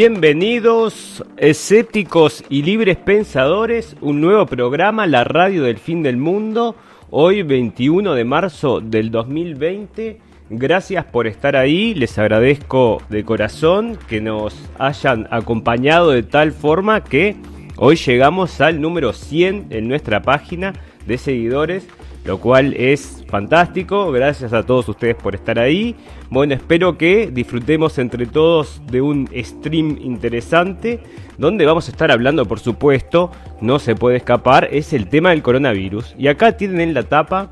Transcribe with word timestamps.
Bienvenidos, 0.00 1.24
escépticos 1.38 2.44
y 2.48 2.62
libres 2.62 2.98
pensadores, 2.98 3.96
un 4.00 4.20
nuevo 4.20 4.46
programa, 4.46 5.08
la 5.08 5.24
radio 5.24 5.64
del 5.64 5.78
fin 5.78 6.04
del 6.04 6.16
mundo, 6.16 6.76
hoy 7.10 7.42
21 7.42 8.14
de 8.14 8.24
marzo 8.24 8.80
del 8.80 9.10
2020. 9.10 10.20
Gracias 10.50 11.04
por 11.06 11.26
estar 11.26 11.56
ahí, 11.56 11.94
les 11.94 12.16
agradezco 12.16 13.02
de 13.08 13.24
corazón 13.24 13.98
que 14.08 14.20
nos 14.20 14.54
hayan 14.78 15.26
acompañado 15.32 16.12
de 16.12 16.22
tal 16.22 16.52
forma 16.52 17.02
que 17.02 17.34
hoy 17.76 17.96
llegamos 17.96 18.60
al 18.60 18.80
número 18.80 19.12
100 19.12 19.66
en 19.70 19.88
nuestra 19.88 20.22
página 20.22 20.74
de 21.08 21.18
seguidores 21.18 21.88
lo 22.28 22.38
cual 22.38 22.74
es 22.74 23.17
fantástico. 23.28 24.10
Gracias 24.10 24.52
a 24.52 24.64
todos 24.64 24.88
ustedes 24.88 25.14
por 25.14 25.34
estar 25.34 25.58
ahí. 25.58 25.94
Bueno, 26.30 26.54
espero 26.54 26.98
que 26.98 27.30
disfrutemos 27.32 27.98
entre 27.98 28.26
todos 28.26 28.82
de 28.90 29.00
un 29.00 29.28
stream 29.34 29.98
interesante, 30.00 31.00
donde 31.36 31.66
vamos 31.66 31.88
a 31.88 31.92
estar 31.92 32.10
hablando, 32.10 32.44
por 32.46 32.58
supuesto, 32.58 33.30
no 33.60 33.78
se 33.78 33.94
puede 33.94 34.16
escapar, 34.16 34.68
es 34.72 34.92
el 34.92 35.08
tema 35.08 35.30
del 35.30 35.42
coronavirus. 35.42 36.14
Y 36.18 36.28
acá 36.28 36.56
tienen 36.56 36.80
en 36.80 36.94
la 36.94 37.04
tapa, 37.04 37.50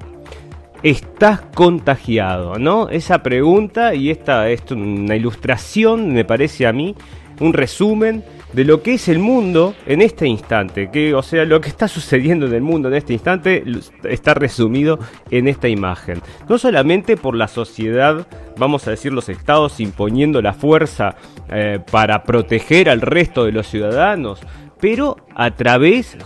¿estás 0.83 1.42
contagiado? 1.55 2.58
¿No? 2.58 2.88
Esa 2.88 3.22
pregunta 3.22 3.94
y 3.94 4.11
esta 4.11 4.48
es 4.50 4.62
una 4.70 5.16
ilustración, 5.16 6.12
me 6.12 6.24
parece 6.24 6.66
a 6.66 6.72
mí, 6.72 6.94
un 7.40 7.52
resumen 7.52 8.24
de 8.52 8.64
lo 8.64 8.83
que 8.83 8.94
es 8.94 9.08
el 9.08 9.19
mundo 9.19 9.75
en 9.86 10.02
este 10.02 10.27
instante. 10.27 10.91
Que, 10.91 11.14
o 11.14 11.22
sea, 11.22 11.44
lo 11.44 11.61
que 11.61 11.69
está 11.69 11.89
sucediendo 11.89 12.47
en 12.47 12.55
el 12.55 12.62
mundo 12.62 12.89
en 12.89 12.94
este 12.94 13.12
instante 13.12 13.64
está 14.05 14.34
resumido 14.34 14.98
en 15.30 15.48
esta 15.48 15.69
imagen. 15.69 16.20
No 16.48 16.58
solamente 16.58 17.17
por 17.17 17.34
la 17.34 17.48
sociedad, 17.48 18.27
vamos 18.56 18.86
a 18.86 18.91
decir, 18.91 19.12
los 19.12 19.28
estados 19.28 19.80
imponiendo 19.80 20.41
la 20.42 20.52
fuerza 20.52 21.17
eh, 21.48 21.80
para 21.91 22.22
proteger 22.22 22.89
al 22.89 23.00
resto 23.00 23.44
de 23.44 23.52
los 23.52 23.67
ciudadanos, 23.67 24.41
pero 24.80 25.17
a 25.34 25.50
través 25.52 26.17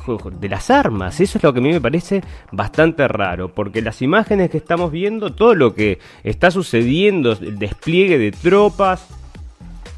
de 0.40 0.48
las 0.48 0.70
armas. 0.70 1.20
Eso 1.20 1.38
es 1.38 1.44
lo 1.44 1.52
que 1.52 1.60
a 1.60 1.62
mí 1.62 1.72
me 1.72 1.80
parece 1.80 2.22
bastante 2.52 3.06
raro, 3.08 3.54
porque 3.54 3.82
las 3.82 4.02
imágenes 4.02 4.50
que 4.50 4.58
estamos 4.58 4.90
viendo, 4.90 5.34
todo 5.34 5.54
lo 5.54 5.74
que 5.74 5.98
está 6.24 6.50
sucediendo, 6.50 7.32
el 7.32 7.58
despliegue 7.58 8.18
de 8.18 8.32
tropas, 8.32 9.06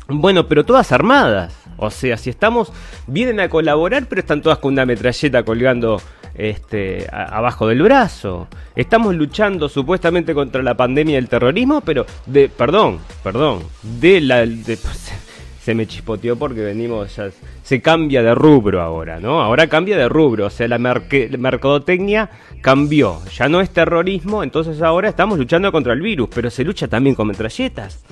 bueno, 0.09 0.47
pero 0.47 0.65
todas 0.65 0.93
armadas. 0.93 1.62
O 1.77 1.91
sea, 1.91 2.17
si 2.17 2.31
estamos, 2.31 2.73
vienen 3.07 3.41
a 3.41 3.49
colaborar, 3.49 4.07
pero 4.09 4.21
están 4.21 4.43
todas 4.43 4.59
con 4.59 4.73
una 4.73 4.87
metralleta 4.87 5.43
colgando 5.43 6.01
este, 6.35 7.07
abajo 7.11 7.67
del 7.67 7.83
brazo. 7.83 8.49
Estamos 8.75 9.15
luchando 9.15 9.69
supuestamente 9.69 10.35
contra 10.35 10.63
la 10.63 10.77
pandemia 10.77 11.17
del 11.17 11.29
terrorismo, 11.29 11.81
pero 11.81 12.07
de, 12.27 12.49
perdón, 12.49 12.99
perdón, 13.23 13.61
de 13.83 14.21
la, 14.21 14.47
se 15.63 15.75
me 15.75 15.87
chispoteó 15.87 16.37
porque 16.37 16.61
venimos, 16.61 17.15
ya, 17.17 17.31
se 17.63 17.81
cambia 17.81 18.23
de 18.23 18.35
rubro 18.35 18.81
ahora, 18.81 19.21
¿no? 19.21 19.43
Ahora 19.43 19.69
cambia 19.69 19.97
de 19.97 20.09
rubro, 20.09 20.47
o 20.47 20.51
sea, 20.51 20.67
la 20.69 20.79
mercadotecnia 20.79 22.31
cambió, 22.61 23.21
ya 23.27 23.49
no 23.49 23.61
es 23.61 23.71
terrorismo, 23.71 24.43
entonces 24.43 24.83
ahora 24.83 25.09
estamos 25.09 25.39
luchando 25.39 25.71
contra 25.71 25.93
el 25.93 26.01
virus, 26.01 26.29
pero 26.35 26.51
se 26.51 26.65
lucha 26.65 26.89
también 26.89 27.15
con 27.15 27.29
metralletas. 27.29 28.03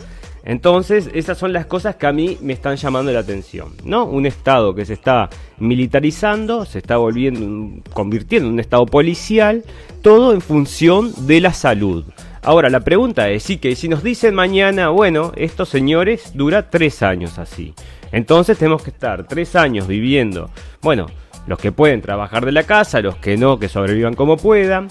Entonces, 0.44 1.10
esas 1.12 1.38
son 1.38 1.52
las 1.52 1.66
cosas 1.66 1.96
que 1.96 2.06
a 2.06 2.12
mí 2.12 2.38
me 2.40 2.52
están 2.52 2.76
llamando 2.76 3.12
la 3.12 3.20
atención, 3.20 3.74
¿no? 3.84 4.04
Un 4.04 4.26
estado 4.26 4.74
que 4.74 4.86
se 4.86 4.94
está 4.94 5.28
militarizando, 5.58 6.64
se 6.64 6.78
está 6.78 6.96
volviendo, 6.96 7.82
convirtiendo 7.92 8.48
en 8.48 8.54
un 8.54 8.60
estado 8.60 8.86
policial, 8.86 9.64
todo 10.02 10.32
en 10.32 10.40
función 10.40 11.12
de 11.26 11.40
la 11.40 11.52
salud. 11.52 12.04
Ahora, 12.42 12.70
la 12.70 12.80
pregunta 12.80 13.28
es, 13.28 13.42
sí, 13.42 13.58
que 13.58 13.76
si 13.76 13.88
nos 13.88 14.02
dicen 14.02 14.34
mañana, 14.34 14.88
bueno, 14.88 15.32
estos 15.36 15.68
señores 15.68 16.32
dura 16.34 16.70
tres 16.70 17.02
años 17.02 17.38
así. 17.38 17.74
Entonces 18.12 18.58
tenemos 18.58 18.82
que 18.82 18.90
estar 18.90 19.26
tres 19.26 19.54
años 19.56 19.86
viviendo, 19.86 20.50
bueno, 20.80 21.06
los 21.46 21.58
que 21.58 21.70
pueden 21.70 22.00
trabajar 22.00 22.44
de 22.44 22.52
la 22.52 22.62
casa, 22.62 23.00
los 23.00 23.16
que 23.16 23.36
no, 23.36 23.58
que 23.58 23.68
sobrevivan 23.68 24.14
como 24.14 24.36
puedan. 24.36 24.88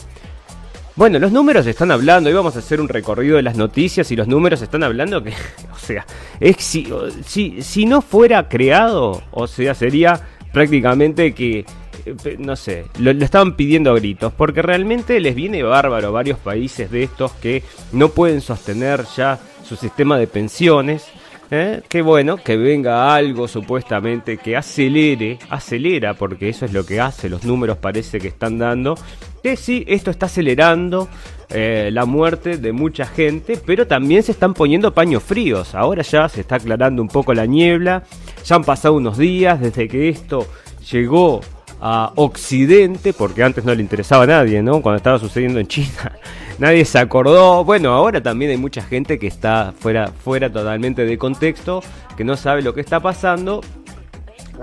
Bueno, 0.99 1.17
los 1.17 1.31
números 1.31 1.65
están 1.65 1.91
hablando, 1.91 2.29
y 2.29 2.33
vamos 2.33 2.57
a 2.57 2.59
hacer 2.59 2.81
un 2.81 2.89
recorrido 2.89 3.37
de 3.37 3.41
las 3.41 3.55
noticias 3.55 4.11
y 4.11 4.17
los 4.17 4.27
números 4.27 4.61
están 4.61 4.83
hablando 4.83 5.23
que, 5.23 5.29
o 5.73 5.77
sea, 5.77 6.05
es, 6.41 6.57
si, 6.57 7.61
si, 7.61 7.85
no 7.85 8.01
fuera 8.01 8.49
creado, 8.49 9.23
o 9.31 9.47
sea, 9.47 9.73
sería 9.75 10.19
prácticamente 10.51 11.33
que, 11.33 11.59
eh, 12.05 12.35
no 12.37 12.57
sé, 12.57 12.83
lo, 12.99 13.13
lo, 13.13 13.23
estaban 13.23 13.55
pidiendo 13.55 13.91
a 13.91 13.95
gritos, 13.95 14.33
porque 14.33 14.61
realmente 14.61 15.21
les 15.21 15.35
viene 15.35 15.63
bárbaro 15.63 16.11
varios 16.11 16.37
países 16.37 16.91
de 16.91 17.03
estos 17.03 17.31
que 17.31 17.63
no 17.93 18.09
pueden 18.09 18.41
sostener 18.41 19.05
ya 19.15 19.39
su 19.63 19.77
sistema 19.77 20.17
de 20.17 20.27
pensiones. 20.27 21.07
¿Eh? 21.51 21.81
Qué 21.89 22.03
bueno 22.03 22.37
que 22.37 22.57
venga 22.57 23.15
algo 23.15 23.47
supuestamente 23.47 24.37
que 24.37 24.55
acelere, 24.55 25.39
acelera, 25.49 26.13
porque 26.13 26.49
eso 26.49 26.65
es 26.65 26.73
lo 26.73 26.85
que 26.85 26.99
hace, 26.99 27.27
los 27.27 27.43
números 27.43 27.77
parece 27.77 28.19
que 28.19 28.27
están 28.27 28.59
dando, 28.59 28.95
que 29.41 29.55
sí, 29.55 29.83
esto 29.87 30.11
está 30.11 30.27
acelerando 30.27 31.07
eh, 31.49 31.89
la 31.91 32.05
muerte 32.05 32.57
de 32.57 32.71
mucha 32.71 33.05
gente, 33.05 33.59
pero 33.65 33.87
también 33.87 34.21
se 34.21 34.31
están 34.31 34.53
poniendo 34.53 34.93
paños 34.93 35.23
fríos, 35.23 35.73
ahora 35.73 36.03
ya 36.03 36.29
se 36.29 36.41
está 36.41 36.55
aclarando 36.55 37.01
un 37.01 37.07
poco 37.07 37.33
la 37.33 37.45
niebla, 37.45 38.03
ya 38.45 38.55
han 38.55 38.63
pasado 38.63 38.93
unos 38.95 39.17
días 39.17 39.59
desde 39.59 39.87
que 39.87 40.09
esto 40.09 40.45
llegó 40.91 41.41
a 41.81 42.11
Occidente, 42.15 43.13
porque 43.13 43.43
antes 43.43 43.63
no 43.63 43.73
le 43.73 43.81
interesaba 43.81 44.25
a 44.25 44.27
nadie, 44.27 44.61
¿no? 44.61 44.81
Cuando 44.81 44.97
estaba 44.97 45.17
sucediendo 45.17 45.59
en 45.59 45.67
China, 45.67 46.11
nadie 46.59 46.85
se 46.85 46.99
acordó. 46.99 47.63
Bueno, 47.63 47.93
ahora 47.93 48.21
también 48.21 48.51
hay 48.51 48.57
mucha 48.57 48.81
gente 48.81 49.17
que 49.17 49.27
está 49.27 49.73
fuera, 49.77 50.07
fuera 50.07 50.51
totalmente 50.51 51.05
de 51.05 51.17
contexto, 51.17 51.81
que 52.17 52.23
no 52.23 52.35
sabe 52.35 52.61
lo 52.61 52.73
que 52.73 52.81
está 52.81 52.99
pasando. 52.99 53.61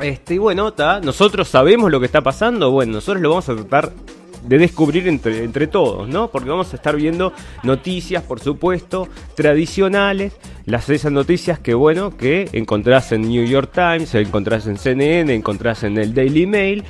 Este, 0.01 0.35
y 0.35 0.39
bueno, 0.39 0.75
nosotros 1.03 1.49
sabemos 1.49 1.91
lo 1.91 2.01
que 2.01 2.07
está 2.07 2.21
pasando, 2.21 2.71
bueno, 2.71 2.93
nosotros 2.93 3.23
lo 3.23 3.31
vamos 3.31 3.49
a 3.49 3.55
tratar 3.55 3.93
de 4.47 4.59
descubrir 4.59 5.09
entre, 5.09 5.45
entre 5.45 5.67
todos, 5.67 6.09
¿no? 6.09 6.29
Porque 6.29 6.49
vamos 6.49 6.73
a 6.73 6.77
estar 6.77 6.97
viendo 6.97 7.33
noticias, 7.63 8.23
por 8.23 8.41
supuesto, 8.41 9.09
tradicionales, 9.35 10.35
las 10.65 10.89
esas 10.89 11.13
noticias 11.13 11.59
que 11.59 11.75
bueno, 11.75 12.17
que 12.17 12.49
encontrás 12.53 13.13
en 13.13 13.23
New 13.23 13.45
York 13.45 13.71
Times, 13.75 14.15
encontrás 14.15 14.67
en 14.67 14.79
CNN, 14.79 15.35
encontrás 15.35 15.83
en 15.83 15.99
el 15.99 16.15
Daily 16.15 16.47
Mail, 16.47 16.85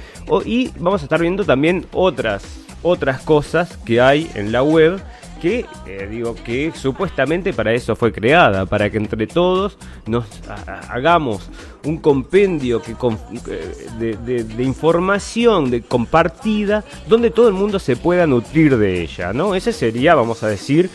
y 0.44 0.70
vamos 0.78 1.02
a 1.02 1.04
estar 1.04 1.20
viendo 1.20 1.44
también 1.44 1.86
otras, 1.92 2.44
otras 2.82 3.22
cosas 3.22 3.76
que 3.78 4.00
hay 4.00 4.30
en 4.34 4.52
la 4.52 4.62
web 4.62 5.00
que 5.40 5.64
eh, 5.86 6.08
digo 6.10 6.34
que 6.34 6.72
supuestamente 6.74 7.52
para 7.52 7.72
eso 7.72 7.96
fue 7.96 8.12
creada, 8.12 8.66
para 8.66 8.90
que 8.90 8.96
entre 8.96 9.26
todos 9.26 9.76
nos 10.06 10.24
hagamos 10.88 11.48
un 11.84 11.98
compendio 11.98 12.82
que, 12.82 12.92
eh, 12.92 14.16
de, 14.26 14.62
información 14.62 15.70
de 15.70 15.82
compartida 15.82 16.84
donde 17.08 17.30
todo 17.30 17.48
el 17.48 17.54
mundo 17.54 17.78
se 17.78 17.96
pueda 17.96 18.26
nutrir 18.26 18.76
de 18.76 19.02
ella, 19.02 19.32
¿no? 19.32 19.54
Ese 19.54 19.72
sería, 19.72 20.14
vamos 20.14 20.42
a 20.42 20.48
decir, 20.48 20.90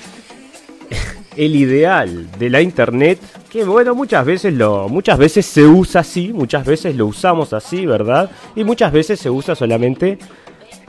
el 1.38 1.56
ideal 1.56 2.30
de 2.38 2.50
la 2.50 2.62
internet, 2.62 3.20
que 3.50 3.64
bueno, 3.64 3.96
muchas 3.96 4.26
veces 4.26 4.54
lo 4.54 4.90
muchas 4.90 5.18
veces 5.18 5.46
se 5.46 5.66
usa 5.66 6.02
así, 6.02 6.34
muchas 6.34 6.66
veces 6.66 6.96
lo 6.96 7.06
usamos 7.06 7.54
así, 7.54 7.86
¿verdad? 7.86 8.30
Y 8.56 8.64
muchas 8.64 8.92
veces 8.92 9.20
se 9.20 9.30
usa 9.30 9.56
solamente 9.56 10.18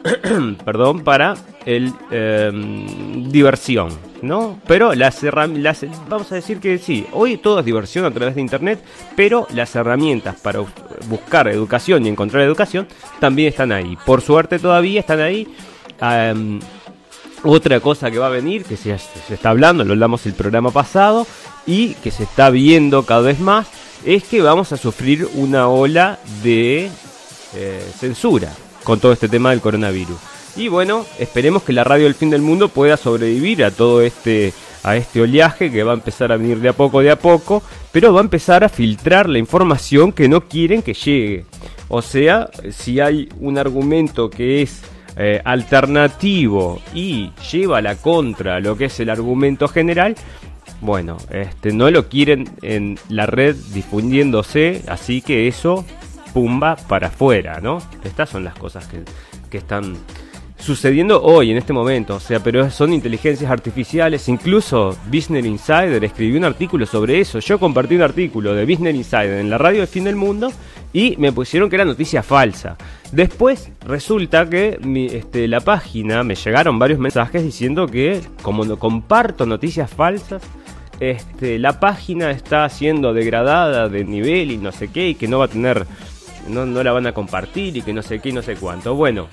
perdón, 0.64 1.04
para 1.04 1.34
el 1.64 1.93
em, 2.10 3.31
diversión, 3.31 3.90
¿no? 4.20 4.58
Pero 4.66 4.94
las 4.94 5.22
herramientas, 5.22 5.84
vamos 6.08 6.31
a 6.32 6.34
decir 6.34 6.58
que 6.58 6.78
sí, 6.78 7.06
hoy 7.12 7.37
todo 7.37 7.60
es 7.60 7.64
diversión 7.64 8.04
a 8.04 8.10
través 8.10 8.34
de 8.34 8.40
internet, 8.40 8.82
pero 9.16 9.46
las 9.54 9.75
herramientas 9.76 10.40
para 10.40 10.60
buscar 11.08 11.49
educación 11.49 12.04
y 12.04 12.08
encontrar 12.08 12.43
educación 12.43 12.88
también 13.20 13.49
están 13.49 13.72
ahí. 13.72 13.96
Por 14.04 14.20
suerte 14.22 14.58
todavía 14.58 15.00
están 15.00 15.20
ahí. 15.20 15.46
otra 17.44 17.81
cosa 17.81 18.10
que 18.10 18.19
va 18.19 18.26
a 18.26 18.31
venir, 18.31 18.64
que 18.64 18.76
se, 18.76 18.96
se 18.98 19.34
está 19.34 19.50
hablando, 19.50 19.84
lo 19.84 19.93
hablamos 19.93 20.26
el 20.26 20.34
programa 20.34 20.70
pasado, 20.70 21.26
y 21.64 21.94
que 21.94 22.10
se 22.10 22.25
está 22.25 22.50
viendo 22.50 23.05
cada 23.05 23.20
vez 23.20 23.38
más, 23.38 23.69
es 24.05 24.25
que 24.25 24.43
vamos 24.43 24.72
a 24.72 24.76
sufrir 24.76 25.28
una 25.34 25.69
ola 25.69 26.19
de 26.43 26.90
eh, 27.55 27.93
censura 28.00 28.52
con 28.84 29.00
todo 29.00 29.12
este 29.12 29.29
tema 29.29 29.50
del 29.50 29.61
coronavirus. 29.61 30.17
Y 30.56 30.69
bueno, 30.69 31.06
esperemos 31.19 31.62
que 31.62 31.73
la 31.73 31.84
radio 31.84 32.05
del 32.05 32.14
fin 32.14 32.31
del 32.31 32.43
mundo 32.43 32.69
pueda 32.69 32.96
sobrevivir 32.96 33.64
a 33.64 33.70
todo 33.70 34.02
este 34.02 34.52
a 34.84 34.96
este 34.96 35.20
oleaje 35.20 35.70
que 35.70 35.84
va 35.84 35.93
a 35.93 35.94
empezar 35.94 36.32
a 36.32 36.37
venir 36.37 36.58
de 36.58 36.69
a 36.69 36.73
poco 36.73 37.00
de 37.00 37.11
a 37.11 37.19
poco, 37.19 37.62
pero 37.93 38.12
va 38.12 38.20
a 38.20 38.25
empezar 38.25 38.64
a 38.64 38.69
filtrar 38.69 39.29
la 39.29 39.38
información 39.38 40.12
que 40.12 40.29
no 40.29 40.43
quieren 40.43 40.82
que 40.82 40.94
llegue. 40.94 41.44
O 41.88 42.02
sea, 42.02 42.50
si 42.70 43.00
hay 43.00 43.29
un 43.38 43.58
argumento 43.58 44.29
que 44.29 44.62
es 44.62 44.82
eh, 45.17 45.40
alternativo 45.44 46.81
y 46.94 47.31
lleva 47.50 47.81
la 47.81 47.96
contra 47.96 48.61
lo 48.61 48.76
que 48.76 48.87
es 48.87 48.99
el 48.99 49.11
argumento 49.11 49.69
general, 49.69 50.17
bueno, 50.81 51.17
este, 51.31 51.73
no 51.73 51.90
lo 51.90 52.08
quieren 52.08 52.50
en 52.62 52.99
la 53.08 53.26
red 53.26 53.55
difundiéndose, 53.73 54.82
así 54.88 55.23
que 55.23 55.46
eso 55.46 55.84
pumba 56.32 56.76
para 56.76 57.08
afuera, 57.08 57.61
¿no? 57.61 57.79
Estas 58.05 58.31
son 58.31 58.44
las 58.44 58.55
cosas 58.55 58.87
que, 58.87 59.02
están 59.56 59.96
sucediendo 60.56 61.23
hoy, 61.23 61.50
en 61.50 61.58
este 61.58 61.75
momento. 61.75 62.14
O 62.14 62.20
sea, 62.20 62.40
pero 62.40 62.70
son 62.70 62.94
inteligencias 62.94 63.50
artificiales. 63.50 64.29
Incluso 64.29 64.96
Business 65.12 65.44
Insider 65.44 66.02
escribió 66.02 66.38
un 66.38 66.44
artículo 66.44 66.87
sobre 66.87 67.20
eso. 67.20 67.38
Yo 67.38 67.58
compartí 67.58 67.96
un 67.96 68.02
artículo 68.02 68.55
de 68.55 68.64
Business 68.64 68.94
Insider 68.94 69.40
en 69.40 69.50
la 69.50 69.58
radio 69.58 69.81
de 69.81 69.87
fin 69.87 70.05
del 70.05 70.17
mundo 70.17 70.50
y 70.93 71.17
me 71.19 71.32
pusieron 71.32 71.69
que 71.69 71.76
era 71.76 71.84
noticia 71.84 72.23
falsa. 72.23 72.76
Después 73.12 73.70
resulta 73.84 74.49
que 74.49 74.79
este, 75.12 75.49
la 75.49 75.61
página 75.61 76.23
me 76.23 76.34
llegaron 76.34 76.79
varios 76.79 76.99
mensajes 76.99 77.43
diciendo 77.43 77.87
que 77.87 78.23
como 78.40 78.64
no 78.64 78.79
comparto 78.79 79.44
noticias 79.44 79.90
falsas, 79.90 80.43
este, 81.00 81.58
la 81.58 81.81
página 81.81 82.31
está 82.31 82.69
siendo 82.69 83.12
degradada 83.12 83.88
de 83.88 84.05
nivel 84.05 84.52
y 84.52 84.56
no 84.56 84.70
sé 84.70 84.88
qué, 84.88 85.08
y 85.08 85.14
que 85.14 85.26
no 85.26 85.40
va 85.40 85.46
a 85.46 85.49
tener, 85.49 85.84
no, 86.49 86.67
no 86.67 86.83
la 86.83 86.93
van 86.93 87.06
a 87.06 87.12
compartir 87.12 87.77
y 87.77 87.83
que 87.83 87.93
no 87.93 88.03
sé 88.03 88.21
qué 88.21 88.33
no 88.33 88.43
sé 88.43 88.56
cuánto. 88.56 88.94
Bueno, 88.94 89.29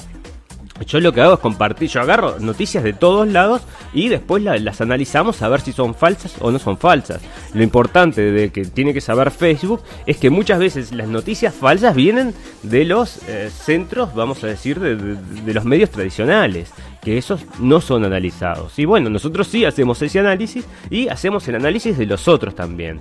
yo 0.86 1.00
lo 1.00 1.12
que 1.12 1.22
hago 1.22 1.34
es 1.34 1.40
compartir, 1.40 1.90
yo 1.90 2.02
agarro 2.02 2.40
noticias 2.40 2.84
de 2.84 2.94
todos 2.94 3.28
lados 3.28 3.62
y 3.94 4.08
después 4.08 4.44
las 4.44 4.82
analizamos 4.82 5.42
a 5.42 5.50
ver 5.50 5.62
si 5.62 5.74
son 5.74 5.94
falsas 5.94 6.36
o 6.40 6.52
no 6.52 6.60
son 6.60 6.78
falsas. 6.78 7.22
Lo 7.54 7.64
importante 7.64 8.32
de 8.32 8.52
que 8.52 8.66
tiene 8.66 8.94
que 8.94 9.02
saber 9.02 9.32
Facebook 9.32 9.82
es 10.06 10.18
que 10.18 10.30
muchas 10.30 10.60
veces 10.60 10.92
las 10.92 11.08
noticias 11.08 11.54
falsas 11.54 11.96
vienen 11.96 12.34
de 12.64 12.86
los 12.86 13.20
eh, 13.28 13.50
centros, 13.52 14.14
vamos 14.16 14.44
a 14.44 14.48
decir, 14.48 14.80
de 14.80 15.54
los 15.54 15.66
medios 15.66 15.90
tradicionales 15.90 16.72
que 17.02 17.18
esos 17.18 17.46
no 17.60 17.82
son 17.82 18.06
analizados. 18.06 18.78
Y 18.78 18.86
bueno, 18.86 19.10
nosotros 19.10 19.48
sí 19.48 19.66
hacemos 19.66 20.02
ese 20.02 20.20
análisis 20.20 20.66
y 20.90 21.08
hacemos 21.08 21.48
el 21.48 21.56
análisis 21.56 21.98
de 21.98 22.06
los 22.06 22.28
otros 22.28 22.56
también. 22.56 23.00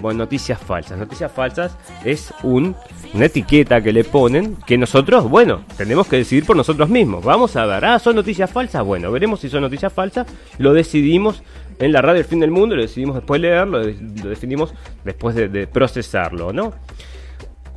Bueno, 0.00 0.18
noticias 0.18 0.60
falsas. 0.60 0.98
Noticias 0.98 1.30
falsas 1.30 1.76
es 2.04 2.34
un, 2.42 2.74
una 3.14 3.26
etiqueta 3.26 3.80
que 3.80 3.92
le 3.92 4.04
ponen 4.04 4.56
que 4.66 4.76
nosotros, 4.76 5.28
bueno, 5.28 5.62
tenemos 5.76 6.08
que 6.08 6.16
decidir 6.16 6.44
por 6.44 6.56
nosotros 6.56 6.88
mismos. 6.88 7.24
Vamos 7.24 7.54
a 7.56 7.66
ver, 7.66 7.84
ah, 7.84 7.98
son 7.98 8.16
noticias 8.16 8.50
falsas. 8.50 8.84
Bueno, 8.84 9.12
veremos 9.12 9.40
si 9.40 9.48
son 9.48 9.62
noticias 9.62 9.92
falsas. 9.92 10.26
Lo 10.58 10.72
decidimos 10.72 11.42
en 11.78 11.92
la 11.92 12.02
radio 12.02 12.20
El 12.20 12.26
Fin 12.26 12.40
del 12.40 12.50
Mundo, 12.50 12.74
lo 12.74 12.82
decidimos 12.82 13.16
después 13.16 13.40
de 13.40 13.48
leerlo, 13.48 13.78
lo 13.82 14.28
decidimos 14.28 14.74
después 15.04 15.36
de, 15.36 15.48
de 15.48 15.66
procesarlo, 15.66 16.52
¿no? 16.52 16.72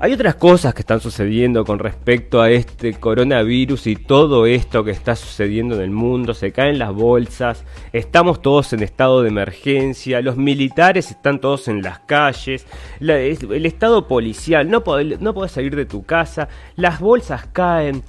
Hay 0.01 0.13
otras 0.13 0.35
cosas 0.35 0.73
que 0.73 0.79
están 0.79 1.01
sucediendo 1.01 1.65
con 1.65 1.77
respecto 1.77 2.41
a 2.41 2.49
este 2.49 2.93
coronavirus 2.93 3.85
y 3.87 3.97
todo 3.97 4.45
esto 4.45 4.85
que 4.85 4.91
está 4.91 5.13
sucediendo 5.13 5.75
en 5.75 5.81
el 5.81 5.91
mundo. 5.91 6.33
Se 6.33 6.53
caen 6.53 6.79
las 6.79 6.93
bolsas, 6.93 7.65
estamos 7.91 8.41
todos 8.41 8.71
en 8.71 8.81
estado 8.81 9.21
de 9.23 9.27
emergencia, 9.27 10.21
los 10.21 10.37
militares 10.37 11.11
están 11.11 11.41
todos 11.41 11.67
en 11.67 11.81
las 11.81 11.99
calles, 11.99 12.65
el 13.01 13.65
estado 13.65 14.07
policial, 14.07 14.69
no 14.69 14.85
podés, 14.85 15.19
no 15.19 15.47
salir 15.49 15.75
de 15.75 15.85
tu 15.85 16.05
casa, 16.05 16.47
las 16.77 17.01
bolsas 17.01 17.47
caen. 17.51 18.01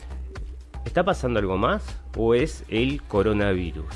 ¿Está 0.85 1.03
pasando 1.03 1.41
algo 1.41 1.57
más 1.57 1.83
o 2.17 2.35
es 2.37 2.63
el 2.69 3.03
coronavirus? 3.03 3.93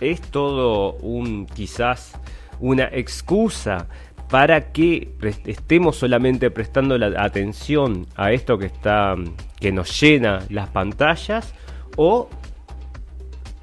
¿Es 0.00 0.22
todo 0.22 0.94
un 1.02 1.44
quizás 1.44 2.18
una 2.60 2.84
excusa 2.84 3.88
para 4.30 4.72
que 4.72 5.12
estemos 5.46 5.96
solamente 5.96 6.50
prestando 6.50 6.96
la 6.96 7.22
atención 7.22 8.06
a 8.14 8.32
esto 8.32 8.58
que 8.58 8.66
está 8.66 9.16
que 9.58 9.72
nos 9.72 10.00
llena 10.00 10.44
las 10.48 10.68
pantallas 10.68 11.52
o 11.96 12.28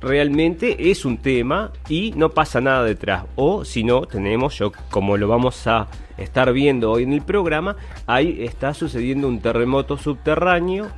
realmente 0.02 0.92
es 0.92 1.06
un 1.06 1.18
tema 1.18 1.72
y 1.90 2.12
no 2.16 2.30
pasa 2.30 2.62
nada 2.62 2.84
detrás. 2.84 3.24
O 3.36 3.66
si 3.66 3.84
no 3.84 4.02
tenemos 4.02 4.58
yo 4.58 4.72
como 4.92 5.18
lo 5.18 5.28
vamos 5.28 5.66
a 5.68 5.88
estar 6.18 6.52
viendo 6.52 6.92
hoy 6.92 7.04
en 7.04 7.14
el 7.14 7.22
programa 7.22 7.78
ahí 8.06 8.44
está 8.44 8.74
sucediendo 8.74 9.28
un 9.28 9.40
terremoto 9.40 9.98
subterráneo 9.98 10.90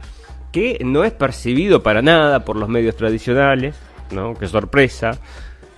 que 0.51 0.79
no 0.83 1.03
es 1.03 1.11
percibido 1.11 1.83
para 1.83 2.01
nada 2.01 2.43
por 2.45 2.55
los 2.55 2.69
medios 2.69 2.95
tradicionales 2.95 3.75
no 4.11 4.33
qué 4.33 4.47
sorpresa 4.47 5.19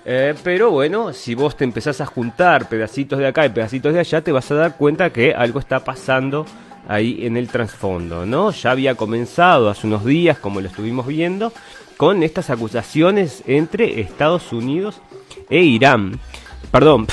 eh, 0.04 0.34
pero 0.42 0.70
bueno, 0.70 1.12
si 1.12 1.34
vos 1.34 1.56
te 1.56 1.64
empezás 1.64 2.00
a 2.00 2.06
juntar 2.06 2.68
pedacitos 2.68 3.18
de 3.18 3.26
acá 3.26 3.46
y 3.46 3.50
pedacitos 3.50 3.94
de 3.94 4.00
allá, 4.00 4.20
te 4.20 4.32
vas 4.32 4.50
a 4.50 4.54
dar 4.54 4.76
cuenta 4.76 5.10
que 5.10 5.32
algo 5.32 5.58
está 5.58 5.84
pasando 5.84 6.44
ahí 6.88 7.24
en 7.26 7.36
el 7.36 7.48
trasfondo, 7.48 8.26
¿no? 8.26 8.50
Ya 8.50 8.72
había 8.72 8.94
comenzado 8.94 9.70
hace 9.70 9.86
unos 9.86 10.04
días, 10.04 10.38
como 10.38 10.60
lo 10.60 10.68
estuvimos 10.68 11.06
viendo, 11.06 11.52
con 11.96 12.22
estas 12.22 12.50
acusaciones 12.50 13.44
entre 13.46 14.00
Estados 14.00 14.52
Unidos 14.52 15.00
e 15.48 15.60
Irán. 15.62 16.18
Perdón, 16.70 17.06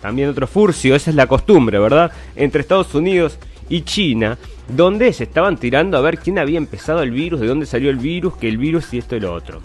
también 0.00 0.28
otro 0.28 0.46
furcio, 0.46 0.94
esa 0.94 1.10
es 1.10 1.16
la 1.16 1.26
costumbre, 1.26 1.78
¿verdad? 1.78 2.12
Entre 2.36 2.60
Estados 2.60 2.94
Unidos 2.94 3.38
y 3.68 3.82
China, 3.82 4.38
donde 4.68 5.12
se 5.12 5.24
estaban 5.24 5.56
tirando 5.56 5.96
a 5.96 6.00
ver 6.00 6.18
quién 6.18 6.38
había 6.38 6.58
empezado 6.58 7.02
el 7.02 7.10
virus, 7.10 7.40
de 7.40 7.48
dónde 7.48 7.66
salió 7.66 7.90
el 7.90 7.96
virus, 7.96 8.36
que 8.36 8.48
el 8.48 8.58
virus 8.58 8.92
y 8.94 8.98
esto 8.98 9.16
y 9.16 9.20
lo 9.20 9.32
otro. 9.32 9.60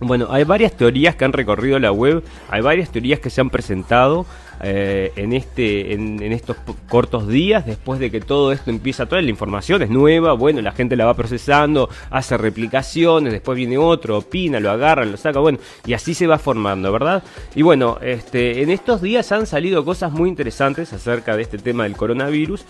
Bueno, 0.00 0.28
hay 0.30 0.44
varias 0.44 0.72
teorías 0.76 1.16
que 1.16 1.24
han 1.24 1.32
recorrido 1.32 1.78
la 1.78 1.90
web, 1.90 2.22
hay 2.50 2.60
varias 2.60 2.90
teorías 2.90 3.18
que 3.18 3.30
se 3.30 3.40
han 3.40 3.48
presentado 3.48 4.26
eh, 4.62 5.12
en, 5.16 5.32
este, 5.32 5.92
en, 5.94 6.22
estos 6.32 6.56
cortos 6.88 7.28
días, 7.28 7.66
después 7.66 8.00
de 8.00 8.10
que 8.10 8.20
todo 8.20 8.52
esto 8.52 8.70
empieza, 8.70 9.06
toda 9.06 9.22
la 9.22 9.30
información 9.30 9.82
es 9.82 9.90
nueva, 9.90 10.32
bueno, 10.34 10.60
la 10.60 10.72
gente 10.72 10.96
la 10.96 11.06
va 11.06 11.14
procesando, 11.14 11.88
hace 12.10 12.36
replicaciones, 12.36 13.32
después 13.32 13.56
viene 13.56 13.78
otro, 13.78 14.18
opina, 14.18 14.60
lo 14.60 14.70
agarra, 14.70 15.04
lo 15.04 15.16
saca, 15.16 15.40
bueno, 15.40 15.58
y 15.86 15.94
así 15.94 16.14
se 16.14 16.26
va 16.26 16.38
formando, 16.38 16.90
¿verdad? 16.92 17.22
Y 17.54 17.62
bueno, 17.62 17.98
este, 18.02 18.62
en 18.62 18.70
estos 18.70 19.02
días 19.02 19.30
han 19.32 19.46
salido 19.46 19.84
cosas 19.84 20.12
muy 20.12 20.28
interesantes 20.28 20.92
acerca 20.92 21.36
de 21.36 21.42
este 21.42 21.58
tema 21.58 21.84
del 21.84 21.96
coronavirus, 21.96 22.64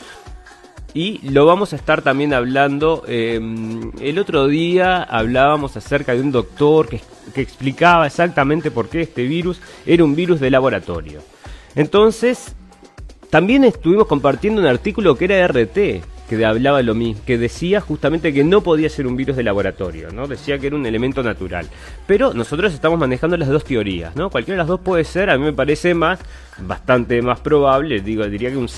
y 0.97 1.19
lo 1.29 1.45
vamos 1.45 1.75
a 1.75 1.77
estar 1.77 2.01
también 2.01 2.33
hablando. 2.33 3.05
Em, 3.07 3.93
el 4.01 4.19
otro 4.19 4.47
día 4.47 5.03
hablábamos 5.03 5.77
acerca 5.77 6.15
de 6.15 6.23
un 6.23 6.33
doctor 6.33 6.89
que, 6.89 7.03
que, 7.35 7.43
explicaba 7.43 8.07
exactamente 8.07 8.71
por 8.71 8.89
qué 8.89 9.03
este 9.03 9.25
virus 9.25 9.61
era 9.85 10.03
un 10.03 10.17
virus 10.17 10.41
de 10.41 10.51
laboratorio. 10.51 11.21
Entonces, 11.75 12.57
también 13.29 13.65
estuvimos 13.65 14.07
compartiendo 14.07 14.63
un 14.63 14.67
artículo 14.67 15.19
que 15.19 15.27
era 15.27 15.47
RT, 15.47 15.77
que 16.31 16.45
hablaba 16.47 16.81
lo 16.81 16.95
mismo, 16.95 17.23
que 17.27 17.37
decía 17.37 17.83
justamente 17.83 18.33
que 18.33 18.43
no 18.43 18.63
podía 18.63 18.89
ser 18.89 19.07
un 19.07 19.17
virus 19.17 19.37
de 19.37 19.43
laboratorio, 19.43 20.11
¿no? 20.13 20.27
Decía 20.27 20.59
que 20.59 20.69
era 20.69 20.77
un 20.77 20.87
elemento 20.87 21.23
natural. 21.23 21.69
Pero 22.07 22.33
nosotros 22.33 22.73
estamos 22.73 22.99
manejando 22.99 23.37
las 23.37 23.51
dos 23.51 23.65
teorías, 23.65 24.17
¿no? 24.17 24.31
Cualquiera 24.31 24.57
de 24.57 24.59
las 24.63 24.69
dos 24.69 24.81
puede 24.81 25.05
ser, 25.05 25.29
a 25.29 25.37
mí 25.37 25.45
me 25.45 25.53
parece 25.53 25.93
más, 25.93 26.21
bastante 26.59 27.21
más 27.21 27.41
probable, 27.41 28.01
digo, 28.01 28.27
diría 28.27 28.51
que 28.51 28.57
un 28.57 28.69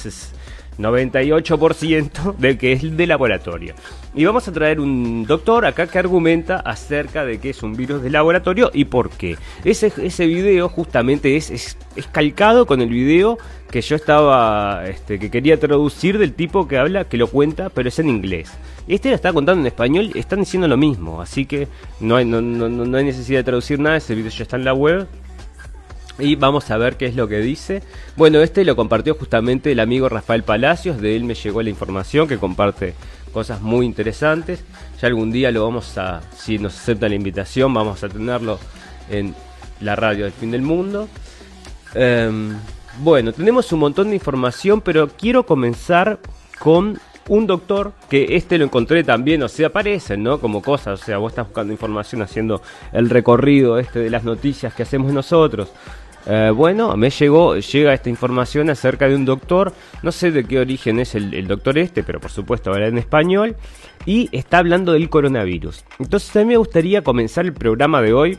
98% 0.79 2.37
de 2.37 2.57
que 2.57 2.73
es 2.73 2.97
de 2.97 3.07
laboratorio. 3.07 3.75
Y 4.15 4.25
vamos 4.25 4.49
a 4.49 4.53
traer 4.53 4.81
un 4.81 5.25
doctor 5.27 5.67
acá 5.67 5.87
que 5.87 5.99
argumenta 5.99 6.57
acerca 6.57 7.25
de 7.25 7.39
que 7.39 7.51
es 7.51 7.63
un 7.63 7.75
virus 7.75 8.03
de 8.03 8.11
laboratorio 8.11 8.71
y 8.73 8.85
por 8.87 9.11
qué. 9.11 9.37
Ese, 9.65 9.93
ese 10.03 10.27
video 10.27 10.69
justamente 10.69 11.37
es, 11.37 11.51
es, 11.51 11.77
calcado 12.13 12.67
con 12.67 12.81
el 12.81 12.89
video 12.89 13.39
que 13.71 13.81
yo 13.81 13.97
estaba, 13.97 14.87
este, 14.87 15.19
que 15.19 15.31
quería 15.31 15.59
traducir 15.59 16.19
del 16.19 16.33
tipo 16.33 16.67
que 16.67 16.79
habla, 16.79 17.05
que 17.05 17.17
lo 17.17 17.27
cuenta, 17.27 17.69
pero 17.69 17.89
es 17.89 17.99
en 17.99 18.09
inglés. 18.09 18.51
Este 18.87 19.11
lo 19.11 19.15
está 19.15 19.33
contando 19.33 19.61
en 19.61 19.67
español, 19.67 20.11
están 20.15 20.41
diciendo 20.41 20.67
lo 20.67 20.79
mismo, 20.79 21.21
así 21.21 21.45
que 21.45 21.69
no 22.01 22.17
hay, 22.17 22.25
no, 22.25 22.41
no, 22.41 22.69
no 22.69 22.97
hay 22.97 23.05
necesidad 23.05 23.41
de 23.41 23.45
traducir 23.45 23.79
nada, 23.79 23.99
ese 23.99 24.15
video 24.15 24.31
ya 24.31 24.45
está 24.45 24.57
en 24.57 24.65
la 24.65 24.73
web, 24.73 25.07
y 26.19 26.37
vamos 26.37 26.71
a 26.71 26.77
ver 26.77 26.97
qué 26.97 27.07
es 27.07 27.15
lo 27.15 27.29
que 27.29 27.39
dice. 27.39 27.83
Bueno, 28.17 28.41
este 28.41 28.65
lo 28.65 28.77
compartió 28.77 29.15
justamente 29.15 29.73
el 29.73 29.81
amigo 29.81 30.09
Rafael 30.09 30.43
Palacios, 30.43 31.01
de 31.01 31.17
él 31.17 31.25
me 31.25 31.35
llegó 31.35 31.63
la 31.63 31.71
información 31.71 32.27
que 32.27 32.39
comparte 32.39 32.95
cosas 33.33 33.61
muy 33.61 33.87
interesantes. 33.87 34.65
Ya 35.01 35.09
algún 35.09 35.31
día 35.31 35.51
lo 35.51 35.65
vamos 35.65 35.97
a, 35.99 36.21
si 36.37 36.59
nos 36.59 36.77
acepta 36.77 37.09
la 37.09 37.15
invitación, 37.15 37.73
vamos 37.73 38.03
a 38.03 38.09
tenerlo 38.09 38.59
en 39.11 39.35
la 39.81 39.97
radio 39.97 40.25
del 40.25 40.33
fin 40.33 40.51
del 40.51 40.63
mundo. 40.63 41.09
Em, 41.95 42.57
bueno, 43.01 43.33
tenemos 43.33 43.71
un 43.73 43.81
montón 43.81 44.09
de 44.09 44.15
información, 44.15 44.81
pero 44.81 45.09
quiero 45.09 45.47
comenzar 45.47 46.19
con 46.59 46.99
un 47.29 47.47
doctor 47.47 47.93
que 48.09 48.37
este 48.37 48.59
lo 48.59 48.65
encontré 48.65 49.05
también, 49.05 49.43
o 49.43 49.49
sea, 49.49 49.69
aparecen, 49.69 50.23
¿no? 50.23 50.41
Como 50.41 50.63
cosas, 50.63 51.01
o 51.01 51.05
sea, 51.05 51.19
vos 51.19 51.33
estás 51.33 51.47
buscando 51.47 51.73
información 51.73 52.23
haciendo 52.23 52.63
el 52.93 53.11
recorrido 53.11 53.79
este 53.79 54.01
de 54.01 54.11
las 54.11 54.25
noticias 54.25 54.75
que 54.75 54.83
hacemos 54.83 55.13
nosotros. 55.13 55.69
Eh, 56.27 56.51
bueno, 56.55 56.97
me 56.97 57.11
llegó, 57.11 57.57
llega 57.57 57.95
esta 57.95 58.11
información 58.11 58.71
acerca 58.71 59.09
de 59.09 59.15
un 59.15 59.25
doctor, 59.25 59.73
no 60.03 60.13
sé 60.13 60.31
de 60.31 60.45
qué 60.45 60.59
origen 60.59 60.99
es 61.01 61.15
el, 61.15 61.47
doctor 61.47 61.79
este, 61.79 62.03
pero 62.03 62.21
por 62.21 62.31
supuesto 62.31 62.71
habla 62.71 62.89
en 62.89 62.99
español, 62.99 63.57
y 64.05 64.29
está 64.33 64.59
hablando 64.59 64.93
del 64.93 65.09
coronavirus. 65.09 65.85
Entonces 65.99 66.35
a 66.37 66.41
mí 66.41 66.47
me 66.47 66.57
gustaría 66.57 67.03
comenzar 67.03 67.45
el 67.47 67.53
programa 67.53 68.03
de 68.03 68.13
hoy 68.13 68.39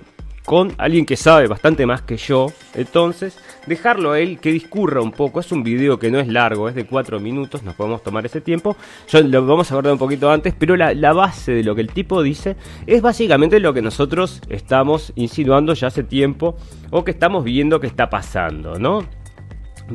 con 0.50 0.74
alguien 0.79 1.06
que 1.06 1.15
sabe 1.15 1.46
bastante 1.46 1.86
más 1.86 2.01
que 2.01 2.18
yo. 2.18 2.48
Entonces, 2.74 3.38
dejarlo 3.68 4.13
a 4.13 4.20
él 4.20 4.39
que 4.39 4.51
discurra 4.51 5.00
un 5.00 5.12
poco. 5.12 5.41
Es 5.41 5.51
un 5.51 5.62
video 5.62 6.00
que 6.00 6.10
no 6.10 6.20
es 6.20 6.27
largo, 6.27 6.68
es 6.68 6.74
de 6.74 6.88
4 6.88 7.20
minutos, 7.20 7.62
nos 7.62 7.75
podemos 7.75 8.01
tomar 8.01 8.25
ese 8.25 8.41
tiempo. 8.41 8.75
Yo 9.10 9.22
lo 9.22 9.46
vamos 9.46 9.70
a 9.70 9.75
abordar 9.75 9.94
un 9.94 10.00
poquito 10.00 10.32
antes, 10.32 10.56
pero 10.58 10.75
la, 10.75 11.13
base 11.13 11.51
de 11.51 11.63
lo 11.63 11.75
que 11.75 11.82
el 11.82 11.91
tipo 11.91 12.24
dice 12.24 12.56
es 12.88 13.03
básicamente 13.03 13.60
lo 13.60 13.75
que 13.75 13.84
nosotros 13.84 14.41
estamos 14.50 15.13
insinuando 15.15 15.75
ya 15.75 15.86
hace 15.86 16.01
tiempo 16.01 16.58
o 16.89 17.03
que 17.03 17.12
estamos 17.12 17.44
viendo 17.44 17.79
que 17.79 17.86
está 17.86 18.10
pasando, 18.10 18.79
¿no? 18.79 19.06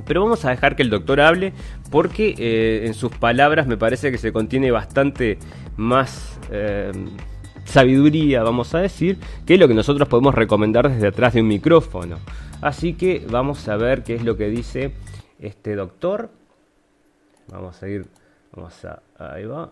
Pero 0.06 0.23
vamos 0.23 0.44
a 0.44 0.50
dejar 0.50 0.76
que 0.76 0.84
el 0.84 0.90
doctor 0.90 1.20
hable 1.20 1.52
porque 1.90 2.32
eh, 2.38 2.87
en 2.87 2.94
sus 2.94 3.11
palabras 3.11 3.66
me 3.66 3.76
parece 3.76 4.12
que 4.12 4.18
se 4.18 4.32
contiene 4.32 4.70
bastante 4.70 5.37
más... 5.76 6.38
Eh, 6.52 6.92
sabiduría, 7.64 8.42
vamos 8.42 8.75
a 8.75 8.80
decir, 8.80 9.18
que 9.47 9.54
es 9.54 9.61
lo 9.61 9.68
que 9.68 9.75
nosotros 9.75 10.09
podemos 10.09 10.35
recomendar 10.35 10.90
desde 10.90 11.09
atrás 11.09 11.35
de 11.35 11.40
un 11.40 11.49
micrófono. 11.49 12.18
Así 12.61 12.94
que 12.94 13.26
vamos 13.28 13.68
a 13.68 13.76
ver 13.76 14.02
qué 14.02 14.14
es 14.14 14.25
lo 14.25 14.37
que 14.37 14.49
dice 14.49 14.92
este 15.38 15.75
doctor. 15.75 16.30
Vamos 17.49 17.83
a 17.83 17.88
ir, 17.88 18.06
vamos 18.54 18.85
a, 18.85 19.02
ahí 19.18 19.44
va. 19.44 19.71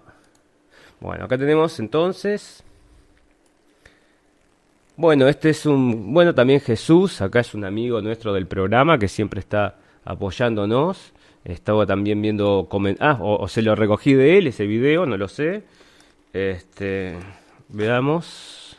Bueno, 1.00 1.24
acá 1.24 1.38
tenemos 1.38 1.80
entonces 1.80 2.64
bueno, 4.96 5.26
este 5.26 5.50
es 5.50 5.64
un, 5.64 6.12
bueno, 6.12 6.34
también 6.34 6.60
Jesús, 6.60 7.22
acá 7.22 7.40
es 7.40 7.54
un 7.54 7.64
amigo 7.64 8.02
nuestro 8.02 8.34
del 8.34 8.46
programa 8.46 8.98
que 8.98 9.08
siempre 9.08 9.40
está 9.40 9.76
apoyándonos. 10.04 11.12
Estaba 11.44 11.86
también 11.86 12.20
viendo, 12.22 12.68
ah, 13.00 13.18
o, 13.20 13.48
se 13.48 13.62
lo 13.62 13.74
recogí 13.74 14.14
de 14.14 14.38
él 14.38 14.46
ese 14.46 14.66
video, 14.66 15.06
no 15.06 15.16
lo 15.16 15.28
sé. 15.28 15.64
Este, 16.32 17.16
veamos. 17.72 18.76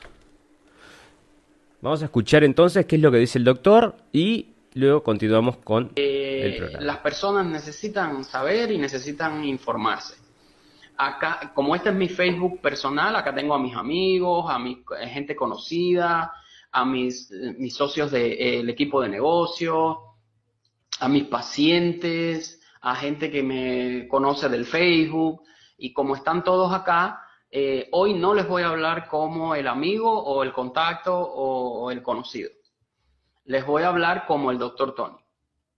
Vamos 1.81 2.01
a 2.01 2.05
escuchar 2.05 2.43
entonces 2.43 2.85
qué 2.85 2.95
es 2.95 3.01
lo 3.01 3.12
que 3.12 3.17
dice 3.17 3.38
el 3.38 3.43
doctor 3.43 3.95
y 4.12 4.53
luego 4.73 5.03
continuamos 5.03 5.57
con 5.57 5.91
el 5.95 6.53
eh, 6.53 6.55
programa. 6.57 6.85
Las 6.85 6.97
personas 7.00 7.45
necesitan 7.45 8.23
saber 8.23 8.71
y 8.71 8.77
necesitan 8.77 9.43
informarse 9.43 10.23
acá, 10.97 11.51
como 11.53 11.75
este 11.75 11.89
es 11.89 11.95
mi 11.95 12.07
Facebook 12.07 12.62
personal, 12.62 13.15
acá 13.15 13.33
tengo 13.33 13.53
a 13.53 13.59
mis 13.59 13.75
amigos, 13.75 14.45
a 14.50 14.59
mi 14.59 14.83
gente 15.07 15.35
conocida, 15.35 16.33
a 16.71 16.85
mis, 16.85 17.31
mis 17.57 17.75
socios 17.75 18.12
del 18.12 18.69
equipo 18.69 19.01
de 19.01 19.09
negocio, 19.09 20.00
a 21.00 21.07
mis 21.07 21.25
pacientes, 21.25 22.62
a 22.81 22.95
gente 22.95 23.31
que 23.31 23.43
me 23.43 24.07
conoce 24.07 24.50
del 24.50 24.65
Facebook. 24.65 25.41
Y 25.77 25.93
como 25.93 26.15
están 26.15 26.43
todos 26.43 26.73
acá, 26.73 27.22
eh, 27.55 27.88
hoy 27.91 28.15
no 28.15 28.33
les 28.33 28.48
voy 28.48 28.63
a 28.63 28.69
hablar 28.69 29.07
como 29.07 29.53
el 29.53 29.67
amigo 29.67 30.12
o 30.12 30.41
el 30.41 30.51
contacto 30.51 31.15
o, 31.15 31.83
o 31.83 31.91
el 31.91 32.01
conocido. 32.01 32.50
Les 33.45 33.63
voy 33.63 33.83
a 33.83 33.89
hablar 33.89 34.25
como 34.25 34.50
el 34.50 34.57
doctor 34.57 34.95
Tony. 34.95 35.24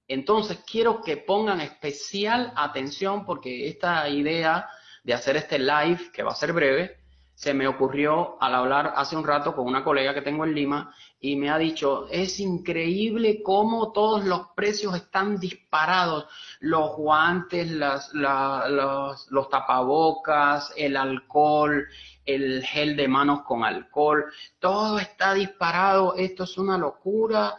Entonces 0.08 0.64
quiero 0.66 1.02
que 1.02 1.18
pongan 1.18 1.60
especial 1.60 2.54
atención 2.56 3.26
porque 3.26 3.68
esta 3.68 4.08
idea 4.08 4.70
de 5.04 5.14
hacer 5.16 5.36
este 5.36 5.60
live, 5.60 6.12
que 6.14 6.24
va 6.24 6.32
a 6.32 6.36
ser 6.36 6.54
breve, 6.54 6.98
se 7.36 7.54
me 7.54 7.68
ocurrió 7.68 8.42
al 8.42 8.56
hablar 8.56 8.94
hace 8.96 9.16
un 9.18 9.28
rato 9.28 9.54
con 9.54 9.68
una 9.68 9.84
colega 9.84 10.14
que 10.14 10.22
tengo 10.22 10.46
en 10.46 10.56
Lima 10.56 10.96
y 11.20 11.36
me 11.36 11.50
ha 11.50 11.58
dicho, 11.58 12.08
es 12.10 12.40
increíble 12.40 13.44
cómo 13.44 13.92
todos 13.92 14.24
los 14.24 14.48
precios 14.56 14.96
están 14.96 15.38
disparados, 15.38 16.28
los 16.62 16.96
guantes, 16.96 17.70
las, 17.72 18.14
los, 18.14 19.28
los 19.30 19.50
tapabocas, 19.50 20.74
el 20.78 20.96
alcohol, 20.96 21.86
el 22.24 22.64
gel 22.64 22.96
de 22.96 23.08
manos 23.10 23.42
con 23.42 23.66
alcohol, 23.66 24.26
todo 24.60 24.98
está 24.98 25.34
disparado, 25.34 26.16
esto 26.16 26.46
es 26.46 26.58
una 26.58 26.78
locura. 26.78 27.58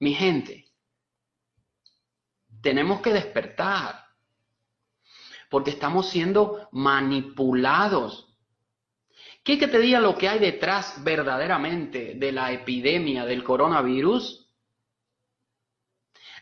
Mi 0.00 0.14
gente, 0.14 0.64
tenemos 2.60 3.00
que 3.00 3.12
despertar 3.12 4.04
porque 5.48 5.70
estamos 5.70 6.08
siendo 6.08 6.68
manipulados. 6.72 8.23
¿Qué 9.44 9.58
que 9.58 9.68
te 9.68 9.78
diga 9.78 10.00
lo 10.00 10.16
que 10.16 10.26
hay 10.26 10.38
detrás 10.38 11.04
verdaderamente 11.04 12.14
de 12.14 12.32
la 12.32 12.50
epidemia 12.50 13.26
del 13.26 13.44
coronavirus? 13.44 14.48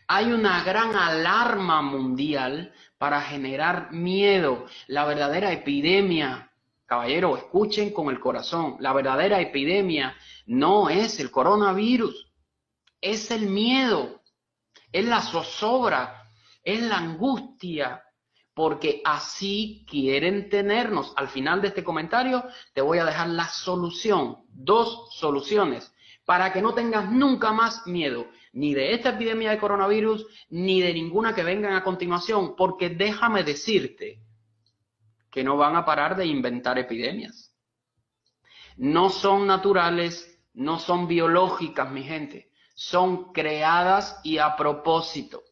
Hay 0.07 0.31
una 0.31 0.63
gran 0.63 0.95
alarma 0.95 1.81
mundial 1.81 2.73
para 2.97 3.21
generar 3.21 3.91
miedo. 3.91 4.67
La 4.87 5.03
verdadera 5.03 5.51
epidemia, 5.51 6.49
caballero, 6.85 7.35
escuchen 7.35 7.91
con 7.91 8.09
el 8.09 8.21
corazón, 8.21 8.77
la 8.79 8.93
verdadera 8.93 9.41
epidemia 9.41 10.15
no 10.45 10.89
es 10.89 11.19
el 11.19 11.29
coronavirus, 11.29 12.31
es 13.01 13.31
el 13.31 13.47
miedo, 13.47 14.21
es 14.93 15.03
la 15.03 15.21
zozobra, 15.21 16.29
es 16.63 16.81
la 16.81 16.99
angustia, 16.99 18.02
porque 18.53 19.01
así 19.03 19.85
quieren 19.89 20.49
tenernos. 20.49 21.13
Al 21.15 21.27
final 21.27 21.61
de 21.61 21.69
este 21.69 21.83
comentario 21.83 22.43
te 22.73 22.81
voy 22.81 22.99
a 22.99 23.05
dejar 23.05 23.29
la 23.29 23.47
solución, 23.47 24.37
dos 24.49 25.09
soluciones, 25.15 25.93
para 26.25 26.53
que 26.53 26.61
no 26.61 26.73
tengas 26.73 27.11
nunca 27.11 27.51
más 27.51 27.85
miedo, 27.87 28.27
ni 28.53 28.73
de 28.73 28.93
esta 28.93 29.09
epidemia 29.09 29.51
de 29.51 29.57
coronavirus, 29.57 30.25
ni 30.49 30.81
de 30.81 30.93
ninguna 30.93 31.33
que 31.33 31.43
vengan 31.43 31.73
a 31.73 31.83
continuación, 31.83 32.55
porque 32.55 32.89
déjame 32.89 33.43
decirte 33.43 34.19
que 35.31 35.43
no 35.43 35.57
van 35.57 35.75
a 35.75 35.83
parar 35.83 36.15
de 36.15 36.27
inventar 36.27 36.77
epidemias. 36.77 37.53
No 38.77 39.09
son 39.09 39.47
naturales, 39.47 40.39
no 40.53 40.79
son 40.79 41.07
biológicas, 41.07 41.91
mi 41.91 42.03
gente, 42.03 42.51
son 42.75 43.33
creadas 43.33 44.19
y 44.23 44.37
a 44.37 44.55
propósito. 44.55 45.43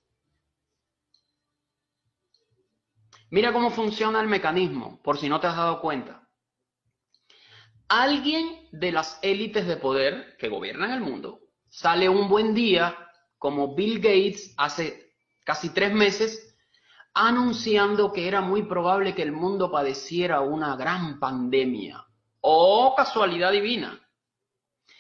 Mira 3.32 3.54
cómo 3.54 3.72
funciona 3.72 4.20
el 4.20 4.28
mecanismo, 4.28 5.02
por 5.02 5.18
si 5.18 5.30
no 5.30 5.40
te 5.40 5.48
has 5.48 5.56
dado 5.56 5.80
cuenta. 5.80 6.28
Alguien 7.88 8.68
de 8.74 8.92
las 8.92 9.20
élites 9.22 9.66
de 9.66 9.78
poder 9.78 10.36
que 10.38 10.50
gobiernan 10.50 10.92
el 10.92 11.00
mundo 11.00 11.40
sale 11.70 12.10
un 12.10 12.28
buen 12.28 12.54
día, 12.54 12.98
como 13.38 13.74
Bill 13.74 14.00
Gates 14.00 14.54
hace 14.58 15.14
casi 15.46 15.70
tres 15.70 15.94
meses, 15.94 16.58
anunciando 17.14 18.12
que 18.12 18.28
era 18.28 18.42
muy 18.42 18.64
probable 18.64 19.16
que 19.16 19.22
el 19.24 19.32
mundo 19.32 19.72
padeciera 19.72 20.42
una 20.42 20.76
gran 20.76 21.18
pandemia. 21.18 22.06
¡Oh, 22.42 22.94
casualidad 22.98 23.54
divina! 23.54 23.98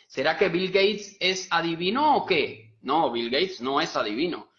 ¿Será 0.07 0.37
que 0.37 0.47
Bill 0.47 0.71
Gates 0.71 1.17
es 1.19 1.49
adivino 1.51 2.15
o 2.15 2.25
qué? 2.25 2.77
No, 2.81 3.11
Bill 3.11 3.29
Gates 3.29 3.59
no 3.59 3.81
es 3.81 3.93
adivino. 3.97 4.50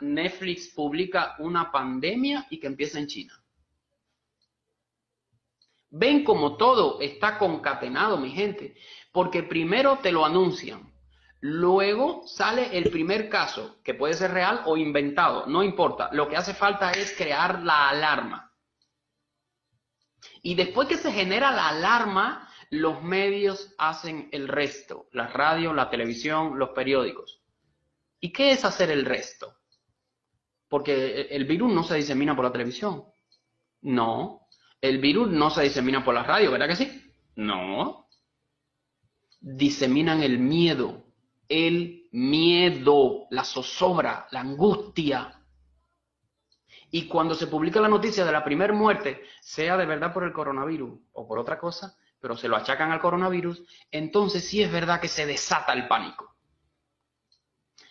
Netflix 0.00 0.68
publica 0.68 1.36
una 1.38 1.70
pandemia 1.70 2.46
y 2.50 2.58
que 2.58 2.66
empieza 2.66 2.98
en 2.98 3.06
China. 3.06 3.40
Ven 5.90 6.22
como 6.22 6.56
todo 6.56 7.00
está 7.00 7.36
concatenado, 7.38 8.16
mi 8.16 8.30
gente, 8.30 8.76
porque 9.12 9.42
primero 9.42 9.98
te 9.98 10.12
lo 10.12 10.24
anuncian, 10.24 10.92
luego 11.40 12.26
sale 12.26 12.76
el 12.78 12.90
primer 12.90 13.28
caso, 13.28 13.80
que 13.82 13.94
puede 13.94 14.14
ser 14.14 14.30
real 14.30 14.62
o 14.66 14.76
inventado, 14.76 15.46
no 15.46 15.64
importa, 15.64 16.08
lo 16.12 16.28
que 16.28 16.36
hace 16.36 16.54
falta 16.54 16.92
es 16.92 17.16
crear 17.16 17.62
la 17.62 17.88
alarma. 17.88 18.52
Y 20.42 20.54
después 20.54 20.86
que 20.86 20.96
se 20.96 21.12
genera 21.12 21.50
la 21.50 21.68
alarma, 21.68 22.48
los 22.70 23.02
medios 23.02 23.74
hacen 23.78 24.28
el 24.30 24.46
resto, 24.46 25.08
la 25.12 25.26
radio, 25.26 25.72
la 25.72 25.90
televisión, 25.90 26.58
los 26.58 26.70
periódicos. 26.70 27.39
¿Y 28.20 28.32
qué 28.32 28.52
es 28.52 28.64
hacer 28.64 28.90
el 28.90 29.04
resto? 29.04 29.56
Porque 30.68 31.22
el 31.30 31.44
virus 31.46 31.72
no 31.72 31.82
se 31.82 31.96
disemina 31.96 32.36
por 32.36 32.44
la 32.44 32.52
televisión. 32.52 33.04
No. 33.82 34.46
El 34.80 34.98
virus 34.98 35.28
no 35.30 35.50
se 35.50 35.62
disemina 35.62 36.04
por 36.04 36.14
la 36.14 36.22
radio, 36.22 36.52
¿verdad 36.52 36.68
que 36.68 36.76
sí? 36.76 37.12
No. 37.36 38.08
Diseminan 39.40 40.22
el 40.22 40.38
miedo. 40.38 41.06
El 41.48 42.08
miedo, 42.12 43.26
la 43.30 43.42
zozobra, 43.42 44.28
la 44.30 44.40
angustia. 44.40 45.40
Y 46.92 47.06
cuando 47.06 47.34
se 47.34 47.46
publica 47.46 47.80
la 47.80 47.88
noticia 47.88 48.24
de 48.24 48.32
la 48.32 48.44
primera 48.44 48.72
muerte, 48.72 49.22
sea 49.40 49.76
de 49.76 49.86
verdad 49.86 50.12
por 50.12 50.24
el 50.24 50.32
coronavirus 50.32 51.00
o 51.12 51.26
por 51.26 51.38
otra 51.38 51.58
cosa, 51.58 51.96
pero 52.20 52.36
se 52.36 52.48
lo 52.48 52.56
achacan 52.56 52.92
al 52.92 53.00
coronavirus, 53.00 53.62
entonces 53.90 54.44
sí 54.44 54.62
es 54.62 54.70
verdad 54.70 55.00
que 55.00 55.08
se 55.08 55.26
desata 55.26 55.72
el 55.72 55.88
pánico. 55.88 56.29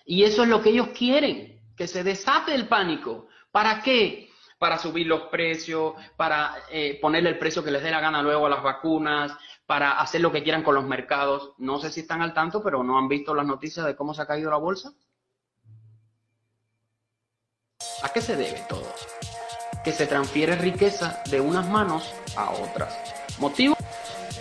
Y 0.10 0.24
eso 0.24 0.42
es 0.42 0.50
lo 0.50 0.60
que 0.64 0.72
ellos 0.72 0.88
quieren, 0.88 1.62
que 1.78 1.88
se 1.88 2.04
desate 2.04 2.56
el 2.56 2.68
pánico. 2.68 3.28
¿Para 3.52 3.84
qué? 3.84 4.28
Para 4.58 4.80
subir 4.80 5.06
los 5.06 5.30
precios, 5.30 5.94
para 6.18 6.64
eh, 6.72 6.98
ponerle 7.00 7.30
el 7.30 7.38
precio 7.38 7.64
que 7.64 7.70
les 7.70 7.84
dé 7.84 7.92
la 7.92 8.00
gana 8.00 8.24
luego 8.24 8.48
a 8.48 8.50
las 8.50 8.64
vacunas, 8.64 9.32
para 9.68 10.00
hacer 10.00 10.22
lo 10.22 10.32
que 10.32 10.42
quieran 10.42 10.64
con 10.64 10.74
los 10.74 10.84
mercados. 10.84 11.52
No 11.60 11.78
sé 11.78 11.92
si 11.92 12.00
están 12.00 12.24
al 12.24 12.34
tanto, 12.34 12.64
pero 12.64 12.82
no 12.82 12.98
han 12.98 13.08
visto 13.08 13.36
las 13.36 13.46
noticias 13.46 13.86
de 13.86 13.96
cómo 13.96 14.16
se 14.16 14.24
ha 14.24 14.26
caído 14.26 14.50
la 14.50 14.58
bolsa. 14.58 14.94
¿A 18.02 18.10
qué 18.12 18.20
se 18.20 18.36
debe 18.36 18.64
todo? 18.68 18.92
Que 19.84 19.92
se 19.92 20.08
transfiere 20.08 20.56
riqueza 20.56 21.22
de 21.30 21.40
unas 21.40 21.70
manos 21.70 22.12
a 22.36 22.50
otras. 22.50 22.98
¿Motivo? 23.38 23.78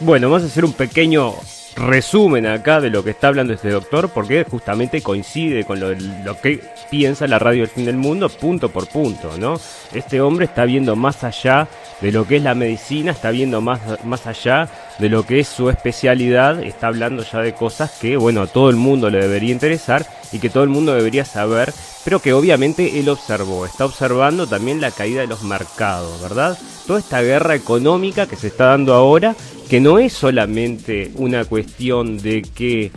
Bueno, 0.00 0.30
vamos 0.30 0.44
a 0.44 0.46
hacer 0.46 0.64
un 0.64 0.72
pequeño 0.72 1.34
resumen 1.78 2.46
acá 2.46 2.80
de 2.80 2.90
lo 2.90 3.04
que 3.04 3.10
está 3.10 3.28
hablando 3.28 3.52
este 3.52 3.70
doctor, 3.70 4.10
porque 4.10 4.44
justamente 4.44 5.00
coincide 5.00 5.64
con 5.64 5.80
lo, 5.80 6.40
que 6.40 6.60
piensa 6.90 7.26
la 7.26 7.38
radio 7.38 7.62
del 7.62 7.70
fin 7.70 7.84
del 7.84 7.96
mundo, 7.96 8.28
punto 8.28 8.68
por 8.68 8.88
punto, 8.88 9.32
¿no? 9.38 9.58
Este 9.92 10.20
hombre 10.20 10.46
está 10.46 10.64
viendo 10.64 10.96
más 10.96 11.24
allá 11.24 11.68
de 12.00 12.12
lo 12.12 12.26
que 12.26 12.36
es 12.36 12.42
la 12.42 12.54
medicina, 12.54 13.12
está 13.12 13.30
viendo 13.30 13.60
más, 13.60 13.80
más 14.04 14.26
allá 14.26 14.68
de 14.98 15.08
lo 15.08 15.24
que 15.24 15.40
es 15.40 15.48
su 15.48 15.70
especialidad, 15.70 16.62
está 16.62 16.88
hablando 16.88 17.22
ya 17.24 17.40
de 17.40 17.54
cosas 17.54 17.92
que, 18.00 18.16
bueno, 18.16 18.42
a 18.42 18.46
todo 18.46 18.70
el 18.70 18.76
mundo 18.76 19.10
le 19.10 19.20
debería 19.20 19.52
interesar 19.52 20.06
y 20.32 20.38
que 20.38 20.50
todo 20.50 20.64
el 20.64 20.68
mundo 20.68 20.94
debería 20.94 21.24
saber, 21.24 21.72
pero 22.04 22.20
que 22.20 22.32
obviamente 22.32 22.98
él 22.98 23.08
observó, 23.08 23.64
está 23.64 23.84
observando 23.84 24.46
también 24.46 24.80
la 24.80 24.90
caída 24.90 25.20
de 25.20 25.26
los 25.26 25.42
mercados, 25.42 26.20
¿verdad? 26.20 26.58
Toda 26.86 27.00
esta 27.00 27.20
guerra 27.20 27.54
económica 27.54 28.26
que 28.26 28.36
se 28.36 28.48
está 28.48 28.66
dando 28.66 28.94
ahora, 28.94 29.36
que 29.68 29.80
no 29.80 29.98
es 29.98 30.12
solamente 30.12 31.10
una 31.16 31.44
cuestión 31.44 32.18
de 32.18 32.42
que 32.42 32.90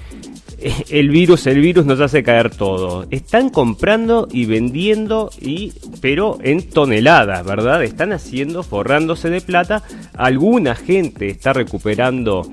el 0.89 1.09
virus, 1.09 1.47
el 1.47 1.59
virus 1.59 1.85
nos 1.85 1.99
hace 1.99 2.23
caer 2.23 2.51
todo. 2.51 3.07
Están 3.09 3.49
comprando 3.49 4.27
y 4.31 4.45
vendiendo 4.45 5.31
y 5.39 5.73
pero 6.01 6.37
en 6.43 6.69
toneladas, 6.69 7.43
¿verdad? 7.45 7.83
Están 7.83 8.13
haciendo 8.13 8.63
forrándose 8.63 9.29
de 9.29 9.41
plata. 9.41 9.83
Alguna 10.13 10.75
gente 10.75 11.29
está 11.29 11.53
recuperando 11.53 12.43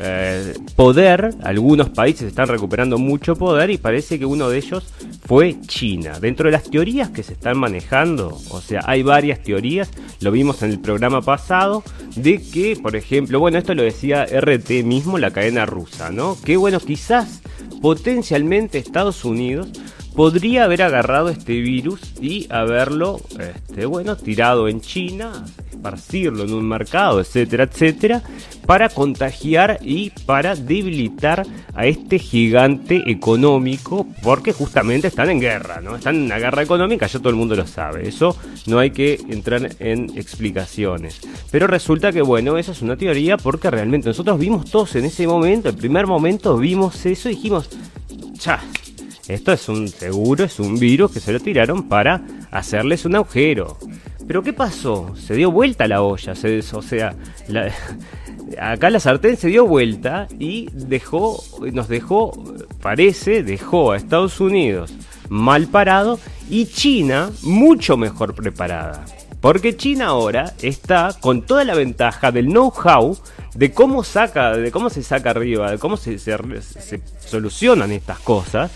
eh, 0.00 0.54
poder, 0.76 1.34
algunos 1.42 1.90
países 1.90 2.28
están 2.28 2.48
recuperando 2.48 2.98
mucho 2.98 3.34
poder 3.34 3.70
y 3.70 3.78
parece 3.78 4.18
que 4.18 4.26
uno 4.26 4.48
de 4.48 4.58
ellos 4.58 4.84
fue 5.26 5.60
China. 5.62 6.20
Dentro 6.20 6.46
de 6.46 6.52
las 6.52 6.70
teorías 6.70 7.10
que 7.10 7.22
se 7.22 7.32
están 7.32 7.58
manejando, 7.58 8.38
o 8.50 8.60
sea, 8.60 8.82
hay 8.84 9.02
varias 9.02 9.42
teorías, 9.42 9.90
lo 10.20 10.30
vimos 10.30 10.62
en 10.62 10.70
el 10.70 10.78
programa 10.78 11.20
pasado, 11.22 11.82
de 12.14 12.40
que, 12.40 12.76
por 12.76 12.94
ejemplo, 12.94 13.40
bueno, 13.40 13.58
esto 13.58 13.74
lo 13.74 13.82
decía 13.82 14.24
RT 14.24 14.84
mismo, 14.84 15.18
la 15.18 15.32
cadena 15.32 15.66
rusa, 15.66 16.10
¿no? 16.10 16.36
Que 16.44 16.56
bueno, 16.56 16.78
quizás 16.78 17.42
potencialmente 17.82 18.78
Estados 18.78 19.24
Unidos 19.24 19.68
podría 20.14 20.64
haber 20.64 20.82
agarrado 20.82 21.28
este 21.28 21.60
virus 21.60 22.00
y 22.20 22.46
haberlo, 22.50 23.20
este, 23.38 23.86
bueno, 23.86 24.16
tirado 24.16 24.68
en 24.68 24.80
China, 24.80 25.44
esparcirlo 25.78 26.44
en 26.44 26.52
un 26.52 26.68
mercado, 26.68 27.20
etcétera, 27.20 27.64
etcétera, 27.64 28.22
para 28.66 28.88
contagiar 28.88 29.78
y 29.82 30.10
para 30.26 30.54
debilitar 30.54 31.46
a 31.74 31.86
este 31.86 32.18
gigante 32.18 33.02
económico, 33.10 34.06
porque 34.22 34.52
justamente 34.52 35.08
están 35.08 35.30
en 35.30 35.40
guerra, 35.40 35.80
¿no? 35.80 35.96
Están 35.96 36.16
en 36.16 36.22
una 36.24 36.38
guerra 36.38 36.62
económica, 36.62 37.06
ya 37.06 37.18
todo 37.18 37.30
el 37.30 37.36
mundo 37.36 37.54
lo 37.54 37.66
sabe, 37.66 38.06
eso 38.06 38.36
no 38.66 38.78
hay 38.78 38.90
que 38.90 39.20
entrar 39.28 39.70
en 39.78 40.10
explicaciones. 40.18 41.20
Pero 41.50 41.66
resulta 41.66 42.12
que, 42.12 42.20
bueno, 42.20 42.58
eso 42.58 42.72
es 42.72 42.82
una 42.82 42.96
teoría 42.96 43.36
porque 43.36 43.70
realmente 43.70 44.08
nosotros 44.08 44.38
vimos 44.38 44.70
todos 44.70 44.96
en 44.96 45.06
ese 45.06 45.26
momento, 45.26 45.68
el 45.68 45.76
primer 45.76 46.06
momento 46.06 46.58
vimos 46.58 47.06
eso 47.06 47.30
y 47.30 47.36
dijimos, 47.36 47.70
cha, 48.38 48.60
esto 49.28 49.52
es 49.52 49.68
un 49.68 49.88
seguro, 49.88 50.44
es 50.44 50.58
un 50.58 50.78
virus 50.78 51.12
que 51.12 51.20
se 51.20 51.32
lo 51.32 51.40
tiraron 51.40 51.88
para 51.88 52.22
hacerles 52.50 53.04
un 53.04 53.16
agujero. 53.16 53.78
Pero 54.28 54.42
¿qué 54.42 54.52
pasó? 54.52 55.16
Se 55.16 55.34
dio 55.34 55.50
vuelta 55.50 55.88
la 55.88 56.02
olla, 56.02 56.34
se, 56.34 56.58
o 56.58 56.82
sea, 56.82 57.14
acá 58.60 58.90
la 58.90 59.00
sartén 59.00 59.38
se 59.38 59.48
dio 59.48 59.66
vuelta 59.66 60.28
y 60.38 60.68
dejó, 60.70 61.42
nos 61.72 61.88
dejó, 61.88 62.32
parece, 62.82 63.42
dejó 63.42 63.92
a 63.92 63.96
Estados 63.96 64.38
Unidos 64.38 64.92
mal 65.30 65.66
parado 65.68 66.20
y 66.50 66.66
China 66.66 67.30
mucho 67.42 67.96
mejor 67.96 68.34
preparada. 68.34 69.02
Porque 69.40 69.78
China 69.78 70.08
ahora 70.08 70.52
está 70.60 71.16
con 71.18 71.40
toda 71.40 71.64
la 71.64 71.74
ventaja 71.74 72.30
del 72.30 72.48
know-how 72.48 73.16
de 73.54 73.72
cómo 73.72 74.04
saca, 74.04 74.54
de 74.54 74.70
cómo 74.70 74.90
se 74.90 75.02
saca 75.02 75.30
arriba, 75.30 75.70
de 75.70 75.78
cómo 75.78 75.96
se, 75.96 76.18
se 76.18 77.02
solucionan 77.18 77.92
estas 77.92 78.18
cosas 78.18 78.70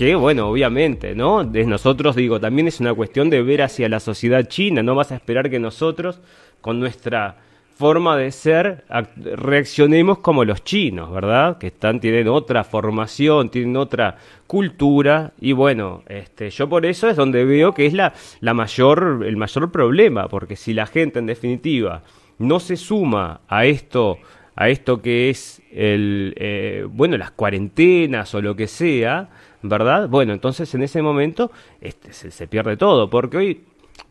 que 0.00 0.14
bueno, 0.14 0.48
obviamente, 0.48 1.14
¿no? 1.14 1.44
De 1.44 1.66
nosotros 1.66 2.16
digo, 2.16 2.40
también 2.40 2.66
es 2.66 2.80
una 2.80 2.94
cuestión 2.94 3.28
de 3.28 3.42
ver 3.42 3.60
hacia 3.60 3.86
la 3.86 4.00
sociedad 4.00 4.48
china, 4.48 4.82
no 4.82 4.94
vas 4.94 5.12
a 5.12 5.16
esperar 5.16 5.50
que 5.50 5.58
nosotros 5.58 6.22
con 6.62 6.80
nuestra 6.80 7.36
forma 7.74 8.16
de 8.16 8.32
ser 8.32 8.86
reaccionemos 9.14 10.20
como 10.20 10.46
los 10.46 10.64
chinos, 10.64 11.12
¿verdad? 11.12 11.58
Que 11.58 11.66
están 11.66 12.00
tienen 12.00 12.28
otra 12.28 12.64
formación, 12.64 13.50
tienen 13.50 13.76
otra 13.76 14.16
cultura 14.46 15.34
y 15.38 15.52
bueno, 15.52 16.02
este 16.08 16.48
yo 16.48 16.66
por 16.66 16.86
eso 16.86 17.10
es 17.10 17.16
donde 17.16 17.44
veo 17.44 17.74
que 17.74 17.84
es 17.84 17.92
la 17.92 18.14
la 18.40 18.54
mayor 18.54 19.22
el 19.26 19.36
mayor 19.36 19.70
problema, 19.70 20.28
porque 20.28 20.56
si 20.56 20.72
la 20.72 20.86
gente 20.86 21.18
en 21.18 21.26
definitiva 21.26 22.04
no 22.38 22.58
se 22.58 22.78
suma 22.78 23.42
a 23.48 23.66
esto 23.66 24.16
a 24.56 24.70
esto 24.70 25.02
que 25.02 25.28
es 25.28 25.60
el 25.70 26.32
eh, 26.38 26.86
bueno 26.88 27.18
las 27.18 27.32
cuarentenas 27.32 28.34
o 28.34 28.40
lo 28.40 28.56
que 28.56 28.66
sea 28.66 29.28
¿verdad? 29.62 30.08
Bueno, 30.08 30.32
entonces 30.32 30.74
en 30.74 30.82
ese 30.82 31.02
momento 31.02 31.50
este, 31.80 32.12
se, 32.12 32.46
pierde 32.46 32.76
todo, 32.76 33.10
porque 33.10 33.36
hoy 33.36 33.64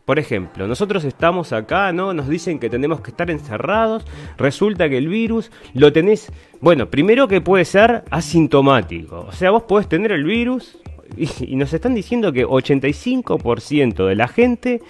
por 0.04 0.18
ejemplo, 0.18 0.66
nosotros 0.66 1.04
estamos 1.04 1.52
acá, 1.52 1.92
¿no? 1.92 2.12
Nos 2.14 2.28
dicen 2.28 2.58
que 2.58 2.70
tenemos 2.70 3.00
que 3.00 3.10
estar 3.10 3.30
encerrados. 3.30 4.04
Resulta 4.38 4.88
que 4.88 4.98
el 4.98 5.08
virus 5.08 5.50
lo 5.74 5.92
tenés. 5.92 6.32
Bueno, 6.60 6.90
primero 6.90 7.28
que 7.28 7.40
puede 7.40 7.64
ser 7.64 8.04
asintomático. 8.10 9.26
O 9.28 9.32
sea, 9.32 9.50
vos 9.50 9.64
podés 9.64 9.88
tener 9.88 10.12
el 10.12 10.24
virus 10.24 10.78
y, 11.16 11.52
y 11.52 11.56
nos 11.56 11.72
están 11.72 11.94
diciendo 11.94 12.32
que 12.32 12.46
85% 12.46 14.06
de 14.06 14.14
la 14.16 14.28
gente 14.28 14.80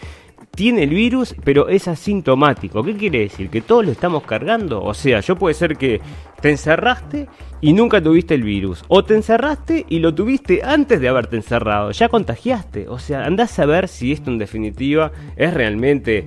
tiene 0.55 0.83
el 0.83 0.91
virus, 0.91 1.35
pero 1.45 1.69
es 1.69 1.89
asintomático. 1.89 2.83
¿Qué 2.83 2.97
quiere 2.97 3.21
decir? 3.21 3.51
¿Que 3.51 3.61
todos 3.61 3.85
lo 3.85 3.93
estamos 3.93 4.25
cargando? 4.25 4.83
O 4.83 4.95
sea, 4.95 5.21
yo 5.21 5.37
puede 5.37 5.55
ser 5.55 5.77
que 5.77 6.01
te 6.41 6.51
encerraste 6.51 7.29
y 7.61 7.73
nunca 7.73 8.03
tuviste 8.03 8.35
el 8.35 8.43
virus. 8.43 8.85
O 8.89 9.05
te 9.05 9.15
encerraste 9.15 9.87
y 9.89 10.01
lo 10.01 10.15
tuviste 10.15 10.63
antes 10.63 11.01
de 11.01 11.09
haberte 11.09 11.37
encerrado. 11.37 11.93
Ya 11.93 12.09
contagiaste. 12.09 12.89
O 12.89 12.99
sea, 12.99 13.25
andás 13.25 13.59
a 13.59 13.67
ver 13.67 13.89
si 13.89 14.13
esto 14.13 14.31
en 14.31 14.39
definitiva 14.39 15.13
es 15.37 15.55
realmente... 15.55 16.27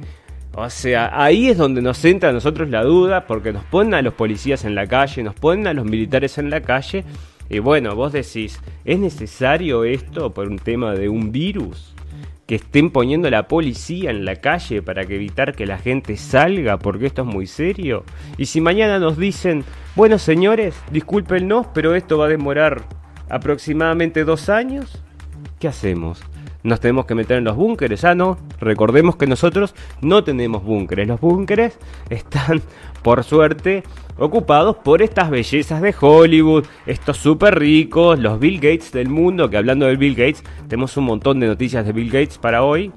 O 0.55 0.69
sea, 0.69 1.09
ahí 1.19 1.49
es 1.49 1.57
donde 1.57 1.81
nos 1.81 2.05
entra 2.05 2.29
a 2.29 2.31
nosotros 2.31 2.69
la 2.69 2.83
duda, 2.83 3.25
porque 3.25 3.51
nos 3.51 3.63
ponen 3.65 3.95
a 3.95 4.03
los 4.03 4.13
policías 4.13 4.65
en 4.65 4.75
la 4.75 4.86
calle, 4.86 5.23
nos 5.23 5.33
ponen 5.33 5.65
a 5.65 5.73
los 5.73 5.83
militares 5.83 6.38
en 6.38 6.51
la 6.51 6.62
calle, 6.62 7.03
y 7.49 7.59
bueno, 7.59 7.95
vos 7.95 8.13
decís, 8.13 8.59
¿es 8.86 8.99
necesario 8.99 9.83
esto 9.83 10.33
por 10.33 10.47
un 10.47 10.59
tema 10.59 10.93
de 10.93 11.09
un 11.09 11.31
virus? 11.31 11.92
Que 12.45 12.56
estén 12.56 12.91
poniendo 12.91 13.29
la 13.29 13.47
policía 13.47 14.12
en 14.12 14.25
la 14.25 14.36
calle 14.38 14.82
para 14.82 15.06
que 15.06 15.15
evitar 15.15 15.56
que 15.56 15.65
la 15.65 15.77
gente 15.77 16.17
salga 16.17 16.77
porque 16.77 17.06
esto 17.06 17.21
es 17.21 17.27
muy 17.27 17.47
serio. 17.47 18.03
Y 18.38 18.47
si 18.47 18.62
mañana 18.62 18.99
nos 18.99 19.17
dicen, 19.17 19.63
bueno 19.95 20.17
señores, 20.17 20.75
discúlpenos, 20.91 21.67
pero 21.73 21.95
esto 21.95 22.17
va 22.17 22.25
a 22.25 22.29
demorar 22.29 22.84
aproximadamente 23.29 24.25
dos 24.25 24.49
años, 24.49 25.01
¿qué 25.60 25.67
hacemos? 25.67 26.23
nos 26.63 26.79
tenemos 26.79 27.06
que 27.06 27.15
meter 27.15 27.38
en 27.38 27.43
los 27.43 27.56
búnkeres. 27.56 28.01
Ya 28.01 28.15
no, 28.15 28.38
recordemos 28.60 29.17
que 29.17 29.27
nosotros 29.27 29.75
no 30.01 30.23
tenemos 30.23 30.63
búnkeres. 30.63 31.08
Los 31.08 31.19
búnkeres 31.19 31.77
están, 32.10 32.62
por 33.03 33.23
suerte, 33.23 33.84
ocupados 34.17 34.76
por 34.78 35.02
estas 35.02 35.30
bellezas 35.30 35.82
de 35.82 35.93
Hollywood, 35.99 36.65
estos 36.86 37.17
súper 37.17 37.60
ricos, 37.60 38.19
los 38.19 38.39
Bill 38.39 38.56
Gates 38.56 38.91
del 38.91 39.10
mundo, 39.10 39.49
que 39.49 39.58
hablando 39.58 39.86
de 39.86 39.95
Bill 39.95 40.15
Gates, 40.15 40.43
tenemos 40.67 40.95
un 40.97 41.06
montón 41.06 41.39
de 41.39 41.47
noticias 41.47 41.86
de 41.86 41.91
Bill 41.91 42.10
Gates 42.10 42.38
para 42.38 42.63
hoy. 42.63 42.91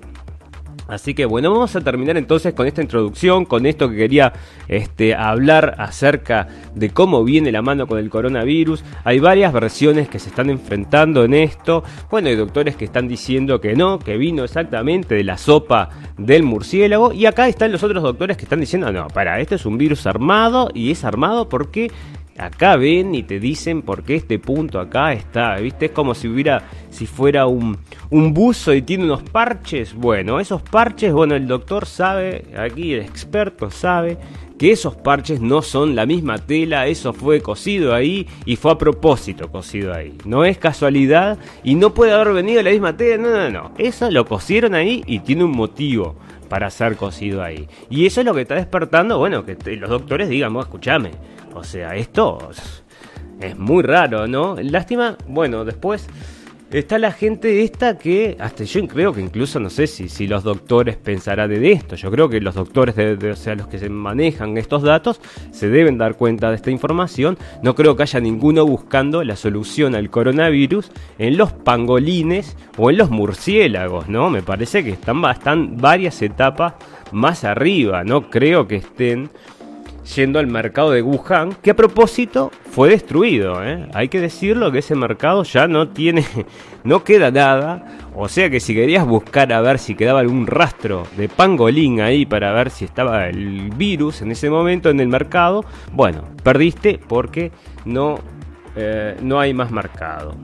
Así 0.89 1.15
que 1.15 1.25
bueno, 1.27 1.51
vamos 1.51 1.75
a 1.75 1.81
terminar 1.81 2.17
entonces 2.17 2.55
con 2.55 2.67
esta 2.67 2.83
introducción, 2.83 3.45
con 3.45 3.67
esto 3.67 3.91
que 3.91 3.97
quería 3.97 4.33
este, 4.69 5.15
hablar 5.15 5.75
acerca 5.79 6.49
de 6.75 6.91
cómo 6.91 7.25
viene 7.25 7.51
la 7.51 7.63
mano 7.63 7.87
con 7.87 7.99
el 7.99 8.09
coronavirus. 8.09 8.85
Hay 9.05 9.19
varias 9.19 9.53
versiones 9.53 10.09
que 10.09 10.19
se 10.19 10.29
están 10.29 10.51
enfrentando 10.51 11.25
en 11.25 11.35
esto. 11.35 11.83
Bueno, 12.11 12.29
hay 12.29 12.37
doctores 12.37 12.77
que 12.77 12.85
están 12.85 13.09
diciendo 13.09 13.61
que 13.61 13.75
no, 13.75 13.99
que 13.99 14.17
vino 14.17 14.45
exactamente 14.45 15.15
de 15.15 15.25
la 15.25 15.39
sopa 15.39 15.91
del 16.17 16.45
murciélago. 16.45 17.13
Y 17.13 17.27
acá 17.27 17.49
están 17.49 17.73
los 17.73 17.83
otros 17.83 18.03
doctores 18.03 18.37
que 18.37 18.45
están 18.45 18.61
diciendo, 18.61 18.93
no, 18.93 19.09
para, 19.09 19.41
este 19.41 19.57
es 19.57 19.67
un 19.67 19.79
virus 19.79 20.07
armado 20.07 20.71
y 20.73 20.91
es 20.91 21.05
armado 21.05 21.49
porque 21.49 21.91
acá 22.39 22.77
ven 22.77 23.15
y 23.15 23.23
te 23.23 23.41
dicen 23.41 23.83
por 23.83 24.03
qué 24.03 24.17
este 24.17 24.39
punto 24.39 24.81
acá 24.81 25.13
está, 25.13 25.57
¿viste? 25.57 25.87
Es 25.87 25.93
como 25.93 26.15
si 26.15 26.29
hubiera, 26.29 26.65
si 26.91 27.07
fuera 27.07 27.47
un, 27.47 27.79
un 28.11 28.35
buzo 28.35 28.75
y 28.75 28.83
tiene 28.83 29.05
unos 29.05 29.23
parches. 29.23 29.95
Bueno, 29.95 30.41
esos 30.41 30.63
parches, 30.63 31.13
bueno, 31.13 31.35
el 31.35 31.47
doctor 31.47 31.87
sabe, 31.87 32.45
aquí 32.57 32.95
el 32.95 33.01
experto 33.01 33.71
sabe 33.71 34.19
que 34.59 34.73
esos 34.73 34.97
parches 34.97 35.41
no 35.41 35.61
son 35.61 35.95
la 35.95 36.07
misma 36.07 36.39
tela, 36.39 36.87
eso 36.87 37.13
fue 37.13 37.41
cosido 37.41 37.95
ahí 37.95 38.27
y 38.47 38.57
fue 38.57 38.73
a 38.73 38.79
propósito 38.79 39.51
cosido 39.51 39.93
ahí. 39.93 40.17
No 40.25 40.45
es 40.45 40.59
casualidad 40.59 41.39
y 41.63 41.75
no 41.75 41.93
puede 41.93 42.13
haber 42.13 42.33
venido 42.33 42.63
la 42.63 42.71
misma 42.71 42.97
tela, 42.97 43.23
no, 43.23 43.31
no, 43.31 43.51
no. 43.51 43.73
Eso 43.79 44.11
lo 44.11 44.25
cosieron 44.25 44.75
ahí 44.75 45.03
y 45.07 45.21
tiene 45.21 45.45
un 45.45 45.53
motivo 45.53 46.17
para 46.49 46.71
ser 46.71 46.97
cosido 46.97 47.43
ahí. 47.43 47.69
Y 47.91 48.07
eso 48.07 48.21
es 48.21 48.27
lo 48.27 48.35
que 48.35 48.43
está 48.43 48.55
despertando, 48.55 49.19
bueno, 49.19 49.45
que 49.45 49.57
los 49.77 49.91
doctores 49.91 50.29
digan, 50.29 50.55
vos 50.55 50.67
escúchame, 50.67 51.11
o 51.57 51.65
sea, 51.65 51.95
esto 51.97 52.51
es 53.41 53.59
muy 53.59 53.83
raro, 53.83 54.27
¿no? 54.27 54.57
Lástima, 54.61 55.17
bueno, 55.27 55.65
después 55.65 56.09
está 56.71 56.99
la 56.99 57.13
gente 57.13 57.63
esta 57.63 57.97
que, 57.97 58.37
hasta 58.41 58.65
yo 58.65 58.87
creo 58.89 59.13
que 59.13 59.21
incluso 59.21 59.61
no 59.61 59.71
sé 59.71 59.87
si, 59.87 60.09
si 60.09 60.27
los 60.27 60.43
doctores 60.43 60.97
pensarán 60.97 61.51
de 61.51 61.73
esto. 61.73 61.97
Yo 61.97 62.11
creo 62.11 62.29
que 62.29 62.41
los 62.41 62.55
doctores, 62.55 62.97
o 62.99 63.37
sea, 63.37 63.55
los 63.55 63.69
que 63.69 63.79
se 63.79 63.89
manejan 63.89 64.57
estos 64.57 64.83
datos, 64.83 65.21
se 65.53 65.69
deben 65.69 65.99
dar 65.99 66.17
cuenta 66.17 66.51
de 66.51 66.57
esta 66.57 66.71
información. 66.71 67.39
No 67.63 67.75
creo 67.75 67.97
que 67.97 68.03
haya 68.03 68.21
ninguno 68.21 68.67
buscando 68.67 69.23
la 69.23 69.37
solución 69.37 69.95
al 69.95 70.11
coronavirus 70.11 70.91
en 71.19 71.37
los 71.37 71.53
pangolines 71.53 72.57
o 72.77 72.91
en 72.91 72.99
los 72.99 73.11
murciélagos, 73.11 74.09
¿no? 74.09 74.31
Me 74.31 74.43
parece 74.43 74.83
que 74.83 74.91
están, 74.91 75.25
están 75.25 75.77
varias 75.77 76.21
etapas 76.23 76.75
más 77.13 77.45
arriba. 77.45 78.03
No 78.05 78.29
creo 78.29 78.67
que 78.67 78.77
estén 78.77 79.31
yendo 80.15 80.39
al 80.39 80.47
mercado 80.47 80.91
de 80.91 81.03
Wuhan, 81.03 81.55
que 81.63 81.71
a 81.71 81.77
propósito 81.77 82.51
fue 82.71 82.91
destruido. 82.91 83.65
¿eh? 83.65 83.89
Hay 83.95 84.09
que 84.09 84.21
decirlo 84.21 84.71
que 84.71 84.79
ese 84.79 84.95
mercado 84.95 85.43
ya 85.43 85.67
no 85.67 85.89
tiene, 85.89 86.25
no 86.85 87.05
queda 87.05 87.31
nada. 87.31 87.99
O 88.15 88.29
sea 88.29 88.49
que 88.49 88.61
si 88.61 88.75
querías 88.75 89.07
buscar 89.07 89.53
a 89.53 89.61
ver 89.61 89.79
si 89.79 89.95
quedaba 89.95 90.21
algún 90.21 90.47
rastro 90.47 91.07
de 91.17 91.29
pangolín 91.29 92.01
ahí 92.01 92.25
para 92.25 92.53
ver 92.53 92.71
si 92.71 92.85
estaba 92.85 93.29
el 93.29 93.71
virus 93.71 94.23
en 94.23 94.31
ese 94.31 94.49
momento 94.49 94.89
en 94.89 95.01
el 95.01 95.09
mercado, 95.09 95.65
bueno, 95.93 96.23
perdiste 96.43 96.99
porque 97.07 97.53
no, 97.85 98.19
eh, 98.75 99.17
no 99.21 99.39
hay 99.39 99.53
más 99.53 99.71
mercado. 99.71 100.35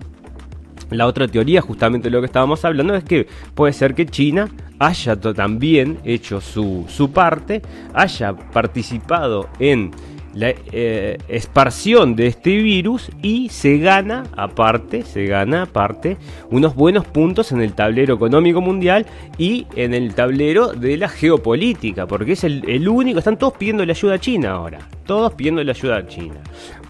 La 0.93 1.07
otra 1.07 1.29
teoría, 1.29 1.61
justamente 1.61 2.11
lo 2.11 2.21
que 2.21 2.27
estábamos 2.27 2.65
hablando, 2.65 2.95
es 2.95 3.05
que 3.05 3.27
puede 3.55 3.73
ser 3.73 3.95
que 3.95 4.07
China 4.07 4.49
haya 4.79 5.17
también 5.17 5.99
hecho 6.05 6.41
su, 6.41 6.85
su 6.89 7.13
parte, 7.13 7.63
haya 7.95 8.35
participado 8.35 9.49
en 9.59 9.93
la 10.35 10.55
eh, 10.73 11.19
esparción 11.29 12.17
de 12.17 12.27
este 12.27 12.57
virus 12.57 13.11
y 13.23 13.49
se 13.51 13.79
gana 13.79 14.25
aparte, 14.37 15.03
se 15.03 15.27
gana 15.27 15.63
aparte 15.63 16.17
unos 16.51 16.75
buenos 16.75 17.07
puntos 17.07 17.53
en 17.53 17.61
el 17.61 17.75
tablero 17.75 18.15
económico 18.15 18.61
mundial 18.61 19.07
y 19.39 19.67
en 19.77 19.95
el 19.95 20.15
tablero 20.15 20.69
de 20.69 20.97
la 20.97 21.09
geopolítica, 21.09 22.07
porque 22.07 22.33
es 22.33 22.45
el, 22.45 22.69
el 22.69 22.89
único, 22.89 23.19
están 23.19 23.39
todos 23.39 23.55
pidiendo 23.55 23.85
la 23.85 23.93
ayuda 23.93 24.15
a 24.15 24.19
China 24.19 24.53
ahora, 24.53 24.79
todos 25.07 25.35
pidiendo 25.35 25.63
la 25.63 25.73
ayuda 25.73 25.99
a 25.99 26.07
China. 26.07 26.41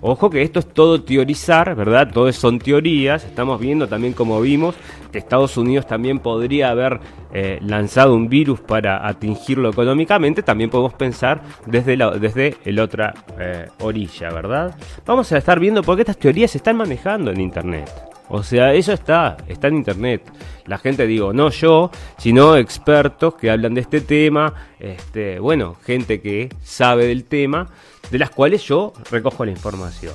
Ojo 0.05 0.31
que 0.31 0.43
esto 0.43 0.59
es 0.59 0.67
todo 0.67 1.01
teorizar, 1.05 1.77
¿verdad? 1.77 2.11
Todo 2.13 2.33
son 2.33 2.59
teorías. 2.59 3.25
Estamos 3.25 3.61
viendo 3.61 3.87
también, 3.87 4.15
como 4.15 4.41
vimos, 4.41 4.75
que 5.13 5.19
Estados 5.19 5.57
Unidos 5.57 5.87
también 5.87 6.19
podría 6.19 6.71
haber 6.71 6.99
eh, 7.33 7.61
lanzado 7.63 8.17
un 8.17 8.29
virus 8.29 8.59
para 8.59 9.07
atingirlo 9.07 9.71
económicamente. 9.71 10.43
También 10.43 10.71
podemos 10.71 10.95
pensar 10.95 11.43
desde 11.67 11.97
desde 12.19 12.57
el 12.65 12.81
otra 12.81 13.15
eh, 13.39 13.69
orilla, 13.79 14.31
¿verdad? 14.33 14.75
Vamos 15.07 15.31
a 15.31 15.39
estar 15.39 15.61
viendo 15.61 15.85
por 15.85 15.95
qué 15.95 16.03
estas 16.03 16.19
teorías 16.19 16.51
se 16.51 16.59
están 16.59 16.79
manejando 16.79 17.31
en 17.31 17.41
Internet. 17.41 17.89
O 18.29 18.43
sea, 18.43 18.73
eso 18.73 18.93
está, 18.93 19.37
está 19.47 19.69
en 19.69 19.77
internet. 19.77 20.23
La 20.65 20.79
gente, 20.79 21.07
digo, 21.07 21.35
no 21.35 21.51
yo, 21.51 21.91
sino 22.17 22.57
expertos 22.57 23.35
que 23.35 23.51
hablan 23.51 23.75
de 23.75 23.83
este 23.83 24.01
tema, 24.01 24.55
este, 24.81 25.39
bueno, 25.39 25.77
gente 25.85 26.23
que 26.23 26.49
sabe 26.63 27.07
del 27.09 27.25
tema 27.25 27.69
de 28.11 28.19
las 28.19 28.31
cuales 28.31 28.63
yo 28.65 28.93
recojo 29.11 29.45
la 29.45 29.51
información. 29.51 30.15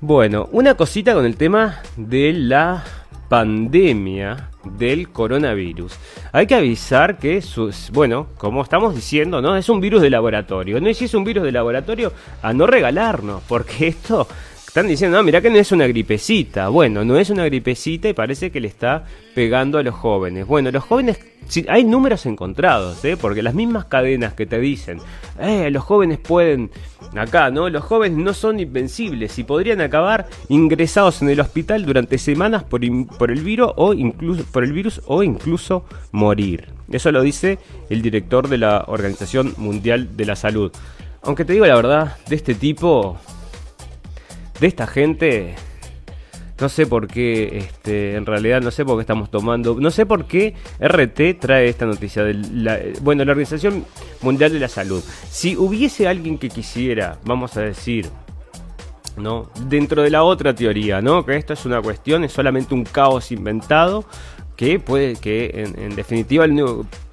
Bueno, 0.00 0.48
una 0.52 0.74
cosita 0.74 1.14
con 1.14 1.24
el 1.24 1.36
tema 1.36 1.80
de 1.96 2.32
la 2.32 2.84
pandemia 3.28 4.50
del 4.64 5.08
coronavirus. 5.08 5.94
Hay 6.32 6.46
que 6.46 6.54
avisar 6.54 7.18
que, 7.18 7.42
bueno, 7.92 8.28
como 8.36 8.62
estamos 8.62 8.94
diciendo, 8.94 9.40
¿no? 9.40 9.56
Es 9.56 9.68
un 9.68 9.80
virus 9.80 10.02
de 10.02 10.10
laboratorio. 10.10 10.80
No 10.80 10.88
es 10.88 10.98
si 10.98 11.06
es 11.06 11.14
un 11.14 11.24
virus 11.24 11.44
de 11.44 11.52
laboratorio 11.52 12.12
a 12.42 12.52
no 12.52 12.66
regalarnos, 12.66 13.42
porque 13.48 13.88
esto 13.88 14.28
están 14.74 14.88
diciendo, 14.88 15.18
no, 15.18 15.22
mira 15.22 15.40
que 15.40 15.50
no 15.50 15.56
es 15.56 15.70
una 15.70 15.86
gripecita. 15.86 16.66
Bueno, 16.66 17.04
no 17.04 17.16
es 17.16 17.30
una 17.30 17.44
gripecita 17.44 18.08
y 18.08 18.12
parece 18.12 18.50
que 18.50 18.58
le 18.58 18.66
está 18.66 19.04
pegando 19.32 19.78
a 19.78 19.84
los 19.84 19.94
jóvenes. 19.94 20.48
Bueno, 20.48 20.72
los 20.72 20.82
jóvenes, 20.82 21.20
hay 21.68 21.84
números 21.84 22.26
encontrados, 22.26 23.04
¿eh? 23.04 23.16
porque 23.16 23.40
las 23.40 23.54
mismas 23.54 23.84
cadenas 23.84 24.34
que 24.34 24.46
te 24.46 24.58
dicen, 24.58 24.98
eh, 25.38 25.70
los 25.70 25.84
jóvenes 25.84 26.18
pueden, 26.18 26.72
acá, 27.14 27.52
¿no? 27.52 27.68
Los 27.70 27.84
jóvenes 27.84 28.18
no 28.18 28.34
son 28.34 28.58
invencibles 28.58 29.38
y 29.38 29.44
podrían 29.44 29.80
acabar 29.80 30.26
ingresados 30.48 31.22
en 31.22 31.28
el 31.28 31.38
hospital 31.38 31.86
durante 31.86 32.18
semanas 32.18 32.64
por, 32.64 32.80
por 33.16 33.30
el 33.30 33.42
virus 33.42 33.70
o 33.76 33.94
incluso 33.94 34.42
por 34.50 34.64
el 34.64 34.72
virus 34.72 35.00
o 35.06 35.22
incluso 35.22 35.84
morir. 36.10 36.70
Eso 36.90 37.12
lo 37.12 37.22
dice 37.22 37.60
el 37.90 38.02
director 38.02 38.48
de 38.48 38.58
la 38.58 38.82
Organización 38.88 39.54
Mundial 39.56 40.16
de 40.16 40.24
la 40.24 40.34
Salud. 40.34 40.72
Aunque 41.22 41.44
te 41.44 41.52
digo 41.52 41.64
la 41.64 41.76
verdad, 41.76 42.16
de 42.28 42.34
este 42.34 42.56
tipo 42.56 43.20
de 44.60 44.66
esta 44.66 44.86
gente, 44.86 45.54
no 46.60 46.68
sé 46.68 46.86
por 46.86 47.08
qué, 47.08 47.58
este, 47.58 48.14
en 48.14 48.26
realidad 48.26 48.62
no 48.62 48.70
sé 48.70 48.84
por 48.84 48.96
qué 48.96 49.00
estamos 49.00 49.30
tomando, 49.30 49.76
no 49.80 49.90
sé 49.90 50.06
por 50.06 50.26
qué 50.26 50.54
RT 50.80 51.40
trae 51.40 51.68
esta 51.68 51.86
noticia. 51.86 52.22
De 52.22 52.34
la, 52.34 52.78
bueno, 53.02 53.24
la 53.24 53.32
Organización 53.32 53.84
Mundial 54.22 54.52
de 54.52 54.60
la 54.60 54.68
Salud. 54.68 55.02
Si 55.28 55.56
hubiese 55.56 56.06
alguien 56.06 56.38
que 56.38 56.48
quisiera, 56.48 57.18
vamos 57.24 57.56
a 57.56 57.62
decir, 57.62 58.08
¿no? 59.16 59.50
Dentro 59.68 60.02
de 60.02 60.10
la 60.10 60.22
otra 60.22 60.54
teoría, 60.54 61.00
¿no? 61.00 61.24
Que 61.26 61.36
esto 61.36 61.52
es 61.52 61.64
una 61.66 61.82
cuestión, 61.82 62.24
es 62.24 62.32
solamente 62.32 62.74
un 62.74 62.84
caos 62.84 63.32
inventado, 63.32 64.04
que 64.56 64.78
puede, 64.78 65.16
que 65.16 65.50
en, 65.54 65.78
en 65.78 65.96
definitiva, 65.96 66.46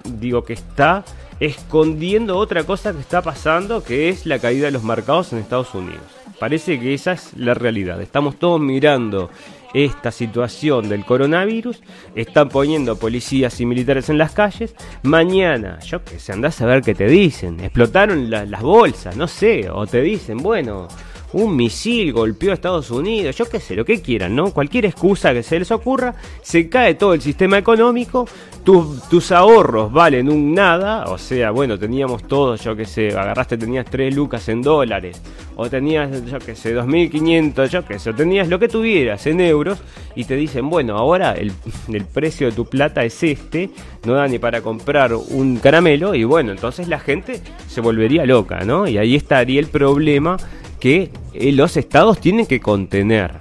digo 0.05 0.43
que 0.43 0.53
está 0.53 1.03
escondiendo 1.39 2.37
otra 2.37 2.63
cosa 2.63 2.93
que 2.93 2.99
está 2.99 3.23
pasando, 3.23 3.83
que 3.83 4.09
es 4.09 4.27
la 4.27 4.37
caída 4.37 4.65
de 4.65 4.71
los 4.71 4.83
mercados 4.83 5.33
en 5.33 5.39
Estados 5.39 5.73
Unidos. 5.73 6.20
Parece 6.41 6.79
que 6.79 6.95
esa 6.95 7.11
es 7.11 7.37
la 7.37 7.53
realidad. 7.53 8.01
Estamos 8.01 8.39
todos 8.39 8.59
mirando 8.59 9.29
esta 9.75 10.09
situación 10.11 10.89
del 10.89 11.05
coronavirus, 11.05 11.83
están 12.15 12.49
poniendo 12.49 12.95
policías 12.97 13.61
y 13.61 13.67
militares 13.67 14.09
en 14.09 14.17
las 14.17 14.31
calles. 14.31 14.73
Mañana, 15.03 15.77
yo 15.81 16.03
que 16.03 16.17
sé, 16.17 16.33
andás 16.33 16.59
a 16.59 16.65
ver 16.65 16.81
qué 16.81 16.95
te 16.95 17.05
dicen. 17.05 17.59
Explotaron 17.59 18.31
las 18.31 18.59
bolsas, 18.59 19.15
no 19.15 19.27
sé, 19.27 19.69
o 19.69 19.85
te 19.85 20.01
dicen, 20.01 20.37
bueno, 20.37 20.87
un 21.33 21.55
misil 21.55 22.13
golpeó 22.13 22.51
a 22.51 22.53
Estados 22.53 22.91
Unidos, 22.91 23.35
yo 23.35 23.49
qué 23.49 23.59
sé, 23.59 23.75
lo 23.75 23.85
que 23.85 24.01
quieran, 24.01 24.35
¿no? 24.35 24.51
Cualquier 24.51 24.85
excusa 24.85 25.33
que 25.33 25.43
se 25.43 25.59
les 25.59 25.71
ocurra, 25.71 26.15
se 26.41 26.69
cae 26.69 26.95
todo 26.95 27.13
el 27.13 27.21
sistema 27.21 27.57
económico, 27.57 28.27
tus 28.63 29.31
ahorros 29.31 29.91
valen 29.91 30.29
un 30.29 30.53
nada, 30.53 31.05
o 31.05 31.17
sea, 31.17 31.51
bueno, 31.51 31.79
teníamos 31.79 32.27
todos, 32.27 32.63
yo 32.63 32.75
qué 32.75 32.85
sé, 32.85 33.09
agarraste, 33.09 33.57
tenías 33.57 33.85
3 33.89 34.13
lucas 34.13 34.47
en 34.49 34.61
dólares, 34.61 35.21
o 35.55 35.69
tenías, 35.69 36.25
yo 36.25 36.37
qué 36.39 36.55
sé, 36.55 36.75
2.500, 36.75 37.69
yo 37.69 37.85
qué 37.85 37.97
sé, 37.97 38.11
o 38.11 38.15
tenías 38.15 38.47
lo 38.47 38.59
que 38.59 38.67
tuvieras 38.67 39.25
en 39.25 39.41
euros, 39.41 39.79
y 40.15 40.25
te 40.25 40.35
dicen, 40.35 40.69
bueno, 40.69 40.97
ahora 40.97 41.33
el, 41.33 41.51
el 41.91 42.05
precio 42.05 42.47
de 42.47 42.53
tu 42.53 42.65
plata 42.65 43.03
es 43.03 43.23
este, 43.23 43.71
no 44.05 44.13
da 44.13 44.27
ni 44.27 44.37
para 44.37 44.61
comprar 44.61 45.13
un 45.15 45.57
caramelo, 45.57 46.13
y 46.13 46.23
bueno, 46.23 46.51
entonces 46.51 46.87
la 46.87 46.99
gente 46.99 47.41
se 47.67 47.81
volvería 47.81 48.25
loca, 48.25 48.59
¿no? 48.63 48.87
Y 48.87 48.97
ahí 48.97 49.15
estaría 49.15 49.59
el 49.59 49.67
problema 49.67 50.37
que 50.81 51.11
eh, 51.33 51.53
los 51.53 51.77
estados 51.77 52.19
tienen 52.19 52.45
que 52.45 52.59
contener. 52.59 53.35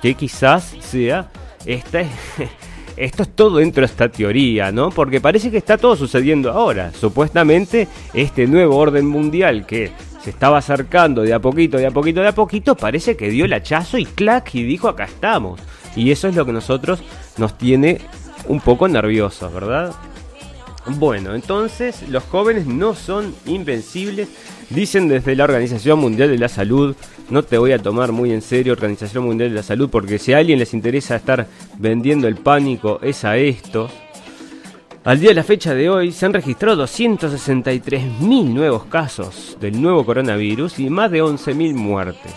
Que 0.00 0.14
quizás 0.14 0.74
sea 0.80 1.30
esta 1.66 2.02
esto 2.96 3.22
es 3.24 3.28
todo 3.34 3.58
dentro 3.58 3.82
de 3.82 3.86
esta 3.86 4.08
teoría, 4.08 4.70
¿no? 4.72 4.90
Porque 4.90 5.20
parece 5.20 5.50
que 5.50 5.58
está 5.58 5.76
todo 5.76 5.96
sucediendo 5.96 6.50
ahora. 6.50 6.92
Supuestamente 6.92 7.88
este 8.14 8.46
nuevo 8.46 8.76
orden 8.76 9.06
mundial 9.06 9.66
que 9.66 9.90
se 10.22 10.30
estaba 10.30 10.58
acercando 10.58 11.22
de 11.22 11.34
a 11.34 11.40
poquito, 11.40 11.76
de 11.76 11.86
a 11.86 11.90
poquito, 11.90 12.20
de 12.20 12.28
a 12.28 12.34
poquito, 12.34 12.76
parece 12.76 13.16
que 13.16 13.28
dio 13.28 13.44
el 13.44 13.52
hachazo 13.52 13.98
y 13.98 14.06
clac 14.06 14.54
y 14.54 14.62
dijo 14.62 14.88
acá 14.88 15.04
estamos. 15.04 15.60
Y 15.96 16.12
eso 16.12 16.28
es 16.28 16.36
lo 16.36 16.46
que 16.46 16.52
nosotros 16.52 17.00
nos 17.36 17.58
tiene 17.58 18.00
un 18.46 18.60
poco 18.60 18.88
nerviosos, 18.88 19.52
¿verdad? 19.52 19.92
Bueno, 20.86 21.34
entonces 21.34 22.08
los 22.08 22.22
jóvenes 22.24 22.66
no 22.66 22.94
son 22.94 23.34
invencibles 23.46 24.28
Dicen 24.70 25.08
desde 25.08 25.36
la 25.36 25.44
Organización 25.44 25.98
Mundial 25.98 26.30
de 26.30 26.38
la 26.38 26.48
Salud, 26.48 26.96
no 27.30 27.42
te 27.42 27.58
voy 27.58 27.72
a 27.72 27.78
tomar 27.78 28.12
muy 28.12 28.32
en 28.32 28.42
serio 28.42 28.72
Organización 28.72 29.24
Mundial 29.24 29.50
de 29.50 29.56
la 29.56 29.62
Salud, 29.62 29.88
porque 29.90 30.18
si 30.18 30.32
a 30.32 30.38
alguien 30.38 30.58
les 30.58 30.74
interesa 30.74 31.16
estar 31.16 31.46
vendiendo 31.78 32.26
el 32.28 32.36
pánico 32.36 32.98
es 33.02 33.24
a 33.24 33.36
esto. 33.36 33.88
Al 35.04 35.20
día 35.20 35.30
de 35.30 35.34
la 35.34 35.44
fecha 35.44 35.74
de 35.74 35.90
hoy 35.90 36.12
se 36.12 36.24
han 36.24 36.32
registrado 36.32 36.82
263.000 36.82 38.44
nuevos 38.54 38.86
casos 38.86 39.56
del 39.60 39.80
nuevo 39.80 40.04
coronavirus 40.06 40.78
y 40.78 40.88
más 40.88 41.10
de 41.10 41.22
11.000 41.22 41.74
muertes. 41.74 42.32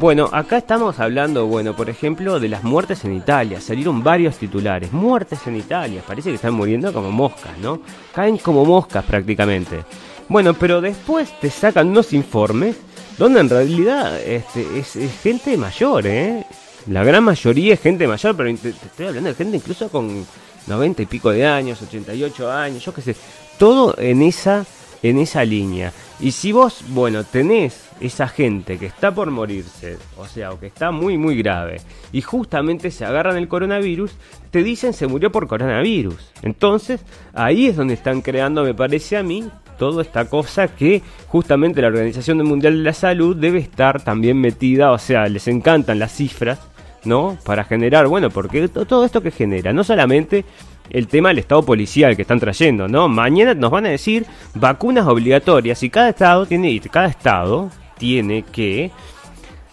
Bueno, 0.00 0.30
acá 0.32 0.56
estamos 0.56 0.98
hablando, 0.98 1.46
bueno, 1.46 1.76
por 1.76 1.90
ejemplo, 1.90 2.40
de 2.40 2.48
las 2.48 2.64
muertes 2.64 3.04
en 3.04 3.14
Italia. 3.14 3.60
Salieron 3.60 4.02
varios 4.02 4.38
titulares. 4.38 4.94
Muertes 4.94 5.46
en 5.46 5.56
Italia. 5.56 6.02
Parece 6.06 6.30
que 6.30 6.36
están 6.36 6.54
muriendo 6.54 6.90
como 6.90 7.10
moscas, 7.10 7.58
¿no? 7.58 7.82
Caen 8.14 8.38
como 8.38 8.64
moscas 8.64 9.04
prácticamente. 9.04 9.84
Bueno, 10.30 10.54
pero 10.54 10.80
después 10.80 11.28
te 11.40 11.50
sacan 11.50 11.88
unos 11.88 12.12
informes 12.12 12.76
donde 13.18 13.40
en 13.40 13.50
realidad 13.50 14.22
este, 14.22 14.78
es, 14.78 14.96
gente 15.20 15.56
mayor, 15.56 16.06
¿eh? 16.06 16.46
La 16.86 17.02
gran 17.02 17.24
mayoría 17.24 17.74
es 17.74 17.80
gente 17.80 18.06
mayor, 18.06 18.36
pero 18.36 18.56
te, 18.56 18.68
estoy 18.68 19.06
hablando 19.06 19.28
de 19.28 19.34
gente 19.34 19.56
incluso 19.56 19.88
con 19.88 20.24
90 20.68 21.02
y 21.02 21.06
pico 21.06 21.32
de 21.32 21.44
años, 21.44 21.82
88 21.82 22.48
años, 22.48 22.84
yo 22.84 22.94
qué 22.94 23.02
sé. 23.02 23.16
Todo 23.58 23.96
en 23.98 24.22
esa, 24.22 24.64
en 25.02 25.18
esa 25.18 25.44
línea. 25.44 25.92
Y 26.20 26.30
si 26.30 26.52
vos, 26.52 26.84
bueno, 26.90 27.24
tenés 27.24 27.88
esa 27.98 28.28
gente 28.28 28.78
que 28.78 28.86
está 28.86 29.12
por 29.12 29.32
morirse, 29.32 29.98
o 30.16 30.28
sea, 30.28 30.52
o 30.52 30.60
que 30.60 30.68
está 30.68 30.92
muy, 30.92 31.18
muy 31.18 31.36
grave, 31.36 31.80
y 32.12 32.20
justamente 32.22 32.92
se 32.92 33.04
agarran 33.04 33.36
el 33.36 33.48
coronavirus, 33.48 34.12
te 34.52 34.62
dicen 34.62 34.92
se 34.92 35.08
murió 35.08 35.32
por 35.32 35.48
coronavirus. 35.48 36.30
Entonces, 36.42 37.00
ahí 37.32 37.66
es 37.66 37.76
donde 37.76 37.94
están 37.94 38.20
creando, 38.20 38.62
me 38.62 38.74
parece 38.74 39.16
a 39.16 39.24
mí, 39.24 39.50
toda 39.80 40.02
esta 40.02 40.26
cosa 40.26 40.68
que 40.68 41.00
justamente 41.28 41.80
la 41.80 41.88
Organización 41.88 42.44
Mundial 42.44 42.76
de 42.76 42.84
la 42.84 42.92
Salud 42.92 43.34
debe 43.34 43.60
estar 43.60 44.02
también 44.02 44.38
metida, 44.38 44.92
o 44.92 44.98
sea, 44.98 45.26
les 45.26 45.48
encantan 45.48 45.98
las 45.98 46.12
cifras, 46.12 46.58
¿no? 47.04 47.38
Para 47.46 47.64
generar, 47.64 48.06
bueno, 48.06 48.28
porque 48.28 48.68
todo 48.68 49.06
esto 49.06 49.22
que 49.22 49.30
genera, 49.30 49.72
no 49.72 49.82
solamente 49.82 50.44
el 50.90 51.08
tema 51.08 51.30
del 51.30 51.38
estado 51.38 51.62
policial 51.62 52.14
que 52.14 52.22
están 52.22 52.38
trayendo, 52.38 52.88
¿no? 52.88 53.08
Mañana 53.08 53.54
nos 53.54 53.70
van 53.70 53.86
a 53.86 53.88
decir 53.88 54.26
vacunas 54.54 55.06
obligatorias 55.06 55.82
y 55.82 55.88
cada 55.88 56.10
estado 56.10 56.44
tiene, 56.44 56.78
cada 56.80 57.06
estado 57.06 57.70
tiene 57.96 58.42
que 58.42 58.90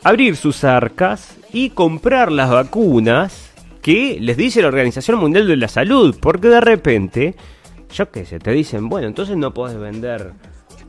abrir 0.06 0.38
sus 0.38 0.64
arcas 0.64 1.36
y 1.52 1.72
comprar 1.72 2.32
las 2.32 2.50
vacunas 2.50 3.52
que 3.82 4.20
les 4.22 4.38
dice 4.38 4.62
la 4.62 4.70
Organización 4.70 5.20
Mundial 5.20 5.50
de 5.50 5.58
la 5.58 5.68
Salud, 5.68 6.16
porque 6.22 6.48
de 6.48 6.62
repente, 6.62 7.36
yo 7.92 8.12
qué 8.12 8.26
sé, 8.26 8.40
te 8.40 8.52
dicen, 8.52 8.90
bueno, 8.90 9.08
entonces 9.08 9.38
no 9.38 9.54
puedes 9.54 9.78
vender 9.78 10.34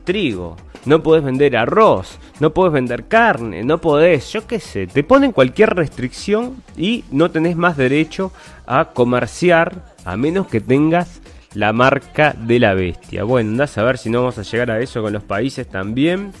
trigo, 0.03 0.57
no 0.85 1.03
podés 1.03 1.23
vender 1.23 1.55
arroz, 1.55 2.19
no 2.39 2.53
podés 2.53 2.73
vender 2.73 3.05
carne, 3.05 3.63
no 3.63 3.79
podés, 3.79 4.31
yo 4.31 4.47
qué 4.47 4.59
sé, 4.59 4.87
te 4.87 5.03
ponen 5.03 5.31
cualquier 5.31 5.75
restricción 5.75 6.63
y 6.77 7.03
no 7.11 7.31
tenés 7.31 7.55
más 7.55 7.77
derecho 7.77 8.31
a 8.65 8.85
comerciar 8.85 9.93
a 10.05 10.17
menos 10.17 10.47
que 10.47 10.61
tengas 10.61 11.21
la 11.53 11.73
marca 11.73 12.35
de 12.37 12.59
la 12.59 12.73
bestia. 12.73 13.23
Bueno, 13.23 13.51
andás 13.51 13.77
a 13.77 13.83
ver 13.83 13.97
si 13.97 14.09
no 14.09 14.19
vamos 14.19 14.37
a 14.37 14.43
llegar 14.43 14.71
a 14.71 14.79
eso 14.79 15.01
con 15.01 15.13
los 15.13 15.23
países 15.23 15.67
también. 15.67 16.31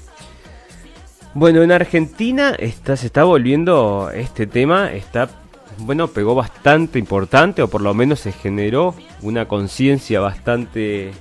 Bueno, 1.33 1.61
en 1.61 1.71
Argentina 1.71 2.55
está, 2.57 2.95
se 2.95 3.05
está 3.05 3.23
volviendo 3.23 4.09
este 4.13 4.47
tema, 4.47 4.91
está, 4.91 5.29
bueno, 5.79 6.07
pegó 6.07 6.35
bastante 6.35 6.99
importante, 6.99 7.61
o 7.61 7.67
por 7.67 7.81
lo 7.81 7.93
menos 7.93 8.19
se 8.19 8.31
generó 8.31 8.93
una 9.21 9.47
conciencia 9.47 10.19
bastante 10.19 11.11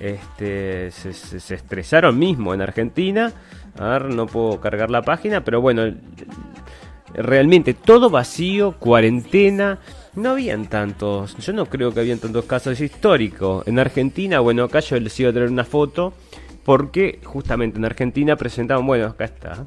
este, 0.00 0.90
se, 0.90 1.54
estresaron 1.54 2.18
mismo 2.18 2.54
en 2.54 2.60
Argentina. 2.60 3.32
A 3.78 3.88
ver, 3.88 4.06
no 4.06 4.26
puedo 4.26 4.60
cargar 4.60 4.90
la 4.90 5.02
página, 5.02 5.42
pero 5.44 5.60
bueno, 5.60 5.82
realmente 7.14 7.74
todo 7.74 8.10
vacío, 8.10 8.72
cuarentena. 8.78 9.78
No 10.14 10.30
habían 10.30 10.66
tantos, 10.66 11.36
yo 11.38 11.52
no 11.52 11.66
creo 11.66 11.92
que 11.92 12.00
habían 12.00 12.18
tantos 12.18 12.46
casos 12.46 12.80
históricos. 12.80 13.66
En 13.66 13.78
Argentina, 13.78 14.40
bueno, 14.40 14.64
acá 14.64 14.80
yo 14.80 14.98
les 14.98 15.18
iba 15.20 15.30
a 15.30 15.32
traer 15.32 15.50
una 15.50 15.64
foto, 15.64 16.14
porque 16.64 17.20
justamente 17.22 17.78
en 17.78 17.84
Argentina 17.84 18.36
presentaban, 18.36 18.86
bueno, 18.86 19.06
acá 19.06 19.26
está, 19.26 19.66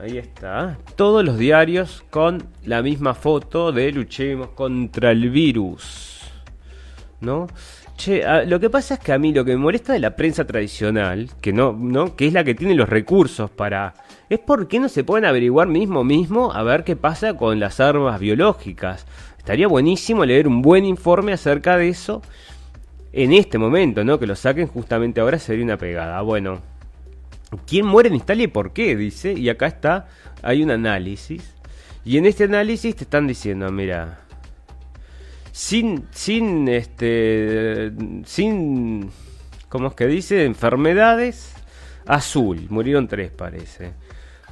ahí 0.00 0.18
está, 0.18 0.78
todos 0.94 1.24
los 1.24 1.38
diarios 1.38 2.04
con 2.10 2.44
la 2.64 2.82
misma 2.82 3.14
foto 3.14 3.72
de 3.72 3.92
luchemos 3.92 4.48
contra 4.48 5.10
el 5.10 5.30
virus, 5.30 6.20
¿no? 7.20 7.46
Che, 7.96 8.22
lo 8.46 8.60
que 8.60 8.68
pasa 8.68 8.94
es 8.94 9.00
que 9.00 9.12
a 9.12 9.18
mí 9.18 9.32
lo 9.32 9.44
que 9.44 9.52
me 9.52 9.56
molesta 9.56 9.94
de 9.94 10.00
la 10.00 10.16
prensa 10.16 10.46
tradicional, 10.46 11.30
que 11.40 11.54
no, 11.54 11.72
no, 11.72 12.14
que 12.14 12.26
es 12.26 12.32
la 12.34 12.44
que 12.44 12.54
tiene 12.54 12.74
los 12.74 12.90
recursos 12.90 13.50
para, 13.50 13.94
es 14.28 14.38
por 14.38 14.68
qué 14.68 14.78
no 14.78 14.90
se 14.90 15.02
pueden 15.02 15.24
averiguar 15.24 15.66
mismo 15.66 16.04
mismo 16.04 16.52
a 16.52 16.62
ver 16.62 16.84
qué 16.84 16.94
pasa 16.94 17.34
con 17.34 17.58
las 17.58 17.80
armas 17.80 18.20
biológicas. 18.20 19.06
Estaría 19.38 19.66
buenísimo 19.66 20.26
leer 20.26 20.46
un 20.46 20.60
buen 20.60 20.84
informe 20.84 21.32
acerca 21.32 21.78
de 21.78 21.88
eso 21.88 22.20
en 23.12 23.32
este 23.32 23.56
momento, 23.56 24.04
¿no? 24.04 24.18
Que 24.18 24.26
lo 24.26 24.36
saquen 24.36 24.66
justamente 24.66 25.22
ahora 25.22 25.38
sería 25.38 25.64
una 25.64 25.78
pegada. 25.78 26.20
Bueno, 26.20 26.60
¿quién 27.66 27.86
muere 27.86 28.08
en 28.08 28.16
Italia 28.16 28.44
y 28.44 28.48
por 28.48 28.72
qué? 28.72 28.96
Dice, 28.96 29.32
y 29.32 29.48
acá 29.48 29.66
está, 29.66 30.08
hay 30.42 30.62
un 30.62 30.70
análisis. 30.70 31.54
Y 32.04 32.18
en 32.18 32.26
este 32.26 32.44
análisis 32.44 32.94
te 32.96 33.04
están 33.04 33.26
diciendo, 33.26 33.70
mira, 33.70 34.20
sin, 35.52 36.06
sin, 36.12 36.68
este, 36.68 37.92
sin, 38.24 39.10
¿cómo 39.68 39.88
es 39.88 39.94
que 39.94 40.06
dice? 40.06 40.44
Enfermedades, 40.44 41.54
azul, 42.06 42.66
murieron 42.68 43.08
tres 43.08 43.30
parece. 43.30 43.92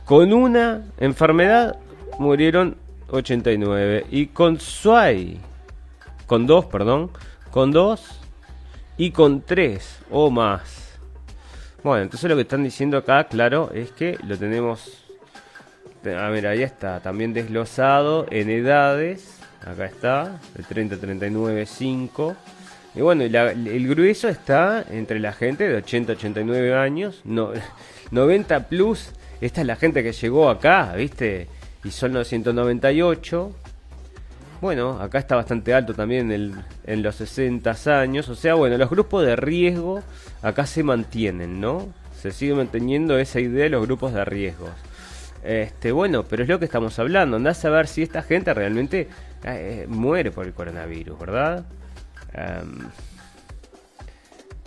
Con 0.04 0.32
una 0.32 0.82
enfermedad 0.98 1.78
murieron 2.18 2.76
89. 3.10 4.06
Y 4.10 4.26
con 4.26 4.60
Suai, 4.60 5.38
con 6.26 6.46
dos, 6.46 6.66
perdón, 6.66 7.10
con 7.50 7.70
dos 7.70 8.20
y 8.96 9.10
con 9.10 9.42
tres 9.42 9.98
o 10.10 10.30
más. 10.30 10.83
Bueno, 11.84 12.02
entonces 12.02 12.28
lo 12.28 12.34
que 12.34 12.42
están 12.42 12.64
diciendo 12.64 12.96
acá, 12.96 13.24
claro, 13.24 13.70
es 13.72 13.92
que 13.92 14.18
lo 14.26 14.36
tenemos... 14.36 15.04
A 16.04 16.28
ver, 16.30 16.48
ahí 16.48 16.62
está, 16.62 17.00
también 17.00 17.32
desglosado 17.32 18.26
en 18.30 18.50
edades 18.50 19.34
Acá 19.66 19.86
está, 19.86 20.40
el 20.58 20.66
30, 20.66 20.98
39, 20.98 21.64
5. 21.64 22.36
Y 22.96 23.00
bueno, 23.00 23.24
el 23.24 23.88
grueso 23.88 24.28
está 24.28 24.84
entre 24.90 25.18
la 25.18 25.32
gente 25.32 25.66
de 25.66 25.76
80, 25.76 26.12
89 26.12 26.74
años. 26.74 27.22
No, 27.24 27.52
90 28.10 28.68
plus, 28.68 29.10
esta 29.40 29.62
es 29.62 29.66
la 29.66 29.76
gente 29.76 30.02
que 30.02 30.12
llegó 30.12 30.50
acá, 30.50 30.92
¿viste? 30.94 31.48
Y 31.82 31.90
son 31.90 32.12
998. 32.12 33.52
Bueno, 34.64 34.98
acá 34.98 35.18
está 35.18 35.36
bastante 35.36 35.74
alto 35.74 35.92
también 35.92 36.32
en 36.32 37.02
los 37.02 37.16
60 37.16 38.00
años. 38.00 38.30
O 38.30 38.34
sea, 38.34 38.54
bueno, 38.54 38.78
los 38.78 38.88
grupos 38.88 39.22
de 39.26 39.36
riesgo 39.36 40.02
acá 40.40 40.64
se 40.64 40.82
mantienen, 40.82 41.60
¿no? 41.60 41.92
Se 42.18 42.32
sigue 42.32 42.54
manteniendo 42.54 43.18
esa 43.18 43.40
idea 43.40 43.64
de 43.64 43.68
los 43.68 43.84
grupos 43.84 44.14
de 44.14 44.24
riesgos. 44.24 44.70
Este, 45.42 45.92
bueno, 45.92 46.24
pero 46.24 46.44
es 46.44 46.48
lo 46.48 46.58
que 46.58 46.64
estamos 46.64 46.98
hablando. 46.98 47.36
Andás 47.36 47.62
a 47.66 47.68
ver 47.68 47.86
si 47.86 48.02
esta 48.02 48.22
gente 48.22 48.54
realmente 48.54 49.06
eh, 49.44 49.84
muere 49.86 50.30
por 50.30 50.46
el 50.46 50.54
coronavirus, 50.54 51.18
¿verdad? 51.18 51.66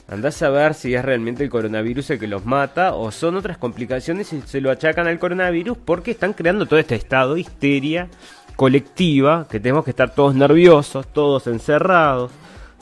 andás 0.08 0.44
a 0.44 0.50
ver 0.52 0.76
si 0.76 0.94
es 0.94 1.04
realmente 1.04 1.44
el 1.44 1.50
coronavirus 1.50 2.12
el 2.12 2.20
que 2.20 2.28
los 2.28 2.46
mata 2.46 2.94
o 2.94 3.12
son 3.12 3.36
otras 3.36 3.58
complicaciones 3.58 4.32
y 4.32 4.42
se 4.42 4.62
lo 4.62 4.70
achacan 4.70 5.08
al 5.08 5.18
coronavirus 5.18 5.76
porque 5.80 6.12
están 6.12 6.34
creando 6.34 6.68
todo 6.68 6.80
este 6.80 6.96
estado 6.96 7.34
de 7.34 7.42
histeria 7.42 8.10
colectiva, 8.58 9.48
que 9.50 9.62
tenemos 9.62 9.86
que 9.86 9.92
estar 9.92 10.14
todos 10.14 10.36
nerviosos, 10.36 11.08
todos 11.14 11.48
encerrados, 11.48 12.32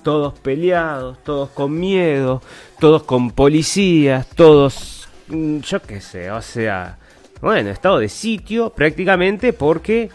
todos 0.01 0.39
peleados, 0.39 1.21
todos 1.23 1.49
con 1.49 1.77
miedo, 1.77 2.41
todos 2.79 3.03
con 3.03 3.31
policías, 3.31 4.27
todos, 4.29 5.07
mm, 5.27 5.59
yo 5.59 5.81
qué 5.81 6.01
sé, 6.01 6.31
o 6.31 6.41
sea, 6.41 6.97
bueno, 7.41 7.69
estado 7.69 7.99
de 7.99 8.09
sitio 8.09 8.69
prácticamente 8.69 9.51
porque, 9.51 10.09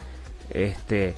este, 0.48 1.14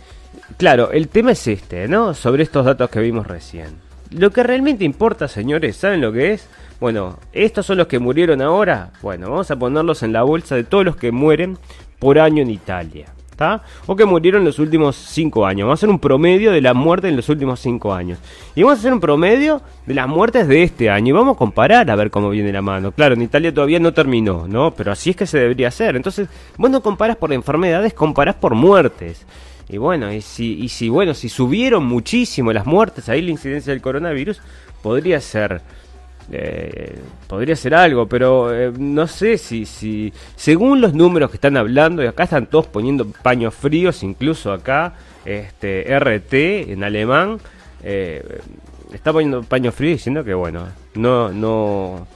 claro, 0.58 0.90
el 0.90 1.08
tema 1.08 1.32
es 1.32 1.46
este, 1.46 1.86
¿no? 1.86 2.12
Sobre 2.12 2.42
estos 2.42 2.66
datos 2.66 2.90
que 2.90 3.00
vimos 3.00 3.26
recién. 3.26 3.80
Lo 4.10 4.30
que 4.30 4.42
realmente 4.42 4.84
importa, 4.84 5.28
señores, 5.28 5.76
¿saben 5.76 6.00
lo 6.00 6.12
que 6.12 6.32
es? 6.32 6.48
Bueno, 6.80 7.18
estos 7.32 7.64
son 7.64 7.78
los 7.78 7.86
que 7.86 8.00
murieron 8.00 8.42
ahora. 8.42 8.90
Bueno, 9.02 9.30
vamos 9.30 9.50
a 9.50 9.56
ponerlos 9.56 10.02
en 10.02 10.12
la 10.12 10.24
bolsa 10.24 10.56
de 10.56 10.64
todos 10.64 10.84
los 10.84 10.96
que 10.96 11.12
mueren 11.12 11.56
por 11.98 12.18
año 12.18 12.42
en 12.42 12.50
Italia. 12.50 13.06
O 13.86 13.96
que 13.96 14.04
murieron 14.04 14.42
en 14.42 14.46
los 14.46 14.58
últimos 14.58 14.96
5 14.96 15.46
años. 15.46 15.66
Vamos 15.66 15.78
a 15.78 15.80
hacer 15.80 15.90
un 15.90 15.98
promedio 15.98 16.52
de 16.52 16.60
la 16.60 16.74
muerte 16.74 17.08
en 17.08 17.16
los 17.16 17.28
últimos 17.28 17.60
5 17.60 17.92
años. 17.92 18.18
Y 18.54 18.62
vamos 18.62 18.78
a 18.78 18.80
hacer 18.80 18.92
un 18.92 19.00
promedio 19.00 19.60
de 19.86 19.94
las 19.94 20.08
muertes 20.08 20.48
de 20.48 20.62
este 20.62 20.90
año. 20.90 21.08
Y 21.08 21.12
vamos 21.12 21.36
a 21.36 21.38
comparar 21.38 21.90
a 21.90 21.96
ver 21.96 22.10
cómo 22.10 22.30
viene 22.30 22.52
la 22.52 22.62
mano. 22.62 22.92
Claro, 22.92 23.14
en 23.14 23.22
Italia 23.22 23.52
todavía 23.52 23.80
no 23.80 23.92
terminó, 23.92 24.46
¿no? 24.48 24.72
Pero 24.72 24.92
así 24.92 25.10
es 25.10 25.16
que 25.16 25.26
se 25.26 25.38
debería 25.38 25.68
hacer. 25.68 25.96
Entonces, 25.96 26.28
vos 26.56 26.70
no 26.70 26.82
comparas 26.82 27.16
por 27.16 27.32
enfermedades, 27.32 27.94
comparás 27.94 28.36
por 28.36 28.54
muertes. 28.54 29.26
Y 29.68 29.78
bueno, 29.78 30.12
y 30.12 30.16
y 30.16 30.68
si, 30.68 30.88
bueno, 30.88 31.14
si 31.14 31.28
subieron 31.28 31.84
muchísimo 31.86 32.52
las 32.52 32.66
muertes, 32.66 33.08
ahí 33.08 33.22
la 33.22 33.30
incidencia 33.30 33.72
del 33.72 33.80
coronavirus, 33.80 34.40
podría 34.82 35.20
ser 35.20 35.62
eh, 36.30 36.98
podría 37.26 37.56
ser 37.56 37.74
algo, 37.74 38.06
pero 38.06 38.54
eh, 38.54 38.72
no 38.76 39.06
sé 39.06 39.38
si, 39.38 39.66
si, 39.66 40.12
según 40.36 40.80
los 40.80 40.94
números 40.94 41.30
que 41.30 41.36
están 41.36 41.56
hablando, 41.56 42.02
y 42.02 42.06
acá 42.06 42.24
están 42.24 42.46
todos 42.46 42.66
poniendo 42.66 43.06
paños 43.22 43.54
fríos, 43.54 44.02
incluso 44.02 44.52
acá, 44.52 44.94
este 45.24 45.98
RT 45.98 46.72
en 46.72 46.84
alemán, 46.84 47.38
eh, 47.82 48.40
está 48.92 49.12
poniendo 49.12 49.42
paños 49.42 49.74
fríos 49.74 49.98
diciendo 49.98 50.24
que 50.24 50.34
bueno, 50.34 50.68
no, 50.94 51.30
no, 51.30 52.06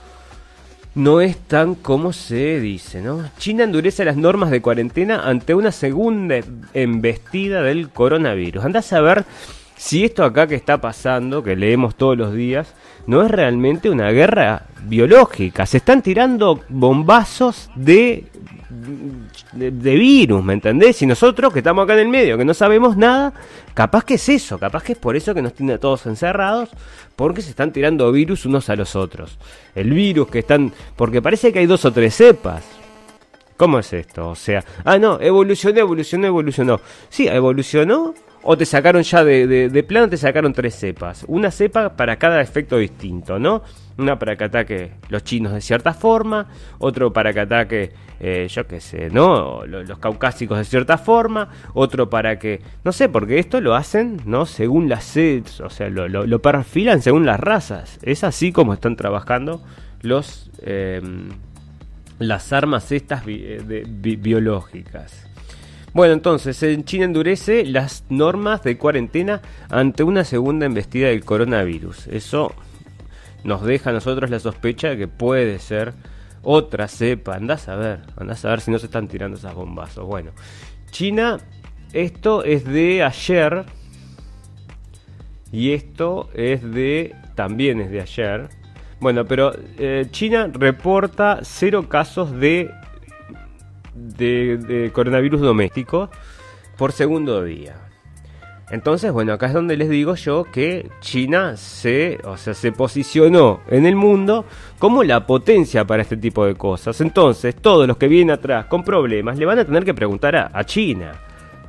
no 0.95 1.21
es 1.21 1.37
tan 1.37 1.75
como 1.75 2.13
se 2.13 2.61
dice, 2.61 3.03
¿no? 3.03 3.29
China 3.39 3.65
endurece 3.65 4.05
las 4.05 4.17
normas 4.17 4.51
de 4.51 4.63
cuarentena 4.63 5.29
ante 5.29 5.55
una 5.55 5.73
segunda 5.73 6.41
embestida 6.75 7.63
del 7.63 7.91
coronavirus. 7.91 8.65
Andás 8.65 8.93
a 8.93 9.01
ver 9.01 9.25
si 9.77 10.05
esto 10.05 10.25
acá 10.25 10.47
que 10.47 10.55
está 10.55 10.81
pasando, 10.81 11.43
que 11.43 11.55
leemos 11.55 11.95
todos 11.95 12.17
los 12.17 12.33
días, 12.33 12.75
no 13.07 13.23
es 13.23 13.31
realmente 13.31 13.91
una 13.91 14.11
guerra 14.11 14.63
biológica. 14.85 15.67
Se 15.67 15.77
están 15.77 16.03
tirando 16.03 16.61
bombazos 16.69 17.71
de, 17.75 18.25
de, 19.53 19.95
virus, 19.95 20.43
¿me 20.43 20.55
entendés? 20.55 21.01
Y 21.03 21.07
nosotros 21.07 21.53
que 21.53 21.61
estamos 21.61 21.85
acá 21.85 21.95
en 21.95 22.01
el 22.01 22.09
medio, 22.09 22.39
que 22.39 22.45
no 22.45 22.55
sabemos 22.55 22.97
nada, 22.97 23.33
capaz 23.75 24.05
que 24.05 24.15
es 24.15 24.29
eso, 24.29 24.59
capaz 24.59 24.83
que 24.83 24.93
es 24.93 24.99
por 24.99 25.15
eso 25.15 25.35
que 25.35 25.43
nos 25.43 25.55
tiene 25.55 25.79
todos 25.79 26.07
encerrados, 26.07 26.71
porque 27.15 27.43
se 27.43 27.51
están 27.51 27.73
tirando 27.73 28.11
virus 28.11 28.47
unos 28.47 28.71
a 28.71 28.77
los 28.77 28.97
otros. 28.97 29.39
El 29.75 29.91
virus 29.91 30.29
que 30.29 30.41
están... 30.41 30.73
porque 30.97 31.21
parece 31.21 31.53
que 31.53 31.61
hay 31.61 31.67
dos 31.67 31.85
o 31.85 31.93
tres 31.93 32.15
cepas. 32.15 32.65
¿Cómo 33.57 33.79
es 33.79 33.93
esto? 33.93 34.29
O 34.29 34.35
sea, 34.35 34.63
ah, 34.85 34.99
no, 34.99 35.19
evolucionó, 35.21 35.81
evolucionó, 35.81 36.27
evolucionó. 36.27 36.81
Sí, 37.09 37.27
evolucionó 37.27 38.15
o 38.47 38.57
te 38.57 38.65
sacaron 38.65 39.03
ya 39.03 39.25
de, 39.25 39.69
de, 39.69 39.83
plano, 39.83 40.09
te 40.09 40.17
sacaron 40.17 40.53
tres 40.53 40.77
cepas. 40.77 41.25
Una 41.29 41.51
cepa 41.51 41.97
para 41.97 42.17
cada 42.17 42.41
efecto 42.41 42.79
distinto, 42.79 43.39
¿no? 43.39 43.63
Una 43.99 44.19
para 44.19 44.37
que 44.37 44.45
ataque 44.45 44.93
los 45.09 45.25
chinos 45.25 45.53
de 45.53 45.61
cierta 45.61 45.93
forma, 45.93 46.47
otro 46.79 47.13
para 47.13 47.33
que 47.33 47.41
ataque, 47.41 47.93
eh, 48.21 48.47
yo 48.49 48.67
qué 48.67 48.81
sé, 48.81 49.11
¿no? 49.11 49.67
Los, 49.67 49.99
caucásicos 49.99 50.59
de 50.59 50.65
cierta 50.65 50.97
forma, 50.97 51.49
otro 51.75 52.09
para 52.09 52.39
que, 52.39 52.63
no 52.85 52.93
sé, 52.93 53.09
porque 53.09 53.39
esto 53.41 53.61
lo 53.61 53.75
hacen, 53.75 54.21
¿no? 54.27 54.47
Según 54.47 54.89
las 54.89 55.05
sets, 55.05 55.61
o 55.61 55.71
sea, 55.71 55.89
lo, 55.89 56.07
lo, 56.09 56.39
perfilan 56.41 57.03
según 57.03 57.27
las 57.27 57.41
razas. 57.41 57.99
Es 58.03 58.23
así 58.23 58.53
como 58.53 58.75
están 58.75 58.97
trabajando 58.97 59.63
los... 60.03 60.51
Em, 60.63 61.31
las 62.19 62.51
armas 62.53 62.93
estas 62.93 63.25
eh, 63.27 63.85
biológicas. 63.87 65.27
Bueno, 65.97 66.13
entonces, 66.13 66.63
en 66.63 66.85
China 66.85 67.07
endurece 67.07 67.65
las 67.65 68.05
normas 68.11 68.63
de 68.63 68.77
cuarentena 68.77 69.41
ante 69.71 70.03
una 70.03 70.25
segunda 70.25 70.67
embestida 70.67 71.09
del 71.09 71.25
coronavirus. 71.25 72.09
Eso 72.09 72.55
nos 73.45 73.63
deja 73.63 73.89
a 73.89 73.93
nosotros 73.95 74.29
la 74.29 74.39
sospecha 74.39 74.91
de 74.91 74.99
que 74.99 75.09
puede 75.09 75.59
ser 75.59 75.95
otra 76.43 76.87
cepa. 76.89 77.37
Andás 77.37 77.71
a 77.71 77.77
ver, 77.77 78.01
andás 78.19 78.45
a 78.45 78.51
ver 78.51 78.61
si 78.61 78.71
no 78.71 78.79
se 78.79 78.85
están 78.85 79.09
tirando 79.09 79.39
esas 79.39 79.55
bombazos. 79.55 80.05
Bueno, 80.05 80.33
China, 80.91 81.39
esto 81.95 82.45
es 82.45 82.67
de 82.67 83.03
ayer. 83.03 83.65
Y 85.51 85.73
esto 85.73 86.29
es 86.35 86.63
de. 86.63 87.17
También 87.35 87.81
es 87.81 87.91
de 87.91 88.03
ayer. 88.03 88.51
Bueno, 89.01 89.25
pero 89.25 89.53
eh, 89.79 90.05
China 90.11 90.51
reporta 90.53 91.39
cero 91.41 91.89
casos 91.89 92.33
de 92.33 92.71
de, 93.97 94.91
coronavirus 94.93 95.41
doméstico 95.41 96.11
por 96.77 96.93
segundo 96.93 97.43
día. 97.43 97.77
Entonces, 98.71 99.13
bueno, 99.13 99.33
acá 99.33 99.47
es 99.47 99.53
donde 99.53 99.77
les 99.77 99.89
digo 99.89 100.17
yo 100.17 100.45
que 100.45 100.91
China 101.01 101.57
se, 101.57 102.19
o 102.25 102.37
sea, 102.37 102.53
se 102.53 102.73
posicionó 102.73 103.61
en 103.69 103.87
el 103.87 103.95
mundo 103.95 104.45
como 104.81 105.05
la 105.05 105.25
potencia 105.25 105.85
para 105.85 106.03
este 106.03 106.17
tipo 106.17 106.45
de 106.45 106.57
cosas. 106.57 107.01
Entonces, 107.01 107.55
todos 107.55 107.87
los 107.87 107.97
que 107.97 108.09
vienen 108.09 108.33
atrás 108.33 108.67
con 108.67 108.83
problemas 108.83 109.39
le 109.39 109.47
van 109.47 109.61
a 109.61 109.65
tener 109.65 109.85
que 109.85 109.95
preguntar 109.95 110.35
a, 110.35 110.51
a 110.53 110.65
China. 110.65 111.13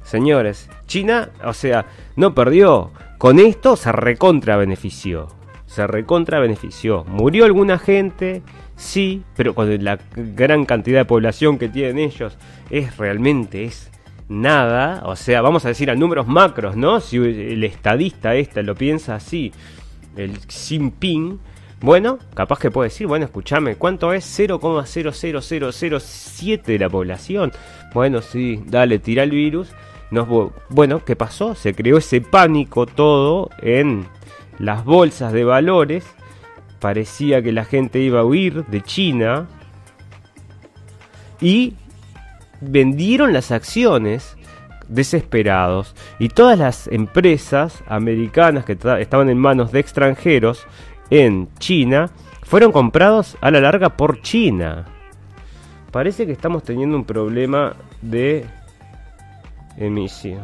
Señores, 0.02 0.70
China, 0.88 1.30
o 1.44 1.54
sea, 1.54 1.86
no 2.16 2.34
perdió. 2.34 2.92
Con 3.20 3.38
esto 3.40 3.76
se 3.76 3.92
recontra 3.92 4.58
benefició. 4.58 5.28
Se 5.68 5.86
recontra 5.86 6.40
benefició. 6.40 7.06
Murió 7.06 7.46
alguna 7.46 7.78
gente, 7.78 8.42
sí, 8.76 9.22
pero 9.36 9.54
con 9.54 9.84
la 9.84 10.00
gran 10.16 10.66
cantidad 10.66 11.02
de 11.02 11.06
población 11.06 11.60
que 11.60 11.70
tienen 11.70 12.00
ellos, 12.00 12.36
es 12.72 12.98
realmente 12.98 13.66
es 13.66 13.92
nada, 14.30 15.04
o 15.06 15.16
sea, 15.16 15.42
vamos 15.42 15.66
a 15.66 15.70
decir 15.70 15.90
a 15.90 15.96
números 15.96 16.28
macros, 16.28 16.76
¿no? 16.76 17.00
Si 17.00 17.16
el 17.18 17.64
estadista 17.64 18.36
este 18.36 18.62
lo 18.64 18.76
piensa 18.76 19.16
así, 19.16 19.54
el 20.16 20.38
Xi 20.48 20.80
bueno, 21.80 22.18
capaz 22.34 22.58
que 22.58 22.72
puede 22.72 22.90
decir, 22.90 23.06
bueno, 23.06 23.26
escúchame, 23.26 23.76
¿cuánto 23.76 24.12
es 24.12 24.26
0,00007 24.26 26.72
de 26.72 26.80
la 26.80 26.90
población? 26.90 27.52
Bueno, 27.94 28.24
sí, 28.24 28.64
dale, 28.66 28.98
tira 28.98 29.22
el 29.22 29.30
virus. 29.30 29.70
Nos, 30.10 30.28
bueno, 30.70 31.06
¿qué 31.06 31.16
pasó? 31.16 31.54
Se 31.54 31.76
creó 31.76 31.98
ese 31.98 32.22
pánico 32.22 32.88
todo 32.88 33.52
en 33.62 34.08
las 34.60 34.84
bolsas 34.84 35.34
de 35.34 35.44
valores 35.44 36.06
parecía 36.80 37.42
que 37.42 37.52
la 37.52 37.66
gente 37.66 38.00
iba 38.00 38.22
a 38.22 38.26
huir 38.26 38.66
de 38.66 38.82
China 38.82 39.48
y 41.42 41.76
vendieron 42.62 43.34
las 43.34 43.52
acciones 43.52 44.38
desesperados 44.88 45.96
y 46.18 46.30
todas 46.30 46.58
las 46.58 46.88
empresas 46.88 47.84
americanas 47.88 48.66
que 48.66 48.78
estaban 49.00 49.30
en 49.30 49.38
manos 49.38 49.72
de 49.72 49.80
extranjeros 49.80 50.66
en 51.10 51.50
China 51.60 52.10
fueron 52.44 52.72
comprados 52.72 53.38
a 53.42 53.52
la 53.52 53.60
larga 53.60 53.98
por 53.98 54.22
China. 54.22 54.86
Parece 55.92 56.26
que 56.26 56.32
estamos 56.32 56.64
teniendo 56.64 56.96
un 56.96 57.06
problema 57.06 57.76
de 58.02 58.46
emisión. 59.78 60.44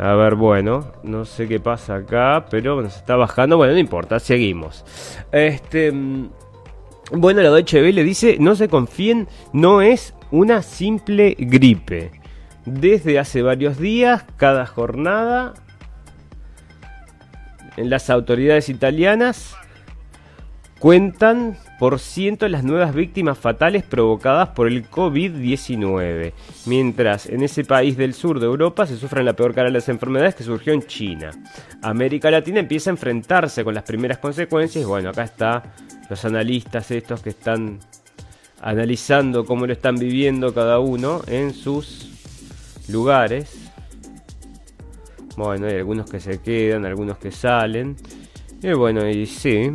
A 0.00 0.14
ver, 0.14 0.34
bueno, 0.34 0.92
no 1.02 1.26
sé 1.26 1.46
qué 1.46 1.60
pasa 1.60 1.96
acá, 1.96 2.46
pero 2.50 2.80
nos 2.80 2.96
está 2.96 3.16
bajando. 3.16 3.58
Bueno, 3.58 3.74
no 3.74 3.78
importa, 3.78 4.18
seguimos. 4.18 4.82
Este. 5.30 5.92
Mm, 5.92 6.30
bueno, 7.12 7.42
la 7.42 7.50
Deutsche 7.50 7.92
le 7.92 8.02
dice: 8.02 8.38
no 8.40 8.54
se 8.54 8.68
confíen, 8.68 9.28
no 9.52 9.82
es 9.82 10.14
una 10.30 10.62
simple 10.62 11.36
gripe. 11.38 12.12
Desde 12.64 13.18
hace 13.18 13.42
varios 13.42 13.76
días, 13.76 14.24
cada 14.38 14.64
jornada, 14.64 15.52
en 17.76 17.90
las 17.90 18.08
autoridades 18.08 18.70
italianas 18.70 19.54
cuentan 20.80 21.58
por 21.78 22.00
ciento 22.00 22.48
las 22.48 22.64
nuevas 22.64 22.94
víctimas 22.94 23.38
fatales 23.38 23.82
provocadas 23.82 24.48
por 24.48 24.66
el 24.66 24.88
COVID-19, 24.90 26.32
mientras 26.64 27.26
en 27.26 27.42
ese 27.42 27.64
país 27.64 27.98
del 27.98 28.14
sur 28.14 28.40
de 28.40 28.46
Europa 28.46 28.86
se 28.86 28.96
sufren 28.96 29.26
la 29.26 29.34
peor 29.34 29.54
cara 29.54 29.68
de 29.68 29.74
las 29.74 29.90
enfermedades 29.90 30.34
que 30.34 30.42
surgió 30.42 30.72
en 30.72 30.82
China. 30.82 31.32
América 31.82 32.30
Latina 32.30 32.60
empieza 32.60 32.88
a 32.88 32.92
enfrentarse 32.92 33.62
con 33.62 33.74
las 33.74 33.84
primeras 33.84 34.18
consecuencias 34.18 34.86
bueno, 34.86 35.10
acá 35.10 35.24
está 35.24 35.62
los 36.08 36.24
analistas 36.24 36.90
estos 36.90 37.20
que 37.20 37.30
están 37.30 37.78
analizando 38.62 39.44
cómo 39.44 39.66
lo 39.66 39.74
están 39.74 39.96
viviendo 39.96 40.54
cada 40.54 40.80
uno 40.80 41.20
en 41.26 41.52
sus 41.52 42.08
lugares. 42.88 43.70
Bueno, 45.36 45.66
hay 45.66 45.76
algunos 45.76 46.10
que 46.10 46.20
se 46.20 46.40
quedan, 46.40 46.86
algunos 46.86 47.18
que 47.18 47.30
salen. 47.30 47.96
Y 48.62 48.72
bueno, 48.72 49.08
y 49.08 49.26
sí, 49.26 49.70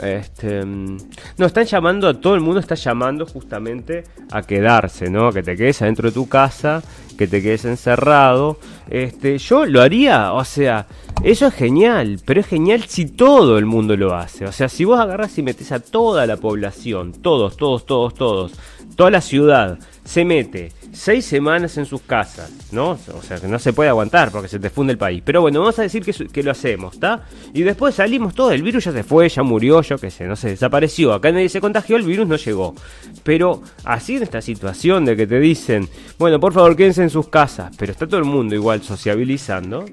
Este, 0.00 0.64
mm, 0.64 0.96
no, 1.38 1.46
están 1.46 1.64
llamando 1.64 2.08
a 2.08 2.14
todo 2.14 2.34
el 2.34 2.40
mundo, 2.40 2.60
está 2.60 2.74
llamando 2.74 3.26
justamente 3.26 4.04
a 4.30 4.42
quedarse, 4.42 5.10
¿no? 5.10 5.30
Que 5.32 5.42
te 5.42 5.56
quedes 5.56 5.82
adentro 5.82 6.08
de 6.08 6.14
tu 6.14 6.28
casa, 6.28 6.82
que 7.16 7.26
te 7.26 7.42
quedes 7.42 7.64
encerrado. 7.64 8.58
Este, 8.88 9.38
yo 9.38 9.66
lo 9.66 9.80
haría, 9.80 10.32
o 10.32 10.44
sea, 10.44 10.86
eso 11.22 11.46
es 11.46 11.54
genial, 11.54 12.20
pero 12.24 12.40
es 12.40 12.46
genial 12.46 12.84
si 12.88 13.06
todo 13.06 13.58
el 13.58 13.66
mundo 13.66 13.96
lo 13.96 14.14
hace. 14.14 14.46
O 14.46 14.52
sea, 14.52 14.68
si 14.68 14.84
vos 14.84 14.98
agarras 14.98 15.38
y 15.38 15.42
metes 15.42 15.72
a 15.72 15.80
toda 15.80 16.26
la 16.26 16.36
población, 16.36 17.12
todos, 17.12 17.56
todos, 17.56 17.86
todos, 17.86 18.14
todos, 18.14 18.52
toda 18.96 19.10
la 19.10 19.20
ciudad, 19.20 19.78
se 20.04 20.24
mete 20.24 20.72
seis 20.92 21.24
semanas 21.24 21.76
en 21.78 21.86
sus 21.86 22.02
casas, 22.02 22.50
¿no? 22.70 22.90
O 22.90 23.22
sea, 23.22 23.38
que 23.38 23.48
no 23.48 23.58
se 23.58 23.72
puede 23.72 23.88
aguantar 23.88 24.30
porque 24.30 24.48
se 24.48 24.58
te 24.58 24.70
funde 24.70 24.92
el 24.92 24.98
país. 24.98 25.22
Pero 25.24 25.40
bueno, 25.40 25.60
vamos 25.60 25.78
a 25.78 25.82
decir 25.82 26.04
que, 26.04 26.42
lo 26.42 26.50
hacemos, 26.50 26.94
¿está? 26.94 27.24
Y 27.52 27.62
después 27.62 27.94
salimos 27.94 28.34
todos, 28.34 28.52
el 28.52 28.62
virus 28.62 28.84
ya 28.84 28.92
se 28.92 29.02
fue, 29.02 29.28
ya 29.28 29.42
murió, 29.42 29.82
yo 29.82 29.98
qué 29.98 30.10
sé, 30.10 30.24
no 30.24 30.36
sé, 30.36 30.50
desapareció. 30.50 31.12
Acá 31.12 31.32
nadie 31.32 31.48
se 31.48 31.60
contagió, 31.60 31.96
el 31.96 32.04
virus 32.04 32.26
no 32.26 32.36
llegó. 32.36 32.74
Pero 33.22 33.62
así 33.84 34.16
en 34.16 34.22
esta 34.24 34.40
situación 34.40 35.04
de 35.04 35.16
que 35.16 35.26
te 35.26 35.40
dicen, 35.40 35.88
bueno, 36.18 36.38
por 36.38 36.52
favor 36.52 36.76
quédense 36.76 37.02
en 37.02 37.10
sus 37.10 37.28
casas, 37.28 37.74
pero 37.78 37.92
está 37.92 38.06
todo 38.06 38.18
el 38.18 38.26
mundo 38.26 38.54
igual 38.54 38.82
sociabilizando. 38.82 39.84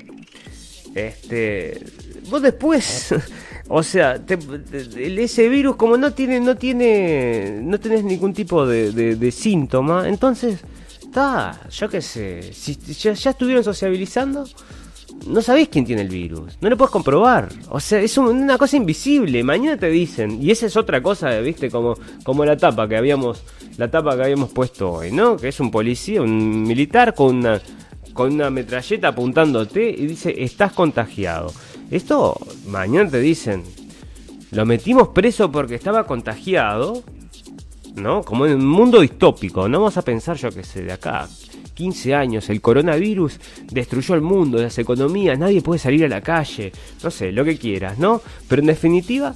Este, 0.95 1.85
vos 2.29 2.41
después 2.41 3.13
O 3.71 3.83
sea, 3.83 4.19
ese 4.97 5.47
virus 5.47 5.75
como 5.75 5.95
no 5.95 6.11
tiene, 6.11 6.39
no 6.39 6.55
tiene, 6.57 7.59
no 7.61 7.79
tenés 7.79 8.03
ningún 8.03 8.33
tipo 8.33 8.65
de, 8.65 9.31
síntoma, 9.31 10.09
entonces, 10.09 10.59
está, 11.09 11.59
yo 11.71 11.89
qué 11.89 12.01
sé, 12.01 12.53
si 12.53 12.75
ya, 12.75 13.11
estuvieron 13.11 13.63
sociabilizando, 13.63 14.45
no 15.25 15.41
sabés 15.41 15.67
quién 15.67 15.83
tiene 15.83 16.03
el 16.03 16.07
virus, 16.07 16.59
no 16.61 16.69
lo 16.69 16.77
puedes 16.77 16.91
comprobar, 16.91 17.49
o 17.69 17.79
sea, 17.79 17.99
es 17.99 18.15
una 18.19 18.59
cosa 18.59 18.77
invisible, 18.77 19.43
mañana 19.43 19.75
te 19.75 19.89
dicen, 19.89 20.41
y 20.41 20.51
esa 20.51 20.67
es 20.67 20.77
otra 20.77 21.01
cosa, 21.01 21.39
viste, 21.39 21.71
como, 21.71 21.95
como 22.23 22.45
la 22.45 22.55
tapa 22.55 22.87
que 22.87 22.95
habíamos, 22.95 23.41
la 23.77 23.89
tapa 23.89 24.15
que 24.15 24.23
habíamos 24.23 24.51
puesto 24.51 24.91
hoy, 24.91 25.11
¿no? 25.11 25.35
Que 25.35 25.47
es 25.47 25.59
un 25.59 25.71
policía, 25.71 26.21
un 26.21 26.61
militar 26.61 27.15
con 27.15 27.37
una, 27.37 27.59
con 28.13 28.31
una 28.33 28.51
metralleta 28.51 29.07
apuntándote 29.07 29.89
y 29.89 30.05
dice, 30.05 30.35
estás 30.37 30.73
contagiado. 30.73 31.51
Esto 31.89 32.37
mañana 32.67 33.09
te 33.09 33.19
dicen, 33.19 33.63
lo 34.51 34.63
metimos 34.63 35.07
preso 35.07 35.51
porque 35.51 35.73
estaba 35.73 36.05
contagiado, 36.05 37.03
¿no? 37.95 38.21
Como 38.23 38.45
en 38.45 38.53
un 38.53 38.67
mundo 38.67 39.01
distópico, 39.01 39.67
no 39.67 39.79
vamos 39.79 39.97
a 39.97 40.01
pensar 40.01 40.37
yo 40.37 40.49
que 40.49 40.63
sé, 40.63 40.83
de 40.83 40.93
acá 40.93 41.27
15 41.73 42.13
años, 42.13 42.49
el 42.49 42.59
coronavirus 42.59 43.39
destruyó 43.71 44.13
el 44.15 44.21
mundo, 44.21 44.61
las 44.61 44.77
economías, 44.77 45.39
nadie 45.39 45.61
puede 45.61 45.79
salir 45.79 46.03
a 46.03 46.09
la 46.09 46.19
calle, 46.19 46.73
no 47.01 47.09
sé, 47.09 47.31
lo 47.31 47.45
que 47.45 47.57
quieras, 47.57 47.97
¿no? 47.97 48.21
Pero 48.49 48.61
en 48.61 48.67
definitiva, 48.67 49.33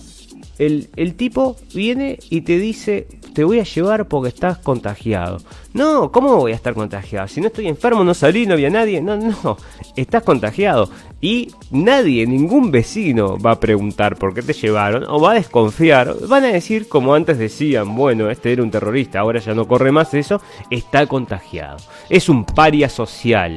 el, 0.57 0.89
el 0.95 1.15
tipo 1.15 1.55
viene 1.73 2.19
y 2.29 2.41
te 2.41 2.57
dice, 2.57 3.07
te 3.33 3.43
voy 3.43 3.59
a 3.59 3.63
llevar 3.63 4.07
porque 4.07 4.29
estás 4.29 4.59
contagiado. 4.59 5.39
No, 5.73 6.11
¿cómo 6.11 6.37
voy 6.37 6.51
a 6.51 6.55
estar 6.55 6.73
contagiado? 6.73 7.27
Si 7.27 7.41
no 7.41 7.47
estoy 7.47 7.67
enfermo, 7.67 8.03
no 8.03 8.13
salí, 8.13 8.45
no 8.45 8.53
había 8.53 8.69
nadie. 8.69 9.01
No, 9.01 9.17
no, 9.17 9.57
estás 9.95 10.23
contagiado. 10.23 10.89
Y 11.19 11.51
nadie, 11.71 12.27
ningún 12.27 12.69
vecino 12.69 13.37
va 13.39 13.51
a 13.51 13.59
preguntar 13.59 14.17
por 14.17 14.33
qué 14.33 14.41
te 14.41 14.53
llevaron 14.53 15.05
o 15.07 15.19
va 15.19 15.31
a 15.31 15.35
desconfiar. 15.35 16.15
Van 16.27 16.43
a 16.43 16.51
decir, 16.51 16.87
como 16.87 17.15
antes 17.15 17.37
decían, 17.37 17.95
bueno, 17.95 18.29
este 18.29 18.53
era 18.53 18.61
un 18.61 18.71
terrorista, 18.71 19.19
ahora 19.19 19.39
ya 19.39 19.53
no 19.53 19.67
corre 19.67 19.91
más 19.91 20.13
eso, 20.13 20.41
está 20.69 21.07
contagiado. 21.07 21.77
Es 22.09 22.29
un 22.29 22.45
paria 22.45 22.89
social. 22.89 23.55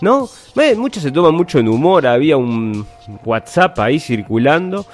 ¿No? 0.00 0.30
muchos 0.78 1.02
se 1.02 1.10
toman 1.10 1.34
mucho 1.34 1.58
en 1.58 1.68
humor, 1.68 2.06
había 2.06 2.38
un 2.38 2.86
WhatsApp 3.24 3.78
ahí 3.80 4.00
circulando. 4.00 4.86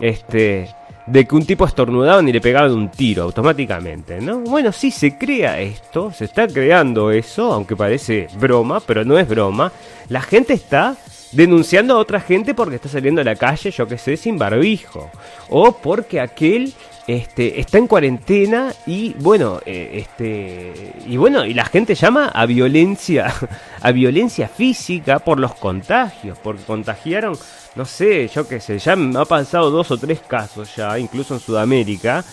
Este, 0.00 0.68
de 1.10 1.26
que 1.26 1.34
un 1.34 1.44
tipo 1.44 1.66
estornudaba 1.66 2.22
y 2.22 2.32
le 2.32 2.40
pegaban 2.40 2.72
un 2.72 2.88
tiro 2.88 3.24
automáticamente, 3.24 4.20
¿no? 4.20 4.40
Bueno, 4.40 4.70
sí 4.70 4.92
se 4.92 5.18
crea 5.18 5.60
esto, 5.60 6.12
se 6.12 6.26
está 6.26 6.46
creando 6.46 7.10
eso, 7.10 7.52
aunque 7.52 7.74
parece 7.74 8.28
broma, 8.38 8.78
pero 8.78 9.04
no 9.04 9.18
es 9.18 9.28
broma. 9.28 9.72
La 10.08 10.20
gente 10.20 10.52
está 10.52 10.96
denunciando 11.32 11.94
a 11.94 11.98
otra 11.98 12.20
gente 12.20 12.54
porque 12.54 12.76
está 12.76 12.88
saliendo 12.88 13.20
a 13.20 13.24
la 13.24 13.34
calle, 13.34 13.72
yo 13.72 13.88
que 13.88 13.98
sé, 13.98 14.16
sin 14.16 14.38
barbijo. 14.38 15.10
O 15.48 15.72
porque 15.72 16.20
aquel 16.20 16.72
este, 17.12 17.60
está 17.60 17.78
en 17.78 17.86
cuarentena 17.86 18.72
y 18.86 19.14
bueno, 19.14 19.60
eh, 19.66 19.90
este, 19.94 20.92
y 21.06 21.16
bueno, 21.16 21.44
y 21.44 21.54
la 21.54 21.64
gente 21.64 21.94
llama 21.94 22.28
a 22.28 22.46
violencia, 22.46 23.32
a 23.80 23.92
violencia 23.92 24.48
física 24.48 25.18
por 25.18 25.40
los 25.40 25.54
contagios, 25.54 26.38
porque 26.38 26.62
contagiaron 26.62 27.36
no 27.76 27.84
sé, 27.84 28.28
yo 28.28 28.48
qué 28.48 28.60
sé, 28.60 28.78
ya 28.78 28.96
ha 29.16 29.24
pasado 29.24 29.70
dos 29.70 29.90
o 29.90 29.98
tres 29.98 30.20
casos 30.20 30.74
ya, 30.76 30.98
incluso 30.98 31.34
en 31.34 31.40
Sudamérica. 31.40 32.24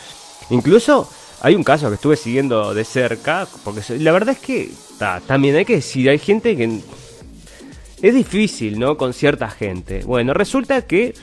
Incluso 0.49 1.09
hay 1.41 1.55
un 1.55 1.63
caso 1.63 1.89
que 1.89 1.95
estuve 1.95 2.15
siguiendo 2.15 2.73
de 2.73 2.83
cerca, 2.83 3.47
porque 3.63 3.81
la 3.99 4.11
verdad 4.11 4.29
es 4.29 4.39
que 4.39 4.71
también 5.27 5.55
hay 5.55 5.65
que 5.65 5.75
decir, 5.75 6.09
hay 6.09 6.17
gente 6.17 6.55
que 6.55 6.81
es 8.01 8.13
difícil, 8.13 8.79
¿no? 8.79 8.97
Con 8.97 9.13
cierta 9.13 9.49
gente. 9.49 10.03
Bueno, 10.05 10.33
resulta 10.33 10.81
que 10.83 11.13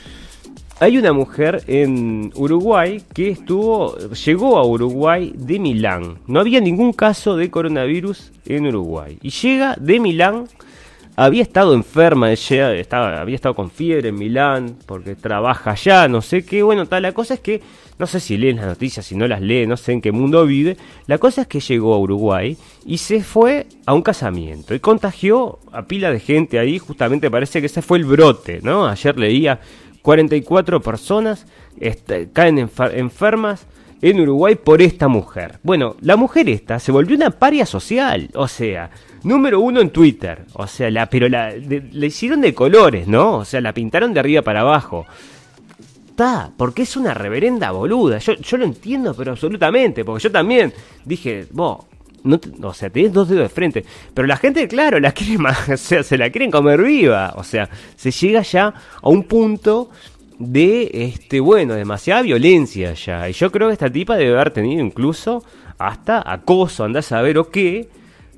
hay 0.79 0.97
una 0.97 1.13
mujer 1.13 1.63
en 1.67 2.31
Uruguay 2.35 3.01
que 3.13 3.29
estuvo, 3.29 3.97
llegó 3.97 4.57
a 4.57 4.65
Uruguay 4.65 5.33
de 5.35 5.59
Milán. 5.59 6.19
No 6.27 6.41
había 6.41 6.59
ningún 6.59 6.91
caso 6.91 7.37
de 7.37 7.49
coronavirus 7.49 8.31
en 8.45 8.67
Uruguay. 8.67 9.17
Y 9.21 9.29
llega 9.29 9.75
de 9.79 9.99
Milán 9.99 10.45
había 11.17 11.43
estado 11.43 11.73
enferma, 11.73 12.31
ella 12.31 12.73
estaba, 12.73 13.21
había 13.21 13.35
estado 13.35 13.55
con 13.55 13.71
fiebre 13.71 14.09
en 14.09 14.15
Milán, 14.15 14.77
porque 14.85 15.15
trabaja 15.15 15.71
allá, 15.71 16.07
no 16.07 16.21
sé 16.21 16.43
qué. 16.43 16.61
Bueno, 16.61 16.87
tal, 16.87 17.03
la 17.03 17.13
cosa 17.13 17.35
es 17.35 17.39
que, 17.39 17.61
no 17.97 18.05
sé 18.05 18.19
si 18.19 18.37
leen 18.37 18.57
las 18.57 18.65
noticias, 18.65 19.05
si 19.05 19.15
no 19.15 19.25
las 19.25 19.41
lee, 19.41 19.65
no 19.65 19.77
sé 19.77 19.93
en 19.93 20.01
qué 20.01 20.11
mundo 20.11 20.45
vive. 20.45 20.75
La 21.07 21.17
cosa 21.17 21.43
es 21.43 21.47
que 21.47 21.61
llegó 21.61 21.93
a 21.93 21.99
Uruguay 21.99 22.57
y 22.85 22.97
se 22.97 23.23
fue 23.23 23.67
a 23.85 23.93
un 23.93 24.01
casamiento 24.01 24.75
y 24.75 24.81
contagió 24.81 25.59
a 25.71 25.83
pila 25.83 26.11
de 26.11 26.19
gente 26.19 26.59
ahí, 26.59 26.79
justamente 26.79 27.31
parece 27.31 27.61
que 27.61 27.67
ese 27.67 27.81
fue 27.81 27.97
el 27.97 28.03
brote, 28.03 28.59
¿no? 28.61 28.85
Ayer 28.85 29.17
leía 29.17 29.61
44 30.05 30.83
personas 30.83 31.47
caen 32.31 32.59
enfermas 32.59 33.65
en 34.03 34.19
Uruguay 34.19 34.53
por 34.53 34.83
esta 34.83 35.07
mujer. 35.07 35.57
Bueno, 35.63 35.95
la 35.99 36.15
mujer 36.15 36.47
esta 36.47 36.77
se 36.77 36.91
volvió 36.91 37.15
una 37.15 37.31
paria 37.31 37.65
social, 37.65 38.29
o 38.35 38.47
sea, 38.47 38.91
número 39.23 39.59
uno 39.59 39.81
en 39.81 39.89
Twitter. 39.89 40.45
O 40.53 40.67
sea, 40.67 40.91
la, 40.91 41.09
pero 41.09 41.27
la, 41.27 41.55
le 41.55 42.05
hicieron 42.05 42.41
de 42.41 42.53
colores, 42.53 43.07
¿no? 43.07 43.37
O 43.37 43.45
sea, 43.45 43.61
la 43.61 43.73
pintaron 43.73 44.13
de 44.13 44.19
arriba 44.19 44.43
para 44.43 44.61
abajo. 44.61 45.07
Está, 46.09 46.51
porque 46.55 46.83
es 46.83 46.95
una 46.95 47.15
reverenda 47.15 47.71
boluda. 47.71 48.19
Yo, 48.19 48.33
yo 48.33 48.57
lo 48.57 48.65
entiendo, 48.65 49.15
pero 49.15 49.31
absolutamente. 49.31 50.05
Porque 50.05 50.25
yo 50.25 50.31
también 50.31 50.71
dije, 51.03 51.47
vos, 51.49 51.79
o 52.61 52.73
sea, 52.73 52.89
tenés 52.89 53.13
dos 53.13 53.29
dedos 53.29 53.43
de 53.43 53.49
frente. 53.49 53.85
Pero 54.13 54.27
la 54.27 54.37
gente, 54.37 54.67
claro, 54.67 54.99
la 54.99 55.11
quiere 55.13 55.37
más, 55.37 55.57
se 55.79 56.17
la 56.17 56.29
quieren 56.29 56.51
comer 56.51 56.81
viva. 56.81 57.33
O 57.37 57.43
sea, 57.43 57.69
se 57.95 58.11
llega 58.11 58.41
ya 58.41 58.73
a 59.01 59.09
un 59.09 59.23
punto 59.23 59.89
de, 60.39 60.89
este, 60.93 61.39
bueno, 61.39 61.75
demasiada 61.75 62.21
violencia 62.21 62.93
ya. 62.93 63.29
Y 63.29 63.33
yo 63.33 63.51
creo 63.51 63.67
que 63.67 63.73
esta 63.73 63.89
tipa 63.89 64.17
debe 64.17 64.33
haber 64.33 64.51
tenido 64.51 64.83
incluso 64.83 65.43
hasta 65.77 66.23
acoso, 66.25 66.83
andás 66.83 67.11
a 67.11 67.21
ver 67.21 67.37
o 67.37 67.49
qué 67.49 67.89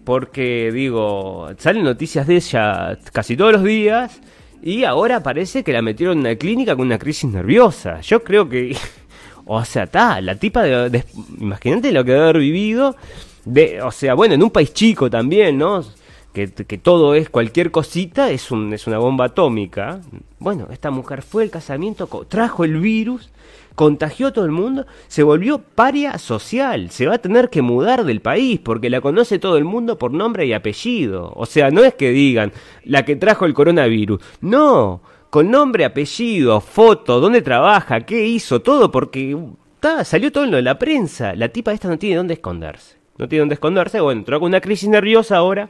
porque 0.08 0.72
digo, 0.72 1.50
salen 1.58 1.84
noticias 1.84 2.26
de 2.28 2.38
ella 2.38 2.98
casi 3.12 3.36
todos 3.36 3.52
los 3.52 3.64
días 3.66 4.22
y 4.64 4.86
ahora 4.86 5.22
parece 5.22 5.66
que 5.66 5.74
la 5.74 5.82
metieron 5.82 6.14
en 6.14 6.20
una 6.22 6.36
clínica 6.38 6.78
con 6.78 6.86
una 6.86 6.98
crisis 6.98 7.30
nerviosa. 7.30 8.00
Yo 8.00 8.24
creo 8.24 8.48
que, 8.48 8.74
o 9.48 9.66
sea, 9.66 9.84
está, 9.84 10.22
la 10.22 10.36
tipa 10.36 10.64
de, 10.64 11.04
imagínate 11.40 11.92
lo 11.92 12.04
que 12.04 12.12
debe 12.12 12.24
haber 12.24 12.40
vivido, 12.40 12.96
de, 13.46 13.82
o 13.82 13.92
sea, 13.92 14.14
bueno, 14.14 14.36
en 14.36 14.44
un 14.44 14.52
país 14.52 14.74
chico 14.74 15.10
también, 15.10 15.58
¿no? 15.58 15.84
Que, 16.34 16.52
que, 16.52 16.78
todo 16.78 17.16
es 17.16 17.30
cualquier 17.30 17.72
cosita, 17.72 18.30
es, 18.30 18.52
un, 18.52 18.72
es 18.72 18.86
una 18.86 19.00
bomba 19.00 19.26
atómica. 19.26 20.02
Bueno, 20.38 20.68
esta 20.72 20.92
mujer 20.92 21.24
fue 21.24 21.44
al 21.44 21.50
casamiento, 21.50 22.08
trajo 22.30 22.64
el 22.64 22.80
virus 22.80 23.32
contagió 23.78 24.28
a 24.30 24.34
todo 24.34 24.44
el 24.44 24.52
mundo, 24.52 24.88
se 25.08 25.22
volvió 25.22 25.60
paria 25.60 26.18
social, 26.18 26.90
se 26.90 27.06
va 27.06 27.14
a 27.14 27.18
tener 27.20 27.52
que 27.52 27.62
mudar 27.62 28.06
del 28.06 28.22
país 28.22 28.60
porque 28.60 28.90
la 28.90 29.02
conoce 29.02 29.38
todo 29.38 29.56
el 29.56 29.66
mundo 29.66 30.00
por 30.00 30.12
nombre 30.12 30.48
y 30.48 30.54
apellido. 30.54 31.32
O 31.36 31.46
sea, 31.46 31.70
no 31.70 31.84
es 31.84 31.94
que 31.94 32.10
digan 32.10 32.52
la 32.84 33.06
que 33.06 33.16
trajo 33.16 33.46
el 33.46 33.54
coronavirus, 33.54 34.20
no, 34.42 35.02
con 35.30 35.52
nombre, 35.52 35.86
apellido, 35.86 36.62
foto, 36.62 37.20
dónde 37.20 37.42
trabaja, 37.42 38.02
qué 38.02 38.26
hizo, 38.26 38.62
todo 38.62 38.92
porque 38.92 39.36
salió 40.04 40.32
todo 40.32 40.46
en 40.46 40.52
lo 40.52 40.58
de 40.58 40.64
la 40.64 40.80
prensa. 40.80 41.36
La 41.36 41.50
tipa 41.50 41.74
esta 41.74 41.88
no 41.88 41.98
tiene 41.98 42.18
dónde 42.18 42.36
esconderse. 42.36 42.98
No 43.18 43.28
tiene 43.28 43.42
dónde 43.42 43.56
esconderse, 43.56 44.00
bueno, 44.00 44.20
entró 44.20 44.40
con 44.40 44.48
una 44.48 44.62
crisis 44.62 44.90
nerviosa 44.90 45.38
ahora. 45.38 45.70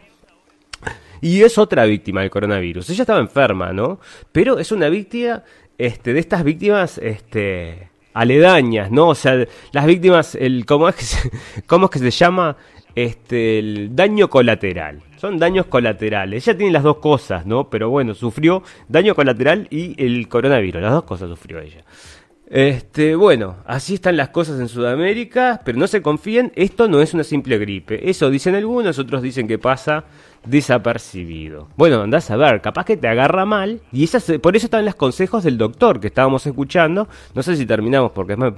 Y 1.21 1.41
es 1.41 1.57
otra 1.57 1.85
víctima 1.85 2.21
del 2.21 2.29
coronavirus. 2.29 2.89
Ella 2.89 3.03
estaba 3.03 3.19
enferma, 3.19 3.73
¿no? 3.73 3.99
Pero 4.31 4.59
es 4.59 4.71
una 4.71 4.89
víctima 4.89 5.43
este, 5.77 6.13
de 6.13 6.19
estas 6.19 6.43
víctimas 6.43 6.99
este, 6.99 7.89
aledañas, 8.13 8.91
¿no? 8.91 9.09
O 9.09 9.15
sea, 9.15 9.45
las 9.71 9.85
víctimas, 9.85 10.35
el, 10.35 10.65
¿cómo, 10.65 10.89
es 10.89 10.95
que 10.95 11.03
se, 11.03 11.31
¿cómo 11.65 11.85
es 11.85 11.91
que 11.91 11.99
se 11.99 12.11
llama? 12.11 12.57
Este, 12.93 13.59
el 13.59 13.95
daño 13.95 14.29
colateral. 14.29 15.01
Son 15.17 15.37
daños 15.37 15.65
colaterales. 15.65 16.47
Ella 16.47 16.57
tiene 16.57 16.71
las 16.71 16.83
dos 16.83 16.97
cosas, 16.97 17.45
¿no? 17.45 17.69
Pero 17.69 17.89
bueno, 17.89 18.13
sufrió 18.13 18.63
daño 18.87 19.15
colateral 19.15 19.67
y 19.69 20.01
el 20.03 20.27
coronavirus. 20.27 20.81
Las 20.81 20.93
dos 20.93 21.03
cosas 21.03 21.29
sufrió 21.29 21.59
ella. 21.59 21.83
Este, 22.49 23.15
bueno, 23.15 23.57
así 23.65 23.95
están 23.95 24.15
las 24.15 24.29
cosas 24.29 24.59
en 24.61 24.69
Sudamérica, 24.69 25.59
pero 25.65 25.77
no 25.77 25.85
se 25.85 26.01
confíen, 26.01 26.53
esto 26.55 26.87
no 26.87 27.01
es 27.01 27.13
una 27.13 27.25
simple 27.25 27.57
gripe. 27.57 28.09
Eso 28.09 28.29
dicen 28.29 28.55
algunos, 28.55 28.99
otros 28.99 29.21
dicen 29.21 29.49
que 29.49 29.57
pasa 29.57 30.05
desapercibido. 30.45 31.67
Bueno, 31.75 32.01
andás 32.01 32.31
a 32.31 32.37
ver, 32.37 32.61
capaz 32.61 32.85
que 32.85 32.95
te 32.95 33.09
agarra 33.09 33.45
mal, 33.45 33.81
y 33.91 34.05
esas, 34.05 34.31
por 34.41 34.55
eso 34.55 34.67
están 34.67 34.85
los 34.85 34.95
consejos 34.95 35.43
del 35.43 35.57
doctor 35.57 35.99
que 35.99 36.07
estábamos 36.07 36.47
escuchando. 36.47 37.09
No 37.35 37.43
sé 37.43 37.57
si 37.57 37.65
terminamos 37.65 38.11
porque 38.11 38.33
es 38.33 38.39
más. 38.39 38.53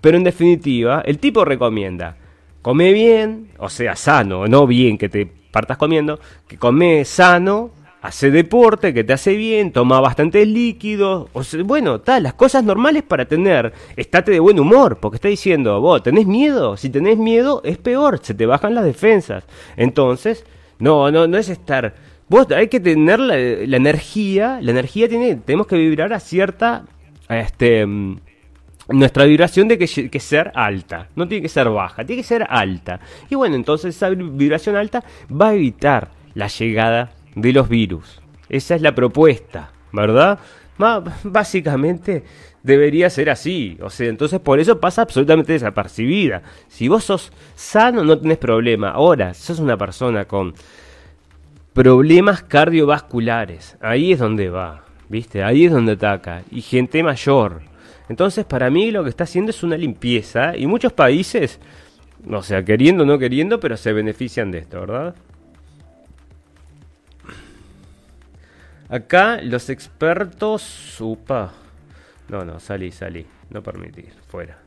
Pero 0.00 0.16
en 0.16 0.22
definitiva, 0.22 1.02
el 1.04 1.18
tipo 1.18 1.44
recomienda: 1.44 2.16
come 2.62 2.92
bien, 2.92 3.48
o 3.58 3.68
sea, 3.68 3.96
sano, 3.96 4.46
no 4.46 4.64
bien 4.68 4.96
que 4.96 5.08
te 5.08 5.43
partas 5.54 5.76
comiendo, 5.76 6.18
que 6.48 6.58
come 6.58 7.04
sano 7.04 7.70
hace 8.02 8.30
deporte 8.30 8.92
que 8.92 9.04
te 9.04 9.14
hace 9.14 9.34
bien, 9.34 9.72
toma 9.72 9.98
bastantes 9.98 10.46
líquidos, 10.46 11.28
o 11.32 11.42
bueno, 11.64 12.00
tal, 12.00 12.24
las 12.24 12.34
cosas 12.34 12.62
normales 12.62 13.02
para 13.02 13.24
tener, 13.24 13.72
estate 13.96 14.32
de 14.32 14.40
buen 14.40 14.60
humor, 14.60 14.98
porque 15.00 15.16
está 15.16 15.28
diciendo, 15.28 15.80
vos, 15.80 16.02
¿tenés 16.02 16.26
miedo? 16.26 16.76
Si 16.76 16.90
tenés 16.90 17.16
miedo 17.16 17.62
es 17.64 17.78
peor, 17.78 18.18
se 18.22 18.34
te 18.34 18.44
bajan 18.44 18.74
las 18.74 18.84
defensas. 18.84 19.44
Entonces, 19.76 20.44
no, 20.78 21.10
no, 21.10 21.26
no 21.26 21.38
es 21.38 21.48
estar, 21.48 21.94
vos 22.28 22.46
hay 22.50 22.68
que 22.68 22.80
tener 22.80 23.20
la, 23.20 23.38
energía, 23.38 24.58
la 24.60 24.72
energía 24.72 25.08
tiene, 25.08 25.36
tenemos 25.36 25.66
que 25.66 25.76
vibrar 25.76 26.12
a 26.12 26.20
cierta, 26.20 26.84
este, 27.30 27.86
mm, 27.86 28.18
nuestra 28.88 29.24
vibración 29.24 29.68
de 29.68 29.78
que, 29.78 30.20
ser 30.20 30.52
alta, 30.54 31.08
no 31.16 31.26
tiene 31.26 31.42
que 31.42 31.48
ser 31.48 31.68
baja, 31.68 32.04
tiene 32.04 32.22
que 32.22 32.28
ser 32.28 32.46
alta. 32.48 33.00
Y 33.30 33.34
bueno, 33.34 33.56
entonces 33.56 33.96
esa 33.96 34.10
vibración 34.10 34.76
alta 34.76 35.02
va 35.30 35.48
a 35.48 35.54
evitar 35.54 36.10
la 36.34 36.48
llegada 36.48 37.12
de 37.34 37.52
los 37.52 37.68
virus. 37.68 38.20
Esa 38.48 38.74
es 38.74 38.82
la 38.82 38.94
propuesta, 38.94 39.70
¿verdad? 39.92 40.38
básicamente 41.22 42.24
debería 42.62 43.08
ser 43.10 43.30
así. 43.30 43.78
O 43.80 43.90
sea, 43.90 44.08
entonces 44.08 44.40
por 44.40 44.58
eso 44.58 44.80
pasa 44.80 45.02
absolutamente 45.02 45.52
desapercibida. 45.52 46.42
Si 46.68 46.88
vos 46.88 47.04
sos 47.04 47.32
sano, 47.54 48.04
no 48.04 48.18
tenés 48.18 48.38
problema. 48.38 48.90
Ahora, 48.90 49.34
sos 49.34 49.60
una 49.60 49.76
persona 49.76 50.24
con 50.24 50.54
problemas 51.72 52.42
cardiovasculares. 52.42 53.76
Ahí 53.80 54.12
es 54.12 54.18
donde 54.18 54.50
va. 54.50 54.84
¿Viste? 55.08 55.44
Ahí 55.44 55.66
es 55.66 55.72
donde 55.72 55.92
ataca. 55.92 56.42
Y 56.50 56.62
gente 56.62 57.02
mayor. 57.02 57.62
Entonces, 58.08 58.44
para 58.44 58.70
mí 58.70 58.90
lo 58.90 59.02
que 59.02 59.10
está 59.10 59.24
haciendo 59.24 59.50
es 59.50 59.62
una 59.62 59.76
limpieza. 59.76 60.56
Y 60.56 60.66
muchos 60.66 60.92
países, 60.92 61.58
o 62.30 62.42
sea, 62.42 62.64
queriendo 62.64 63.04
o 63.04 63.06
no 63.06 63.18
queriendo, 63.18 63.60
pero 63.60 63.76
se 63.76 63.92
benefician 63.92 64.50
de 64.50 64.58
esto, 64.58 64.80
¿verdad? 64.80 65.14
Acá 68.88 69.40
los 69.42 69.70
expertos... 69.70 71.00
Upa. 71.00 71.52
No, 72.28 72.44
no, 72.44 72.60
salí, 72.60 72.90
salí. 72.90 73.26
No 73.50 73.62
permitir. 73.62 74.12
Fuera. 74.28 74.58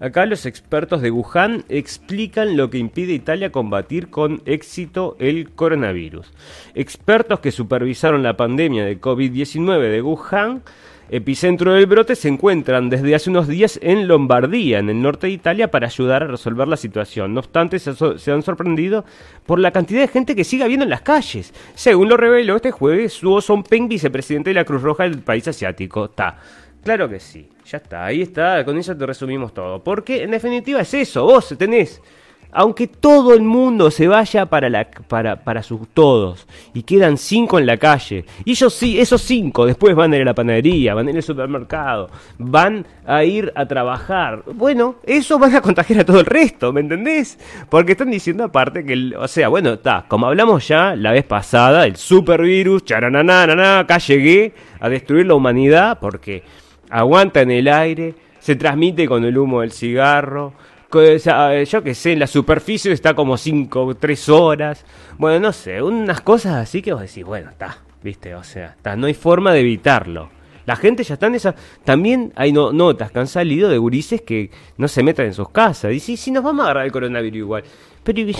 Acá 0.00 0.26
los 0.26 0.46
expertos 0.46 1.00
de 1.00 1.10
Wuhan 1.10 1.64
explican 1.68 2.56
lo 2.56 2.68
que 2.70 2.78
impide 2.78 3.12
a 3.12 3.16
Italia 3.16 3.52
combatir 3.52 4.10
con 4.10 4.42
éxito 4.44 5.16
el 5.18 5.50
coronavirus. 5.50 6.32
Expertos 6.74 7.40
que 7.40 7.50
supervisaron 7.50 8.22
la 8.22 8.36
pandemia 8.36 8.84
de 8.84 9.00
COVID-19 9.00 9.90
de 9.90 10.02
Wuhan 10.02 10.62
epicentro 11.10 11.74
del 11.74 11.86
brote 11.86 12.16
se 12.16 12.28
encuentran 12.28 12.90
desde 12.90 13.14
hace 13.14 13.30
unos 13.30 13.48
días 13.48 13.78
en 13.82 14.08
Lombardía, 14.08 14.78
en 14.78 14.90
el 14.90 15.00
norte 15.00 15.26
de 15.26 15.32
Italia, 15.32 15.70
para 15.70 15.86
ayudar 15.86 16.22
a 16.22 16.26
resolver 16.26 16.68
la 16.68 16.76
situación. 16.76 17.34
No 17.34 17.40
obstante, 17.40 17.78
se, 17.78 18.32
han 18.32 18.42
sorprendido 18.42 19.04
por 19.46 19.58
la 19.58 19.70
cantidad 19.70 20.00
de 20.00 20.08
gente 20.08 20.34
que 20.34 20.44
sigue 20.44 20.64
habiendo 20.64 20.84
en 20.84 20.90
las 20.90 21.02
calles. 21.02 21.52
Según 21.74 22.08
lo 22.08 22.16
reveló 22.16 22.56
este 22.56 22.70
jueves 22.70 23.12
Suo 23.12 23.40
Peng, 23.68 23.88
vicepresidente 23.88 24.50
de 24.50 24.54
la 24.54 24.64
Cruz 24.64 24.82
Roja 24.82 25.04
del 25.04 25.20
país 25.20 25.46
asiático. 25.48 26.10
Ta. 26.10 26.38
Claro 26.82 27.08
que 27.08 27.18
sí, 27.18 27.48
ya 27.64 27.78
está, 27.78 28.04
ahí 28.04 28.22
está, 28.22 28.64
con 28.64 28.78
eso 28.78 28.96
te 28.96 29.04
resumimos 29.04 29.52
todo. 29.52 29.82
Porque 29.82 30.22
en 30.22 30.30
definitiva 30.30 30.80
es 30.80 30.94
eso, 30.94 31.24
vos 31.24 31.54
tenés 31.58 32.00
aunque 32.56 32.86
todo 32.86 33.34
el 33.34 33.42
mundo 33.42 33.90
se 33.90 34.08
vaya 34.08 34.46
para, 34.46 34.70
la, 34.70 34.88
para, 34.88 35.44
para 35.44 35.62
sus 35.62 35.86
todos 35.88 36.46
y 36.72 36.84
quedan 36.84 37.18
cinco 37.18 37.58
en 37.58 37.66
la 37.66 37.76
calle, 37.76 38.24
y 38.46 38.52
ellos 38.52 38.72
sí, 38.72 38.98
esos 38.98 39.20
cinco 39.20 39.66
después 39.66 39.94
van 39.94 40.14
a 40.14 40.16
ir 40.16 40.22
a 40.22 40.24
la 40.24 40.34
panadería, 40.34 40.94
van 40.94 41.06
a 41.06 41.10
ir 41.10 41.16
al 41.16 41.22
supermercado, 41.22 42.08
van 42.38 42.86
a 43.04 43.24
ir 43.24 43.52
a 43.54 43.66
trabajar, 43.66 44.42
bueno, 44.54 44.96
eso 45.04 45.38
van 45.38 45.54
a 45.54 45.60
contagiar 45.60 46.00
a 46.00 46.04
todo 46.06 46.20
el 46.20 46.24
resto, 46.24 46.72
¿me 46.72 46.80
entendés? 46.80 47.38
Porque 47.68 47.92
están 47.92 48.10
diciendo 48.10 48.44
aparte 48.44 48.86
que, 48.86 49.12
o 49.14 49.28
sea, 49.28 49.48
bueno, 49.48 49.74
está, 49.74 50.06
como 50.08 50.26
hablamos 50.26 50.66
ya 50.66 50.96
la 50.96 51.12
vez 51.12 51.24
pasada, 51.24 51.84
el 51.84 51.96
supervirus, 51.96 52.86
charanana, 52.86 53.80
acá 53.80 53.98
llegué 53.98 54.54
a 54.80 54.88
destruir 54.88 55.26
la 55.26 55.34
humanidad 55.34 55.98
porque 56.00 56.42
aguanta 56.88 57.42
en 57.42 57.50
el 57.50 57.68
aire, 57.68 58.14
se 58.38 58.56
transmite 58.56 59.06
con 59.06 59.24
el 59.24 59.36
humo 59.36 59.60
del 59.60 59.72
cigarro, 59.72 60.54
yo 60.92 61.82
que 61.82 61.94
sé, 61.94 62.12
en 62.12 62.18
la 62.20 62.26
superficie 62.26 62.92
está 62.92 63.14
como 63.14 63.36
5, 63.36 63.96
3 63.96 64.28
horas. 64.28 64.84
Bueno, 65.18 65.40
no 65.40 65.52
sé, 65.52 65.82
unas 65.82 66.20
cosas 66.20 66.54
así 66.54 66.82
que 66.82 66.92
vos 66.92 67.02
decís, 67.02 67.24
bueno, 67.24 67.50
está, 67.50 67.78
viste, 68.02 68.34
o 68.34 68.44
sea, 68.44 68.74
está, 68.76 68.96
no 68.96 69.06
hay 69.06 69.14
forma 69.14 69.52
de 69.52 69.60
evitarlo. 69.60 70.30
La 70.66 70.74
gente 70.74 71.04
ya 71.04 71.14
está 71.14 71.28
en 71.28 71.36
esa. 71.36 71.54
También 71.84 72.32
hay 72.34 72.52
notas 72.52 73.12
que 73.12 73.18
han 73.20 73.28
salido 73.28 73.68
de 73.68 73.78
gurises 73.78 74.20
que 74.22 74.50
no 74.76 74.88
se 74.88 75.04
metan 75.04 75.26
en 75.26 75.32
sus 75.32 75.48
casas. 75.50 75.92
Y 75.92 76.00
sí, 76.00 76.16
sí, 76.16 76.32
nos 76.32 76.42
vamos 76.42 76.62
a 76.62 76.64
agarrar 76.64 76.86
el 76.86 76.92
coronavirus 76.92 77.38
igual. 77.38 77.64
Pero 78.02 78.32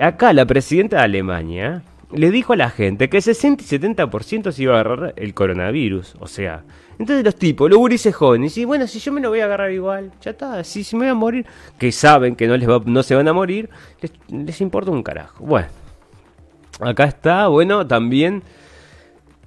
acá 0.00 0.32
la 0.32 0.46
presidenta 0.46 0.96
de 0.96 1.02
Alemania 1.04 1.82
le 2.12 2.32
dijo 2.32 2.54
a 2.54 2.56
la 2.56 2.70
gente 2.70 3.08
que 3.08 3.20
60 3.20 3.62
y 3.62 3.66
70% 3.66 4.50
se 4.50 4.62
iba 4.64 4.76
a 4.76 4.80
agarrar 4.80 5.14
el 5.16 5.32
coronavirus. 5.32 6.16
O 6.18 6.26
sea, 6.26 6.64
entonces 6.98 7.24
los 7.24 7.36
tipos, 7.36 7.68
los 7.68 7.78
gurises 7.78 8.14
jóvenes, 8.14 8.56
y 8.58 8.64
bueno, 8.64 8.86
si 8.86 8.98
yo 8.98 9.12
me 9.12 9.20
lo 9.20 9.30
voy 9.30 9.40
a 9.40 9.44
agarrar 9.44 9.72
igual, 9.72 10.12
ya 10.20 10.32
está, 10.32 10.62
si, 10.64 10.84
si 10.84 10.96
me 10.96 11.04
voy 11.04 11.10
a 11.10 11.14
morir, 11.14 11.46
que 11.78 11.90
saben 11.92 12.36
que 12.36 12.46
no, 12.46 12.56
les 12.56 12.68
va, 12.68 12.80
no 12.84 13.02
se 13.02 13.14
van 13.14 13.28
a 13.28 13.32
morir, 13.32 13.68
les, 14.28 14.60
importa 14.60 14.90
un 14.90 15.02
carajo. 15.02 15.44
Bueno, 15.44 15.68
acá 16.80 17.04
está, 17.04 17.48
bueno, 17.48 17.86
también... 17.86 18.42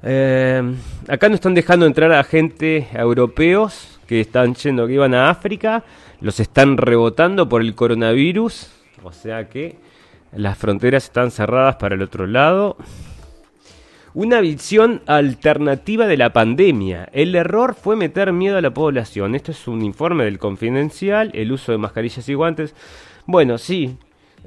Eh, 0.04 0.62
acá 1.08 1.28
no 1.28 1.34
están 1.34 1.56
dejando 1.56 1.88
entrar 1.88 2.12
a 2.12 2.24
gente 2.24 2.88
europeos 2.94 4.00
que 4.06 4.22
están 4.22 4.54
yendo, 4.54 4.86
que 4.86 4.94
iban 4.94 5.16
a 5.16 5.30
África, 5.30 5.84
los 6.22 6.40
están 6.40 6.78
rebotando 6.78 7.50
por 7.50 7.62
el 7.62 7.74
coronavirus, 7.76 8.70
o 9.04 9.12
sea 9.12 9.50
que 9.50 9.78
las 10.32 10.58
fronteras 10.58 11.06
están 11.06 11.32
cerradas 11.32 11.76
para 11.78 11.96
el 11.96 12.02
otro 12.02 12.28
lado. 12.28 12.78
Una 14.18 14.42
visión 14.42 15.04
alternativa 15.06 16.08
de 16.08 16.18
la 16.18 16.34
pandemia. 16.34 17.08
El 17.14 17.36
error 17.36 17.76
fue 17.76 17.96
meter 17.96 18.34
miedo 18.34 18.58
a 18.58 18.62
la 18.62 18.74
población. 18.74 19.36
Esto 19.36 19.52
es 19.52 19.68
un 19.68 19.84
informe 19.84 20.24
del 20.24 20.40
Confidencial, 20.40 21.30
el 21.36 21.52
uso 21.52 21.72
de 21.72 21.78
mascarillas 21.78 22.28
y 22.28 22.34
guantes. 22.34 22.74
Bueno, 23.28 23.60
sí, 23.60 23.96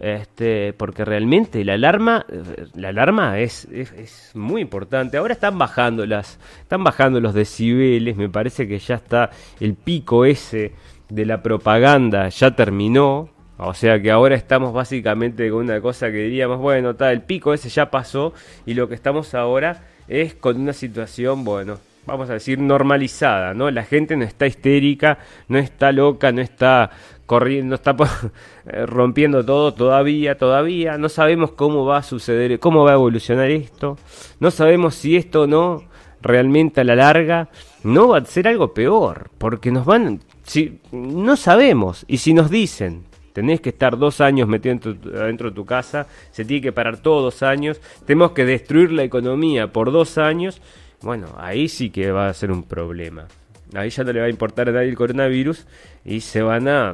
este, 0.00 0.72
porque 0.72 1.04
realmente 1.04 1.64
la 1.64 1.74
alarma, 1.74 2.26
la 2.74 2.88
alarma 2.88 3.38
es, 3.38 3.68
es, 3.70 4.32
muy 4.34 4.60
importante. 4.60 5.18
Ahora 5.18 5.34
están 5.34 5.56
bajando 5.56 6.04
las, 6.04 6.40
están 6.62 6.82
bajando 6.82 7.20
los 7.20 7.32
decibeles. 7.32 8.16
Me 8.16 8.28
parece 8.28 8.66
que 8.66 8.80
ya 8.80 8.96
está 8.96 9.30
el 9.60 9.74
pico 9.74 10.24
ese 10.24 10.72
de 11.08 11.24
la 11.24 11.44
propaganda 11.44 12.28
ya 12.28 12.56
terminó. 12.56 13.28
O 13.62 13.74
sea 13.74 14.00
que 14.00 14.10
ahora 14.10 14.36
estamos 14.36 14.72
básicamente 14.72 15.50
con 15.50 15.60
una 15.60 15.82
cosa 15.82 16.10
que 16.10 16.16
diríamos, 16.16 16.58
bueno, 16.58 16.90
está, 16.90 17.12
el 17.12 17.20
pico 17.20 17.52
ese 17.52 17.68
ya 17.68 17.90
pasó 17.90 18.32
y 18.64 18.72
lo 18.72 18.88
que 18.88 18.94
estamos 18.94 19.34
ahora 19.34 19.84
es 20.08 20.34
con 20.34 20.58
una 20.58 20.72
situación, 20.72 21.44
bueno, 21.44 21.78
vamos 22.06 22.30
a 22.30 22.34
decir 22.34 22.58
normalizada, 22.58 23.52
¿no? 23.52 23.70
La 23.70 23.84
gente 23.84 24.16
no 24.16 24.24
está 24.24 24.46
histérica, 24.46 25.18
no 25.48 25.58
está 25.58 25.92
loca, 25.92 26.32
no 26.32 26.40
está 26.40 26.90
corriendo, 27.26 27.70
no 27.70 27.74
está 27.74 27.94
eh, 28.66 28.86
rompiendo 28.86 29.44
todo 29.44 29.74
todavía, 29.74 30.38
todavía, 30.38 30.96
no 30.96 31.10
sabemos 31.10 31.52
cómo 31.52 31.84
va 31.84 31.98
a 31.98 32.02
suceder, 32.02 32.58
cómo 32.60 32.84
va 32.84 32.92
a 32.92 32.94
evolucionar 32.94 33.50
esto, 33.50 33.98
no 34.38 34.50
sabemos 34.50 34.94
si 34.94 35.16
esto 35.16 35.46
no 35.46 35.84
realmente 36.22 36.80
a 36.80 36.84
la 36.84 36.96
larga 36.96 37.48
no 37.82 38.08
va 38.08 38.18
a 38.18 38.24
ser 38.24 38.48
algo 38.48 38.72
peor, 38.72 39.30
porque 39.36 39.70
nos 39.70 39.84
van, 39.84 40.20
si 40.44 40.80
no 40.92 41.36
sabemos. 41.36 42.04
Y 42.08 42.18
si 42.18 42.34
nos 42.34 42.50
dicen 42.50 43.09
Tenés 43.40 43.62
que 43.62 43.70
estar 43.70 43.96
dos 43.96 44.20
años 44.20 44.46
metido 44.48 44.74
dentro 44.74 45.48
de 45.48 45.54
tu 45.54 45.64
casa, 45.64 46.06
se 46.30 46.44
tiene 46.44 46.60
que 46.60 46.72
parar 46.72 46.98
todos 46.98 47.22
dos 47.22 47.42
años, 47.42 47.80
tenemos 48.04 48.32
que 48.32 48.44
destruir 48.44 48.92
la 48.92 49.02
economía 49.02 49.72
por 49.72 49.92
dos 49.92 50.18
años. 50.18 50.60
Bueno, 51.00 51.28
ahí 51.38 51.66
sí 51.66 51.88
que 51.88 52.12
va 52.12 52.28
a 52.28 52.34
ser 52.34 52.52
un 52.52 52.64
problema. 52.64 53.28
Ahí 53.74 53.88
ya 53.88 54.04
no 54.04 54.12
le 54.12 54.20
va 54.20 54.26
a 54.26 54.28
importar 54.28 54.68
a 54.68 54.72
nadie 54.72 54.90
el 54.90 54.94
coronavirus 54.94 55.66
y 56.04 56.20
se 56.20 56.42
van 56.42 56.68
a... 56.68 56.92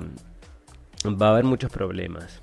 va 1.04 1.26
a 1.26 1.30
haber 1.32 1.42
muchos 1.42 1.68
problemas. 1.68 2.40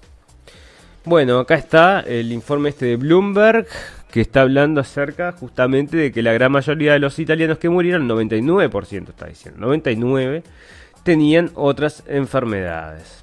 Bueno, 1.05 1.39
acá 1.39 1.55
está 1.55 2.01
el 2.01 2.33
informe 2.33 2.67
este 2.67 2.87
de 2.87 2.95
Bloomberg 2.97 3.67
que 4.11 4.19
está 4.19 4.41
hablando 4.41 4.81
acerca 4.81 5.31
justamente 5.31 5.95
de 5.95 6.11
que 6.11 6.21
la 6.21 6.33
gran 6.33 6.51
mayoría 6.51 6.91
de 6.91 6.99
los 6.99 7.19
italianos 7.19 7.57
que 7.57 7.69
murieron, 7.69 8.05
99% 8.09 9.11
está 9.11 9.27
diciendo, 9.27 9.61
99, 9.61 10.43
tenían 11.03 11.51
otras 11.55 12.03
enfermedades. 12.05 13.22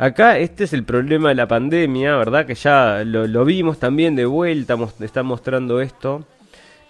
Acá 0.00 0.38
este 0.38 0.64
es 0.64 0.72
el 0.72 0.84
problema 0.84 1.28
de 1.28 1.34
la 1.34 1.46
pandemia, 1.46 2.16
¿verdad? 2.16 2.46
Que 2.46 2.54
ya 2.54 3.04
lo, 3.04 3.44
vimos 3.44 3.78
también 3.78 4.16
de 4.16 4.24
vuelta, 4.24 4.78
está 5.00 5.22
mostrando 5.22 5.82
esto. 5.82 6.24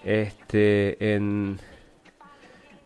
Este, 0.04 1.14
en, 1.14 1.58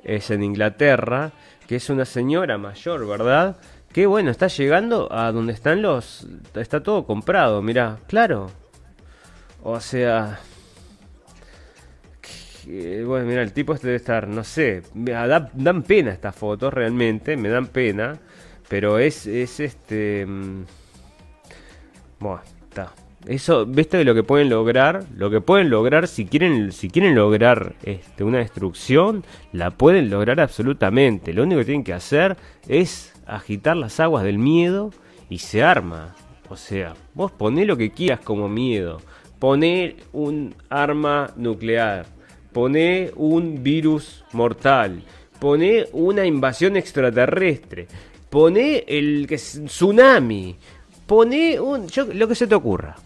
es 0.03 0.31
en 0.31 0.43
Inglaterra, 0.43 1.31
que 1.69 1.77
es 1.77 1.91
una 1.91 2.07
señora 2.07 2.57
mayor, 2.57 3.07
¿verdad? 3.07 3.59
Que 3.93 4.07
bueno, 4.07 4.31
está 4.31 4.47
llegando 4.47 5.13
a 5.13 5.31
donde 5.31 5.53
están 5.53 5.83
los... 5.83 6.27
Está 6.55 6.83
todo 6.83 7.05
comprado, 7.05 7.61
mirá, 7.61 7.99
claro. 8.07 8.51
O 9.63 9.79
sea... 9.79 10.41
bueno, 12.67 13.27
mira, 13.27 13.43
el 13.43 13.53
tipo 13.53 13.75
este 13.75 13.89
debe 13.89 13.99
estar, 13.99 14.27
no 14.27 14.43
sé, 14.43 14.85
dan 14.95 15.83
pena 15.83 16.13
estas 16.13 16.35
fotos 16.35 16.73
realmente, 16.73 17.37
me 17.37 17.51
dan 17.51 17.67
pena. 17.67 18.19
Pero 18.69 18.99
es, 18.99 19.27
es 19.27 19.61
este. 19.61 20.25
Mm, 20.27 20.65
bueno, 22.19 22.41
está. 22.69 22.93
Eso, 23.27 23.65
¿viste 23.65 24.05
lo 24.05 24.15
que 24.15 24.23
pueden 24.23 24.51
lograr? 24.51 25.05
Lo 25.17 25.31
que 25.31 25.41
pueden 25.41 25.71
lograr, 25.71 26.09
si 26.09 26.27
quieren, 26.27 26.73
si 26.73 26.91
quieren 26.91 27.15
lograr 27.15 27.75
este, 27.83 28.23
una 28.23 28.39
destrucción, 28.39 29.25
la 29.53 29.71
pueden 29.71 30.11
lograr 30.11 30.41
absolutamente. 30.41 31.33
Lo 31.33 31.45
único 31.45 31.61
que 31.61 31.65
tienen 31.65 31.85
que 31.85 31.95
hacer 31.95 32.37
es 32.69 33.15
agitar 33.27 33.77
las 33.77 33.99
aguas 33.99 34.25
del 34.25 34.39
miedo 34.39 34.91
y 35.31 35.39
se 35.39 35.63
arma. 35.63 36.15
O 36.51 36.57
sea, 36.57 36.95
vos 37.15 37.33
poné 37.33 37.65
lo 37.65 37.79
que 37.79 37.91
quieras 37.91 38.21
como 38.21 38.49
miedo. 38.49 39.01
Poné 39.39 39.97
un 40.13 40.55
arma 40.69 41.31
nuclear. 41.37 42.07
Poné 42.53 43.11
un 43.17 43.63
virus 43.63 44.23
mortal. 44.33 45.03
Poné 45.41 45.87
una 45.93 46.27
invasión 46.27 46.77
extraterrestre 46.77 47.89
pone 48.35 48.85
el 48.89 49.29
que 49.29 49.37
tsunami, 49.37 50.57
pone 51.07 51.61
un, 51.61 51.87
lo 52.15 52.27
que 52.27 52.35
se 52.35 52.49
te 52.49 52.57
ocurra. 52.57 52.97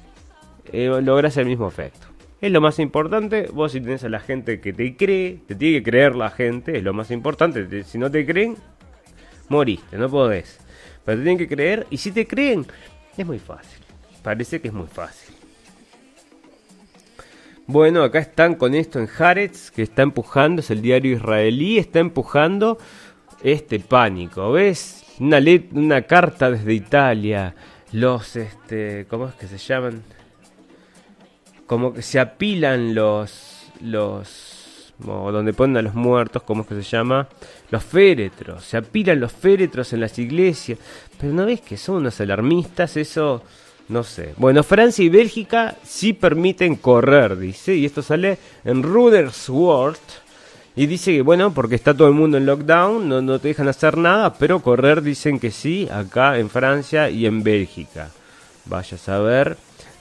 Eh, 0.72 0.88
logras 1.02 1.36
el 1.36 1.44
mismo 1.44 1.68
efecto. 1.68 2.06
Es 2.40 2.50
lo 2.50 2.62
más 2.62 2.78
importante, 2.78 3.50
vos 3.52 3.72
si 3.72 3.82
tenés 3.82 4.02
a 4.04 4.08
la 4.08 4.20
gente 4.20 4.58
que 4.58 4.72
te 4.72 4.96
cree, 4.96 5.40
te 5.46 5.54
tiene 5.54 5.78
que 5.78 5.90
creer 5.90 6.14
la 6.14 6.30
gente, 6.30 6.78
es 6.78 6.82
lo 6.82 6.94
más 6.94 7.10
importante. 7.10 7.84
Si 7.84 7.98
no 7.98 8.10
te 8.10 8.24
creen, 8.24 8.56
moriste, 9.50 9.98
no 9.98 10.08
podés. 10.08 10.60
Pero 11.04 11.18
te 11.18 11.24
tienen 11.24 11.36
que 11.36 11.54
creer, 11.54 11.86
y 11.90 11.98
si 11.98 12.10
te 12.10 12.26
creen, 12.26 12.64
es 13.14 13.26
muy 13.26 13.38
fácil. 13.38 13.84
Parece 14.22 14.62
que 14.62 14.68
es 14.68 14.74
muy 14.74 14.86
fácil. 14.86 15.34
Bueno, 17.66 18.02
acá 18.02 18.20
están 18.20 18.54
con 18.54 18.74
esto 18.74 18.98
en 18.98 19.10
Haaretz, 19.18 19.70
que 19.72 19.82
está 19.82 20.00
empujando, 20.00 20.60
es 20.60 20.70
el 20.70 20.80
diario 20.80 21.14
israelí, 21.14 21.76
está 21.76 21.98
empujando 21.98 22.78
este 23.42 23.78
pánico. 23.78 24.52
¿Ves? 24.52 25.04
Una, 25.20 25.38
una 25.72 26.02
carta 26.02 26.50
desde 26.50 26.72
Italia, 26.74 27.54
los, 27.92 28.36
este, 28.36 29.06
¿cómo 29.08 29.28
es 29.28 29.34
que 29.34 29.46
se 29.46 29.58
llaman? 29.58 30.02
Como 31.66 31.92
que 31.92 32.02
se 32.02 32.18
apilan 32.18 32.94
los, 32.94 33.70
los 33.80 34.58
o 35.06 35.30
donde 35.30 35.52
ponen 35.52 35.76
a 35.76 35.82
los 35.82 35.94
muertos, 35.94 36.42
¿cómo 36.42 36.62
es 36.62 36.68
que 36.68 36.74
se 36.74 36.82
llama? 36.82 37.28
Los 37.70 37.84
féretros, 37.84 38.64
se 38.64 38.76
apilan 38.76 39.20
los 39.20 39.32
féretros 39.32 39.92
en 39.92 40.00
las 40.00 40.18
iglesias, 40.18 40.78
pero 41.20 41.32
no 41.32 41.46
ves 41.46 41.60
que 41.60 41.76
son 41.76 41.96
unos 41.96 42.20
alarmistas, 42.20 42.96
eso 42.96 43.42
no 43.88 44.02
sé. 44.02 44.34
Bueno, 44.36 44.62
Francia 44.62 45.04
y 45.04 45.08
Bélgica 45.08 45.76
sí 45.82 46.12
permiten 46.12 46.76
correr, 46.76 47.38
dice, 47.38 47.74
y 47.74 47.86
esto 47.86 48.02
sale 48.02 48.38
en 48.64 48.82
Ruders 48.82 49.48
World. 49.48 49.98
Y 50.78 50.86
dice 50.86 51.10
que, 51.10 51.22
bueno, 51.22 51.52
porque 51.52 51.74
está 51.74 51.92
todo 51.92 52.06
el 52.06 52.14
mundo 52.14 52.36
en 52.36 52.46
lockdown, 52.46 53.08
no, 53.08 53.20
no 53.20 53.40
te 53.40 53.48
dejan 53.48 53.66
hacer 53.66 53.98
nada, 53.98 54.34
pero 54.34 54.60
correr 54.60 55.02
dicen 55.02 55.40
que 55.40 55.50
sí, 55.50 55.88
acá 55.90 56.38
en 56.38 56.48
Francia 56.48 57.10
y 57.10 57.26
en 57.26 57.42
Bélgica. 57.42 58.10
Vaya 58.66 58.94
a 58.94 59.00
saber. 59.00 59.56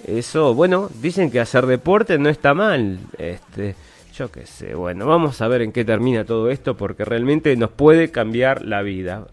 Eso, 0.06 0.54
bueno, 0.54 0.92
dicen 1.02 1.32
que 1.32 1.40
hacer 1.40 1.66
deporte 1.66 2.20
no 2.20 2.30
está 2.30 2.54
mal. 2.54 3.00
Este, 3.18 3.74
yo 4.16 4.32
qué 4.32 4.46
sé, 4.46 4.76
bueno, 4.76 5.08
vamos 5.08 5.42
a 5.42 5.48
ver 5.48 5.64
en 5.64 5.72
qué 5.72 5.84
termina 5.84 6.26
todo 6.26 6.52
esto 6.52 6.78
porque 6.78 7.04
realmente 7.06 7.56
nos 7.56 7.72
puede 7.72 8.12
cambiar 8.12 8.64
la 8.64 8.84
vida. 8.84 9.26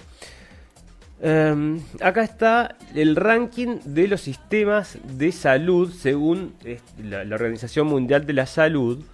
Em, 1.20 1.80
acá 2.00 2.22
está 2.22 2.76
el 2.94 3.16
ranking 3.16 3.80
de 3.84 4.08
los 4.08 4.22
sistemas 4.22 4.98
de 5.04 5.30
salud 5.30 5.92
según 5.92 6.54
la, 7.02 7.34
Organización 7.34 7.86
Mundial 7.86 8.26
de 8.26 8.32
la 8.32 8.46
Salud. 8.46 9.04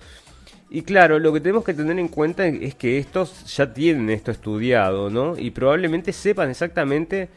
Y 0.71 0.83
claro, 0.83 1.19
lo 1.19 1.33
que 1.33 1.41
tenemos 1.41 1.65
que 1.65 1.75
tener 1.75 1.99
en 1.99 2.09
cuenta 2.09 2.47
es 2.47 2.75
que 2.77 2.99
estos 2.99 3.45
ya 3.57 3.75
tienen 3.75 4.09
esto 4.09 4.31
estudiado, 4.31 5.11
¿no? 5.11 5.37
Y 5.37 5.51
probablemente 5.51 6.13
sepan 6.13 6.49
exactamente 6.49 7.29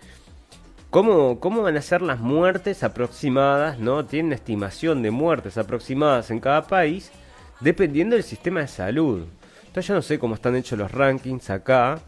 cómo, 0.92 1.40
cómo 1.40 1.64
van 1.64 1.76
a 1.76 1.82
ser 1.82 2.04
las 2.04 2.20
muertes 2.20 2.84
aproximadas, 2.84 3.80
¿no? 3.80 4.06
Tienen 4.06 4.34
estimación 4.34 5.02
de 5.02 5.10
muertes 5.10 5.58
aproximadas 5.58 6.30
en 6.30 6.40
cada 6.40 6.68
país, 6.68 7.12
dependiendo 7.60 8.16
del 8.16 8.24
sistema 8.24 8.60
de 8.60 8.68
salud. 8.68 9.26
Entonces 9.66 9.88
yo 9.88 9.96
no 9.96 10.04
sé 10.04 10.20
cómo 10.20 10.36
están 10.36 10.56
hechos 10.56 10.78
los 10.78 10.92
rankings 10.92 11.50
acá, 11.50 12.00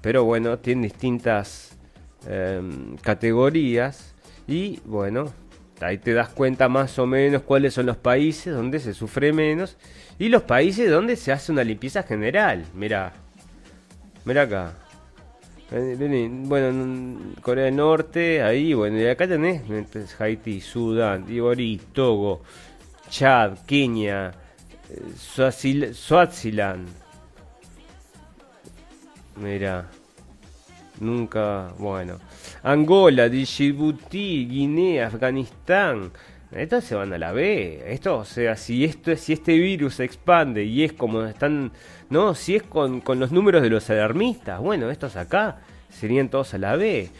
pero 0.00 0.22
bueno, 0.22 0.58
tienen 0.58 0.82
distintas 0.84 1.68
Em, 2.26 2.96
categorías 2.96 4.12
y 4.48 4.80
bueno, 4.84 5.32
ahí 5.80 5.98
te 5.98 6.12
das 6.12 6.28
cuenta 6.30 6.68
más 6.68 6.98
o 6.98 7.06
menos 7.06 7.42
cuáles 7.42 7.74
son 7.74 7.86
los 7.86 7.96
países 7.96 8.54
donde 8.54 8.80
se 8.80 8.94
sufre 8.94 9.32
menos 9.32 9.76
y 10.18 10.28
los 10.28 10.42
países 10.42 10.90
donde 10.90 11.16
se 11.16 11.32
hace 11.32 11.52
una 11.52 11.64
limpieza 11.64 12.02
general. 12.02 12.64
Mira, 12.74 13.12
mira 14.24 14.42
acá. 14.42 14.72
Bueno, 15.70 17.20
Corea 17.42 17.66
del 17.66 17.76
Norte, 17.76 18.42
ahí, 18.42 18.72
bueno, 18.72 18.98
y 18.98 19.06
acá 19.06 19.28
tenés 19.28 19.62
Haití, 20.18 20.62
Sudán, 20.62 21.26
Ivory, 21.28 21.78
Togo, 21.92 22.42
Chad, 23.10 23.58
Kenia, 23.66 24.32
eh, 24.88 25.92
Swaziland. 25.92 26.88
Mira, 29.36 29.86
Nunca, 31.00 31.68
bueno. 31.78 32.18
Angola, 32.62 33.28
Djibouti, 33.28 34.46
Guinea, 34.48 35.06
Afganistán. 35.06 36.10
Estos 36.50 36.84
se 36.84 36.94
van 36.94 37.12
a 37.12 37.18
la 37.18 37.32
B. 37.32 37.82
Esto, 37.86 38.18
o 38.18 38.24
sea, 38.24 38.56
si 38.56 38.84
esto 38.84 39.14
si 39.16 39.34
este 39.34 39.58
virus 39.58 39.96
se 39.96 40.04
expande 40.04 40.64
y 40.64 40.82
es 40.82 40.92
como 40.92 41.24
están, 41.24 41.72
no, 42.08 42.34
si 42.34 42.56
es 42.56 42.62
con, 42.62 43.00
con 43.00 43.20
los 43.20 43.32
números 43.32 43.62
de 43.62 43.70
los 43.70 43.88
alarmistas, 43.90 44.58
bueno, 44.60 44.90
estos 44.90 45.16
acá 45.16 45.58
serían 45.90 46.28
todos 46.28 46.54
a 46.54 46.58
la 46.58 46.76
B. 46.76 47.10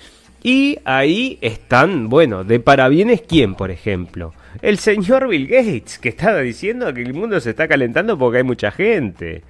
Y 0.42 0.78
ahí 0.84 1.38
están, 1.40 2.08
bueno, 2.08 2.44
de 2.44 2.60
parabienes 2.60 3.22
quién, 3.22 3.54
por 3.54 3.70
ejemplo. 3.70 4.32
El 4.62 4.78
señor 4.78 5.28
Bill 5.28 5.48
Gates, 5.48 5.98
que 5.98 6.08
estaba 6.08 6.38
diciendo 6.40 6.92
que 6.94 7.02
el 7.02 7.12
mundo 7.12 7.40
se 7.40 7.50
está 7.50 7.66
calentando 7.66 8.16
porque 8.16 8.38
hay 8.38 8.44
mucha 8.44 8.70
gente. 8.70 9.42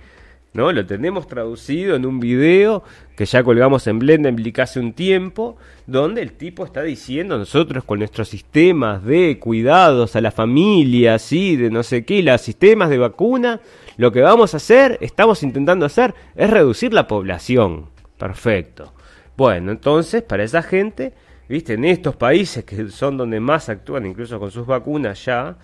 ¿No? 0.59 0.73
Lo 0.73 0.85
tenemos 0.85 1.29
traducido 1.29 1.95
en 1.95 2.05
un 2.05 2.19
video 2.19 2.83
que 3.17 3.27
ya 3.27 3.45
colgamos 3.45 3.87
en 3.87 4.01
Blendenblick 4.01 4.59
hace 4.59 4.81
un 4.81 4.93
tiempo, 4.93 5.57
donde 5.87 6.21
el 6.21 6.33
tipo 6.33 6.65
está 6.65 6.83
diciendo 6.83 7.39
nosotros 7.39 7.85
con 7.85 8.01
nuestros 8.01 8.29
sistemas 8.29 9.05
de 9.05 9.39
cuidados 9.39 10.17
a 10.17 10.21
la 10.21 10.33
familia, 10.33 11.15
así, 11.15 11.55
de 11.55 11.71
no 11.71 11.85
sé 11.85 12.05
qué, 12.05 12.25
los 12.25 12.41
sistemas 12.41 12.91
de 12.91 12.99
vacuna, 12.99 13.61
lo 13.99 14.11
que 14.11 14.21
vamos 14.21 14.53
a 14.53 14.57
hacer, 14.57 14.99
estamos 15.01 15.45
intentando 15.45 15.87
hacer, 15.87 16.13
es 16.35 16.51
reducir 16.51 16.93
la 16.93 17.07
población. 17.07 17.87
Perfecto. 18.19 18.93
Bueno, 19.37 19.71
entonces, 19.71 20.25
para 20.25 20.43
esa 20.43 20.65
gente, 20.65 21.13
viste, 21.49 21.75
en 21.75 21.85
estos 21.85 22.17
países 22.17 22.65
que 22.65 22.89
son 22.89 23.17
donde 23.17 23.39
más 23.39 23.69
actúan, 23.69 24.07
incluso 24.07 24.41
con 24.41 24.51
sus 24.51 24.67
vacunas 24.67 25.25
ya, 25.25 25.57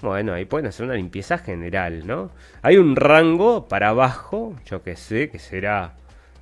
bueno, 0.00 0.34
ahí 0.34 0.44
pueden 0.44 0.66
hacer 0.66 0.86
una 0.86 0.94
limpieza 0.94 1.38
general, 1.38 2.06
¿no? 2.06 2.30
Hay 2.62 2.76
un 2.76 2.96
rango 2.96 3.66
para 3.68 3.88
abajo, 3.88 4.54
yo 4.66 4.82
que 4.82 4.96
sé, 4.96 5.30
que 5.30 5.38
será, 5.38 5.94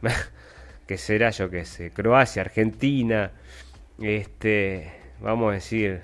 que 0.86 0.98
será, 0.98 1.30
yo 1.30 1.50
que 1.50 1.64
sé, 1.64 1.90
Croacia, 1.90 2.42
Argentina, 2.42 3.30
este, 4.00 4.92
vamos 5.20 5.50
a 5.50 5.54
decir, 5.54 6.02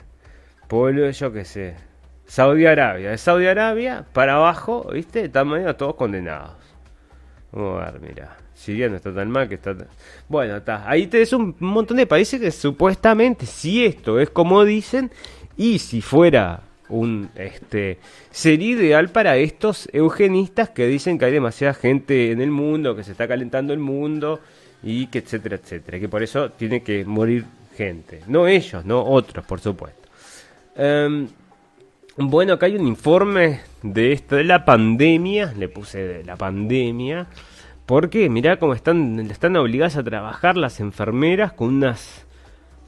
pueblo, 0.68 1.10
yo 1.10 1.32
que 1.32 1.44
sé, 1.44 1.74
Saudi 2.26 2.66
Arabia, 2.66 3.10
de 3.10 3.18
Saudi 3.18 3.46
Arabia 3.46 4.06
para 4.12 4.36
abajo, 4.36 4.88
¿viste? 4.92 5.24
Están 5.24 5.48
medio 5.48 5.74
todos 5.74 5.96
condenados. 5.96 6.52
Vamos 7.50 7.82
a 7.82 7.90
ver, 7.90 8.00
mira. 8.00 8.36
Siria 8.54 8.88
no 8.88 8.96
está 8.96 9.12
tan 9.12 9.30
mal 9.30 9.48
que 9.48 9.54
está... 9.54 9.74
Bueno, 10.28 10.58
está. 10.58 10.88
Ahí 10.88 11.06
tenés 11.06 11.32
un 11.32 11.56
montón 11.58 11.96
de 11.96 12.06
países 12.06 12.38
que 12.38 12.50
supuestamente, 12.50 13.46
si 13.46 13.86
esto 13.86 14.20
es 14.20 14.28
como 14.28 14.64
dicen, 14.64 15.10
y 15.56 15.78
si 15.78 16.02
fuera 16.02 16.69
un 16.90 17.30
este 17.36 17.98
sería 18.30 18.70
ideal 18.70 19.08
para 19.08 19.36
estos 19.36 19.88
eugenistas 19.92 20.70
que 20.70 20.86
dicen 20.86 21.18
que 21.18 21.26
hay 21.26 21.32
demasiada 21.32 21.74
gente 21.74 22.32
en 22.32 22.40
el 22.40 22.50
mundo, 22.50 22.94
que 22.94 23.04
se 23.04 23.12
está 23.12 23.26
calentando 23.26 23.72
el 23.72 23.78
mundo 23.78 24.40
y 24.82 25.06
que 25.06 25.18
etcétera, 25.18 25.56
etcétera, 25.56 25.98
que 25.98 26.08
por 26.08 26.22
eso 26.22 26.50
tiene 26.50 26.82
que 26.82 27.04
morir 27.04 27.44
gente, 27.76 28.20
no 28.26 28.46
ellos, 28.46 28.84
no 28.84 29.02
otros, 29.02 29.44
por 29.46 29.60
supuesto. 29.60 30.08
Em, 30.76 31.28
bueno, 32.16 32.54
acá 32.54 32.66
hay 32.66 32.76
un 32.76 32.86
informe 32.86 33.60
de 33.82 34.12
esto 34.12 34.36
de 34.36 34.44
la 34.44 34.64
pandemia, 34.64 35.54
le 35.56 35.68
puse 35.68 35.98
de 35.98 36.24
la 36.24 36.36
pandemia, 36.36 37.26
porque 37.86 38.28
mirá 38.28 38.58
cómo 38.58 38.74
están 38.74 39.18
están 39.30 39.56
obligadas 39.56 39.96
a 39.96 40.04
trabajar 40.04 40.56
las 40.56 40.80
enfermeras 40.80 41.52
con 41.52 41.74
unas 41.74 42.26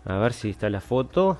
a 0.04 0.16
ver 0.18 0.32
si 0.32 0.50
está 0.50 0.68
la 0.68 0.80
foto 0.80 1.38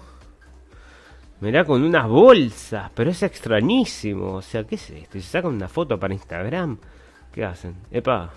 Mirá, 1.43 1.64
con 1.64 1.82
unas 1.82 2.07
bolsas, 2.07 2.88
pero 2.95 3.11
es 3.11 3.20
extrañísimo. 3.24 4.34
O 4.34 4.43
sea, 4.43 4.62
¿qué 4.62 4.76
es 4.76 4.90
esto? 4.90 5.14
¿Se 5.14 5.22
sacan 5.22 5.55
una 5.55 5.66
foto 5.66 5.99
para 5.99 6.14
Instagram? 6.14 6.78
¿Qué 7.32 7.45
hacen? 7.45 7.74
Epa. 7.90 8.30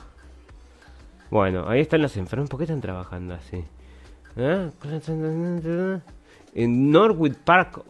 Bueno, 1.29 1.69
ahí 1.69 1.81
están 1.81 2.01
los 2.01 2.17
enfermos. 2.17 2.49
¿Por 2.49 2.57
qué 2.57 2.63
están 2.63 2.81
trabajando 2.81 3.35
así? 3.35 3.63
¿Eh? 4.37 4.71
En 6.55 6.89
Norwood 6.89 7.35
Park. 7.45 7.83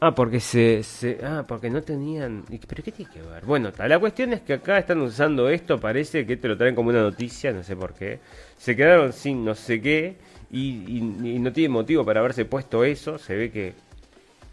Ah, 0.00 0.14
porque 0.14 0.38
se, 0.38 0.82
Ah, 1.24 1.46
porque 1.48 1.70
no 1.70 1.80
tenían... 1.80 2.44
¿Pero 2.68 2.82
qué 2.84 2.92
tiene 2.92 3.10
que 3.10 3.22
ver? 3.22 3.46
Bueno, 3.46 3.72
la 3.78 3.98
cuestión 3.98 4.34
es 4.34 4.42
que 4.42 4.52
acá 4.52 4.76
están 4.76 5.00
usando 5.00 5.48
esto, 5.48 5.80
parece 5.80 6.26
que 6.26 6.36
te 6.36 6.46
lo 6.46 6.58
traen 6.58 6.74
como 6.74 6.90
una 6.90 7.00
noticia, 7.00 7.52
no 7.52 7.62
sé 7.62 7.74
por 7.74 7.94
qué. 7.94 8.20
Se 8.58 8.76
quedaron 8.76 9.14
sin 9.14 9.46
no 9.46 9.54
sé 9.54 9.80
qué 9.80 10.18
y, 10.50 11.00
no 11.40 11.52
tiene 11.52 11.68
motivo 11.68 12.04
para 12.04 12.20
haberse 12.20 12.44
puesto 12.44 12.84
eso. 12.84 13.18
Se 13.18 13.36
ve 13.36 13.50
que 13.50 13.74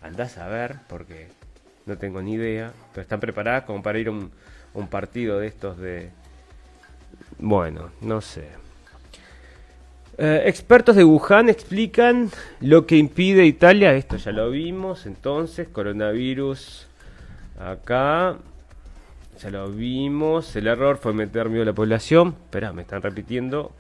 andás 0.02 0.38
a 0.38 0.48
ver, 0.48 0.78
porque 0.88 1.28
no 1.86 1.98
tengo 1.98 2.22
ni 2.22 2.34
idea, 2.34 2.74
pero 2.92 3.04
están 3.04 3.20
preparadas 3.20 3.64
como 3.64 3.82
para 3.82 4.00
ir 4.00 4.10
a 4.10 4.12
un, 4.12 4.32
partido 4.90 5.40
de 5.40 5.48
estos 5.48 5.78
de... 5.78 6.10
Bueno, 7.40 7.92
no 8.02 8.20
sé. 8.22 8.48
Eh, 10.18 10.44
expertos 10.46 10.96
de 10.96 11.04
Wuhan 11.04 11.50
explican 11.50 12.30
lo 12.62 12.86
que 12.86 12.98
impide 12.98 13.46
Italia. 13.46 13.94
Esto 13.94 14.18
ya 14.18 14.32
lo 14.32 14.50
vimos. 14.52 15.06
Entonces, 15.06 15.68
coronavirus 15.70 16.88
acá. 17.60 18.38
Ya 19.42 19.50
lo 19.50 19.70
vimos. 19.70 20.56
El 20.56 20.68
error 20.68 20.98
fue 20.98 21.14
meter 21.14 21.50
miedo 21.50 21.64
a 21.64 21.68
la 21.68 21.74
población. 21.74 22.36
Espera, 22.46 22.74
me 22.74 22.82
están 22.82 23.02
repitiendo. 23.02 23.74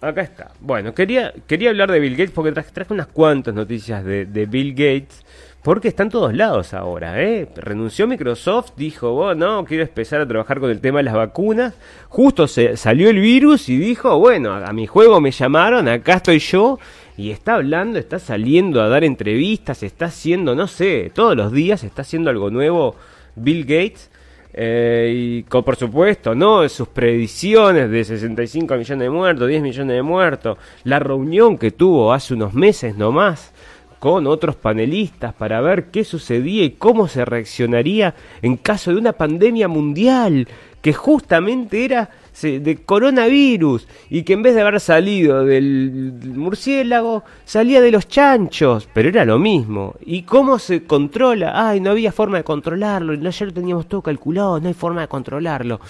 Acá 0.00 0.22
está. 0.22 0.52
Bueno, 0.60 0.94
quería, 0.94 1.34
quería 1.48 1.70
hablar 1.70 1.90
de 1.90 1.98
Bill 1.98 2.12
Gates 2.12 2.30
porque 2.30 2.52
traje, 2.52 2.92
unas 2.92 3.08
cuantas 3.08 3.52
noticias 3.52 4.04
de, 4.04 4.46
Bill 4.48 4.70
Gates. 4.70 5.24
Porque 5.62 5.88
está 5.88 6.04
en 6.04 6.10
todos 6.10 6.32
lados 6.32 6.72
ahora, 6.72 7.20
¿eh? 7.20 7.48
Renunció 7.56 8.06
Microsoft, 8.06 8.70
dijo, 8.76 9.12
bueno, 9.12 9.56
no, 9.56 9.64
quiero 9.64 9.82
empezar 9.82 10.20
a 10.20 10.26
trabajar 10.26 10.60
con 10.60 10.70
el 10.70 10.80
tema 10.80 10.98
de 10.98 11.02
las 11.02 11.14
vacunas. 11.14 11.74
Justo 12.08 12.46
se 12.46 12.76
salió 12.76 13.10
el 13.10 13.18
virus 13.18 13.68
y 13.68 13.76
dijo, 13.76 14.18
bueno, 14.20 14.54
a, 14.54 14.72
mi 14.72 14.86
juego 14.86 15.20
me 15.20 15.32
llamaron, 15.32 15.88
acá 15.88 16.14
estoy 16.14 16.38
yo. 16.38 16.78
Y 17.16 17.32
está 17.32 17.54
hablando, 17.54 17.98
está 17.98 18.20
saliendo 18.20 18.80
a 18.80 18.88
dar 18.88 19.02
entrevistas, 19.02 19.82
está 19.82 20.06
haciendo, 20.06 20.54
no 20.54 20.68
sé, 20.68 21.10
todos 21.12 21.36
los 21.36 21.52
días 21.52 21.82
está 21.82 22.02
haciendo 22.02 22.30
algo 22.30 22.50
nuevo 22.50 22.94
Bill 23.34 23.62
Gates. 23.64 24.10
Eh, 24.52 25.12
y 25.14 25.42
por 25.42 25.76
supuesto, 25.76 26.34
¿no? 26.34 26.68
Sus 26.68 26.88
predicciones 26.88 27.90
de 27.90 28.04
65 28.04 28.74
millones 28.76 29.04
de 29.04 29.10
muertos, 29.10 29.48
10 29.48 29.62
millones 29.62 29.96
de 29.96 30.02
muertos. 30.02 30.58
La 30.84 30.98
reunión 30.98 31.58
que 31.58 31.70
tuvo 31.70 32.12
hace 32.12 32.34
unos 32.34 32.54
meses 32.54 32.96
nomás 32.96 33.52
con 33.98 34.26
otros 34.26 34.56
panelistas 34.56 35.34
para 35.34 35.60
ver 35.60 35.86
qué 35.86 36.04
sucedía 36.04 36.64
y 36.64 36.70
cómo 36.70 37.08
se 37.08 37.24
reaccionaría 37.24 38.14
en 38.42 38.56
caso 38.56 38.92
de 38.92 38.98
una 38.98 39.12
pandemia 39.12 39.68
mundial 39.68 40.46
que 40.82 40.92
justamente 40.92 41.84
era 41.84 42.10
de 42.42 42.78
coronavirus 42.84 43.88
y 44.10 44.22
que 44.22 44.32
en 44.32 44.42
vez 44.42 44.54
de 44.54 44.60
haber 44.60 44.80
salido 44.80 45.44
del 45.44 46.12
murciélago 46.24 47.24
salía 47.44 47.80
de 47.80 47.90
los 47.90 48.08
chanchos, 48.08 48.88
pero 48.92 49.08
era 49.08 49.24
lo 49.24 49.38
mismo. 49.38 49.94
¿Y 50.04 50.22
cómo 50.22 50.58
se 50.58 50.84
controla? 50.84 51.52
Ay, 51.54 51.80
no 51.80 51.90
había 51.90 52.12
forma 52.12 52.38
de 52.38 52.44
controlarlo, 52.44 53.14
lo 53.14 53.52
teníamos 53.52 53.88
todo 53.88 54.02
calculado, 54.02 54.60
no 54.60 54.68
hay 54.68 54.74
forma 54.74 55.02
de 55.02 55.08
controlarlo. 55.08 55.80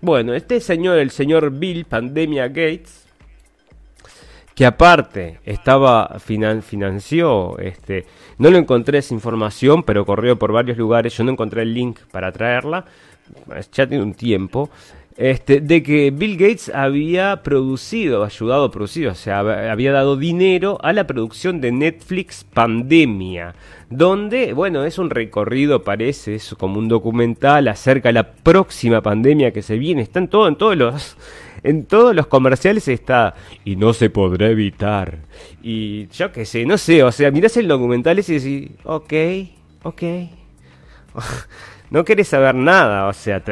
Bueno, 0.00 0.34
este 0.34 0.60
señor, 0.60 0.98
el 0.98 1.10
señor 1.10 1.50
Bill 1.50 1.84
Pandemia 1.84 2.48
Gates, 2.48 3.08
que 4.58 4.66
aparte 4.66 5.38
estaba 5.44 6.18
financió 6.18 7.56
este 7.60 8.06
no 8.38 8.50
lo 8.50 8.58
encontré 8.58 8.98
esa 8.98 9.14
información 9.14 9.84
pero 9.84 10.04
corrió 10.04 10.36
por 10.36 10.50
varios 10.50 10.76
lugares 10.76 11.16
yo 11.16 11.22
no 11.22 11.30
encontré 11.30 11.62
el 11.62 11.72
link 11.72 12.00
para 12.10 12.32
traerla 12.32 12.84
ya 13.70 13.86
tiene 13.86 14.02
un 14.02 14.14
tiempo 14.14 14.68
este, 15.18 15.60
de 15.60 15.82
que 15.82 16.12
Bill 16.12 16.36
Gates 16.36 16.70
había 16.72 17.42
producido, 17.42 18.22
ayudado 18.22 18.66
a 18.66 18.70
producir, 18.70 19.08
o 19.08 19.16
sea, 19.16 19.40
había 19.40 19.90
dado 19.90 20.16
dinero 20.16 20.78
a 20.80 20.92
la 20.92 21.08
producción 21.08 21.60
de 21.60 21.72
Netflix 21.72 22.44
Pandemia, 22.44 23.56
donde, 23.90 24.52
bueno, 24.52 24.84
es 24.84 24.96
un 24.96 25.10
recorrido, 25.10 25.82
parece, 25.82 26.36
es 26.36 26.54
como 26.56 26.78
un 26.78 26.86
documental 26.86 27.66
acerca 27.66 28.10
de 28.10 28.12
la 28.12 28.30
próxima 28.30 29.02
pandemia 29.02 29.52
que 29.52 29.62
se 29.62 29.76
viene, 29.76 30.02
está 30.02 30.20
en 30.20 30.28
todo, 30.28 30.46
en 30.46 30.54
todos 30.54 30.76
los 30.76 31.16
en 31.64 31.86
todos 31.86 32.14
los 32.14 32.28
comerciales 32.28 32.86
está 32.86 33.34
y 33.64 33.74
no 33.74 33.92
se 33.92 34.10
podrá 34.10 34.48
evitar. 34.48 35.18
Y 35.60 36.06
yo 36.10 36.30
qué 36.30 36.44
sé, 36.44 36.64
no 36.64 36.78
sé, 36.78 37.02
o 37.02 37.10
sea, 37.10 37.32
mirás 37.32 37.56
el 37.56 37.66
documental 37.66 38.20
y 38.20 38.22
decís, 38.22 38.70
ok, 38.84 39.12
ok. 39.82 40.02
no 41.90 42.04
querés 42.04 42.28
saber 42.28 42.54
nada, 42.54 43.08
o 43.08 43.12
sea, 43.12 43.42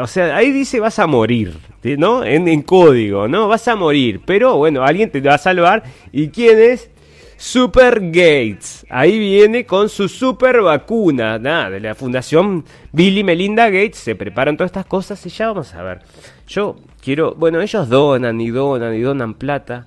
o 0.00 0.06
sea, 0.06 0.36
ahí 0.36 0.50
dice 0.50 0.80
vas 0.80 0.98
a 0.98 1.06
morir, 1.06 1.58
¿no? 1.98 2.24
En, 2.24 2.62
código, 2.62 3.28
¿no? 3.28 3.48
Vas 3.48 3.68
a 3.68 3.76
morir, 3.76 4.20
pero 4.24 4.56
bueno, 4.56 4.82
alguien 4.82 5.10
te 5.10 5.20
va 5.20 5.34
a 5.34 5.38
salvar. 5.38 5.82
¿Y 6.12 6.28
quién 6.28 6.58
es? 6.58 6.90
Super 7.36 8.00
Gates. 8.00 8.86
Ahí 8.90 9.18
viene 9.18 9.64
con 9.64 9.88
su 9.88 10.08
super 10.08 10.60
vacuna, 10.60 11.38
nada, 11.38 11.70
de 11.70 11.80
la 11.80 11.94
fundación 11.94 12.64
Bill 12.92 13.18
y 13.18 13.24
Melinda 13.24 13.70
Gates. 13.70 13.96
Se 13.96 14.14
preparan 14.14 14.56
todas 14.56 14.68
estas 14.68 14.86
cosas 14.86 15.24
y 15.24 15.30
ya 15.30 15.48
vamos 15.48 15.74
a 15.74 15.82
ver. 15.82 16.00
Yo 16.46 16.76
quiero, 17.02 17.34
bueno, 17.34 17.60
ellos 17.60 17.88
donan 17.88 18.40
y 18.40 18.50
donan 18.50 18.94
y 18.94 19.00
donan 19.00 19.34
plata. 19.34 19.86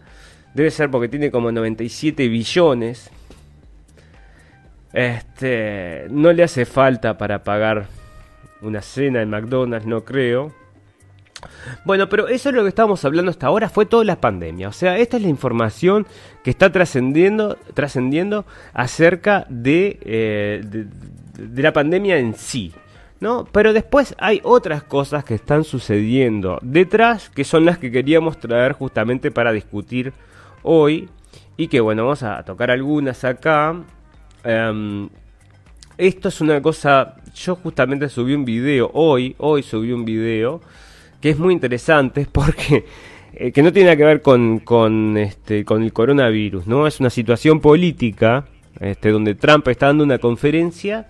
Debe 0.54 0.72
ser 0.72 0.90
porque 0.90 1.10
tiene 1.10 1.32
como 1.32 1.52
97 1.52 2.28
billones. 2.28 3.12
Este, 4.94 6.06
no 6.12 6.32
le 6.32 6.44
hace 6.44 6.66
falta 6.66 7.18
para 7.18 7.44
pagar 7.44 7.88
una 8.62 8.82
cena 8.82 9.22
en 9.22 9.30
McDonald's, 9.30 9.88
no 9.88 10.06
creo. 10.06 10.54
Bueno, 11.86 12.08
pero 12.08 12.28
eso 12.28 12.50
es 12.50 12.56
lo 12.56 12.64
que 12.64 12.70
estábamos 12.70 13.04
hablando 13.04 13.32
hasta 13.32 13.48
ahora, 13.48 13.70
fue 13.70 13.86
toda 13.86 14.04
la 14.04 14.22
pandemia. 14.22 14.70
O 14.70 14.72
sea, 14.72 14.98
esta 14.98 15.18
es 15.18 15.24
la 15.24 15.30
información 15.30 16.06
que 16.44 16.50
está 16.50 16.72
trascendiendo, 16.72 17.58
trascendiendo 17.74 18.46
acerca 18.74 19.46
de, 19.50 20.00
eh, 20.02 20.86
la 21.56 21.74
pandemia 21.74 22.18
en 22.18 22.36
sí. 22.36 22.74
¿no? 23.20 23.46
Pero 23.52 23.74
después 23.74 24.16
hay 24.20 24.42
otras 24.44 24.84
cosas 24.84 25.24
que 25.24 25.36
están 25.36 25.64
sucediendo 25.64 26.60
detrás, 26.62 27.30
que 27.30 27.46
son 27.46 27.64
las 27.66 27.78
que 27.78 27.90
queríamos 27.90 28.38
traer 28.38 28.74
justamente 28.74 29.32
para 29.32 29.52
discutir 29.52 30.14
hoy. 30.62 31.10
Y 31.56 31.68
que 31.68 31.80
bueno, 31.80 32.04
vamos 32.04 32.24
a 32.24 32.44
tocar 32.44 32.72
algunas 32.72 33.24
acá. 33.24 33.76
Em, 34.44 35.10
esto 35.98 36.30
es 36.30 36.42
una 36.42 36.62
cosa, 36.62 37.16
yo 37.36 37.56
justamente 37.56 38.10
subí 38.10 38.34
un 38.34 38.46
video 38.46 38.90
hoy, 38.94 39.36
hoy 39.38 39.64
subí 39.64 39.92
un 39.92 40.06
video 40.06 40.62
que 41.22 41.30
es 41.30 41.40
muy 41.40 41.54
interesante 41.54 42.28
porque 42.32 42.86
eh, 43.34 43.52
que 43.52 43.64
no 43.64 43.72
tiene 43.72 43.88
nada 43.88 43.98
que 43.98 44.06
ver 44.06 44.22
con, 44.22 45.18
este, 45.18 45.66
con 45.66 45.82
el 45.84 45.94
coronavirus, 45.94 46.68
¿no? 46.68 46.86
Es 46.86 47.00
una 47.00 47.10
situación 47.10 47.62
política 47.62 48.46
este, 48.80 49.10
donde 49.10 49.36
Trump 49.36 49.68
está 49.70 49.88
dando 49.88 50.04
una 50.04 50.20
conferencia 50.20 51.08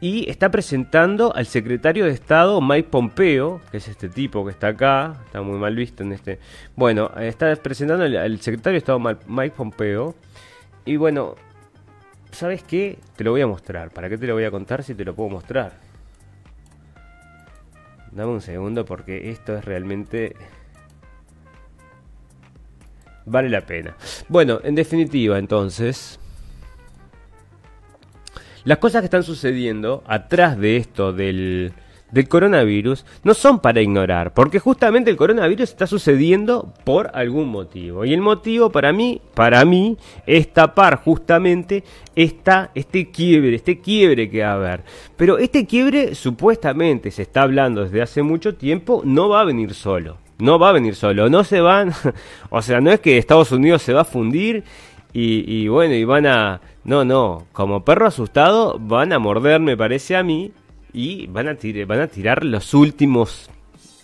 y 0.00 0.30
está 0.30 0.50
presentando 0.50 1.34
al 1.34 1.46
secretario 1.46 2.04
de 2.04 2.12
Estado 2.12 2.60
Mike 2.60 2.88
Pompeo, 2.90 3.60
que 3.70 3.78
es 3.78 3.88
este 3.88 4.08
tipo 4.08 4.44
que 4.44 4.52
está 4.52 4.68
acá, 4.68 5.16
está 5.26 5.42
muy 5.42 5.58
mal 5.58 5.74
visto 5.74 6.04
en 6.04 6.12
este. 6.12 6.38
Bueno, 6.76 7.10
está 7.18 7.54
presentando 7.56 8.04
al 8.04 8.40
secretario 8.40 8.74
de 8.74 8.78
Estado 8.78 9.00
Mike 9.00 9.54
Pompeo 9.56 10.14
y 10.84 10.96
bueno, 10.96 11.34
¿Sabes 12.30 12.62
qué? 12.62 12.98
Te 13.16 13.24
lo 13.24 13.32
voy 13.32 13.40
a 13.40 13.46
mostrar. 13.46 13.90
¿Para 13.90 14.08
qué 14.08 14.18
te 14.18 14.26
lo 14.26 14.34
voy 14.34 14.44
a 14.44 14.50
contar 14.50 14.82
si 14.82 14.94
te 14.94 15.04
lo 15.04 15.14
puedo 15.14 15.30
mostrar? 15.30 15.72
Dame 18.12 18.32
un 18.32 18.40
segundo 18.40 18.84
porque 18.84 19.30
esto 19.30 19.56
es 19.56 19.64
realmente... 19.64 20.34
Vale 23.26 23.48
la 23.50 23.60
pena. 23.60 23.96
Bueno, 24.28 24.60
en 24.62 24.74
definitiva, 24.74 25.38
entonces... 25.38 26.18
Las 28.64 28.78
cosas 28.78 29.02
que 29.02 29.06
están 29.06 29.22
sucediendo 29.22 30.02
atrás 30.06 30.58
de 30.58 30.76
esto 30.76 31.12
del 31.12 31.72
del 32.10 32.28
coronavirus 32.28 33.04
no 33.22 33.34
son 33.34 33.60
para 33.60 33.80
ignorar, 33.80 34.32
porque 34.32 34.58
justamente 34.58 35.10
el 35.10 35.16
coronavirus 35.16 35.70
está 35.70 35.86
sucediendo 35.86 36.72
por 36.84 37.10
algún 37.14 37.48
motivo. 37.48 38.04
Y 38.04 38.14
el 38.14 38.20
motivo 38.20 38.70
para 38.70 38.92
mí, 38.92 39.20
para 39.34 39.64
mí, 39.64 39.96
es 40.26 40.52
tapar 40.52 41.02
justamente 41.02 41.84
esta, 42.14 42.70
este 42.74 43.10
quiebre, 43.10 43.56
este 43.56 43.80
quiebre 43.80 44.30
que 44.30 44.42
va 44.42 44.50
a 44.50 44.54
haber. 44.54 44.84
Pero 45.16 45.38
este 45.38 45.66
quiebre 45.66 46.14
supuestamente 46.14 47.10
se 47.10 47.22
está 47.22 47.42
hablando 47.42 47.84
desde 47.84 48.02
hace 48.02 48.22
mucho 48.22 48.54
tiempo, 48.54 49.02
no 49.04 49.28
va 49.28 49.40
a 49.40 49.44
venir 49.44 49.74
solo. 49.74 50.18
No 50.38 50.58
va 50.60 50.68
a 50.68 50.72
venir 50.72 50.94
solo, 50.94 51.28
no 51.28 51.42
se 51.42 51.60
van, 51.60 51.92
o 52.50 52.62
sea, 52.62 52.80
no 52.80 52.92
es 52.92 53.00
que 53.00 53.18
Estados 53.18 53.50
Unidos 53.50 53.82
se 53.82 53.92
va 53.92 54.02
a 54.02 54.04
fundir 54.04 54.62
y, 55.12 55.44
y 55.52 55.66
bueno, 55.66 55.94
y 55.94 56.04
van 56.04 56.26
a, 56.26 56.60
no, 56.84 57.04
no, 57.04 57.46
como 57.52 57.84
perro 57.84 58.06
asustado 58.06 58.78
van 58.78 59.12
a 59.12 59.18
morder, 59.18 59.60
me 59.60 59.76
parece 59.76 60.16
a 60.16 60.22
mí, 60.22 60.52
y 60.92 61.26
van 61.26 61.48
a, 61.48 61.56
tirar, 61.56 62.44
los 62.44 62.74
últimos 62.74 63.50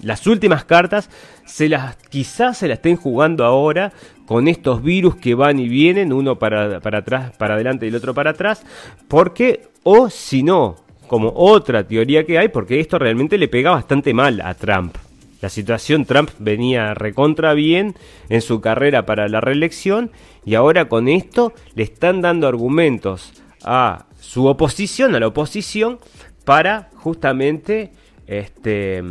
las 0.01 0.27
últimas 0.27 0.65
cartas. 0.65 1.09
Se 1.47 1.69
las 1.69 1.97
quizás 1.97 2.59
se 2.59 2.69
las 2.69 2.79
estén 2.79 2.97
jugando 2.97 3.45
ahora 3.45 3.93
con 4.27 4.49
estos 4.49 4.83
virus 4.83 5.17
que 5.17 5.35
van 5.35 5.59
y 5.59 5.69
vienen 5.69 6.13
uno 6.13 6.39
para, 6.39 6.81
para 6.81 6.99
atrás 6.99 7.37
para 7.37 7.55
adelante 7.55 7.87
y 7.87 7.91
el 7.91 7.97
otro 7.97 8.15
para 8.15 8.31
atrás 8.31 8.65
porque 9.09 9.69
o 9.83 10.09
si 10.09 10.43
no 10.43 10.77
como 11.07 11.33
otra 11.37 11.87
teoría 11.87 12.25
que 12.25 12.39
hay 12.39 12.49
porque 12.49 12.81
esto 12.81 12.99
realmente 12.99 13.37
le 13.37 13.49
pega 13.49 13.71
bastante 13.71 14.15
mal 14.15 14.41
a 14.41 14.55
Trump. 14.55 14.97
La 15.43 15.51
situación 15.51 16.07
Trump 16.07 16.31
venía 16.39 16.95
recontra 16.95 17.53
bien 17.53 17.95
en 18.31 18.41
su 18.41 18.63
carrera 18.63 19.05
para 19.05 19.29
la 19.29 19.43
reelección 19.43 20.11
y 20.47 20.55
ahora 20.55 20.89
con 20.89 21.09
esto 21.09 21.53
le 21.75 21.83
están 21.83 22.23
dando 22.23 22.49
argumentos 22.49 23.35
a 23.63 24.07
su 24.19 24.47
oposición 24.47 25.15
a 25.15 25.21
la 25.21 25.27
oposición 25.27 25.99
para 26.45 26.91
justamente 26.97 27.93
este 28.27 29.03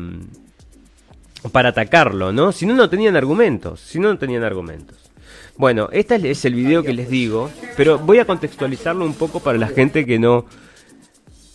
para 1.51 1.69
atacarlo, 1.69 2.31
¿no? 2.31 2.51
Si 2.51 2.65
no, 2.65 2.73
no 2.73 2.89
tenían 2.89 3.15
argumentos, 3.15 3.81
si 3.81 3.99
no, 3.99 4.09
no 4.09 4.17
tenían 4.17 4.43
argumentos. 4.43 4.97
Bueno, 5.57 5.89
este 5.91 6.31
es 6.31 6.45
el 6.45 6.55
video 6.55 6.83
que 6.83 6.93
les 6.93 7.09
digo, 7.09 7.51
pero 7.75 7.99
voy 7.99 8.19
a 8.19 8.25
contextualizarlo 8.25 9.05
un 9.05 9.13
poco 9.13 9.39
para 9.39 9.57
la 9.57 9.67
gente 9.67 10.05
que 10.05 10.19
no 10.19 10.45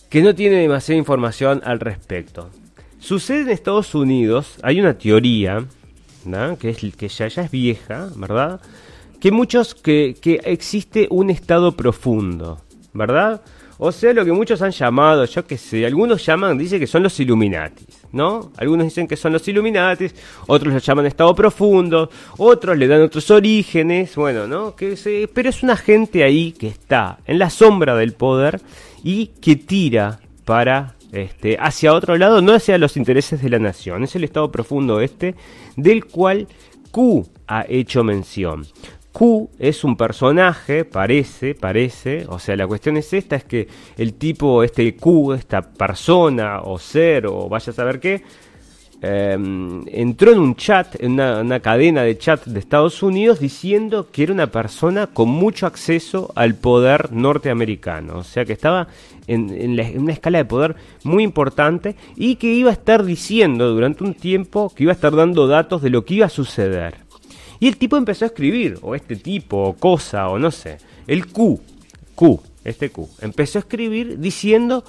que 0.09 0.21
no 0.21 0.33
tiene 0.33 0.57
demasiada 0.57 0.97
información 0.97 1.61
al 1.63 1.79
respecto. 1.79 2.49
Sucede 2.99 3.41
en 3.41 3.49
Estados 3.49 3.93
Unidos, 3.93 4.57
hay 4.63 4.79
una 4.79 4.97
teoría, 4.97 5.65
¿no? 6.25 6.57
que, 6.57 6.69
es, 6.69 6.95
que 6.95 7.07
ya, 7.07 7.27
ya 7.27 7.43
es 7.43 7.51
vieja, 7.51 8.09
¿verdad? 8.15 8.59
Que 9.19 9.31
muchos, 9.31 9.75
que, 9.75 10.15
que 10.19 10.41
existe 10.45 11.07
un 11.11 11.29
estado 11.29 11.73
profundo, 11.73 12.61
¿verdad? 12.93 13.41
O 13.81 13.93
sea, 13.93 14.11
lo 14.11 14.25
que 14.25 14.33
muchos 14.33 14.61
han 14.61 14.71
llamado, 14.71 15.23
yo 15.23 15.47
que 15.47 15.57
sé, 15.57 15.85
algunos 15.85 16.25
llaman, 16.25 16.57
dicen 16.57 16.81
que 16.81 16.85
son 16.85 17.01
los 17.01 17.17
Illuminatis, 17.17 18.05
¿no? 18.11 18.51
Algunos 18.57 18.87
dicen 18.87 19.07
que 19.07 19.15
son 19.15 19.31
los 19.31 19.47
Illuminatis, 19.47 20.13
otros 20.47 20.73
los 20.73 20.85
llaman 20.85 21.05
estado 21.05 21.33
profundo, 21.33 22.09
otros 22.37 22.77
le 22.77 22.87
dan 22.87 23.01
otros 23.01 23.31
orígenes, 23.31 24.17
bueno, 24.17 24.47
¿no? 24.47 24.75
Que 24.75 24.97
se, 24.97 25.29
pero 25.33 25.47
es 25.47 25.63
una 25.63 25.77
gente 25.77 26.25
ahí 26.25 26.51
que 26.51 26.67
está 26.67 27.19
en 27.25 27.39
la 27.39 27.49
sombra 27.49 27.95
del 27.95 28.11
poder 28.11 28.59
y 29.01 29.27
que 29.39 29.55
tira 29.55 30.19
para 30.43 30.95
este, 31.13 31.55
hacia 31.57 31.93
otro 31.93 32.17
lado, 32.17 32.41
no 32.41 32.53
hacia 32.53 32.77
los 32.77 32.97
intereses 32.97 33.41
de 33.41 33.49
la 33.49 33.59
nación. 33.59 34.03
Es 34.03 34.13
el 34.13 34.25
estado 34.25 34.51
profundo 34.51 34.99
este 34.99 35.35
del 35.77 36.03
cual 36.03 36.49
Q 36.91 37.29
ha 37.47 37.65
hecho 37.69 38.03
mención. 38.03 38.65
Q 39.19 39.49
es 39.59 39.83
un 39.83 39.97
personaje, 39.97 40.85
parece, 40.85 41.53
parece, 41.53 42.25
o 42.29 42.39
sea, 42.39 42.55
la 42.55 42.65
cuestión 42.65 42.95
es 42.95 43.11
esta, 43.11 43.35
es 43.35 43.43
que 43.43 43.67
el 43.97 44.13
tipo, 44.13 44.63
este 44.63 44.95
Q, 44.95 45.33
esta 45.33 45.61
persona 45.61 46.61
o 46.61 46.79
ser 46.79 47.27
o 47.27 47.49
vaya 47.49 47.71
a 47.71 47.75
saber 47.75 47.99
qué, 47.99 48.23
em, 49.01 49.83
entró 49.89 50.31
en 50.31 50.39
un 50.39 50.55
chat, 50.55 50.95
en 51.03 51.19
una, 51.19 51.59
cadena 51.59 52.03
de 52.03 52.17
chat 52.17 52.45
de 52.45 52.61
Estados 52.61 53.03
Unidos, 53.03 53.41
diciendo 53.41 54.07
que 54.09 54.23
era 54.23 54.31
una 54.31 54.47
persona 54.47 55.07
con 55.07 55.27
mucho 55.27 55.67
acceso 55.67 56.31
al 56.35 56.55
poder 56.55 57.11
norteamericano. 57.11 58.19
O 58.19 58.23
sea 58.23 58.45
que 58.45 58.53
estaba 58.53 58.87
en, 59.27 59.49
en, 59.49 59.99
una 60.01 60.13
escala 60.13 60.37
de 60.37 60.45
poder 60.45 60.77
muy 61.03 61.25
importante 61.25 61.97
y 62.15 62.37
que 62.37 62.53
iba 62.53 62.69
a 62.69 62.73
estar 62.73 63.03
diciendo 63.03 63.69
durante 63.73 64.05
un 64.05 64.13
tiempo 64.13 64.71
que 64.73 64.83
iba 64.83 64.93
a 64.93 64.95
estar 64.95 65.13
dando 65.13 65.45
datos 65.45 65.81
de 65.81 65.89
lo 65.89 66.05
que 66.05 66.13
iba 66.13 66.27
a 66.27 66.29
suceder. 66.29 67.08
Y 67.59 67.67
el 67.67 67.77
tipo 67.77 67.97
empezó 67.97 68.25
a 68.25 68.27
escribir, 68.27 68.79
o 68.81 68.95
este 68.95 69.15
tipo, 69.15 69.57
o 69.57 69.73
cosa, 69.73 70.29
o 70.29 70.39
no 70.39 70.51
sé, 70.51 70.77
el 71.07 71.27
Q, 71.27 71.59
Q, 72.15 72.41
este 72.63 72.89
Q, 72.89 73.09
empezó 73.21 73.59
a 73.59 73.61
escribir 73.61 74.19
diciendo 74.19 74.83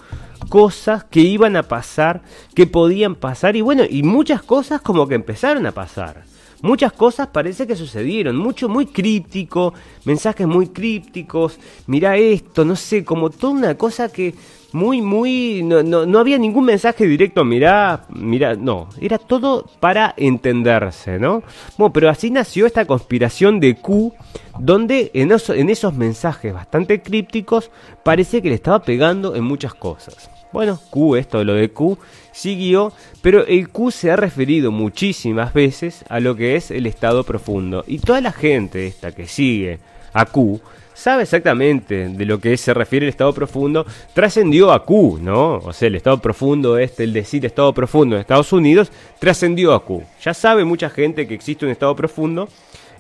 cosas 0.49 1.05
que 1.05 1.21
iban 1.21 1.57
a 1.57 1.65
pasar, 1.65 2.23
que 2.55 2.67
podían 2.67 3.17
pasar, 3.17 3.57
y 3.57 3.61
bueno, 3.61 3.83
y 3.89 4.03
muchas 4.03 4.43
cosas 4.43 4.81
como 4.81 5.09
que 5.09 5.15
empezaron 5.17 5.67
a 5.67 5.73
pasar. 5.73 6.25
Muchas 6.63 6.93
cosas 6.93 7.29
parece 7.29 7.67
que 7.67 7.75
sucedieron, 7.75 8.37
mucho 8.37 8.69
muy 8.69 8.85
críptico, 8.85 9.73
mensajes 10.05 10.47
muy 10.47 10.69
crípticos, 10.69 11.59
mira 11.87 12.19
esto, 12.19 12.67
no 12.67 12.77
sé, 12.77 13.03
como 13.03 13.31
toda 13.31 13.55
una 13.55 13.75
cosa 13.77 14.13
que 14.13 14.35
muy, 14.73 15.01
muy, 15.03 15.63
no, 15.65 15.83
no, 15.83 16.07
no 16.07 16.19
había 16.19 16.39
ningún 16.39 16.65
mensaje 16.65 17.07
directo, 17.07 17.45
mira, 17.45 18.05
mira, 18.09 18.55
no, 18.55 18.89
era 19.01 19.19
todo 19.19 19.67
para 19.81 20.15
entenderse, 20.17 21.19
¿no? 21.19 21.43
Bueno, 21.77 21.93
pero 21.93 22.11
así 22.11 22.31
nació 22.31 22.67
esta 22.67 22.85
conspiración 22.85 23.61
de 23.61 23.77
Q, 23.77 24.13
donde 24.59 25.11
en, 25.15 25.33
en 25.33 25.71
esos 25.71 25.95
mensajes 25.95 26.53
bastante 26.53 27.03
crípticos 27.03 27.71
parece 28.03 28.43
que 28.43 28.49
le 28.49 28.55
estaba 28.55 28.83
pegando 28.83 29.35
en 29.35 29.45
muchas 29.45 29.75
cosas. 29.75 30.31
Bueno, 30.53 30.81
Q, 30.91 31.17
esto 31.17 31.45
lo 31.45 31.55
de 31.55 31.71
Q, 31.71 31.97
siguió, 32.33 32.93
pero 33.23 33.47
el 33.47 33.69
Q 33.69 33.91
se 33.93 34.11
ha 34.11 34.17
referido 34.17 34.73
muchísimas 34.73 35.55
veces 35.55 36.05
a 36.09 36.19
lo 36.19 36.35
que 36.35 36.57
es 36.57 36.71
el 36.71 36.87
estado 36.87 37.23
profundo. 37.23 37.85
Y 37.87 37.99
toda 37.99 38.21
la 38.21 38.33
gente 38.33 38.87
esta 38.87 39.13
que 39.13 39.29
sigue 39.29 39.79
a 40.13 40.27
Q 40.27 40.61
sabe 41.01 41.23
exactamente 41.23 42.11
de 42.11 42.25
lo 42.27 42.39
que 42.39 42.59
se 42.59 42.75
refiere 42.75 43.07
el 43.07 43.11
estado 43.11 43.33
profundo, 43.33 43.87
trascendió 44.13 44.71
a 44.71 44.85
Q, 44.85 45.19
¿no? 45.23 45.55
O 45.55 45.73
sea, 45.73 45.89
el 45.89 45.95
estado 45.95 46.21
profundo, 46.21 46.77
este, 46.77 47.05
el 47.05 47.15
decir 47.15 47.47
estado 47.47 47.73
profundo 47.73 48.17
en 48.17 48.21
Estados 48.21 48.53
Unidos, 48.53 48.93
trascendió 49.19 49.73
a 49.73 49.83
Q. 49.83 50.03
Ya 50.23 50.35
sabe 50.35 50.63
mucha 50.63 50.91
gente 50.91 51.27
que 51.27 51.33
existe 51.33 51.65
un 51.65 51.73
estado 51.73 51.97
profundo. 51.97 52.51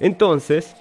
Entonces, 0.00 0.74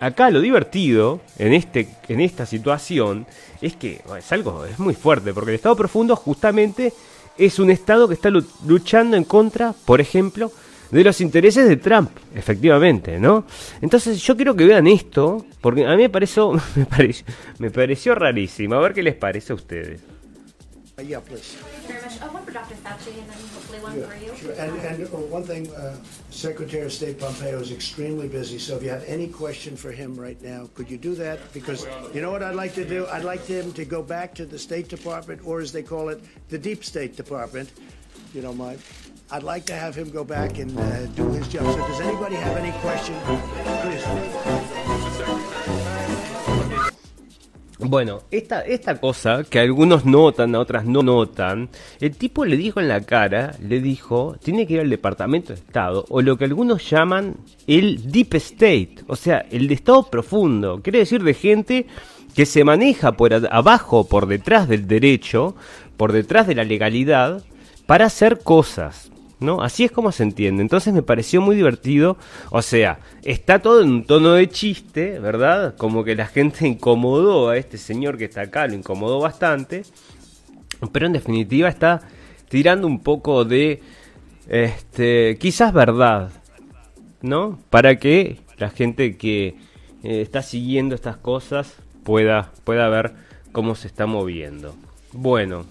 acá 0.00 0.28
lo 0.30 0.42
divertido 0.42 1.20
en, 1.38 1.54
este, 1.54 1.88
en 2.08 2.20
esta 2.20 2.44
situación 2.44 3.26
es 3.62 3.74
que 3.74 4.02
es 4.18 4.32
algo, 4.32 4.66
es 4.66 4.78
muy 4.78 4.94
fuerte, 4.94 5.32
porque 5.32 5.52
el 5.52 5.56
estado 5.56 5.76
profundo 5.76 6.14
justamente 6.14 6.92
es 7.38 7.58
un 7.58 7.70
estado 7.70 8.06
que 8.06 8.14
está 8.14 8.28
luchando 8.28 9.16
en 9.16 9.24
contra, 9.24 9.74
por 9.86 10.02
ejemplo, 10.02 10.52
de 10.90 11.04
los 11.04 11.20
intereses 11.20 11.68
de 11.68 11.76
Trump, 11.76 12.10
efectivamente, 12.34 13.18
¿no? 13.18 13.44
Entonces 13.80 14.22
yo 14.22 14.36
quiero 14.36 14.54
que 14.54 14.64
vean 14.64 14.86
esto, 14.86 15.44
porque 15.60 15.84
a 15.84 15.90
mí 15.90 16.02
me 16.02 16.08
pareció, 16.08 16.52
me 16.76 16.86
pareció, 16.86 17.26
me 17.58 17.70
pareció 17.70 18.14
rarísimo. 18.14 18.76
A 18.76 18.80
ver 18.80 18.94
qué 18.94 19.02
les 19.02 19.14
parece 19.14 19.52
a 19.52 19.56
ustedes. 19.56 20.00
Uh, 20.98 21.02
yeah, 21.02 21.20
please. 21.20 21.56
One 22.32 22.42
for 22.42 22.52
Dr. 22.52 22.74
Fauci 22.76 23.18
and 23.18 23.28
then 23.28 23.38
hopefully 23.52 23.80
one 23.80 24.00
yeah, 24.00 24.06
for 24.06 24.16
you. 24.16 24.34
Sure. 24.34 24.52
And, 24.52 24.72
and 24.80 25.04
uh, 25.04 25.18
one 25.28 25.42
thing, 25.42 25.70
uh, 25.74 25.96
Secretary 26.30 26.84
of 26.86 26.92
State 26.92 27.20
Pompeo 27.20 27.60
is 27.60 27.70
extremely 27.70 28.28
busy, 28.28 28.58
so 28.58 28.76
if 28.76 28.82
you 28.82 28.88
have 28.88 29.04
any 29.04 29.28
question 29.28 29.76
for 29.76 29.92
him 29.92 30.14
right 30.14 30.40
now, 30.40 30.70
could 30.74 30.90
you 30.90 30.96
do 30.96 31.14
that? 31.16 31.38
Because 31.52 31.86
you 32.14 32.22
know 32.22 32.30
what 32.30 32.42
I'd 32.42 32.54
like 32.54 32.74
to 32.74 32.84
do? 32.84 33.06
I'd 33.08 33.24
like 33.24 33.44
him 33.44 33.72
to 33.74 33.84
go 33.84 34.02
back 34.02 34.34
to 34.36 34.46
the 34.46 34.58
State 34.58 34.88
Department, 34.88 35.42
or 35.44 35.60
as 35.60 35.70
they 35.70 35.82
call 35.82 36.08
it, 36.08 36.22
the 36.48 36.58
Deep 36.58 36.82
State 36.82 37.14
Department. 37.14 37.70
You 38.32 38.40
don't 38.40 38.56
mind? 38.56 38.80
I'd 39.28 39.42
like 39.42 39.66
to 39.66 39.74
have 39.74 39.96
him 39.96 40.10
go 40.12 40.22
back 40.22 40.60
and 40.60 40.70
uh, 40.78 41.06
do 41.16 41.28
his 41.32 41.48
job. 41.48 41.64
So 41.64 41.78
does 41.78 42.00
anybody 42.00 42.36
have 42.36 42.56
any 42.56 42.70
questions? 42.80 43.18
Bueno, 47.78 48.22
esta, 48.30 48.60
esta 48.60 49.00
cosa 49.00 49.42
que 49.42 49.58
algunos 49.58 50.04
notan, 50.04 50.54
a 50.54 50.60
otras 50.60 50.86
no 50.86 51.02
notan, 51.02 51.68
el 52.00 52.16
tipo 52.16 52.44
le 52.44 52.56
dijo 52.56 52.80
en 52.80 52.88
la 52.88 53.00
cara, 53.00 53.54
le 53.60 53.80
dijo, 53.80 54.36
tiene 54.42 54.66
que 54.66 54.74
ir 54.74 54.80
al 54.80 54.90
Departamento 54.90 55.52
de 55.52 55.58
Estado, 55.58 56.04
o 56.08 56.22
lo 56.22 56.38
que 56.38 56.44
algunos 56.44 56.88
llaman 56.88 57.36
el 57.66 58.10
Deep 58.10 58.34
State, 58.34 59.04
o 59.08 59.16
sea, 59.16 59.44
el 59.50 59.68
de 59.68 59.74
Estado 59.74 60.04
profundo, 60.04 60.80
quiere 60.82 61.00
decir 61.00 61.22
de 61.22 61.34
gente 61.34 61.86
que 62.34 62.46
se 62.46 62.64
maneja 62.64 63.12
por 63.12 63.34
abajo, 63.34 64.08
por 64.08 64.26
detrás 64.26 64.68
del 64.68 64.86
derecho, 64.86 65.54
por 65.96 66.12
detrás 66.12 66.46
de 66.46 66.54
la 66.54 66.64
legalidad, 66.64 67.42
para 67.86 68.06
hacer 68.06 68.40
cosas. 68.40 69.10
¿No? 69.40 69.62
Así 69.62 69.84
es 69.84 69.92
como 69.92 70.12
se 70.12 70.22
entiende. 70.22 70.62
Entonces 70.62 70.94
me 70.94 71.02
pareció 71.02 71.40
muy 71.40 71.56
divertido. 71.56 72.16
O 72.50 72.62
sea, 72.62 73.00
está 73.22 73.60
todo 73.60 73.82
en 73.82 73.90
un 73.90 74.04
tono 74.04 74.32
de 74.32 74.48
chiste, 74.48 75.18
¿verdad? 75.18 75.76
Como 75.76 76.04
que 76.04 76.14
la 76.14 76.26
gente 76.26 76.66
incomodó 76.68 77.50
a 77.50 77.56
este 77.56 77.78
señor 77.78 78.18
que 78.18 78.24
está 78.24 78.42
acá, 78.42 78.66
lo 78.66 78.74
incomodó 78.74 79.20
bastante. 79.20 79.82
Pero 80.92 81.06
en 81.06 81.12
definitiva 81.12 81.68
está 81.68 82.02
tirando 82.48 82.86
un 82.86 83.00
poco 83.00 83.44
de, 83.44 83.82
este, 84.48 85.36
quizás 85.40 85.72
verdad, 85.72 86.30
¿no? 87.22 87.58
Para 87.70 87.98
que 87.98 88.40
la 88.58 88.70
gente 88.70 89.16
que 89.16 89.56
eh, 90.02 90.20
está 90.20 90.42
siguiendo 90.42 90.94
estas 90.94 91.16
cosas 91.16 91.74
pueda, 92.04 92.52
pueda 92.64 92.88
ver 92.88 93.14
cómo 93.52 93.74
se 93.74 93.86
está 93.86 94.06
moviendo. 94.06 94.74
Bueno, 95.12 95.64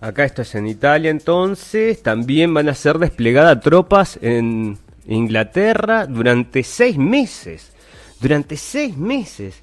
Acá 0.00 0.24
esto 0.24 0.42
es 0.42 0.54
en 0.54 0.66
Italia 0.66 1.10
entonces. 1.10 2.02
También 2.02 2.52
van 2.52 2.68
a 2.68 2.74
ser 2.74 2.98
desplegadas 2.98 3.60
tropas 3.60 4.18
en 4.22 4.78
Inglaterra 5.06 6.06
durante 6.06 6.62
seis 6.62 6.98
meses. 6.98 7.72
Durante 8.20 8.56
seis 8.56 8.96
meses. 8.96 9.60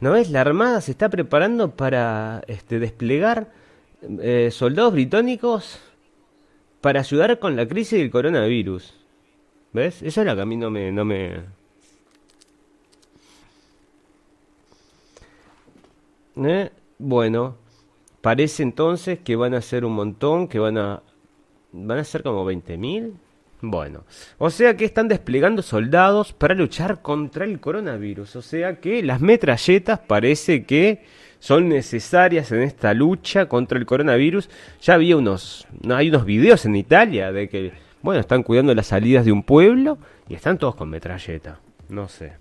¿No 0.00 0.12
ves? 0.12 0.30
La 0.30 0.42
Armada 0.42 0.80
se 0.80 0.90
está 0.90 1.08
preparando 1.08 1.70
para 1.70 2.42
este, 2.46 2.78
desplegar 2.78 3.50
eh, 4.20 4.50
soldados 4.52 4.92
británicos 4.92 5.78
para 6.80 7.00
ayudar 7.00 7.38
con 7.38 7.56
la 7.56 7.66
crisis 7.66 7.98
del 7.98 8.10
coronavirus. 8.10 8.94
¿Ves? 9.72 10.02
Eso 10.02 10.20
es 10.20 10.26
lo 10.26 10.34
que 10.34 10.42
a 10.42 10.46
mí 10.46 10.56
no 10.56 10.70
me... 10.70 10.92
No 10.92 11.04
me... 11.04 11.40
¿Eh? 16.36 16.70
Bueno, 16.98 17.56
Parece 18.26 18.64
entonces 18.64 19.20
que 19.20 19.36
van 19.36 19.54
a 19.54 19.60
ser 19.60 19.84
un 19.84 19.92
montón, 19.92 20.48
que 20.48 20.58
van 20.58 20.78
a 20.78 21.00
van 21.70 21.98
a 21.98 22.02
ser 22.02 22.24
como 22.24 22.44
20.000. 22.44 23.12
Bueno, 23.60 24.02
o 24.38 24.50
sea 24.50 24.76
que 24.76 24.84
están 24.84 25.06
desplegando 25.06 25.62
soldados 25.62 26.32
para 26.32 26.56
luchar 26.56 27.02
contra 27.02 27.44
el 27.44 27.60
coronavirus. 27.60 28.34
O 28.34 28.42
sea 28.42 28.80
que 28.80 29.00
las 29.04 29.20
metralletas 29.20 30.00
parece 30.00 30.64
que 30.64 31.04
son 31.38 31.68
necesarias 31.68 32.50
en 32.50 32.62
esta 32.62 32.94
lucha 32.94 33.46
contra 33.46 33.78
el 33.78 33.86
coronavirus. 33.86 34.50
Ya 34.82 34.94
había 34.94 35.16
unos, 35.16 35.68
no, 35.84 35.94
hay 35.94 36.08
unos 36.08 36.24
videos 36.24 36.66
en 36.66 36.74
Italia 36.74 37.30
de 37.30 37.48
que, 37.48 37.74
bueno, 38.02 38.18
están 38.18 38.42
cuidando 38.42 38.74
las 38.74 38.88
salidas 38.88 39.24
de 39.24 39.30
un 39.30 39.44
pueblo 39.44 39.98
y 40.28 40.34
están 40.34 40.58
todos 40.58 40.74
con 40.74 40.90
metralleta. 40.90 41.60
No 41.88 42.08
sé. 42.08 42.32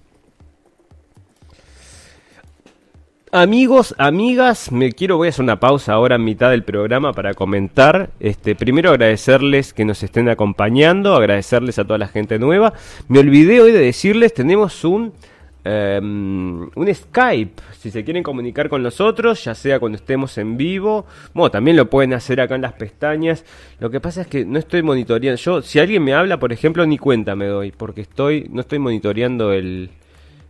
Amigos, 3.37 3.93
amigas, 3.97 4.71
me 4.71 4.93
quiero, 4.93 5.17
voy 5.17 5.27
a 5.27 5.29
hacer 5.29 5.43
una 5.43 5.59
pausa 5.59 5.91
ahora 5.91 6.15
en 6.15 6.23
mitad 6.23 6.51
del 6.51 6.63
programa 6.63 7.11
para 7.11 7.33
comentar. 7.33 8.11
Este, 8.21 8.55
primero 8.55 8.91
agradecerles 8.91 9.73
que 9.73 9.83
nos 9.83 10.01
estén 10.03 10.29
acompañando, 10.29 11.13
agradecerles 11.13 11.77
a 11.77 11.83
toda 11.83 11.97
la 11.97 12.07
gente 12.07 12.39
nueva. 12.39 12.71
Me 13.09 13.19
olvidé 13.19 13.59
hoy 13.59 13.73
de 13.73 13.79
decirles, 13.79 14.33
tenemos 14.33 14.85
un, 14.85 15.11
em, 15.65 16.61
un 16.61 16.93
Skype, 16.93 17.61
si 17.77 17.91
se 17.91 18.05
quieren 18.05 18.23
comunicar 18.23 18.69
con 18.69 18.81
nosotros, 18.81 19.43
ya 19.43 19.53
sea 19.53 19.81
cuando 19.81 19.97
estemos 19.97 20.37
en 20.37 20.55
vivo. 20.55 21.05
Bueno, 21.33 21.51
también 21.51 21.75
lo 21.75 21.89
pueden 21.89 22.13
hacer 22.13 22.39
acá 22.39 22.55
en 22.55 22.61
las 22.61 22.71
pestañas. 22.71 23.43
Lo 23.81 23.89
que 23.89 23.99
pasa 23.99 24.21
es 24.21 24.27
que 24.27 24.45
no 24.45 24.57
estoy 24.57 24.81
monitoreando. 24.81 25.35
Yo, 25.41 25.61
si 25.61 25.79
alguien 25.79 26.05
me 26.05 26.13
habla, 26.13 26.39
por 26.39 26.53
ejemplo, 26.53 26.85
ni 26.85 26.97
cuenta 26.97 27.35
me 27.35 27.47
doy, 27.47 27.73
porque 27.73 27.99
estoy, 27.99 28.47
no 28.49 28.61
estoy 28.61 28.79
monitoreando 28.79 29.51
el, 29.51 29.89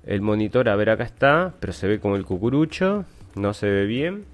el 0.06 0.22
monitor, 0.22 0.70
a 0.70 0.76
ver, 0.76 0.89
acá 0.89 1.03
está, 1.03 1.53
pero 1.60 1.74
se 1.74 1.88
ve 1.88 1.99
como 1.99 2.16
el 2.16 2.26
cucurucho, 2.26 3.06
no 3.36 3.53
se 3.53 3.70
ve 3.70 3.86
bien. 3.86 4.26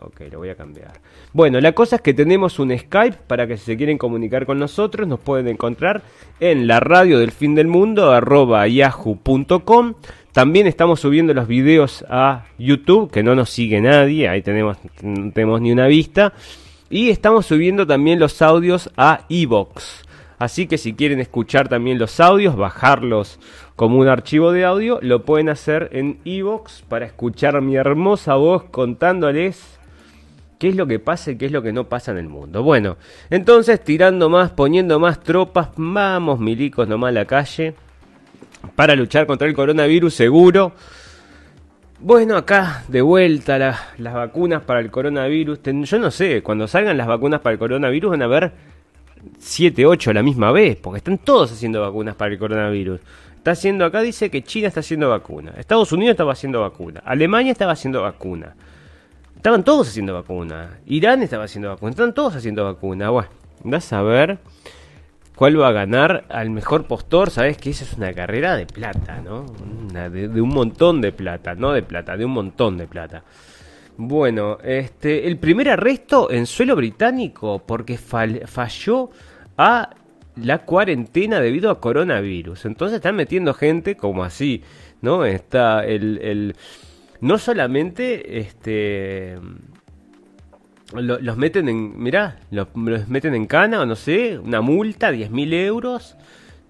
Ok, 0.00 0.20
lo 0.30 0.38
voy 0.38 0.50
a 0.50 0.54
cambiar. 0.54 0.92
Bueno, 1.32 1.60
la 1.60 1.72
cosa 1.72 1.96
es 1.96 2.02
que 2.02 2.12
tenemos 2.12 2.58
un 2.58 2.76
Skype 2.76 3.18
para 3.26 3.46
que 3.46 3.56
si 3.56 3.64
se 3.64 3.76
quieren 3.76 3.96
comunicar 3.96 4.44
con 4.44 4.58
nosotros 4.58 5.08
nos 5.08 5.18
pueden 5.18 5.48
encontrar 5.48 6.02
en 6.40 6.66
la 6.66 6.78
radio 6.78 7.18
del 7.18 7.30
fin 7.30 7.54
del 7.54 7.68
mundo 7.68 8.12
arroba 8.12 8.68
yahoo.com. 8.68 9.94
También 10.32 10.66
estamos 10.66 11.00
subiendo 11.00 11.32
los 11.32 11.48
videos 11.48 12.04
a 12.10 12.44
YouTube, 12.58 13.10
que 13.10 13.22
no 13.22 13.34
nos 13.34 13.50
sigue 13.50 13.80
nadie, 13.80 14.28
ahí 14.28 14.42
tenemos, 14.42 14.76
no 15.02 15.32
tenemos 15.32 15.60
ni 15.60 15.72
una 15.72 15.86
vista. 15.86 16.34
Y 16.90 17.08
estamos 17.08 17.46
subiendo 17.46 17.86
también 17.86 18.18
los 18.18 18.42
audios 18.42 18.90
a 18.96 19.24
Evox. 19.28 20.04
Así 20.38 20.66
que 20.66 20.76
si 20.76 20.94
quieren 20.94 21.20
escuchar 21.20 21.68
también 21.68 21.98
los 21.98 22.20
audios, 22.20 22.56
bajarlos 22.56 23.38
como 23.76 23.98
un 23.98 24.08
archivo 24.08 24.52
de 24.52 24.64
audio, 24.64 24.98
lo 25.02 25.24
pueden 25.24 25.48
hacer 25.48 25.88
en 25.92 26.18
Evox 26.24 26.82
para 26.88 27.06
escuchar 27.06 27.60
mi 27.60 27.76
hermosa 27.76 28.34
voz 28.36 28.64
contándoles 28.64 29.78
qué 30.58 30.68
es 30.68 30.76
lo 30.76 30.86
que 30.86 31.00
pasa 31.00 31.32
y 31.32 31.36
qué 31.36 31.46
es 31.46 31.52
lo 31.52 31.62
que 31.62 31.72
no 31.72 31.84
pasa 31.88 32.12
en 32.12 32.18
el 32.18 32.28
mundo. 32.28 32.62
Bueno, 32.62 32.96
entonces 33.30 33.82
tirando 33.82 34.28
más, 34.28 34.52
poniendo 34.52 35.00
más 35.00 35.20
tropas, 35.20 35.70
vamos 35.76 36.38
milicos 36.38 36.86
nomás 36.86 37.08
a 37.08 37.12
la 37.12 37.24
calle 37.24 37.74
para 38.76 38.94
luchar 38.94 39.26
contra 39.26 39.48
el 39.48 39.54
coronavirus 39.54 40.14
seguro. 40.14 40.72
Bueno, 41.98 42.36
acá 42.36 42.84
de 42.88 43.02
vuelta 43.02 43.58
las 43.58 44.14
vacunas 44.14 44.62
para 44.62 44.80
el 44.80 44.90
coronavirus. 44.90 45.60
Yo 45.62 45.98
no 45.98 46.10
sé, 46.10 46.42
cuando 46.42 46.68
salgan 46.68 46.96
las 46.96 47.06
vacunas 47.06 47.40
para 47.40 47.54
el 47.54 47.58
coronavirus 47.58 48.10
van 48.10 48.22
a 48.22 48.26
haber 48.26 48.52
7, 49.38 49.86
8 49.86 50.10
a 50.10 50.14
la 50.14 50.22
misma 50.22 50.52
vez, 50.52 50.76
porque 50.76 50.98
están 50.98 51.18
todos 51.18 51.52
haciendo 51.52 51.80
vacunas 51.80 52.14
para 52.14 52.32
el 52.32 52.38
coronavirus. 52.38 53.00
Está 53.44 53.50
haciendo 53.50 53.84
acá, 53.84 54.00
dice 54.00 54.30
que 54.30 54.42
China 54.42 54.68
está 54.68 54.80
haciendo 54.80 55.10
vacuna. 55.10 55.52
Estados 55.58 55.92
Unidos 55.92 56.12
estaba 56.12 56.32
haciendo 56.32 56.62
vacuna. 56.62 57.02
Alemania 57.04 57.52
estaba 57.52 57.72
haciendo 57.72 58.00
vacuna. 58.00 58.56
Estaban 59.36 59.62
todos 59.62 59.86
haciendo 59.86 60.14
vacuna. 60.14 60.78
Irán 60.86 61.22
estaba 61.22 61.44
haciendo 61.44 61.68
vacuna. 61.68 61.90
Están 61.90 62.14
todos 62.14 62.34
haciendo 62.36 62.64
vacuna. 62.64 63.10
Bueno, 63.10 63.28
vas 63.64 63.92
a 63.92 64.00
ver 64.00 64.38
cuál 65.36 65.60
va 65.60 65.68
a 65.68 65.72
ganar 65.72 66.24
al 66.30 66.48
mejor 66.48 66.86
postor. 66.86 67.28
Sabes 67.28 67.58
que 67.58 67.68
esa 67.68 67.84
es 67.84 67.92
una 67.92 68.14
carrera 68.14 68.56
de 68.56 68.64
plata, 68.64 69.20
¿no? 69.20 69.44
de, 69.92 70.40
un 70.40 70.48
montón 70.48 71.02
de 71.02 71.12
plata. 71.12 71.54
No 71.54 71.72
de 71.72 71.82
plata, 71.82 72.16
de 72.16 72.24
un 72.24 72.32
montón 72.32 72.78
de 72.78 72.86
plata. 72.86 73.24
Bueno, 73.98 74.56
este, 74.64 75.26
el 75.26 75.36
primer 75.36 75.68
arresto 75.68 76.30
en 76.30 76.46
suelo 76.46 76.76
británico 76.76 77.62
porque 77.66 77.98
falló 77.98 79.10
a 79.58 79.90
la 80.36 80.58
cuarentena 80.58 81.40
debido 81.40 81.70
a 81.70 81.80
coronavirus. 81.80 82.64
Entonces 82.64 82.96
están 82.96 83.16
metiendo 83.16 83.54
gente 83.54 83.96
como 83.96 84.24
así, 84.24 84.62
¿no? 85.00 85.24
Está 85.24 85.84
el, 85.84 86.18
el 86.22 86.56
no 87.20 87.38
solamente 87.38 88.38
este 88.38 89.38
los 90.92 91.36
meten 91.36 91.68
en, 91.68 92.00
mirá, 92.00 92.38
los, 92.50 92.68
meten 93.08 93.34
en 93.34 93.46
cana 93.46 93.80
o 93.80 93.86
no 93.86 93.96
sé, 93.96 94.38
una 94.38 94.60
multa, 94.60 95.10
10.000 95.10 95.54
euros, 95.54 96.16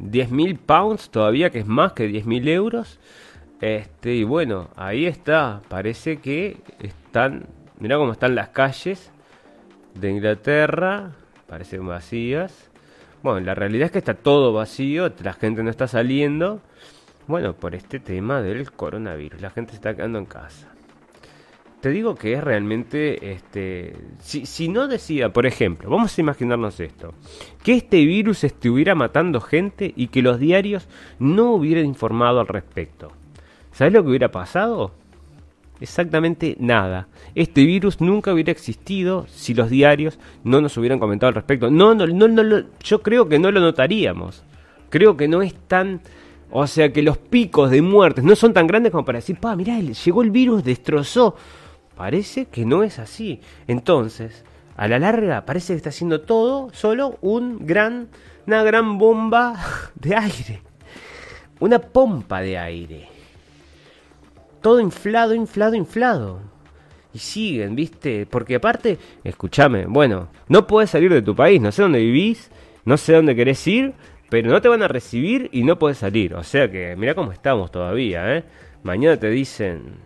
10.000 0.01 0.59
pounds 0.59 1.11
todavía, 1.11 1.51
que 1.51 1.61
es 1.61 1.67
más 1.67 1.93
que 1.93 2.09
10.000 2.09 2.49
euros. 2.49 2.99
Este, 3.61 4.15
y 4.15 4.25
bueno, 4.25 4.71
ahí 4.77 5.07
está, 5.07 5.63
parece 5.69 6.19
que 6.19 6.59
están, 6.81 7.47
mirá 7.79 7.97
cómo 7.97 8.13
están 8.13 8.35
las 8.35 8.49
calles 8.49 9.11
de 9.95 10.11
Inglaterra, 10.11 11.13
parecen 11.47 11.87
vacías. 11.87 12.71
Bueno, 13.25 13.41
la 13.41 13.55
realidad 13.55 13.87
es 13.87 13.91
que 13.91 14.01
está 14.01 14.13
todo 14.13 14.53
vacío, 14.53 15.11
la 15.23 15.33
gente 15.33 15.63
no 15.63 15.71
está 15.71 15.89
saliendo. 15.89 16.61
Bueno, 17.27 17.55
por 17.55 17.75
este 17.75 17.99
tema 17.99 18.43
del 18.43 18.71
coronavirus, 18.71 19.41
la 19.41 19.49
gente 19.49 19.71
se 19.71 19.77
está 19.77 19.97
quedando 19.97 20.19
en 20.19 20.27
casa. 20.27 20.69
Te 21.81 21.89
digo 21.89 22.17
que 22.17 22.35
es 22.35 22.45
realmente, 22.45 23.33
este, 23.33 23.97
si, 24.21 24.45
si 24.45 24.69
no 24.69 24.89
decía, 24.89 25.31
por 25.31 25.47
ejemplo, 25.47 25.89
vamos 25.89 26.19
a 26.19 26.21
imaginarnos 26.21 26.79
esto, 26.81 27.15
que 27.63 27.73
este 27.73 28.05
virus 28.05 28.45
estuviera 28.45 28.95
matando 28.95 29.41
gente 29.41 29.95
y 29.97 30.09
que 30.09 30.21
los 30.21 30.39
diarios 30.39 30.87
no 31.19 31.55
hubieran 31.55 31.87
informado 31.87 32.41
al 32.41 32.47
respecto. 32.47 33.11
¿Sabes 33.73 33.95
lo 33.95 34.03
que 34.03 34.11
hubiera 34.11 34.31
pasado? 34.31 34.93
Exactamente 35.81 36.57
nada. 36.59 37.09
Este 37.35 37.65
virus 37.65 38.01
nunca 38.01 38.33
hubiera 38.33 38.53
existido 38.53 39.27
si 39.29 39.55
los 39.55 39.71
diarios 39.71 40.19
no 40.43 40.61
nos 40.61 40.77
hubieran 40.77 40.99
comentado 40.99 41.29
al 41.29 41.35
respecto. 41.35 41.71
No, 41.71 41.95
no, 41.95 42.07
no, 42.07 42.29
no, 42.29 42.63
yo 42.83 43.03
creo 43.03 43.29
que 43.29 43.39
no 43.39 43.51
lo 43.51 43.61
notaríamos. 43.61 44.43
Creo 44.91 45.17
que 45.17 45.29
no 45.29 45.43
es 45.43 45.55
tan... 45.67 46.01
O 46.51 46.67
sea 46.67 46.93
que 46.93 47.03
los 47.03 47.19
picos 47.19 47.71
de 47.71 47.83
muertes 47.83 48.23
no 48.23 48.37
son 48.37 48.53
tan 48.53 48.67
grandes 48.69 48.93
como 48.93 49.05
para 49.05 49.19
decir, 49.19 49.39
pa, 49.39 49.57
mirá, 49.57 49.81
llegó 49.81 50.23
el 50.23 50.31
virus, 50.31 50.63
destrozó. 50.63 51.35
Parece 51.97 52.47
que 52.47 52.65
no 52.65 52.85
es 52.85 53.01
así. 53.01 53.41
Entonces, 53.67 54.45
a 54.77 54.87
la 54.87 55.01
larga, 55.01 55.45
parece 55.47 55.73
que 55.73 55.79
está 55.79 55.89
haciendo 55.89 56.21
todo 56.21 56.71
solo 56.73 57.19
un 57.23 57.67
gran, 57.67 58.09
una 58.47 58.63
gran 58.63 58.99
bomba 58.99 59.57
de 59.97 60.15
aire. 60.15 60.63
Una 61.59 61.79
pompa 61.79 62.41
de 62.41 62.59
aire 62.59 63.14
todo 64.65 64.81
inflado, 64.81 65.35
inflado, 65.35 65.75
inflado. 65.75 66.41
Y 67.13 67.19
siguen, 67.19 67.77
¿viste? 67.77 68.25
Porque 68.25 68.55
aparte, 68.55 68.99
escúchame, 69.23 69.85
bueno, 69.85 70.29
no 70.49 70.67
puedes 70.67 70.89
salir 70.89 71.13
de 71.13 71.21
tu 71.21 71.37
país, 71.37 71.61
no 71.61 71.71
sé 71.71 71.83
dónde 71.83 71.99
vivís, 71.99 72.51
no 72.87 72.97
sé 72.97 73.13
dónde 73.13 73.37
querés 73.37 73.67
ir, 73.67 73.93
pero 74.31 74.51
no 74.51 74.63
te 74.63 74.69
van 74.69 74.83
a 74.83 74.89
recibir 74.89 75.51
y 75.53 75.65
no 75.65 75.79
puedes 75.79 75.99
salir. 75.99 76.35
O 76.35 76.43
sea 76.43 76.71
que, 76.71 76.97
mira 76.97 77.15
cómo 77.15 77.31
estamos 77.31 77.71
todavía, 77.71 78.39
¿eh? 78.39 78.45
Mañana 78.83 79.19
te 79.19 79.29
dicen, 79.29 79.99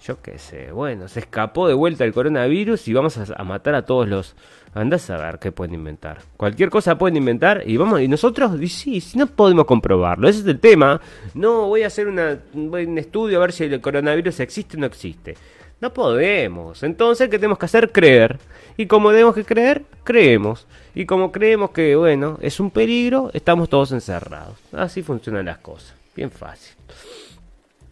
yo 0.00 0.22
qué 0.22 0.38
sé, 0.38 0.70
bueno, 0.70 1.08
se 1.08 1.18
escapó 1.18 1.66
de 1.66 1.74
vuelta 1.74 2.04
el 2.04 2.12
coronavirus 2.12 2.86
y 2.86 2.92
vamos 2.92 3.18
a, 3.18 3.42
matar 3.42 3.74
a 3.74 3.84
todos 3.84 4.06
los... 4.08 4.36
Andás 4.78 5.10
a 5.10 5.16
ver 5.16 5.40
qué 5.40 5.50
pueden 5.50 5.74
inventar. 5.74 6.18
Cualquier 6.36 6.70
cosa 6.70 6.96
pueden 6.96 7.16
inventar 7.16 7.64
y 7.66 7.76
vamos 7.76 8.00
y 8.00 8.06
nosotros 8.06 8.52
sí, 8.70 9.00
si 9.00 9.18
no 9.18 9.26
podemos 9.26 9.64
comprobarlo. 9.64 10.28
Ese 10.28 10.40
es 10.40 10.46
el 10.46 10.60
tema. 10.60 11.00
No 11.34 11.66
voy 11.66 11.82
a 11.82 11.88
hacer 11.88 12.06
un 12.06 12.96
estudio 12.96 13.38
a 13.38 13.40
ver 13.40 13.52
si 13.52 13.64
el 13.64 13.80
coronavirus 13.80 14.38
existe 14.38 14.76
o 14.76 14.80
no 14.80 14.86
existe. 14.86 15.36
No 15.80 15.92
podemos. 15.92 16.84
Entonces, 16.84 17.28
¿qué 17.28 17.38
tenemos 17.38 17.58
que 17.58 17.66
hacer? 17.66 17.90
Creer. 17.90 18.38
Y 18.76 18.86
como 18.86 19.10
tenemos 19.10 19.34
que 19.34 19.44
creer, 19.44 19.82
creemos. 20.04 20.68
Y 20.94 21.06
como 21.06 21.32
creemos 21.32 21.70
que, 21.70 21.96
bueno, 21.96 22.38
es 22.40 22.60
un 22.60 22.70
peligro, 22.70 23.32
estamos 23.34 23.68
todos 23.68 23.90
encerrados. 23.90 24.56
Así 24.72 25.02
funcionan 25.02 25.46
las 25.46 25.58
cosas. 25.58 25.94
Bien 26.14 26.30
fácil. 26.30 26.76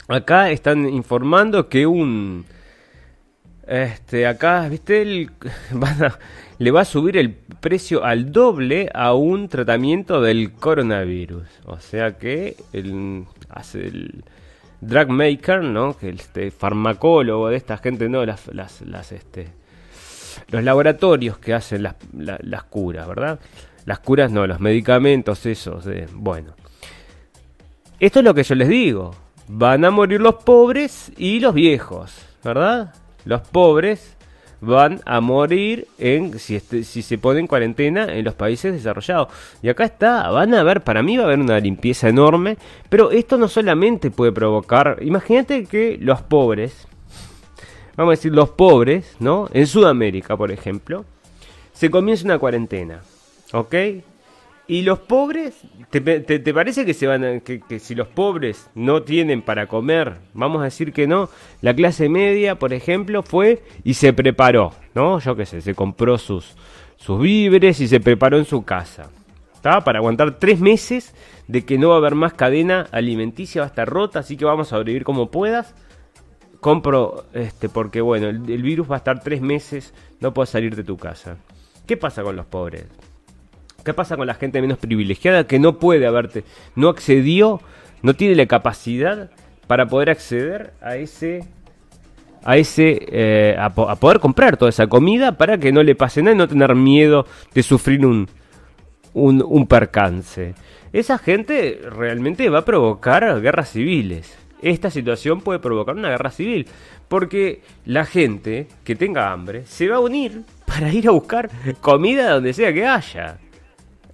Acá 0.07 0.51
están 0.51 0.89
informando 0.89 1.69
que 1.69 1.85
un... 1.85 2.47
Este, 3.67 4.27
acá, 4.27 4.69
viste, 4.69 5.03
el, 5.03 5.31
le 6.59 6.71
va 6.71 6.81
a 6.83 6.85
subir 6.85 7.17
el 7.17 7.33
precio 7.33 8.05
al 8.05 8.31
doble 8.31 8.89
a 8.95 9.13
un 9.15 9.49
tratamiento 9.49 10.21
del 10.21 10.53
coronavirus. 10.53 11.47
O 11.65 11.81
sea 11.81 12.17
que 12.17 12.57
el, 12.73 13.25
hace 13.49 13.87
el 13.87 14.25
drug 14.81 15.09
maker, 15.09 15.63
¿no? 15.63 15.97
Que 15.97 16.11
este 16.11 16.51
farmacólogo 16.51 17.49
de 17.49 17.57
esta 17.57 17.77
gente, 17.79 18.09
no, 18.09 18.25
las, 18.25 18.47
las, 18.55 19.13
este, 19.13 19.49
los 20.51 20.63
laboratorios 20.63 21.39
que 21.39 21.55
hacen 21.55 21.83
las, 21.83 21.97
las, 22.13 22.63
curas, 22.65 23.09
¿verdad? 23.09 23.41
Las 23.85 23.99
curas 23.99 24.31
no, 24.31 24.47
los 24.47 24.61
medicamentos, 24.61 25.45
esos, 25.45 25.89
bueno. 26.13 26.55
Esto 27.99 28.19
es 28.21 28.25
lo 28.25 28.35
que 28.35 28.43
yo 28.43 28.55
les 28.55 28.69
digo 28.69 29.15
van 29.49 29.85
a 29.85 29.91
morir 29.91 30.21
los 30.21 30.37
pobres 30.37 31.13
y 31.17 31.41
los 31.41 31.55
viejos, 31.55 32.13
¿verdad? 32.43 32.93
Los 33.27 33.43
pobres 33.43 34.17
van 34.61 35.01
a 35.05 35.21
morir 35.21 35.87
en 35.99 36.39
si, 36.39 36.57
este, 36.57 36.85
si 36.85 37.03
se 37.03 37.19
pone 37.19 37.41
en 37.41 37.47
cuarentena 37.47 38.05
en 38.05 38.25
los 38.25 38.35
países 38.35 38.73
desarrollados. 38.73 39.29
Y 39.63 39.69
acá 39.69 39.85
está, 39.85 40.31
van 40.31 40.55
a 40.55 40.63
ver, 40.63 40.83
para 40.83 41.03
mí 41.03 41.17
va 41.17 41.25
a 41.25 41.27
haber 41.27 41.41
una 41.41 41.61
limpieza 41.61 42.09
enorme, 42.09 42.57
pero 42.89 43.11
esto 43.11 43.37
no 43.37 43.49
solamente 43.49 44.11
puede 44.11 44.33
provocar, 44.33 44.99
imagínate 45.03 45.67
que 45.67 45.99
los 46.01 46.23
pobres, 46.23 46.87
vamos 47.97 48.13
a 48.13 48.17
decir 48.17 48.33
los 48.33 48.51
pobres, 48.51 49.17
¿no? 49.19 49.49
En 49.53 49.67
Sudamérica, 49.67 50.37
por 50.37 50.51
ejemplo, 50.51 51.05
se 51.73 51.91
comienza 51.91 52.25
una 52.25 52.39
cuarentena, 52.39 53.03
¿ok? 53.53 53.75
Y 54.69 54.83
los 54.83 54.99
pobres, 54.99 55.61
¿te, 55.91 56.01
parece 56.53 56.85
que 56.85 56.93
se 56.93 57.07
van 57.07 57.41
que, 57.41 57.79
si 57.79 57.95
los 57.95 58.09
pobres 58.09 58.69
no 58.75 59.03
tienen 59.03 59.43
para 59.43 59.69
comer, 59.69 60.15
vamos 60.35 60.61
a 60.61 60.65
decir 60.65 60.93
que 60.93 61.07
no, 61.07 61.29
la 61.61 61.73
clase 61.73 62.09
media, 62.09 62.59
por 62.59 62.73
ejemplo, 62.73 63.23
fue 63.23 63.63
y 63.85 63.95
se 63.95 64.13
preparó, 64.13 64.73
¿no? 64.93 65.21
Yo 65.21 65.37
qué 65.37 65.47
sé, 65.47 65.61
se 65.61 65.75
compró 65.75 66.19
sus, 66.19 66.57
sus 66.97 67.21
víveres 67.21 67.79
y 67.79 67.87
se 67.87 68.01
preparó 68.01 68.39
en 68.39 68.45
su 68.45 68.65
casa. 68.65 69.09
¿Está? 69.55 69.85
Para 69.85 70.01
aguantar 70.01 70.41
tres 70.41 70.59
meses 70.59 71.15
de 71.47 71.65
que 71.65 71.79
no 71.79 71.91
va 71.91 71.95
a 71.95 71.99
haber 71.99 72.17
más 72.17 72.35
cadena 72.35 72.89
alimenticia, 72.91 73.61
va 73.61 73.67
a 73.67 73.71
estar 73.71 73.89
rota, 73.89 74.19
así 74.19 74.37
que 74.37 74.45
vamos 74.45 74.67
a 74.67 74.77
sobrevivir 74.77 75.05
como 75.05 75.31
puedas. 75.31 75.77
Compro, 76.61 77.27
este, 77.35 77.69
porque 77.69 78.01
bueno, 78.01 78.29
el, 78.29 78.51
el 78.51 78.63
virus 78.63 78.91
va 78.91 78.97
a 78.97 78.99
estar 78.99 79.23
tres 79.23 79.41
meses, 79.41 79.95
no 80.19 80.35
puedes 80.35 80.51
salir 80.51 80.75
de 80.75 80.83
tu 80.83 80.97
casa. 80.97 81.37
¿Qué 81.87 81.97
pasa 81.97 82.25
con 82.25 82.35
los 82.35 82.47
pobres? 82.47 82.87
¿Qué 83.87 83.95
pasa 83.95 84.17
con 84.17 84.27
la 84.27 84.35
gente 84.35 84.61
menos 84.61 84.79
privilegiada 84.79 85.47
que 85.47 85.61
no 85.61 85.79
puede 85.79 86.09
haberte, 86.09 86.43
no 86.75 86.89
accedió, 86.89 87.61
no 88.03 88.15
tiene 88.15 88.35
la 88.35 88.47
capacidad 88.47 89.31
para 89.69 89.87
poder 89.87 90.11
acceder 90.11 90.73
a 90.83 90.97
ese 90.97 91.45
a 92.43 92.57
ese 92.57 92.99
eh, 93.09 93.57
a, 93.57 93.71
poder 93.71 94.19
comprar 94.19 94.57
toda 94.57 94.71
esa 94.71 94.89
comida 94.89 95.39
para 95.39 95.59
que 95.59 95.71
no 95.71 95.85
le 95.85 95.95
pase 95.95 96.21
nada 96.21 96.35
y 96.35 96.39
no 96.39 96.49
tener 96.49 96.75
miedo 96.75 97.27
de 97.55 97.63
sufrir 97.63 98.05
un, 98.05 98.29
un, 99.15 99.41
un 99.47 99.69
percance. 99.69 100.57
Esa 100.93 101.17
gente 101.17 101.79
realmente 101.89 102.49
va 102.49 102.59
a 102.59 102.65
provocar 102.65 103.41
guerras 103.41 103.71
civiles. 103.71 104.37
Esta 104.63 104.91
situación 104.91 105.43
puede 105.43 105.61
provocar 105.61 105.95
una 105.95 106.09
guerra 106.09 106.33
civil 106.33 106.67
porque 107.07 107.63
la 107.85 108.05
gente 108.05 108.67
que 108.83 108.97
tenga 108.97 109.31
hambre 109.31 109.65
se 109.65 109.87
va 109.87 109.97
a 109.97 110.01
unir 110.01 110.43
para 110.67 110.93
ir 110.93 111.07
a 111.07 111.13
buscar 111.13 111.49
comida 111.81 112.33
donde 112.33 112.53
sea 112.53 112.73
que 112.73 112.85
haya. 112.85 113.39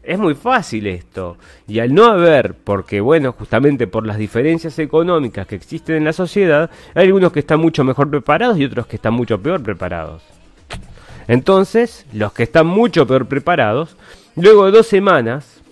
Es 0.03 0.19
muy 0.19 0.35
fácil 0.35 0.89
esto. 0.89 1.37
Y 1.69 1.79
al 1.79 1.95
no 1.95 2.07
haber, 2.07 2.55
porque 2.55 3.01
bueno, 3.01 3.33
justamente 3.33 3.87
por 3.87 4.07
las 4.07 4.19
diferencias 4.19 4.79
económicas 4.79 5.47
que 5.47 5.55
existen 5.55 5.97
en 5.97 6.05
la 6.05 6.13
sociedad, 6.13 6.71
hay 6.95 7.07
algunos 7.07 7.33
que 7.33 7.41
están 7.41 7.61
mucho 7.61 7.85
mejor 7.85 8.11
preparados 8.11 8.59
y 8.59 8.65
otros 8.65 8.87
que 8.87 8.97
están 8.97 9.15
mucho 9.15 9.41
peor 9.41 9.63
preparados. 9.63 10.23
Entonces, 11.29 12.05
los 12.13 12.33
que 12.33 12.43
están 12.43 12.67
mucho 12.67 13.07
peor 13.07 13.27
preparados, 13.27 13.97
luego 14.35 14.67
de 14.67 14.73
dos 14.73 14.89
semanas, 14.89 15.63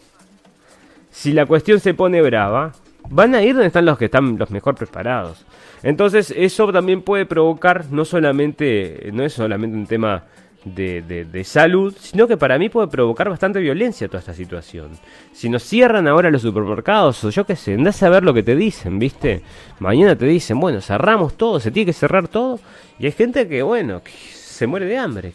si 1.10 1.32
la 1.32 1.44
cuestión 1.46 1.80
se 1.80 1.92
pone 1.92 2.22
brava, 2.22 2.72
van 3.08 3.34
a 3.34 3.42
ir 3.42 3.54
donde 3.54 3.66
están 3.66 3.84
los 3.84 3.98
que 3.98 4.04
están 4.04 4.38
los 4.38 4.50
mejor 4.50 4.76
preparados. 4.76 5.44
Entonces, 5.82 6.32
eso 6.36 6.72
también 6.72 7.02
puede 7.02 7.26
provocar, 7.26 7.86
no 7.90 8.04
solamente, 8.04 9.10
no 9.12 9.24
es 9.24 9.32
solamente 9.32 9.76
un 9.76 9.86
tema 9.86 10.24
de, 10.64 11.24
de, 11.24 11.44
salud, 11.44 11.94
sino 11.98 12.28
que 12.28 12.36
para 12.36 12.58
mí 12.58 12.68
puede 12.68 12.88
provocar 12.88 13.30
bastante 13.30 13.61
violencia 13.61 14.08
toda 14.08 14.20
esta 14.20 14.34
situación. 14.34 14.90
Si 15.32 15.48
nos 15.48 15.62
cierran 15.62 16.06
ahora 16.06 16.30
los 16.30 16.42
supermercados, 16.42 17.24
o 17.24 17.30
yo 17.30 17.46
qué 17.46 17.56
sé, 17.56 17.74
andás 17.74 18.02
a 18.02 18.11
ver 18.11 18.24
lo 18.24 18.34
que 18.34 18.42
te 18.42 18.54
dicen, 18.54 18.98
¿viste? 18.98 19.42
Mañana 19.78 20.16
te 20.16 20.26
dicen, 20.26 20.61
bueno, 20.61 20.80
cerramos 20.80 21.34
todo, 21.34 21.61
se 21.61 21.70
tiene 21.70 21.86
que 21.86 21.92
cerrar 21.92 22.28
todo, 22.28 22.61
y 22.98 23.06
hay 23.06 23.12
gente 23.12 23.48
que, 23.48 23.62
bueno, 23.62 24.02
que 24.02 24.12
se 24.12 24.66
muere 24.66 24.86
de 24.86 24.98
hambre. 24.98 25.32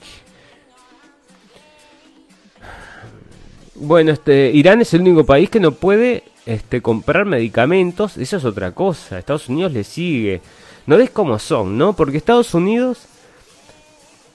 Bueno, 3.76 4.12
este, 4.12 4.52
Irán 4.52 4.82
es 4.82 4.94
el 4.94 5.02
único 5.02 5.26
país 5.26 5.50
que 5.50 5.60
no 5.60 5.72
puede 5.72 6.24
este, 6.46 6.82
comprar 6.82 7.26
medicamentos, 7.26 8.18
eso 8.18 8.38
es 8.38 8.46
otra 8.46 8.72
cosa. 8.72 9.20
Estados 9.20 9.50
Unidos 9.50 9.74
le 9.74 9.84
sigue. 9.84 10.42
No 10.86 10.98
ves 10.98 11.10
cómo 11.10 11.40
son, 11.40 11.78
¿no? 11.78 11.94
Porque 11.94 12.18
Estados 12.18 12.54
Unidos 12.54 13.08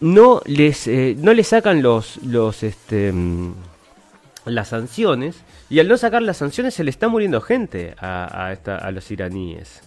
no 0.01 0.40
les, 0.46 0.86
eh, 0.86 1.16
no 1.18 1.32
sacan 1.42 1.82
los, 1.82 2.16
los, 2.24 2.62
este, 2.62 3.12
mm, 3.12 3.55
las 4.46 4.68
sanciones. 4.68 5.42
Y 5.68 5.78
al 5.78 5.88
no 5.88 5.96
sacar 5.96 6.22
las 6.22 6.38
sanciones 6.38 6.74
se 6.74 6.84
le 6.84 6.90
está 6.90 7.09
muriendo 7.09 7.40
gente 7.40 7.94
a, 7.98 8.51
a, 8.51 8.76
a 8.76 8.90
los 8.90 9.11
iraníes. 9.11 9.82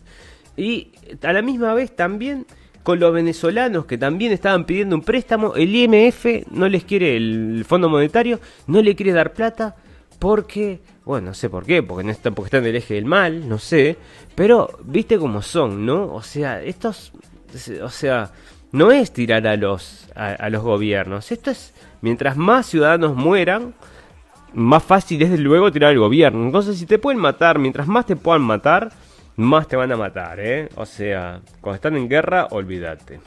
Y 0.55 0.91
a 1.21 1.33
la 1.33 1.41
misma 1.41 1.73
vez 1.73 1.95
también 1.95 2.45
con 2.83 2.99
los 2.99 3.13
venezolanos 3.13 3.85
que 3.85 3.97
también 3.97 4.31
estaban 4.33 4.65
pidiendo 4.65 4.95
un 4.95 5.01
préstamo, 5.01 5.55
el 5.55 5.73
IMF 5.73 6.25
no 6.51 6.67
les 6.67 6.83
quiere, 6.83 7.15
el 7.15 7.65
Fondo 7.67 7.89
Monetario 7.89 8.39
no 8.67 8.81
le 8.81 8.95
quiere 8.95 9.13
dar 9.13 9.33
plata 9.33 9.75
porque, 10.19 10.81
bueno, 11.05 11.27
no 11.27 11.33
sé 11.33 11.49
por 11.49 11.65
qué, 11.65 11.81
porque, 11.81 12.03
no 12.03 12.11
está, 12.11 12.31
porque 12.31 12.47
están 12.47 12.63
en 12.63 12.69
el 12.69 12.75
eje 12.75 12.95
del 12.95 13.05
mal, 13.05 13.47
no 13.47 13.57
sé, 13.57 13.97
pero 14.35 14.79
viste 14.83 15.17
cómo 15.17 15.41
son, 15.41 15.85
¿no? 15.85 16.13
O 16.13 16.21
sea, 16.21 16.61
estos, 16.61 17.13
o 17.81 17.89
sea, 17.89 18.31
no 18.73 18.91
es 18.91 19.13
tirar 19.13 19.47
a 19.47 19.55
los, 19.55 20.09
a, 20.15 20.49
los 20.49 20.63
gobiernos, 20.63 21.31
esto 21.31 21.51
es, 21.51 21.73
mientras 22.01 22.35
más 22.35 22.65
ciudadanos 22.65 23.15
mueran, 23.15 23.75
más 24.53 24.83
fácil 24.83 25.21
es 25.21 25.39
luego 25.39 25.71
tirar 25.71 25.91
al 25.91 25.99
gobierno. 25.99 26.43
Entonces, 26.43 26.77
si 26.77 26.85
te 26.85 26.97
pueden 26.97 27.21
matar, 27.21 27.59
mientras 27.59 27.87
más 27.87 28.07
te 28.07 28.15
puedan 28.15 28.41
matar, 28.41 28.91
más 29.35 29.67
te 29.67 29.75
van 29.75 29.91
a 29.91 29.95
matar, 29.95 30.39
¿eh? 30.39 30.69
O 30.75 30.85
sea, 30.85 31.39
cuando 31.61 31.75
están 31.75 31.95
en 31.95 32.09
guerra, 32.09 32.47
olvídate. 32.49 33.19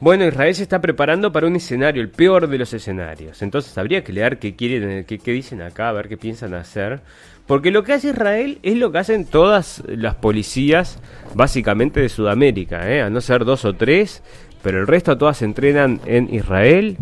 Bueno, 0.00 0.26
Israel 0.26 0.54
se 0.54 0.62
está 0.62 0.80
preparando 0.80 1.30
para 1.30 1.46
un 1.46 1.54
escenario, 1.54 2.02
el 2.02 2.08
peor 2.08 2.48
de 2.48 2.58
los 2.58 2.72
escenarios. 2.72 3.42
Entonces 3.42 3.76
habría 3.76 4.02
que 4.02 4.12
leer 4.12 4.38
qué 4.38 4.56
quieren, 4.56 5.04
qué, 5.04 5.18
dicen 5.30 5.60
acá, 5.62 5.90
a 5.90 5.92
ver 5.92 6.08
qué 6.08 6.16
piensan 6.16 6.54
hacer. 6.54 7.02
Porque 7.50 7.72
lo 7.72 7.82
que 7.82 7.94
hace 7.94 8.10
Israel 8.10 8.60
es 8.62 8.76
lo 8.76 8.92
que 8.92 8.98
hacen 8.98 9.24
todas 9.24 9.82
las 9.88 10.14
policías, 10.14 11.00
básicamente 11.34 11.98
de 11.98 12.08
Sudamérica, 12.08 12.88
¿eh? 12.88 13.02
a 13.02 13.10
no 13.10 13.20
ser 13.20 13.44
dos 13.44 13.64
o 13.64 13.72
tres, 13.72 14.22
pero 14.62 14.78
el 14.78 14.86
resto 14.86 15.18
todas 15.18 15.42
entrenan 15.42 16.00
en 16.06 16.32
Israel 16.32 16.96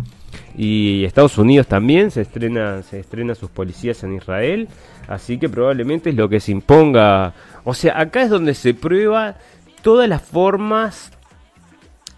y 0.56 1.04
Estados 1.04 1.36
Unidos 1.36 1.66
también 1.66 2.10
se 2.10 2.22
estrena, 2.22 2.82
se 2.82 2.98
estrena 2.98 3.34
sus 3.34 3.50
policías 3.50 4.02
en 4.04 4.14
Israel. 4.14 4.68
Así 5.06 5.36
que 5.36 5.50
probablemente 5.50 6.08
es 6.08 6.16
lo 6.16 6.30
que 6.30 6.40
se 6.40 6.52
imponga. 6.52 7.34
O 7.64 7.74
sea, 7.74 8.00
acá 8.00 8.22
es 8.22 8.30
donde 8.30 8.54
se 8.54 8.72
prueba 8.72 9.36
todas 9.82 10.08
las 10.08 10.22
formas 10.22 11.12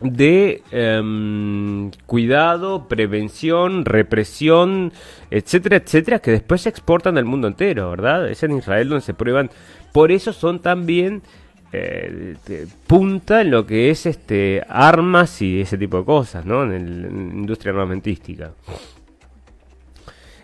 de 0.01 0.63
em, 0.71 1.91
cuidado, 2.07 2.89
prevención, 2.89 3.85
represión, 3.85 4.93
etcétera, 5.31 5.77
etcétera, 5.77 6.19
que 6.21 6.31
después 6.31 6.63
se 6.63 6.71
exportan 6.71 7.19
al 7.19 7.25
mundo 7.25 7.49
entero, 7.49 7.91
¿verdad? 7.91 8.29
Es 8.31 8.43
en 8.43 8.57
Israel 8.57 8.89
donde 8.89 9.05
se 9.05 9.15
prueban. 9.15 9.51
Por 9.93 10.11
eso 10.11 10.33
son 10.33 10.61
también 10.61 11.23
eh, 11.73 12.37
punta 12.87 13.43
en 13.43 13.51
lo 13.51 13.65
que 13.65 13.91
es 13.91 14.07
este 14.07 14.65
armas 14.69 15.41
y 15.41 15.61
ese 15.61 15.79
tipo 15.79 15.99
de 15.99 16.05
cosas, 16.05 16.45
¿no? 16.45 16.65
En, 16.65 17.03
la 17.03 17.09
industria 17.09 17.71
armamentística. 17.73 18.53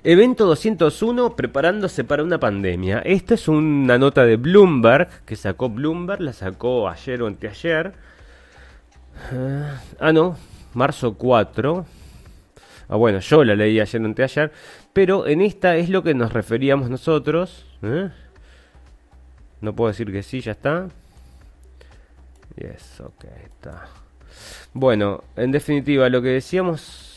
Evento 0.05 0.47
201 0.47 1.35
preparándose 1.35 2.05
para 2.05 2.23
una 2.23 2.39
pandemia. 2.39 3.01
Esta 3.01 3.35
es 3.35 3.49
una 3.49 3.99
nota 3.99 4.25
de 4.25 4.37
Bloomberg 4.37 5.09
que 5.25 5.35
sacó 5.35 5.69
Bloomberg, 5.69 6.21
la 6.21 6.33
sacó 6.33 6.89
ayer 6.89 7.23
o 7.23 7.27
anteayer. 7.27 7.93
Uh, 9.33 9.65
ah, 9.99 10.13
no, 10.13 10.37
marzo 10.75 11.15
4. 11.15 11.87
Ah, 12.89 12.97
bueno, 12.97 13.19
yo 13.21 13.45
la 13.45 13.55
leí 13.55 13.81
ayer 13.81 14.03
anteayer. 14.05 14.53
Pero 14.93 15.27
en 15.27 15.41
esta 15.41 15.77
es 15.77 15.89
lo 15.89 16.03
que 16.03 16.15
nos 16.15 16.33
referíamos 16.33 16.89
nosotros. 16.91 17.67
¿eh? 17.83 18.11
No 19.61 19.75
puedo 19.75 19.89
decir 19.89 20.11
que 20.13 20.23
sí, 20.23 20.41
ya 20.41 20.53
está. 20.53 20.89
Yes, 22.57 23.01
ok, 23.01 23.25
está. 23.45 23.89
Bueno, 24.73 25.25
en 25.37 25.53
definitiva, 25.53 26.09
lo 26.09 26.23
que 26.23 26.29
decíamos 26.29 27.17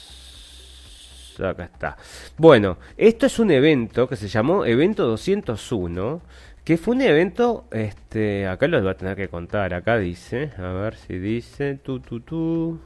acá 1.45 1.65
está. 1.65 1.97
Bueno, 2.37 2.77
esto 2.97 3.25
es 3.25 3.39
un 3.39 3.51
evento 3.51 4.07
que 4.07 4.15
se 4.15 4.27
llamó 4.27 4.65
Evento 4.65 5.05
201, 5.05 6.21
que 6.69 6.77
fue 6.77 6.93
un 6.93 7.01
evento, 7.01 7.65
este, 7.71 8.45
acá 8.45 8.67
lo 8.67 8.83
va 8.83 8.91
a 8.91 8.93
tener 8.93 9.17
que 9.17 9.27
contar, 9.27 9.73
acá 9.73 9.97
dice, 9.97 10.51
a 10.55 10.71
ver 10.71 10.93
si 10.97 11.17
dice, 11.17 11.79
tu, 11.81 11.99
tu, 11.99 12.19
tu. 12.19 12.79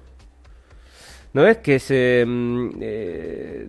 ¿No 1.34 1.46
es 1.46 1.58
que 1.58 1.80
se... 1.80 2.24
Mm, 2.26 2.70
eh, 2.80 3.68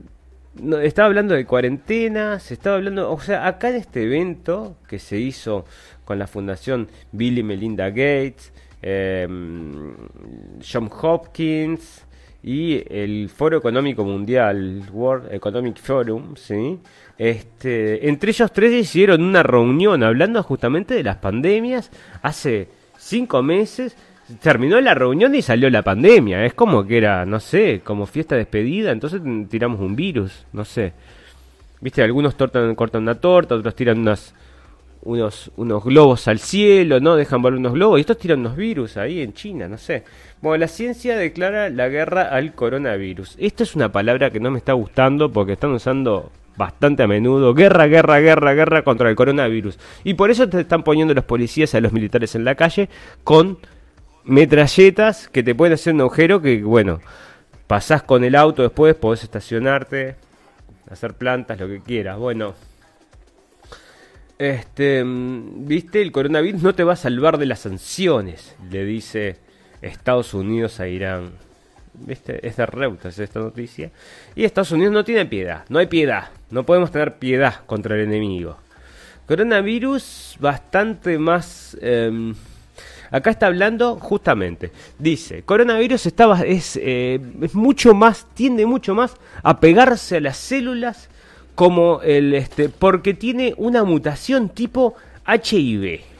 no, 0.63 0.79
estaba 0.79 1.07
hablando 1.07 1.35
de 1.35 1.45
cuarentena, 1.45 2.39
se 2.39 2.55
estaba 2.55 2.77
hablando, 2.77 3.11
o 3.11 3.19
sea, 3.19 3.49
acá 3.49 3.71
en 3.71 3.75
este 3.75 4.05
evento 4.05 4.77
que 4.87 5.01
se 5.01 5.19
hizo 5.19 5.65
con 6.05 6.21
la 6.21 6.29
fundación 6.29 6.87
Bill 7.11 7.39
y 7.39 7.43
Melinda 7.43 7.89
Gates, 7.89 8.53
eh, 8.83 9.27
John 10.65 10.91
Hopkins, 11.03 12.04
y 12.47 12.85
el 12.95 13.31
Foro 13.31 13.57
Económico 13.57 14.05
Mundial, 14.05 14.83
World 14.93 15.33
Economic 15.33 15.79
Forum, 15.79 16.37
¿sí? 16.37 16.79
Este, 17.17 18.07
entre 18.07 18.33
ellos 18.33 18.53
tres 18.53 18.71
hicieron 18.73 19.23
una 19.23 19.43
reunión 19.43 20.03
hablando 20.03 20.43
justamente 20.43 20.93
de 20.93 21.03
las 21.03 21.17
pandemias 21.17 21.91
hace 22.21 22.69
cinco 22.99 23.43
meses. 23.43 23.97
Terminó 24.43 24.79
la 24.83 24.93
reunión 24.93 25.35
y 25.35 25.41
salió 25.41 25.71
la 25.71 25.81
pandemia. 25.81 26.45
Es 26.45 26.53
como 26.53 26.87
que 26.87 26.99
era, 26.99 27.25
no 27.25 27.41
sé, 27.41 27.81
como 27.83 28.05
fiesta 28.05 28.37
despedida. 28.37 28.93
Entonces 28.93 29.23
tiramos 29.49 29.81
un 29.81 29.97
virus, 29.97 30.45
no 30.53 30.67
sé. 30.67 30.93
Viste, 31.81 32.03
algunos 32.03 32.35
cortan 32.35 33.03
una 33.03 33.15
torta, 33.15 33.55
otros 33.55 33.75
tiran 33.75 34.01
unas, 34.01 34.35
unos, 35.05 35.51
unos 35.57 35.85
globos 35.85 36.29
al 36.29 36.39
cielo, 36.39 37.01
¿no? 37.01 37.17
Dejan 37.17 37.43
volar 37.43 37.59
unos 37.59 37.73
globos 37.73 37.99
y 37.99 38.01
estos 38.01 38.19
tiran 38.19 38.41
unos 38.41 38.57
virus 38.57 38.97
ahí 38.97 39.21
en 39.21 39.33
China, 39.33 39.69
no 39.69 39.79
sé. 39.79 40.05
Bueno, 40.41 40.59
la 40.59 40.69
ciencia 40.69 41.17
declara 41.17 41.71
la 41.71 41.89
guerra 41.89 42.23
al 42.23 42.55
coronavirus. 42.55 43.37
Esta 43.39 43.63
es 43.63 43.75
una 43.75 43.93
palabra 43.93 44.31
que 44.31 44.41
no 44.41 44.51
me 44.51 44.59
está 44.59 44.73
gustando 44.73 45.31
porque 45.31 45.53
están 45.53 45.73
usando 45.73 46.31
bastante 46.57 47.03
a 47.03 47.07
menudo. 47.07 47.55
Guerra, 47.55 47.87
guerra, 47.87 48.21
guerra, 48.21 48.55
guerra 48.55 48.83
contra 48.83 49.09
el 49.11 49.17
coronavirus. 49.17 49.79
Y 50.05 50.15
por 50.15 50.31
eso 50.31 50.49
te 50.49 50.61
están 50.61 50.83
poniendo 50.83 51.15
los 51.15 51.25
policías 51.25 51.75
a 51.75 51.81
los 51.81 51.93
militares 51.93 52.35
en 52.35 52.45
la 52.45 52.55
calle 52.55 52.89
con 53.23 53.59
metralletas 54.25 55.29
que 55.29 55.43
te 55.43 55.55
pueden 55.55 55.75
hacer 55.75 55.95
un 55.95 56.01
agujero 56.03 56.41
que, 56.41 56.63
bueno, 56.63 57.01
pasás 57.67 58.03
con 58.03 58.25
el 58.25 58.35
auto 58.35 58.63
después, 58.63 58.95
podés 58.95 59.25
estacionarte, 59.25 60.17
hacer 60.91 61.15
plantas, 61.15 61.59
lo 61.61 61.69
que 61.69 61.81
quieras. 61.81 62.19
Bueno, 62.19 62.55
este, 64.39 65.05
mm, 65.05 65.67
viste, 65.67 66.03
el 66.03 66.13
coronavirus 66.13 66.63
no 66.63 66.75
te 66.75 66.85
va 66.85 66.95
a 66.95 66.97
salvar 66.97 67.39
de 67.39 67.47
las 67.47 67.61
sanciones, 67.61 68.57
le 68.71 68.85
dice 68.85 69.37
Estados 69.83 70.35
Unidos 70.35 70.81
a 70.81 70.89
Irán. 70.89 71.33
¿Viste? 71.97 72.45
Es 72.47 72.57
de 72.57 72.67
Reuters 72.67 73.21
esta 73.21 73.39
noticia. 73.39 73.93
Y 74.35 74.45
Estados 74.45 74.73
Unidos 74.73 74.93
no 74.93 75.05
tiene 75.05 75.27
piedad, 75.27 75.65
no 75.69 75.79
hay 75.79 75.87
piedad, 75.87 76.31
no 76.51 76.65
podemos 76.65 76.91
tener 76.91 77.19
piedad 77.19 77.65
contra 77.67 77.95
el 77.95 78.03
enemigo. 78.03 78.59
Coronavirus 79.27 80.37
bastante 80.41 81.19
más... 81.19 81.77
Em, 81.81 82.35
acá 83.11 83.31
está 83.31 83.47
hablando 83.47 83.97
justamente, 83.97 84.73
dice, 84.99 85.45
coronavirus 85.45 86.07
estaba, 86.07 86.41
es, 86.41 86.77
eh, 86.83 87.21
es 87.43 87.55
mucho 87.55 87.95
más, 87.95 88.27
tiende 88.35 88.67
mucho 88.67 88.97
más 88.97 89.15
a 89.45 89.61
pegarse 89.61 90.17
a 90.17 90.21
las 90.21 90.37
células 90.37 91.09
como 91.55 92.01
el 92.03 92.35
este 92.35 92.69
porque 92.69 93.15
tiene 93.15 93.55
una 93.57 93.85
mutación 93.85 94.49
tipo 94.49 94.95
HIV. 95.27 96.15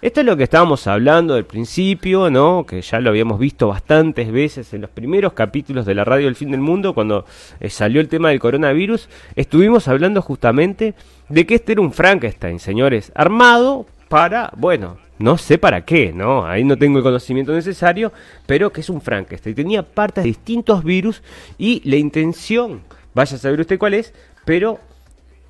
Esto 0.00 0.20
es 0.20 0.26
lo 0.26 0.36
que 0.36 0.44
estábamos 0.44 0.86
hablando 0.86 1.34
del 1.34 1.44
principio, 1.44 2.30
¿no? 2.30 2.64
Que 2.64 2.82
ya 2.82 3.00
lo 3.00 3.10
habíamos 3.10 3.40
visto 3.40 3.66
bastantes 3.66 4.30
veces 4.30 4.72
en 4.72 4.82
los 4.82 4.90
primeros 4.90 5.32
capítulos 5.32 5.86
de 5.86 5.94
la 5.96 6.04
radio 6.04 6.26
del 6.26 6.36
fin 6.36 6.52
del 6.52 6.60
mundo, 6.60 6.94
cuando 6.94 7.24
eh, 7.58 7.68
salió 7.68 8.00
el 8.00 8.06
tema 8.06 8.28
del 8.28 8.38
coronavirus. 8.38 9.08
Estuvimos 9.34 9.88
hablando 9.88 10.22
justamente 10.22 10.94
de 11.28 11.46
que 11.46 11.56
este 11.56 11.72
era 11.72 11.80
un 11.80 11.92
Frankenstein, 11.92 12.60
señores, 12.60 13.10
armado 13.16 13.86
para, 14.08 14.52
bueno, 14.56 14.98
no 15.18 15.36
sé 15.36 15.58
para 15.58 15.84
qué, 15.84 16.12
¿no? 16.12 16.46
Ahí 16.46 16.62
no 16.62 16.76
tengo 16.76 16.98
el 16.98 17.04
conocimiento 17.04 17.52
necesario, 17.52 18.12
pero 18.46 18.72
que 18.72 18.82
es 18.82 18.90
un 18.90 19.00
Frankenstein. 19.00 19.56
Tenía 19.56 19.82
partes 19.82 20.22
de 20.22 20.28
distintos 20.28 20.84
virus 20.84 21.24
y 21.58 21.82
la 21.88 21.96
intención, 21.96 22.82
vaya 23.14 23.34
a 23.34 23.40
saber 23.40 23.58
usted 23.60 23.78
cuál 23.78 23.94
es, 23.94 24.14
pero 24.48 24.80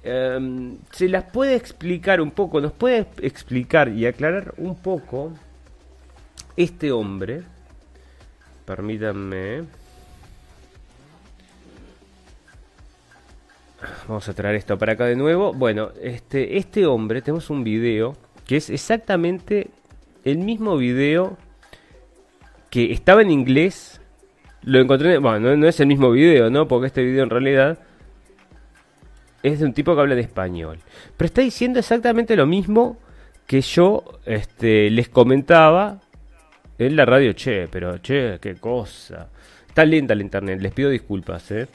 em, 0.03 0.77
se 0.91 1.09
las 1.09 1.23
puede 1.23 1.55
explicar 1.55 2.20
un 2.20 2.33
poco, 2.33 2.61
nos 2.61 2.73
puede 2.73 3.07
explicar 3.23 3.91
y 3.91 4.07
aclarar 4.07 4.55
un 4.57 4.75
poco 4.75 5.35
este 6.57 6.91
hombre. 6.91 7.43
Permítanme. 8.66 9.62
Vamos 14.09 14.29
a 14.29 14.35
traer 14.35 14.57
esto 14.57 14.77
para 14.77 14.95
acá 14.95 15.05
de 15.05 15.15
nuevo. 15.15 15.53
Bueno, 15.53 15.91
este, 16.03 16.59
este 16.59 16.85
hombre, 16.85 17.23
tenemos 17.23 17.51
un 17.51 17.62
video 17.62 18.16
que 18.49 18.57
es 18.57 18.69
exactamente 18.69 19.70
el 20.25 20.39
mismo 20.39 20.77
video 20.77 21.39
que 22.69 22.93
estaba 22.93 23.23
en 23.23 23.31
inglés. 23.31 24.01
Lo 24.62 24.81
encontré, 24.81 25.19
bueno, 25.19 25.57
no, 25.57 25.69
es 25.69 25.79
el 25.79 25.87
mismo 25.87 26.11
video, 26.11 26.51
¿no? 26.51 26.66
Porque 26.66 26.89
este 26.89 27.05
video 27.05 27.23
en 27.23 27.31
realidad 27.31 27.79
es 29.43 29.60
de 29.60 29.66
un 29.66 29.73
tipo 29.73 29.94
que 29.94 30.01
habla 30.01 30.15
de 30.15 30.23
español. 30.23 30.78
Pero 31.16 31.27
está 31.27 31.43
diciendo 31.43 31.78
exactamente 31.78 32.36
lo 32.36 32.47
mismo 32.47 32.98
que 33.47 33.60
yo 33.60 34.05
este, 34.24 34.90
les 34.90 35.09
comentaba 35.09 36.01
en 36.78 36.97
la 36.97 37.05
radio. 37.05 37.32
Che, 37.32 37.69
pero 37.69 37.98
che, 38.01 38.39
qué 38.40 38.55
cosa. 38.56 39.28
Está 39.66 39.85
lenta 39.85 40.15
la 40.15 40.23
internet, 40.23 40.60
les 40.60 40.73
pido 40.73 40.90
disculpas. 40.90 41.51
¿eh? 41.52 41.69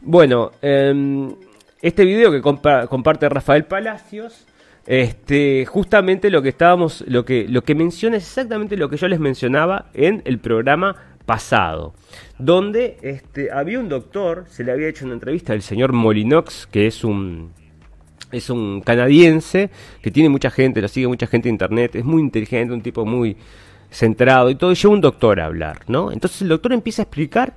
Bueno, 0.00 0.52
em, 0.60 1.34
este 1.80 2.04
video 2.04 2.30
que 2.30 2.40
comparte 2.40 3.28
Rafael 3.28 3.64
Palacios 3.64 4.46
este, 4.86 5.66
justamente 5.66 6.30
lo 6.30 6.42
que 6.42 6.50
estábamos, 6.50 7.04
lo 7.08 7.24
que, 7.24 7.46
lo 7.48 7.62
que 7.62 7.74
menciona 7.74 8.16
es 8.16 8.22
exactamente 8.24 8.76
lo 8.76 8.88
que 8.88 8.96
yo 8.96 9.08
les 9.08 9.18
mencionaba 9.18 9.86
en 9.94 10.22
el 10.24 10.38
programa 10.38 11.15
pasado, 11.26 11.94
donde 12.38 12.96
este, 13.02 13.50
había 13.52 13.80
un 13.80 13.88
doctor, 13.88 14.46
se 14.48 14.64
le 14.64 14.72
había 14.72 14.88
hecho 14.88 15.04
una 15.04 15.14
entrevista 15.14 15.52
al 15.52 15.62
señor 15.62 15.92
Molinox, 15.92 16.66
que 16.66 16.86
es 16.86 17.04
un 17.04 17.52
es 18.32 18.50
un 18.50 18.80
canadiense 18.80 19.70
que 20.02 20.10
tiene 20.10 20.28
mucha 20.28 20.50
gente, 20.50 20.80
lo 20.80 20.88
sigue 20.88 21.06
mucha 21.06 21.26
gente 21.26 21.48
en 21.48 21.54
internet, 21.54 21.94
es 21.94 22.04
muy 22.04 22.20
inteligente, 22.20 22.74
un 22.74 22.82
tipo 22.82 23.04
muy 23.04 23.36
centrado 23.90 24.50
y 24.50 24.56
todo, 24.56 24.72
y 24.72 24.74
lleva 24.74 24.94
un 24.94 25.00
doctor 25.00 25.40
a 25.40 25.46
hablar, 25.46 25.82
¿no? 25.86 26.10
Entonces 26.10 26.42
el 26.42 26.48
doctor 26.48 26.72
empieza 26.72 27.02
a 27.02 27.04
explicar 27.04 27.54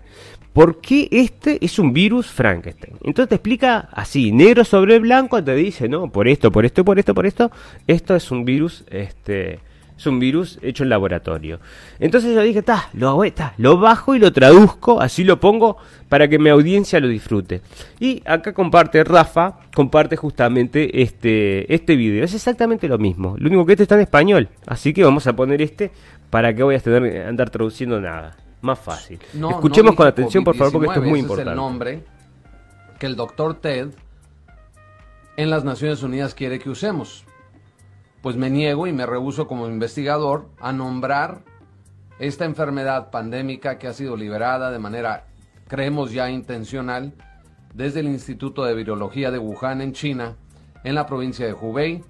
¿Por 0.54 0.82
qué 0.82 1.08
este 1.12 1.64
es 1.64 1.78
un 1.78 1.94
virus 1.94 2.28
Frankenstein? 2.28 2.98
Entonces 3.04 3.30
te 3.30 3.36
explica 3.36 3.88
así, 3.91 4.32
negro 4.32 4.66
sobre 4.66 4.98
blanco, 4.98 5.44
te 5.44 5.54
dice, 5.56 5.88
no, 5.88 6.12
por 6.12 6.28
esto, 6.28 6.52
por 6.52 6.66
esto, 6.66 6.84
por 6.84 6.98
esto, 6.98 7.14
por 7.14 7.26
esto, 7.28 7.52
esto 7.86 8.16
es 8.16 8.32
un 8.32 8.46
virus, 8.46 8.84
este, 8.90 9.60
es 10.00 10.08
un 10.08 10.18
virus 10.18 10.58
hecho 10.62 10.84
en 10.84 10.90
laboratorio. 10.90 11.60
Entonces 12.00 12.34
yo 12.34 12.42
dije, 12.42 12.60
está, 12.60 12.90
lo, 12.94 13.22
lo 13.58 13.78
bajo 13.78 14.16
y 14.16 14.20
lo 14.20 14.32
traduzco, 14.32 15.02
así 15.02 15.26
lo 15.26 15.42
pongo 15.42 15.76
para 16.08 16.30
que 16.30 16.40
mi 16.40 16.50
audiencia 16.50 17.02
lo 17.02 17.10
disfrute. 17.10 17.62
Y 18.00 18.24
acá 18.26 18.54
comparte 18.54 19.04
Rafa, 19.04 19.60
comparte 19.76 20.16
justamente 20.16 21.02
este, 21.02 21.74
este 21.74 21.98
video. 21.98 22.24
Es 22.24 22.34
exactamente 22.34 22.88
lo 22.88 22.98
mismo, 22.98 23.36
lo 23.38 23.48
único 23.48 23.66
que 23.66 23.74
este 23.74 23.84
está 23.84 23.96
en 23.96 24.02
español, 24.02 24.48
así 24.66 24.94
que 24.94 25.04
vamos 25.04 25.28
a 25.28 25.36
poner 25.36 25.62
este 25.62 25.92
para 26.30 26.54
que 26.54 26.64
voy 26.64 26.76
a 26.76 26.80
tener 26.80 27.28
andar 27.28 27.50
traduciendo 27.50 28.00
nada 28.00 28.38
más 28.62 28.80
fácil. 28.80 29.20
Escuchemos 29.34 29.96
con 29.96 30.08
atención, 30.08 30.46
por 30.46 30.56
favor, 30.56 30.72
porque 30.72 30.88
esto 30.88 31.04
es 31.04 31.10
muy 31.10 31.20
importante. 31.20 31.52
Es 31.52 31.54
el 31.54 31.58
nombre 31.58 32.04
que 33.00 33.06
el 33.06 33.18
doctor 33.18 33.56
Ted 33.56 33.90
en 35.36 35.50
las 35.50 35.66
Naciones 35.66 36.04
Unidas 36.04 36.34
quiere 36.34 36.58
que 36.58 36.70
usemos. 36.70 37.26
Pues 38.22 38.36
me 38.36 38.50
niego 38.50 38.88
y 38.88 38.94
me 38.94 39.06
rehuso 39.06 39.48
como 39.48 39.68
investigador 39.68 40.50
a 40.60 40.74
nombrar 40.74 41.44
esta 42.20 42.46
enfermedad 42.46 43.12
pandémica 43.12 43.78
que 43.78 43.88
ha 43.88 43.94
sido 43.94 44.18
liberada 44.18 44.72
de 44.72 44.80
manera, 44.80 45.28
creemos 45.68 46.12
ya 46.12 46.30
intencional, 46.30 47.14
desde 47.74 48.02
el 48.02 48.08
Instituto 48.08 48.66
de 48.66 48.74
Virología 48.74 49.32
de 49.32 49.40
Wuhan 49.40 49.82
en 49.82 49.94
China, 49.94 50.36
en 50.84 50.96
la 50.96 51.06
provincia 51.06 51.46
de 51.46 51.54
Hubei, 51.54 52.04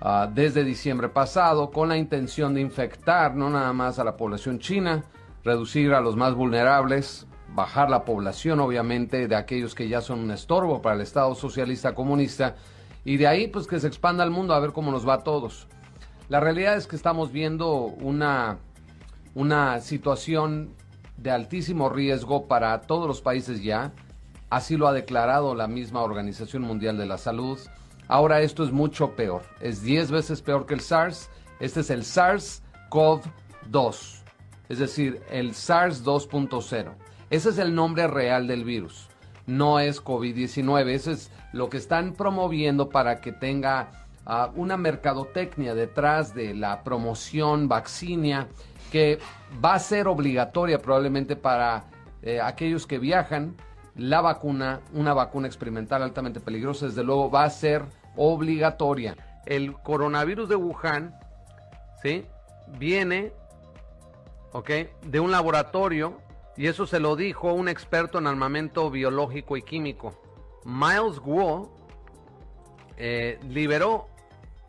ah, 0.00 0.30
desde 0.32 0.64
diciembre 0.64 1.10
pasado, 1.10 1.70
con 1.70 1.90
la 1.90 1.98
intención 1.98 2.54
de 2.54 2.62
infectar 2.62 3.34
no 3.34 3.50
nada 3.50 3.72
más 3.74 3.98
a 3.98 4.04
la 4.04 4.16
población 4.16 4.58
china, 4.60 5.04
reducir 5.44 5.92
a 5.92 6.00
los 6.00 6.16
más 6.16 6.34
vulnerables, 6.34 7.26
bajar 7.54 7.90
la 7.90 8.04
población 8.04 8.60
obviamente 8.60 9.26
de 9.26 9.36
aquellos 9.36 9.74
que 9.74 9.88
ya 9.88 10.00
son 10.00 10.20
un 10.20 10.30
estorbo 10.30 10.80
para 10.80 10.94
el 10.96 11.02
Estado 11.02 11.34
socialista 11.34 11.94
comunista 11.94 12.56
y 13.04 13.16
de 13.16 13.26
ahí 13.26 13.48
pues 13.48 13.66
que 13.66 13.80
se 13.80 13.86
expanda 13.86 14.22
al 14.22 14.30
mundo 14.30 14.54
a 14.54 14.60
ver 14.60 14.72
cómo 14.72 14.90
nos 14.90 15.08
va 15.08 15.14
a 15.14 15.24
todos. 15.24 15.66
La 16.28 16.40
realidad 16.40 16.76
es 16.76 16.86
que 16.86 16.96
estamos 16.96 17.32
viendo 17.32 17.74
una, 17.74 18.58
una 19.34 19.80
situación 19.80 20.74
de 21.16 21.30
altísimo 21.30 21.88
riesgo 21.88 22.46
para 22.46 22.80
todos 22.82 23.06
los 23.06 23.20
países 23.20 23.62
ya, 23.62 23.92
así 24.48 24.76
lo 24.76 24.88
ha 24.88 24.92
declarado 24.92 25.54
la 25.54 25.66
misma 25.66 26.02
Organización 26.02 26.62
Mundial 26.62 26.98
de 26.98 27.06
la 27.06 27.18
Salud. 27.18 27.58
Ahora 28.08 28.40
esto 28.40 28.64
es 28.64 28.72
mucho 28.72 29.14
peor, 29.16 29.42
es 29.60 29.82
10 29.82 30.10
veces 30.10 30.42
peor 30.42 30.66
que 30.66 30.74
el 30.74 30.80
SARS, 30.80 31.30
este 31.60 31.80
es 31.80 31.90
el 31.90 32.02
SARS-CoV-2 32.02 34.20
es 34.70 34.78
decir, 34.78 35.20
el 35.30 35.52
SARS 35.52 36.04
2.0. 36.04 36.94
Ese 37.28 37.50
es 37.50 37.58
el 37.58 37.74
nombre 37.74 38.06
real 38.06 38.46
del 38.46 38.64
virus, 38.64 39.08
no 39.46 39.80
es 39.80 40.02
COVID-19, 40.02 40.88
eso 40.90 41.10
es 41.10 41.30
lo 41.52 41.68
que 41.68 41.76
están 41.76 42.12
promoviendo 42.12 42.88
para 42.88 43.20
que 43.20 43.32
tenga 43.32 43.90
ah, 44.26 44.50
una 44.54 44.76
mercadotecnia 44.76 45.74
detrás 45.74 46.34
de 46.34 46.54
la 46.54 46.82
promoción 46.82 47.68
vaccinia 47.68 48.48
que 48.90 49.18
va 49.64 49.74
a 49.74 49.78
ser 49.78 50.08
obligatoria 50.08 50.78
probablemente 50.78 51.36
para 51.36 51.84
eh, 52.22 52.40
aquellos 52.40 52.86
que 52.86 52.98
viajan. 52.98 53.56
La 53.96 54.20
vacuna, 54.20 54.80
una 54.92 55.14
vacuna 55.14 55.46
experimental 55.46 56.02
altamente 56.02 56.40
peligrosa, 56.40 56.86
desde 56.86 57.04
luego 57.04 57.30
va 57.30 57.44
a 57.44 57.50
ser 57.50 57.84
obligatoria. 58.16 59.16
El 59.46 59.74
coronavirus 59.74 60.48
de 60.48 60.56
Wuhan, 60.56 61.14
¿sí? 62.02 62.24
Viene. 62.78 63.32
De 65.02 65.20
un 65.20 65.30
laboratorio, 65.30 66.18
y 66.56 66.66
eso 66.66 66.86
se 66.86 66.98
lo 66.98 67.14
dijo 67.14 67.52
un 67.52 67.68
experto 67.68 68.18
en 68.18 68.26
armamento 68.26 68.90
biológico 68.90 69.56
y 69.56 69.62
químico. 69.62 70.20
Miles 70.64 71.18
Guo 71.18 71.74
eh, 72.96 73.38
liberó 73.48 74.08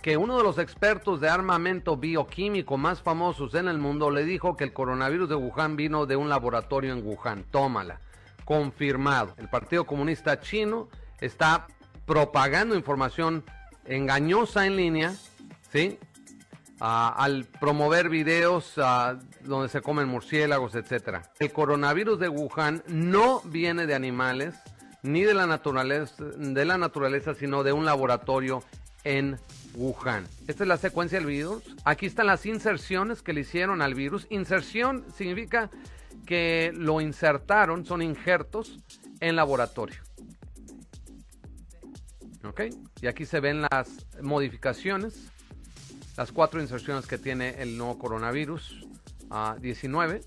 que 0.02 0.18
uno 0.18 0.38
de 0.38 0.44
los 0.44 0.58
expertos 0.58 1.22
de 1.22 1.30
armamento 1.30 1.96
bioquímico 1.96 2.78
más 2.78 3.02
famosos 3.02 3.54
en 3.54 3.68
el 3.68 3.78
mundo 3.78 4.10
le 4.10 4.24
dijo 4.24 4.56
que 4.56 4.64
el 4.64 4.74
coronavirus 4.74 5.30
de 5.30 5.36
Wuhan 5.36 5.76
vino 5.76 6.06
de 6.06 6.16
un 6.16 6.28
laboratorio 6.28 6.94
en 6.94 7.06
Wuhan. 7.06 7.44
Tómala. 7.52 8.02
Confirmado. 8.46 9.36
El 9.38 9.48
Partido 9.48 9.86
Comunista 9.86 10.40
Chino 10.40 10.90
está 11.20 11.68
propagando 12.06 12.76
información 12.76 13.44
engañosa 13.86 14.66
en 14.66 14.76
línea, 14.76 15.14
¿sí? 15.72 16.00
al 16.80 17.46
promover 17.46 18.10
videos 18.10 18.74
donde 19.44 19.70
se 19.70 19.82
comen 19.82 20.08
murciélagos, 20.08 20.74
etcétera. 20.74 21.22
El 21.40 21.52
coronavirus 21.52 22.20
de 22.20 22.28
Wuhan 22.28 22.84
no 22.88 23.42
viene 23.46 23.86
de 23.86 23.94
animales 23.94 24.56
ni 25.04 25.24
de 25.24 25.34
la 25.34 25.48
naturaleza, 25.48 26.24
de 26.24 26.66
la 26.66 26.78
naturaleza, 26.78 27.34
sino 27.34 27.64
de 27.64 27.74
un 27.74 27.86
laboratorio 27.86 28.64
en 29.04 29.40
Wuhan. 29.76 30.28
Esta 30.48 30.64
es 30.64 30.68
la 30.68 30.78
secuencia 30.78 31.18
del 31.18 31.28
virus. 31.28 31.64
Aquí 31.86 32.06
están 32.06 32.28
las 32.28 32.46
inserciones 32.46 33.22
que 33.22 33.34
le 33.34 33.42
hicieron 33.42 33.82
al 33.82 33.96
virus. 33.96 34.28
Inserción 34.30 35.06
significa 35.16 35.70
que 36.26 36.72
lo 36.76 37.02
insertaron, 37.02 37.86
son 37.86 38.02
injertos 38.02 38.80
en 39.20 39.36
laboratorio. 39.36 40.02
¿Ok? 42.44 42.62
Y 43.02 43.08
aquí 43.08 43.26
se 43.26 43.40
ven 43.40 43.62
las 43.62 44.06
modificaciones 44.22 45.32
las 46.18 46.32
cuatro 46.32 46.62
inserciones 46.62 47.08
que 47.08 47.18
tiene 47.18 47.62
el 47.62 47.78
nuevo 47.78 47.98
coronavirus 47.98 48.86
19. 49.60 50.22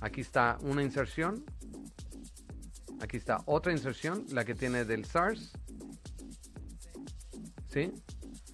Aquí 0.00 0.20
está 0.20 0.58
una 0.62 0.82
inserción. 0.82 1.44
Aquí 3.00 3.16
está 3.16 3.42
otra 3.46 3.72
inserción, 3.72 4.24
la 4.30 4.44
que 4.44 4.54
tiene 4.54 4.84
del 4.84 5.04
SARS. 5.04 5.52
¿Sí? 7.68 7.92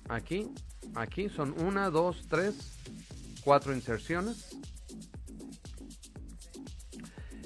Aquí, 0.08 0.50
aquí 0.94 1.28
son 1.28 1.54
una, 1.62 1.90
dos, 1.90 2.26
tres, 2.28 2.76
cuatro 3.44 3.74
inserciones. 3.74 4.56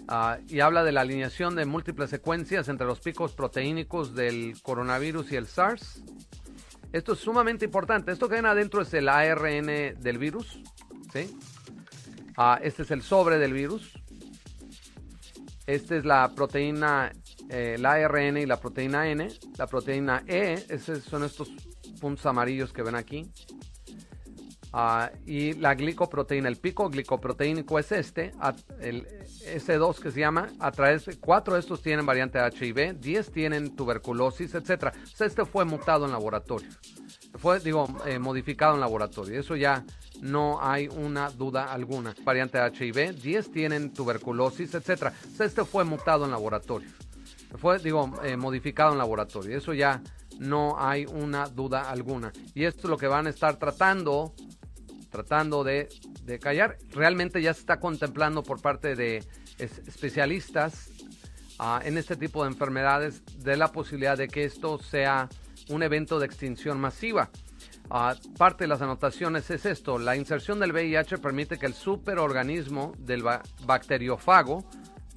Ah, 0.08 0.38
y 0.48 0.60
habla 0.60 0.84
de 0.84 0.92
la 0.92 1.00
alineación 1.00 1.56
de 1.56 1.66
múltiples 1.66 2.10
secuencias 2.10 2.68
entre 2.68 2.86
los 2.86 3.00
picos 3.00 3.32
proteínicos 3.32 4.14
del 4.14 4.60
coronavirus 4.62 5.32
y 5.32 5.36
el 5.36 5.46
SARS. 5.48 6.02
Esto 6.92 7.12
es 7.14 7.18
sumamente 7.18 7.64
importante. 7.64 8.12
Esto 8.12 8.28
que 8.28 8.36
ven 8.36 8.46
adentro 8.46 8.82
es 8.82 8.94
el 8.94 9.08
ARN 9.08 9.66
del 9.66 10.18
virus. 10.18 10.60
¿sí? 11.12 11.36
Ah, 12.36 12.58
este 12.62 12.82
es 12.82 12.90
el 12.90 13.02
sobre 13.02 13.38
del 13.38 13.52
virus. 13.52 13.92
Esta 15.66 15.96
es 15.96 16.04
la 16.04 16.32
proteína, 16.34 17.12
eh, 17.50 17.74
el 17.76 17.84
ARN 17.84 18.36
y 18.36 18.46
la 18.46 18.60
proteína 18.60 19.08
N. 19.08 19.28
La 19.58 19.66
proteína 19.66 20.22
E, 20.26 20.64
esos 20.68 21.02
son 21.02 21.24
estos 21.24 21.50
puntos 22.00 22.24
amarillos 22.26 22.72
que 22.72 22.82
ven 22.82 22.94
aquí. 22.94 23.30
Ah, 24.72 25.10
y 25.24 25.54
la 25.54 25.74
glicoproteína, 25.74 26.48
el 26.48 26.56
pico 26.56 26.90
glicoproteínico 26.90 27.78
es 27.78 27.92
este, 27.92 28.32
el 28.80 29.06
S2 29.06 29.98
que 30.00 30.10
se 30.10 30.20
llama, 30.20 30.48
a 30.58 30.70
través 30.70 31.06
de 31.06 31.18
cuatro 31.18 31.54
de 31.54 31.60
estos 31.60 31.80
tienen 31.80 32.04
variante 32.04 32.38
HIV, 32.38 33.00
10 33.00 33.32
tienen 33.32 33.74
tuberculosis, 33.74 34.54
etcétera. 34.54 34.92
este 35.18 35.46
fue 35.46 35.64
mutado 35.64 36.04
en 36.04 36.12
laboratorio, 36.12 36.68
fue, 37.38 37.58
digo, 37.60 37.88
eh, 38.06 38.18
modificado 38.18 38.74
en 38.74 38.80
laboratorio. 38.80 39.40
Eso 39.40 39.56
ya 39.56 39.82
no 40.22 40.58
hay 40.62 40.88
una 40.88 41.30
duda 41.30 41.72
alguna. 41.72 42.14
Variante 42.24 42.58
HIV, 42.58 43.14
10 43.20 43.52
tienen 43.52 43.92
tuberculosis, 43.92 44.74
etcétera. 44.74 45.12
este 45.38 45.64
fue 45.64 45.84
mutado 45.84 46.24
en 46.24 46.30
laboratorio, 46.30 46.88
fue, 47.58 47.78
digo, 47.78 48.12
eh, 48.24 48.36
modificado 48.36 48.92
en 48.92 48.98
laboratorio. 48.98 49.56
Eso 49.56 49.72
ya 49.72 50.02
no 50.38 50.76
hay 50.78 51.06
una 51.06 51.48
duda 51.48 51.90
alguna. 51.90 52.32
Y 52.54 52.64
esto 52.64 52.82
es 52.82 52.90
lo 52.90 52.98
que 52.98 53.06
van 53.06 53.26
a 53.26 53.30
estar 53.30 53.56
tratando 53.56 54.34
tratando 55.16 55.64
de, 55.64 55.88
callar. 56.40 56.76
Realmente 56.92 57.40
ya 57.40 57.54
se 57.54 57.60
está 57.60 57.80
contemplando 57.80 58.42
por 58.42 58.60
parte 58.60 58.94
de 58.94 59.24
especialistas 59.58 60.90
ah, 61.58 61.80
en 61.84 61.96
este 61.96 62.16
tipo 62.16 62.42
de 62.42 62.50
enfermedades 62.50 63.22
de 63.38 63.56
la 63.56 63.72
posibilidad 63.72 64.18
de 64.18 64.28
que 64.28 64.44
esto 64.44 64.78
sea 64.78 65.28
un 65.70 65.82
evento 65.82 66.18
de 66.18 66.26
extinción 66.26 66.78
masiva. 66.78 67.30
Ah, 67.90 68.14
parte 68.36 68.64
de 68.64 68.68
las 68.68 68.82
anotaciones 68.82 69.48
es 69.50 69.64
esto, 69.64 69.98
la 69.98 70.16
inserción 70.16 70.58
del 70.58 70.72
VIH 70.72 71.18
permite 71.18 71.58
que 71.58 71.66
el 71.66 71.74
superorganismo 71.74 72.92
del 72.98 73.22
bacteriófago 73.64 74.64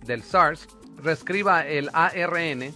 del 0.06 0.22
SARS 0.22 0.68
reescriba 0.98 1.66
el 1.66 1.90
ARN 1.94 2.74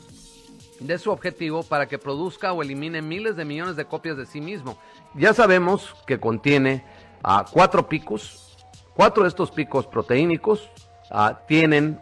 de 0.79 0.97
su 0.97 1.11
objetivo 1.11 1.63
para 1.63 1.87
que 1.87 1.99
produzca 1.99 2.53
o 2.53 2.63
elimine 2.63 3.01
miles 3.01 3.35
de 3.35 3.45
millones 3.45 3.75
de 3.75 3.85
copias 3.85 4.17
de 4.17 4.25
sí 4.25 4.41
mismo. 4.41 4.77
Ya 5.13 5.33
sabemos 5.33 5.95
que 6.07 6.19
contiene 6.19 6.83
a 7.21 7.45
cuatro 7.49 7.87
picos. 7.87 8.57
Cuatro 8.95 9.23
de 9.23 9.29
estos 9.29 9.51
picos 9.51 9.87
proteínicos 9.87 10.69
ah, 11.11 11.39
tienen 11.47 11.99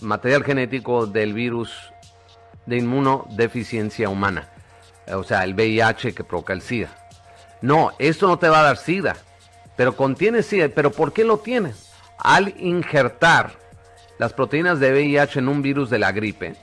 material 0.00 0.44
genético 0.44 1.06
del 1.06 1.32
virus 1.32 1.92
de 2.66 2.78
inmunodeficiencia 2.78 4.08
humana, 4.08 4.48
o 5.08 5.24
sea, 5.24 5.42
el 5.44 5.54
VIH 5.54 6.14
que 6.14 6.24
provoca 6.24 6.52
el 6.52 6.62
SIDA. 6.62 7.01
No, 7.62 7.92
esto 7.98 8.26
no 8.26 8.38
te 8.38 8.48
va 8.48 8.60
a 8.60 8.64
dar 8.64 8.76
SIDA, 8.76 9.16
pero 9.76 9.96
contiene 9.96 10.42
SIDA. 10.42 10.68
¿Pero 10.68 10.90
por 10.90 11.12
qué 11.12 11.24
lo 11.24 11.38
tiene? 11.38 11.72
Al 12.18 12.54
injertar 12.60 13.52
las 14.18 14.32
proteínas 14.32 14.80
de 14.80 14.92
VIH 14.92 15.38
en 15.38 15.48
un 15.48 15.62
virus 15.62 15.88
de 15.88 15.98
la 15.98 16.12
gripe, 16.12 16.56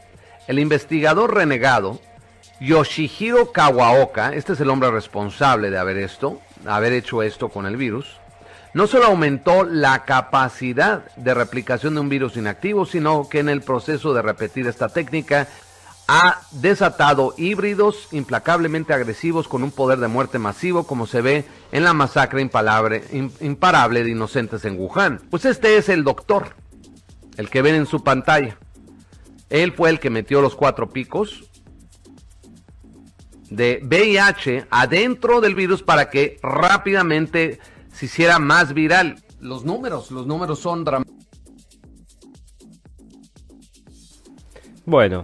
el 0.47 0.59
investigador 0.59 1.33
renegado 1.33 1.99
Yoshihiro 2.59 3.51
Kawaoka, 3.51 4.33
este 4.33 4.53
es 4.53 4.59
el 4.59 4.69
hombre 4.69 4.91
responsable 4.91 5.69
de 5.69 5.77
haber 5.77 5.97
esto, 5.97 6.41
haber 6.65 6.93
hecho 6.93 7.23
esto 7.23 7.49
con 7.49 7.65
el 7.65 7.77
virus, 7.77 8.17
no 8.73 8.85
solo 8.85 9.05
aumentó 9.05 9.63
la 9.63 10.05
capacidad 10.05 11.05
de 11.15 11.33
replicación 11.33 11.95
de 11.95 12.01
un 12.01 12.09
virus 12.09 12.37
inactivo, 12.37 12.85
sino 12.85 13.27
que 13.29 13.39
en 13.39 13.49
el 13.49 13.61
proceso 13.61 14.13
de 14.13 14.21
repetir 14.21 14.67
esta 14.67 14.89
técnica 14.89 15.47
ha 16.11 16.41
desatado 16.51 17.35
híbridos 17.37 18.07
implacablemente 18.11 18.95
agresivos 18.95 19.47
con 19.47 19.61
un 19.61 19.69
poder 19.69 19.99
de 19.99 20.07
muerte 20.07 20.39
masivo 20.39 20.87
como 20.87 21.05
se 21.05 21.21
ve 21.21 21.45
en 21.71 21.83
la 21.83 21.93
masacre 21.93 22.41
imparable 22.41 24.03
de 24.03 24.09
inocentes 24.09 24.65
en 24.65 24.79
Wuhan. 24.79 25.21
Pues 25.29 25.45
este 25.45 25.77
es 25.77 25.87
el 25.87 26.03
doctor, 26.03 26.55
el 27.37 27.51
que 27.51 27.61
ven 27.61 27.75
en 27.75 27.85
su 27.85 28.03
pantalla. 28.03 28.57
Él 29.51 29.71
fue 29.71 29.91
el 29.91 29.99
que 29.99 30.09
metió 30.09 30.41
los 30.41 30.55
cuatro 30.55 30.89
picos 30.89 31.43
de 33.51 33.79
VIH 33.83 34.65
adentro 34.71 35.41
del 35.41 35.53
virus 35.53 35.83
para 35.83 36.09
que 36.09 36.39
rápidamente 36.41 37.59
se 37.93 38.07
hiciera 38.07 38.39
más 38.39 38.73
viral. 38.73 39.23
Los 39.39 39.63
números, 39.63 40.09
los 40.09 40.25
números 40.25 40.57
son 40.57 40.83
dramáticos. 40.83 41.19
Bueno, 44.87 45.23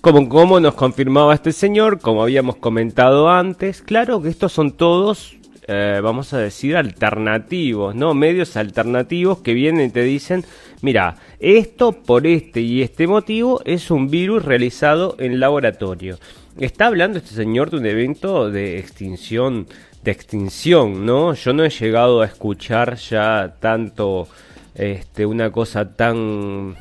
como, 0.00 0.28
como 0.28 0.60
nos 0.60 0.74
confirmaba 0.74 1.34
este 1.34 1.52
señor, 1.52 2.00
como 2.00 2.22
habíamos 2.22 2.56
comentado 2.56 3.28
antes, 3.28 3.82
claro 3.82 4.22
que 4.22 4.28
estos 4.28 4.52
son 4.52 4.72
todos, 4.72 5.36
eh, 5.66 6.00
vamos 6.02 6.32
a 6.32 6.38
decir, 6.38 6.76
alternativos, 6.76 7.94
¿no? 7.94 8.14
Medios 8.14 8.56
alternativos 8.56 9.38
que 9.38 9.54
vienen 9.54 9.86
y 9.86 9.90
te 9.90 10.02
dicen, 10.02 10.44
mira, 10.82 11.16
esto 11.40 11.92
por 11.92 12.26
este 12.26 12.60
y 12.60 12.82
este 12.82 13.06
motivo 13.06 13.60
es 13.64 13.90
un 13.90 14.08
virus 14.08 14.44
realizado 14.44 15.16
en 15.18 15.40
laboratorio. 15.40 16.18
Está 16.58 16.86
hablando 16.86 17.18
este 17.18 17.34
señor 17.34 17.70
de 17.70 17.76
un 17.78 17.86
evento 17.86 18.50
de 18.50 18.78
extinción, 18.78 19.66
de 20.02 20.10
extinción, 20.10 21.06
¿no? 21.06 21.34
Yo 21.34 21.52
no 21.52 21.64
he 21.64 21.70
llegado 21.70 22.20
a 22.20 22.26
escuchar 22.26 22.96
ya 22.96 23.56
tanto 23.60 24.28
este, 24.74 25.26
una 25.26 25.50
cosa 25.50 25.94
tan 25.94 26.76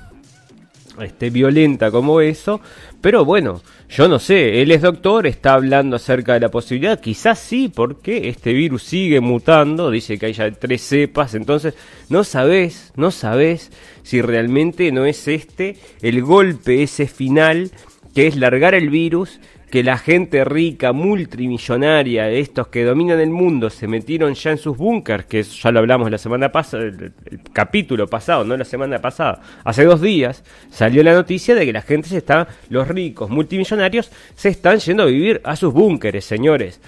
este, 1.02 1.30
violenta 1.30 1.92
como 1.92 2.22
eso, 2.22 2.60
pero 3.02 3.26
bueno, 3.26 3.62
yo 3.90 4.08
no 4.08 4.20
sé, 4.20 4.62
él 4.62 4.72
es 4.72 4.82
doctor, 4.82 5.28
está 5.28 5.54
hablando 5.54 5.96
acerca 5.96 6.34
de 6.34 6.40
la 6.40 6.50
posibilidad, 6.50 7.00
quizás 7.00 7.38
sí, 7.38 7.72
porque 7.74 8.28
este 8.30 8.54
virus 8.54 8.84
sigue 8.84 9.20
mutando, 9.20 9.92
dice 9.92 10.18
que 10.18 10.28
hay 10.28 10.34
ya 10.34 10.52
tres 10.52 10.82
cepas, 10.82 11.36
entonces 11.36 11.76
no 12.10 12.24
sabes, 12.24 12.92
no 12.96 13.12
sabes 13.12 13.72
si 14.04 14.22
realmente 14.22 14.92
no 14.92 15.06
es 15.06 15.28
este 15.28 15.78
el 16.02 16.22
golpe, 16.24 16.84
ese 16.84 17.08
final, 17.08 17.72
que 18.16 18.28
es 18.28 18.36
largar 18.36 18.74
el 18.74 18.90
virus 18.90 19.40
que 19.70 19.84
la 19.84 19.98
gente 19.98 20.46
rica, 20.46 20.94
multimillonaria, 20.94 22.30
estos 22.30 22.70
que 22.70 22.86
dominan 22.86 23.20
el 23.20 23.30
mundo, 23.30 23.70
se 23.70 23.88
metieron 23.88 24.34
ya 24.34 24.52
en 24.52 24.58
sus 24.58 24.78
búnkers, 24.78 25.26
que 25.26 25.44
ya 25.44 25.72
lo 25.72 25.80
hablamos 25.80 26.10
la 26.10 26.18
semana 26.18 26.52
pasada, 26.52 26.84
el, 26.84 27.12
capítulo 27.52 28.08
pasado, 28.08 28.46
no 28.46 28.56
la 28.56 28.64
semana 28.64 29.00
pasada, 29.02 29.42
hace 29.66 29.84
dos 29.84 30.02
días, 30.02 30.44
salió 30.70 31.04
la 31.04 31.14
noticia 31.14 31.54
de 31.54 31.66
que 31.66 31.74
la 31.74 31.82
gente 31.82 32.08
se 32.08 32.18
está, 32.18 32.48
los 32.70 32.88
ricos, 32.88 33.30
multimillonarios, 33.30 34.10
se 34.36 34.50
están 34.50 34.80
yendo 34.80 35.04
a 35.04 35.08
vivir 35.08 35.42
a 35.44 35.56
sus 35.58 35.74
búnkeres, 35.74 36.24
señores. 36.24 36.80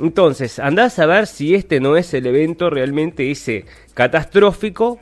Entonces, 0.00 0.60
andás 0.60 1.00
a 1.00 1.06
ver 1.06 1.26
si 1.26 1.56
este 1.56 1.80
no 1.80 1.96
es 1.96 2.14
el 2.14 2.26
evento 2.26 2.70
realmente 2.70 3.32
ese 3.32 3.64
catastrófico 3.94 5.00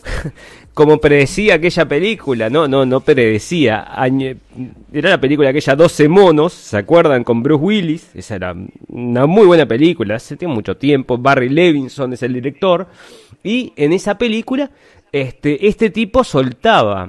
como 0.77 0.99
predecía 0.99 1.55
aquella 1.55 1.89
película, 1.89 2.51
no, 2.51 2.69
no, 2.69 2.85
no 2.85 3.01
predecía. 3.01 3.89
Era 4.93 5.09
la 5.09 5.19
película 5.19 5.49
aquella 5.49 5.75
12 5.75 6.07
monos, 6.07 6.53
¿se 6.53 6.77
acuerdan? 6.77 7.25
Con 7.25 7.43
Bruce 7.43 7.65
Willis. 7.65 8.11
Esa 8.15 8.35
era 8.35 8.55
una 8.89 9.25
muy 9.25 9.47
buena 9.47 9.65
película, 9.65 10.17
hace 10.17 10.37
mucho 10.47 10.77
tiempo. 10.77 11.17
Barry 11.17 11.49
Levinson 11.49 12.13
es 12.13 12.23
el 12.23 12.35
director. 12.35 12.89
Y 13.43 13.73
en 13.77 13.95
esa 13.95 14.19
película, 14.19 14.71
este, 15.13 15.67
este 15.67 15.89
tipo 15.89 16.23
soltaba 16.23 17.09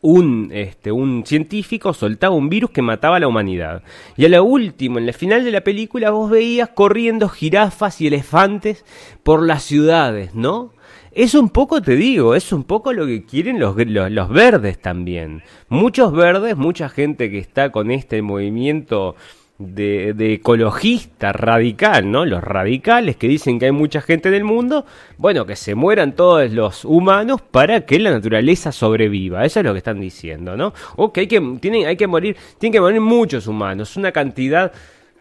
un, 0.00 0.48
este, 0.50 0.90
un 0.90 1.26
científico 1.26 1.92
soltaba 1.92 2.34
un 2.34 2.48
virus 2.48 2.70
que 2.70 2.80
mataba 2.80 3.18
a 3.18 3.20
la 3.20 3.28
humanidad. 3.28 3.82
Y 4.16 4.24
a 4.24 4.30
lo 4.30 4.44
último, 4.44 4.98
en 4.98 5.08
el 5.08 5.12
final 5.12 5.44
de 5.44 5.50
la 5.50 5.60
película, 5.60 6.08
vos 6.08 6.30
veías 6.30 6.70
corriendo 6.70 7.28
jirafas 7.28 8.00
y 8.00 8.06
elefantes 8.06 8.86
por 9.22 9.42
las 9.46 9.62
ciudades, 9.62 10.34
¿no? 10.34 10.72
Es 11.14 11.34
un 11.34 11.50
poco, 11.50 11.82
te 11.82 11.94
digo, 11.94 12.34
es 12.34 12.54
un 12.54 12.64
poco 12.64 12.94
lo 12.94 13.06
que 13.06 13.26
quieren 13.26 13.60
los, 13.60 13.76
los, 13.76 14.28
verdes 14.30 14.78
también. 14.78 15.42
Muchos 15.68 16.10
verdes, 16.10 16.56
mucha 16.56 16.88
gente 16.88 17.30
que 17.30 17.36
está 17.36 17.70
con 17.70 17.90
este 17.90 18.22
movimiento 18.22 19.14
de, 19.58 20.14
de, 20.14 20.32
ecologista 20.34 21.34
radical, 21.34 22.10
¿no? 22.10 22.24
Los 22.24 22.42
radicales 22.42 23.16
que 23.16 23.28
dicen 23.28 23.58
que 23.58 23.66
hay 23.66 23.72
mucha 23.72 24.00
gente 24.00 24.30
en 24.30 24.36
el 24.36 24.44
mundo, 24.44 24.86
bueno, 25.18 25.44
que 25.44 25.54
se 25.54 25.74
mueran 25.74 26.16
todos 26.16 26.50
los 26.50 26.86
humanos 26.86 27.42
para 27.42 27.82
que 27.82 27.98
la 27.98 28.10
naturaleza 28.10 28.72
sobreviva. 28.72 29.44
Eso 29.44 29.60
es 29.60 29.66
lo 29.66 29.72
que 29.72 29.78
están 29.78 30.00
diciendo, 30.00 30.56
¿no? 30.56 30.72
O 30.96 31.12
que 31.12 31.20
hay 31.20 31.26
que, 31.26 31.40
tienen, 31.60 31.86
hay 31.86 31.96
que 31.98 32.06
morir, 32.06 32.38
tienen 32.56 32.72
que 32.72 32.80
morir 32.80 33.02
muchos 33.02 33.46
humanos, 33.46 33.98
una 33.98 34.12
cantidad, 34.12 34.72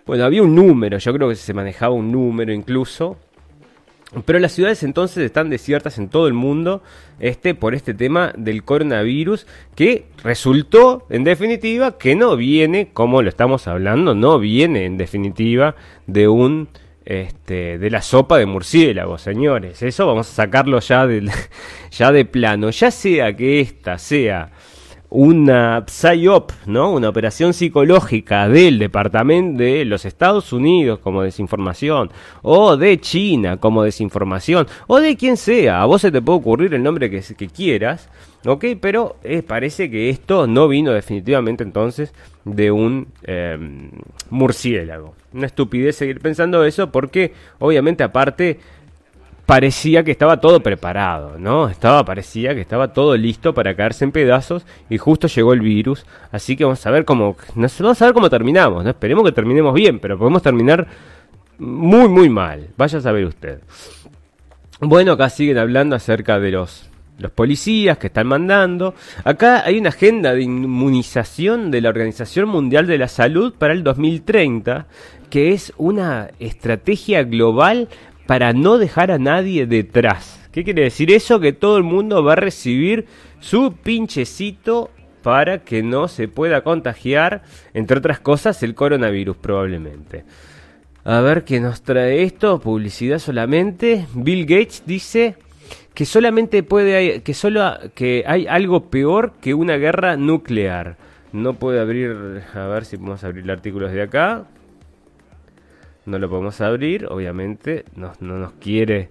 bueno, 0.05 0.23
había 0.23 0.41
un 0.41 0.55
número, 0.55 0.97
yo 0.99 1.13
creo 1.13 1.27
que 1.27 1.35
se 1.35 1.53
manejaba 1.53 1.93
un 1.93 2.13
número 2.13 2.53
incluso, 2.53 3.18
pero 4.25 4.39
las 4.39 4.51
ciudades 4.51 4.83
entonces 4.83 5.23
están 5.23 5.49
desiertas 5.49 5.97
en 5.97 6.09
todo 6.09 6.27
el 6.27 6.33
mundo 6.33 6.83
este, 7.19 7.55
por 7.55 7.73
este 7.73 7.93
tema 7.93 8.33
del 8.38 8.63
coronavirus 8.63 9.47
que 9.75 10.05
resultó 10.23 11.05
en 11.09 11.23
definitiva 11.23 11.97
que 11.97 12.15
no 12.15 12.35
viene, 12.35 12.89
como 12.93 13.21
lo 13.21 13.29
estamos 13.29 13.67
hablando, 13.67 14.13
no 14.13 14.38
viene 14.39 14.85
en 14.85 14.97
definitiva 14.97 15.75
de 16.07 16.27
un 16.27 16.67
este, 17.05 17.77
de 17.79 17.89
la 17.89 18.01
sopa 18.01 18.38
de 18.38 18.45
murciélago, 18.45 19.17
señores. 19.17 19.81
Eso 19.81 20.05
vamos 20.05 20.29
a 20.29 20.33
sacarlo 20.33 20.79
ya, 20.79 21.07
ya 21.91 22.11
de 22.11 22.25
plano. 22.25 22.69
Ya 22.69 22.91
sea 22.91 23.35
que 23.35 23.59
esta 23.59 23.97
sea 23.97 24.51
una 25.11 25.83
PSYOP, 25.85 26.51
¿no? 26.67 26.93
Una 26.93 27.09
operación 27.09 27.53
psicológica 27.53 28.47
del 28.47 28.79
Departamento 28.79 29.61
de 29.61 29.83
los 29.83 30.05
Estados 30.05 30.53
Unidos 30.53 30.99
como 30.99 31.21
desinformación, 31.21 32.09
o 32.41 32.77
de 32.77 32.97
China 32.99 33.57
como 33.57 33.83
desinformación, 33.83 34.67
o 34.88 35.01
de 35.01 35.17
quien 35.17 35.35
sea. 35.35 35.81
A 35.81 35.85
vos 35.85 36.01
se 36.01 36.11
te 36.11 36.21
puede 36.21 36.39
ocurrir 36.39 36.73
el 36.73 36.81
nombre 36.81 37.09
que, 37.09 37.21
que 37.38 37.47
quieras, 37.49 38.09
¿ok? 38.45 38.65
Pero 38.79 39.17
eh, 39.23 39.43
parece 39.43 39.91
que 39.91 40.09
esto 40.09 40.47
no 40.47 40.69
vino 40.69 40.93
definitivamente 40.93 41.65
entonces 41.65 42.13
de 42.45 42.71
un 42.71 43.07
em, 43.23 43.91
murciélago. 44.29 45.13
Una 45.33 45.45
estupidez 45.45 45.97
seguir 45.97 46.21
pensando 46.21 46.63
eso 46.63 46.89
porque 46.89 47.33
obviamente 47.59 48.05
aparte 48.05 48.59
parecía 49.52 50.06
que 50.06 50.11
estaba 50.11 50.40
todo 50.40 50.64
preparado, 50.64 51.38
¿no? 51.38 51.68
Estaba, 51.68 52.06
parecía 52.06 52.56
que 52.56 52.61
estaba 52.61 52.94
todo 52.94 53.18
listo 53.18 53.53
para 53.53 53.76
caerse 53.76 54.06
en 54.06 54.14
pedazos 54.14 54.65
y 54.90 54.98
justo 54.98 55.28
llegó 55.28 55.52
el 55.52 55.60
virus. 55.60 56.06
Así 56.32 56.56
que 56.56 56.64
vamos 56.64 56.86
a 56.86 56.90
ver 56.90 57.03
cómo, 57.03 57.36
vamos 57.53 58.02
a 58.02 58.06
ver 58.06 58.14
cómo 58.14 58.30
terminamos, 58.30 58.86
¿no? 58.86 58.90
Esperemos 58.90 59.26
que 59.26 59.34
terminemos 59.34 59.73
bien, 59.73 59.99
pero 59.99 60.18
podemos 60.18 60.41
terminar 60.41 60.88
muy, 61.60 62.07
muy 62.07 62.30
mal. 62.30 62.69
Vaya 62.78 62.99
a 62.99 63.02
saber 63.02 63.26
usted. 63.26 63.60
Bueno, 64.80 65.11
acá 65.11 65.30
siguen 65.30 65.57
hablando 65.57 65.98
acerca 65.98 66.40
de 66.40 66.52
los, 66.52 66.90
los 67.19 67.32
policías 67.34 67.98
que 67.98 68.07
están 68.07 68.28
mandando. 68.28 68.95
Acá 69.26 69.65
hay 69.65 69.78
una 69.80 69.90
agenda 69.90 70.34
de 70.34 70.44
inmunización 70.44 71.72
de 71.72 71.82
la 71.82 71.90
Organización 71.90 72.48
Mundial 72.48 72.88
de 72.88 72.98
la 72.98 73.10
Salud 73.10 73.53
para 73.57 73.73
el 73.73 73.84
2030, 73.84 74.88
que 75.30 75.52
es 75.52 75.73
una 75.76 76.30
estrategia 76.40 77.23
global 77.23 77.90
para 78.31 78.53
no 78.53 78.77
dejar 78.77 79.11
a 79.11 79.17
nadie 79.17 79.65
detrás. 79.65 80.39
¿Qué 80.53 80.63
quiere 80.63 80.83
decir 80.83 81.11
eso? 81.11 81.41
Que 81.41 81.51
todo 81.51 81.75
el 81.75 81.83
mundo 81.83 82.23
va 82.23 82.31
a 82.31 82.37
recibir 82.37 83.05
su 83.41 83.73
pinchecito 83.73 84.89
para 85.21 85.65
que 85.65 85.83
no 85.83 86.07
se 86.07 86.29
pueda 86.29 86.61
contagiar, 86.61 87.43
entre 87.73 87.97
otras 87.97 88.21
cosas, 88.21 88.63
el 88.63 88.73
coronavirus 88.73 89.35
probablemente. 89.35 90.23
A 91.03 91.19
ver 91.19 91.43
qué 91.43 91.59
nos 91.59 91.81
trae 91.81 92.23
esto, 92.23 92.61
publicidad 92.61 93.19
solamente. 93.19 94.05
Bill 94.13 94.45
Gates 94.45 94.83
dice 94.85 95.35
que 95.93 96.05
solamente 96.05 96.63
puede 96.63 97.23
que 97.23 97.33
solo 97.33 97.79
que 97.95 98.23
hay 98.25 98.47
algo 98.47 98.89
peor 98.89 99.33
que 99.41 99.53
una 99.53 99.75
guerra 99.75 100.15
nuclear. 100.15 100.95
No 101.33 101.55
puede 101.55 101.81
abrir, 101.81 102.43
a 102.53 102.65
ver 102.67 102.85
si 102.85 102.95
podemos 102.95 103.25
abrir 103.25 103.43
el 103.43 103.49
artículo 103.49 103.87
desde 103.87 104.03
acá. 104.03 104.45
No 106.06 106.18
lo 106.18 106.30
podemos 106.30 106.60
abrir, 106.61 107.06
obviamente, 107.07 107.86
no, 107.95 108.14
no 108.19 108.38
nos 108.38 108.53
quiere 108.53 109.10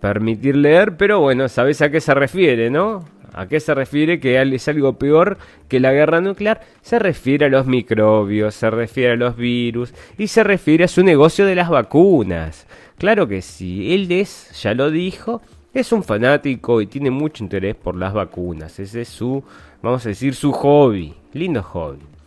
permitir 0.00 0.56
leer, 0.56 0.96
pero 0.96 1.20
bueno, 1.20 1.48
sabes 1.48 1.82
a 1.82 1.90
qué 1.90 2.00
se 2.00 2.14
refiere, 2.14 2.70
¿no? 2.70 3.04
¿A 3.34 3.46
qué 3.46 3.60
se 3.60 3.74
refiere 3.74 4.20
que 4.20 4.40
es 4.40 4.68
algo 4.68 4.98
peor 4.98 5.38
que 5.68 5.80
la 5.80 5.92
guerra 5.92 6.20
nuclear? 6.20 6.60
Se 6.82 6.98
refiere 6.98 7.46
a 7.46 7.48
los 7.48 7.66
microbios, 7.66 8.54
se 8.54 8.70
refiere 8.70 9.12
a 9.12 9.16
los 9.16 9.36
virus 9.36 9.92
y 10.16 10.28
se 10.28 10.42
refiere 10.42 10.84
a 10.84 10.88
su 10.88 11.04
negocio 11.04 11.44
de 11.44 11.54
las 11.54 11.68
vacunas. 11.68 12.66
Claro 12.96 13.28
que 13.28 13.42
sí, 13.42 13.94
él 13.94 14.10
es, 14.10 14.60
ya 14.62 14.74
lo 14.74 14.90
dijo, 14.90 15.42
es 15.74 15.92
un 15.92 16.02
fanático 16.02 16.80
y 16.80 16.86
tiene 16.86 17.10
mucho 17.10 17.44
interés 17.44 17.76
por 17.76 17.94
las 17.94 18.12
vacunas. 18.12 18.78
Ese 18.80 19.02
es 19.02 19.08
su, 19.08 19.44
vamos 19.82 20.04
a 20.06 20.08
decir, 20.08 20.34
su 20.34 20.52
hobby. 20.52 21.14
Lindo 21.32 21.62
hobby. 21.62 22.17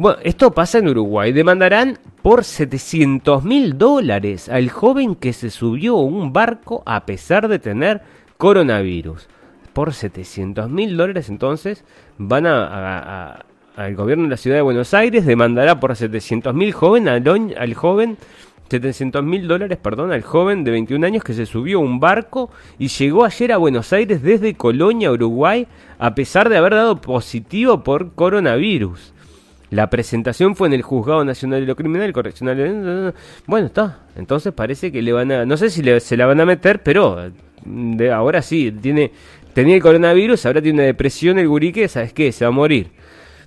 Bueno, 0.00 0.18
esto 0.22 0.50
pasa 0.52 0.78
en 0.78 0.88
Uruguay. 0.88 1.30
Demandarán 1.30 1.98
por 2.22 2.42
700 2.42 3.44
mil 3.44 3.76
dólares 3.76 4.48
al 4.48 4.70
joven 4.70 5.14
que 5.14 5.34
se 5.34 5.50
subió 5.50 5.98
a 5.98 6.02
un 6.02 6.32
barco 6.32 6.82
a 6.86 7.04
pesar 7.04 7.48
de 7.48 7.58
tener 7.58 8.00
coronavirus 8.38 9.28
por 9.74 9.92
700 9.92 10.70
mil 10.70 10.96
dólares 10.96 11.28
entonces 11.28 11.84
van 12.16 12.46
a, 12.46 13.44
al 13.76 13.94
gobierno 13.94 14.24
de 14.24 14.30
la 14.30 14.36
ciudad 14.38 14.56
de 14.56 14.62
Buenos 14.62 14.94
Aires 14.94 15.26
demandará 15.26 15.78
por 15.78 15.94
700 15.94 16.54
mil 16.54 16.72
joven 16.72 17.06
al, 17.06 17.22
al 17.58 17.74
joven 17.74 18.16
700 18.70 19.22
mil 19.22 19.48
dólares, 19.48 19.76
perdón, 19.82 20.12
al 20.12 20.22
joven 20.22 20.64
de 20.64 20.70
21 20.70 21.06
años 21.06 21.24
que 21.24 21.34
se 21.34 21.44
subió 21.44 21.78
a 21.78 21.82
un 21.82 22.00
barco 22.00 22.50
y 22.78 22.88
llegó 22.88 23.26
ayer 23.26 23.52
a 23.52 23.58
Buenos 23.58 23.92
Aires 23.92 24.22
desde 24.22 24.54
Colonia, 24.54 25.12
Uruguay, 25.12 25.66
a 25.98 26.14
pesar 26.14 26.48
de 26.48 26.56
haber 26.56 26.74
dado 26.74 27.02
positivo 27.02 27.84
por 27.84 28.14
coronavirus. 28.14 29.12
La 29.70 29.88
presentación 29.88 30.56
fue 30.56 30.68
en 30.68 30.74
el 30.74 30.82
Juzgado 30.82 31.24
Nacional 31.24 31.60
de 31.60 31.66
lo 31.66 31.76
Criminal 31.76 32.12
Correccional. 32.12 33.14
Bueno, 33.46 33.66
está. 33.66 34.00
Entonces 34.16 34.52
parece 34.52 34.90
que 34.90 35.00
le 35.00 35.12
van 35.12 35.30
a. 35.30 35.46
No 35.46 35.56
sé 35.56 35.70
si 35.70 35.82
se 36.00 36.16
la 36.16 36.26
van 36.26 36.40
a 36.40 36.44
meter, 36.44 36.82
pero 36.82 37.30
de 37.64 38.12
ahora 38.12 38.42
sí. 38.42 38.72
Tiene 38.72 39.12
tenía 39.52 39.76
el 39.76 39.82
coronavirus, 39.82 40.46
ahora 40.46 40.62
tiene 40.62 40.78
una 40.78 40.86
depresión 40.86 41.38
el 41.38 41.48
gurique, 41.48 41.88
¿sabes 41.88 42.12
qué? 42.12 42.32
Se 42.32 42.44
va 42.44 42.48
a 42.48 42.52
morir. 42.52 42.90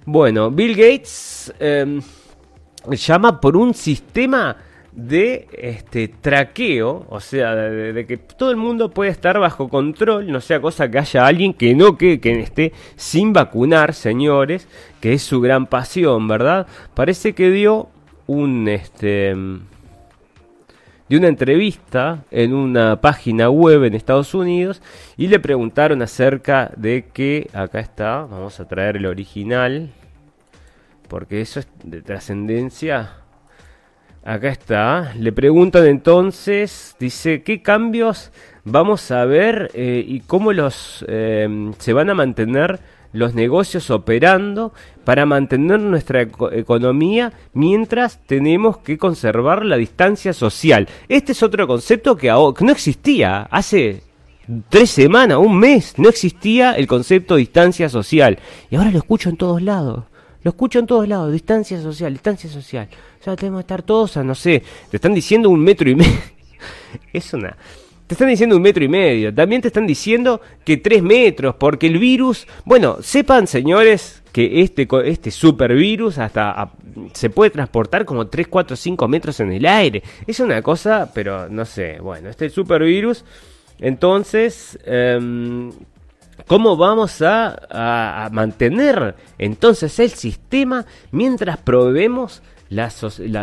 Bueno, 0.06 0.52
Bill 0.52 0.76
Gates 0.76 1.54
em, 1.60 2.02
llama 2.90 3.40
por 3.40 3.56
un 3.56 3.74
sistema 3.74 4.58
de 4.96 5.48
este 5.54 6.08
traqueo, 6.08 7.06
o 7.10 7.20
sea, 7.20 7.56
de, 7.56 8.06
que 8.06 8.18
todo 8.18 8.52
el 8.52 8.58
mundo 8.58 8.92
puede 8.92 9.12
estar 9.12 9.40
bajo 9.40 9.70
control, 9.70 10.32
no 10.32 10.40
sea 10.40 10.62
cosa 10.62 10.90
que 10.90 11.00
haya 11.00 11.26
alguien 11.26 11.54
que 11.54 11.74
no 11.74 11.98
que, 11.98 12.20
que 12.20 12.40
esté 12.40 12.74
sin 12.96 13.34
vacunar, 13.34 13.94
señores, 13.94 14.68
que 15.02 15.14
es 15.14 15.24
su 15.24 15.42
gran 15.42 15.68
pasión, 15.68 16.28
¿verdad? 16.28 16.68
Parece 16.94 17.34
que 17.34 17.50
dio 17.50 17.90
un 18.28 18.68
este 18.68 19.36
de 21.10 21.18
una 21.18 21.28
entrevista 21.28 22.24
en 22.32 22.54
una 22.54 23.02
página 23.02 23.50
web 23.50 23.84
en 23.84 23.94
Estados 23.94 24.34
Unidos 24.34 24.82
y 25.18 25.28
le 25.28 25.40
preguntaron 25.40 26.02
acerca 26.02 26.72
de 26.78 27.06
que, 27.14 27.50
acá 27.54 27.80
está, 27.80 28.22
vamos 28.22 28.60
a 28.60 28.68
traer 28.68 28.98
el 28.98 29.06
original, 29.06 29.92
porque 31.10 31.42
eso 31.42 31.60
es 31.60 31.68
de 31.84 32.02
trascendencia. 32.02 33.23
Acá 34.26 34.50
está, 34.50 35.14
le 35.20 35.34
preguntan 35.34 35.86
entonces, 35.86 36.96
dice, 36.98 37.44
¿qué 37.44 37.62
cambios 37.62 38.32
vamos 38.64 39.12
a 39.12 39.26
ver 39.26 39.70
eh, 39.74 40.04
y 40.08 40.22
cómo 40.22 40.54
los 40.54 41.04
eh, 41.10 41.72
se 41.78 41.92
van 41.92 42.10
a 42.10 42.14
mantener 42.14 42.80
los 43.12 43.36
negocios 43.36 43.90
operando 43.92 44.74
para 45.04 45.26
mantener 45.26 45.80
nuestra 45.80 46.22
economía 46.22 47.34
mientras 47.54 48.20
tenemos 48.26 48.78
que 48.78 48.98
conservar 48.98 49.66
la 49.66 49.78
distancia 49.78 50.34
social. 50.34 50.88
Este 51.10 51.34
es 51.34 51.44
otro 51.44 51.68
concepto 51.68 52.16
que, 52.18 52.28
que 52.28 52.66
no 52.66 52.72
existía 52.72 53.44
hace 53.44 54.04
tres 54.70 54.90
semanas, 54.90 55.38
un 55.38 55.60
mes, 55.60 55.94
no 55.98 56.10
existía 56.10 56.74
el 56.74 56.88
concepto 56.88 57.36
de 57.36 57.42
distancia 57.42 57.88
social. 57.88 58.40
Y 58.72 58.78
ahora 58.78 58.92
lo 58.92 58.98
escucho 58.98 59.30
en 59.30 59.38
todos 59.38 59.62
lados. 59.62 60.06
Lo 60.44 60.50
escucho 60.52 60.80
en 60.80 60.88
todos 60.88 61.08
lados, 61.08 61.32
distancia 61.32 61.82
social, 61.82 62.14
distancia 62.14 62.50
social. 62.50 62.88
O 63.20 63.24
sea, 63.24 63.36
tenemos 63.36 63.60
que 63.60 63.64
estar 63.64 63.82
todos 63.82 64.18
a, 64.18 64.24
no 64.24 64.36
sé, 64.36 64.62
te 64.90 64.98
están 64.98 65.14
diciendo 65.14 65.50
un 65.50 65.62
metro 65.62 65.90
y 65.90 65.96
medio. 65.96 66.20
es 67.14 67.34
una... 67.34 67.56
Te 68.06 68.16
están 68.16 68.28
diciendo 68.28 68.58
un 68.58 68.62
metro 68.62 68.84
y 68.84 68.90
medio. 68.90 69.34
También 69.34 69.62
te 69.62 69.70
están 69.70 69.88
diciendo 69.88 70.42
que 70.66 70.76
tres 70.78 71.02
metros, 71.02 71.56
porque 71.56 71.88
el 71.88 71.98
virus. 71.98 72.46
Bueno, 72.66 72.98
sepan, 73.02 73.48
señores, 73.48 74.22
que 74.34 74.62
este, 74.62 74.88
este 75.06 75.32
supervirus 75.32 76.18
hasta 76.18 76.72
se 77.14 77.30
puede 77.30 77.52
transportar 77.52 78.04
como 78.04 78.28
3, 78.28 78.48
4, 78.48 78.76
5 78.76 79.08
metros 79.08 79.40
en 79.40 79.54
el 79.54 79.66
aire. 79.66 80.04
Es 80.28 80.40
una 80.42 80.62
cosa, 80.62 81.12
pero 81.14 81.48
no 81.50 81.64
sé. 81.66 82.00
Bueno, 82.02 82.30
este 82.30 82.50
supervirus. 82.50 83.24
Entonces, 83.80 84.78
em, 84.86 85.72
¿cómo 86.48 86.78
vamos 86.78 87.22
a, 87.22 88.30
mantener 88.32 89.16
entonces 89.38 90.00
el 90.00 90.12
sistema 90.12 90.86
mientras 91.12 91.58
probemos 91.58 92.42
la, 92.70 92.92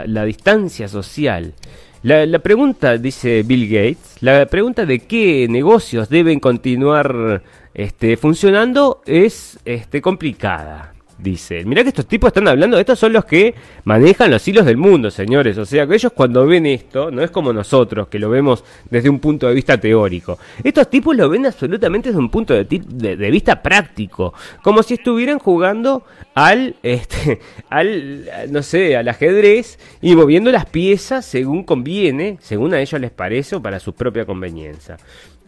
la 0.07 0.25
distancia 0.25 0.89
social? 0.89 1.55
La, 2.03 2.39
pregunta, 2.39 2.97
dice 2.97 3.43
Bill 3.43 3.69
Gates, 3.69 4.17
la 4.21 4.47
pregunta 4.47 4.87
de 4.87 5.01
qué 5.01 5.47
negocios 5.51 6.09
deben 6.09 6.41
continuar 6.41 7.43
este, 7.75 8.17
funcionando 8.17 9.03
es 9.05 9.59
este, 9.67 10.01
complicada 10.01 10.95
dice. 11.23 11.65
Mirá 11.65 11.83
que 11.83 11.91
estos 11.91 12.07
tipos 12.07 12.29
están 12.29 12.49
hablando, 12.49 12.79
estos 12.79 12.99
son 12.99 13.13
los 13.13 13.25
que 13.25 13.55
manejan 13.85 14.31
los 14.31 14.47
hilos 14.47 14.67
del 14.67 14.77
mundo, 14.77 15.11
señores. 15.11 15.59
O 15.59 15.65
sea, 15.65 15.87
que 15.87 15.95
ellos 15.95 16.13
cuando 16.13 16.47
ven 16.47 16.67
esto, 16.67 17.11
no 17.11 17.23
es 17.23 17.31
como 17.31 17.53
nosotros, 17.53 18.09
que 18.09 18.19
lo 18.19 18.31
vemos 18.31 18.65
desde 18.91 19.09
un 19.09 19.19
punto 19.19 19.49
de 19.49 19.55
vista 19.55 19.79
teórico. 19.79 20.39
Estos 20.63 20.89
tipos 20.91 21.17
lo 21.17 21.29
ven 21.29 21.47
absolutamente 21.47 22.11
desde 22.11 22.21
un 22.21 22.31
punto 22.31 22.55
de, 22.55 23.31
vista 23.31 23.63
práctico. 23.63 24.35
Como 24.63 24.83
si 24.83 24.95
estuvieran 24.95 25.39
jugando 25.39 26.05
al, 26.35 26.77
este, 26.83 27.41
al, 27.71 28.29
no 28.51 28.63
sé, 28.63 28.97
al 28.97 29.09
ajedrez 29.09 29.79
y 30.01 30.15
moviendo 30.15 30.51
las 30.51 30.67
piezas 30.67 31.25
según 31.25 31.65
conviene, 31.65 32.39
según 32.41 32.75
a 32.75 32.81
ellos 32.81 33.01
les 33.01 33.11
parece 33.11 33.57
o 33.57 33.63
para 33.63 33.81
su 33.81 33.95
propia 33.95 34.25
conveniencia 34.25 34.97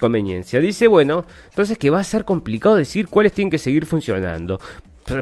conveniencia. 0.02 0.60
Dice, 0.60 0.88
bueno, 0.88 1.24
entonces 1.48 1.78
que 1.78 1.88
va 1.88 2.00
a 2.00 2.04
ser 2.04 2.24
complicado 2.24 2.74
decir 2.74 3.06
cuáles 3.06 3.32
tienen 3.32 3.50
que 3.50 3.58
seguir 3.58 3.86
funcionando. 3.86 4.60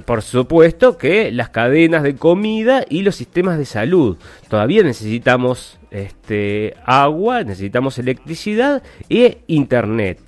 Por 0.05 0.23
supuesto 0.23 0.99
que 0.99 1.33
las 1.33 1.49
cadenas 1.49 2.03
de 2.03 2.15
comida 2.15 2.85
y 2.89 3.03
los 3.03 3.17
sistemas 3.17 3.57
de 3.59 3.65
salud. 3.65 4.19
Todavía 4.49 4.83
necesitamos 4.83 5.79
este, 5.91 6.77
agua, 6.85 7.45
necesitamos 7.45 7.99
electricidad 7.99 8.83
e 9.09 9.39
internet. 9.47 10.21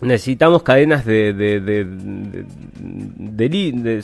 Necesitamos 0.00 0.62
cadenas 0.62 1.04
de, 1.04 1.32
de, 1.32 1.60
de, 3.40 4.02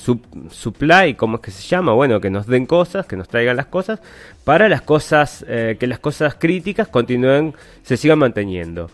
supply, 0.51 1.15
¿cómo 1.15 1.37
es 1.37 1.43
que 1.43 1.53
se 1.53 1.63
llama? 1.63 1.93
Bueno, 1.93 2.21
que 2.21 2.31
nos 2.31 2.49
den 2.49 2.67
cosas, 2.67 3.07
que 3.07 3.17
nos 3.17 3.29
traigan 3.29 3.57
las 3.57 3.67
cosas, 3.67 4.01
para 4.43 4.69
las 4.69 4.83
cosas, 4.83 5.45
eh, 5.47 5.77
que 5.79 5.87
las 5.87 6.01
cosas 6.01 6.35
críticas 6.35 6.89
continúen, 6.89 7.55
se 7.85 7.97
sigan 7.97 8.19
manteniendo. 8.19 8.91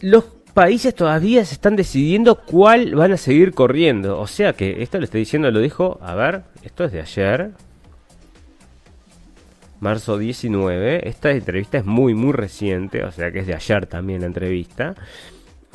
Los 0.00 0.24
países 0.54 0.94
todavía 0.94 1.44
se 1.44 1.54
están 1.54 1.76
decidiendo 1.76 2.36
cuál 2.36 2.94
van 2.94 3.12
a 3.12 3.16
seguir 3.16 3.52
corriendo. 3.52 4.18
O 4.18 4.26
sea 4.26 4.54
que 4.54 4.82
esto 4.82 4.98
le 4.98 5.04
estoy 5.04 5.20
diciendo, 5.20 5.50
lo 5.50 5.60
dijo, 5.60 5.98
a 6.00 6.14
ver, 6.14 6.42
esto 6.62 6.84
es 6.84 6.92
de 6.92 7.00
ayer. 7.00 7.50
marzo 9.80 10.16
19. 10.16 11.06
Esta 11.08 11.32
entrevista 11.32 11.78
es 11.78 11.84
muy, 11.84 12.14
muy 12.14 12.32
reciente, 12.32 13.04
o 13.04 13.12
sea 13.12 13.30
que 13.30 13.40
es 13.40 13.46
de 13.46 13.54
ayer 13.54 13.86
también 13.86 14.20
la 14.20 14.28
entrevista. 14.28 14.94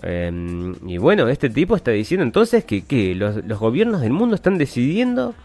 Em, 0.02 0.76
y 0.88 0.98
bueno, 0.98 1.28
este 1.28 1.50
tipo 1.50 1.76
está 1.76 1.92
diciendo 1.92 2.24
entonces 2.24 2.64
que, 2.64 3.14
los, 3.16 3.46
los, 3.46 3.60
gobiernos 3.60 4.02
del 4.02 4.14
mundo 4.14 4.36
están 4.36 4.58
decidiendo, 4.58 5.36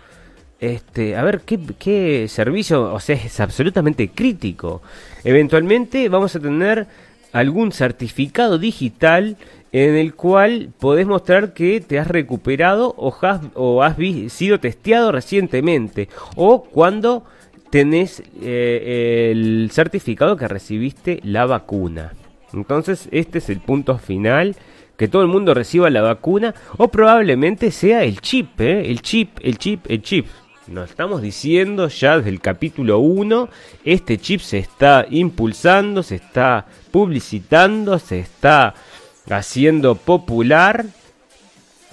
este, 0.61 1.16
a 1.16 1.24
ver, 1.24 1.40
¿qué, 1.40 1.59
qué 1.78 2.27
servicio, 2.28 2.94
o 2.94 3.01
sea, 3.01 3.16
es 3.16 3.40
absolutamente 3.40 4.09
crítico. 4.11 4.81
Eventualmente 5.24 6.09
vamos 6.09 6.36
a 6.36 6.40
tener 6.40 6.86
algún 7.35 7.73
certificado 7.73 8.59
digital 8.59 9.36
en 9.73 9.97
el 9.97 10.15
cual 10.15 10.70
podés 10.78 11.05
mostrar 11.05 11.52
que 11.52 11.81
te 11.81 11.98
has 11.98 12.06
recuperado 12.06 12.94
o 12.97 13.12
has, 13.23 13.40
o 13.55 13.82
has 13.82 13.97
sido 14.32 14.61
testeado 14.61 15.11
recientemente 15.11 16.09
o 16.36 16.62
cuando 16.62 17.24
tenés 17.70 18.23
eh, 18.40 19.32
el 19.32 19.69
certificado 19.73 20.36
que 20.36 20.47
recibiste 20.47 21.19
la 21.24 21.44
vacuna. 21.44 22.12
Entonces 22.52 23.09
este 23.11 23.39
es 23.39 23.51
el 23.51 23.59
punto 23.59 23.98
final, 23.98 24.55
que 24.97 25.09
todo 25.09 25.23
el 25.23 25.28
mundo 25.28 25.55
reciba 25.55 25.90
la 25.90 26.02
vacuna 26.02 26.55
o 26.77 26.86
probablemente 26.86 27.73
sea 27.73 28.05
el 28.05 28.20
chip, 28.20 28.61
¿eh? 28.61 28.89
el 28.89 29.02
chip, 29.02 29.39
el 29.43 29.59
chip, 29.59 29.86
el 29.89 30.02
chip. 30.02 30.27
Nos 30.66 30.88
estamos 30.88 31.20
diciendo 31.20 31.88
ya 31.88 32.16
desde 32.16 32.30
el 32.30 32.40
capítulo 32.40 32.98
1, 32.98 33.50
este 33.84 34.16
chip 34.16 34.40
se 34.40 34.58
está 34.58 35.04
impulsando, 35.10 36.02
se 36.02 36.14
está 36.14 36.64
publicitando, 36.90 37.98
se 37.98 38.20
está 38.20 38.74
haciendo 39.28 39.94
popular. 39.94 40.86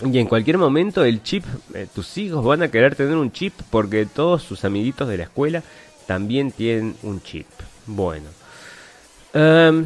Y 0.10 0.18
en 0.18 0.26
cualquier 0.26 0.58
momento 0.58 1.04
el 1.04 1.22
chip, 1.22 1.44
eh, 1.74 1.86
tus 1.94 2.18
hijos 2.18 2.46
van 2.46 2.64
a 2.64 2.72
querer 2.72 2.96
tener 2.96 3.18
un 3.18 3.34
chip 3.34 3.54
porque 3.70 4.06
todos 4.06 4.42
sus 4.42 4.64
amiguitos 4.64 5.10
de 5.10 5.18
la 5.18 5.24
escuela 5.24 5.64
también 6.08 6.52
tienen 6.52 6.96
un 7.04 7.22
chip. 7.22 7.48
Bueno. 7.88 8.30
Em, 9.34 9.86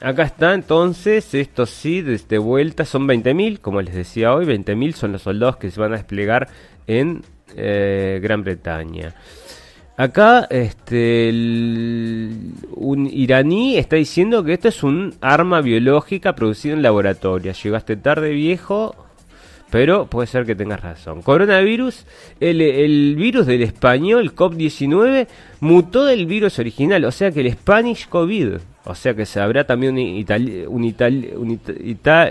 acá 0.00 0.22
está 0.22 0.54
entonces, 0.54 1.34
esto 1.34 1.66
sí, 1.66 2.00
desde 2.00 2.38
vuelta 2.38 2.84
son 2.84 3.08
20.000, 3.08 3.58
como 3.58 3.82
les 3.82 3.94
decía 3.94 4.32
hoy, 4.32 4.46
20.000 4.46 4.94
son 4.94 5.12
los 5.12 5.22
soldados 5.22 5.56
que 5.56 5.72
se 5.72 5.80
van 5.80 5.92
a 5.92 5.96
desplegar 5.96 6.48
en 6.86 7.22
eh, 7.56 8.20
Gran 8.22 8.42
Bretaña. 8.42 9.14
Acá, 9.96 10.46
este, 10.48 11.28
un 11.30 13.06
iraní 13.12 13.76
está 13.76 13.96
diciendo 13.96 14.42
que 14.42 14.54
esto 14.54 14.68
es 14.68 14.82
un 14.82 15.14
arma 15.20 15.60
biológica 15.60 16.34
producida 16.34 16.72
en 16.72 16.80
laboratorio. 16.80 17.52
Llegaste 17.52 17.96
tarde, 17.96 18.30
viejo, 18.30 18.94
pero 19.70 20.06
puede 20.06 20.26
ser 20.26 20.44
que 20.44 20.54
tengas 20.54 20.80
razón. 20.80 21.22
Coronavirus, 21.22 22.04
el, 22.40 23.14
virus 23.16 23.46
del 23.46 23.62
español, 23.62 24.34
COP19, 24.34 25.26
mutó 25.60 26.04
del 26.04 26.26
virus 26.26 26.58
original, 26.58 27.04
o 27.04 27.12
sea 27.12 27.30
que 27.30 27.40
el 27.40 27.52
Spanish 27.52 28.08
COVID, 28.08 28.54
o 28.84 28.94
sea 28.94 29.14
que 29.14 29.26
se 29.26 29.38
habrá 29.40 29.64
también 29.64 29.94
un, 30.66 30.84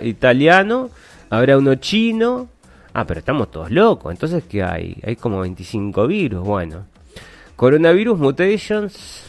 italiano, 0.03 0.89
habrá 1.29 1.57
uno 1.57 1.75
chino, 1.75 2.49
Ah, 2.93 3.05
pero 3.05 3.19
estamos 3.19 3.51
todos 3.51 3.71
locos. 3.71 4.11
Entonces, 4.11 4.43
¿qué 4.49 4.63
hay? 4.63 4.97
Hay 5.03 5.15
como 5.15 5.41
25 5.41 6.07
virus. 6.07 6.43
Bueno. 6.43 6.85
Coronavirus 7.55 8.17
mutations. 8.17 9.23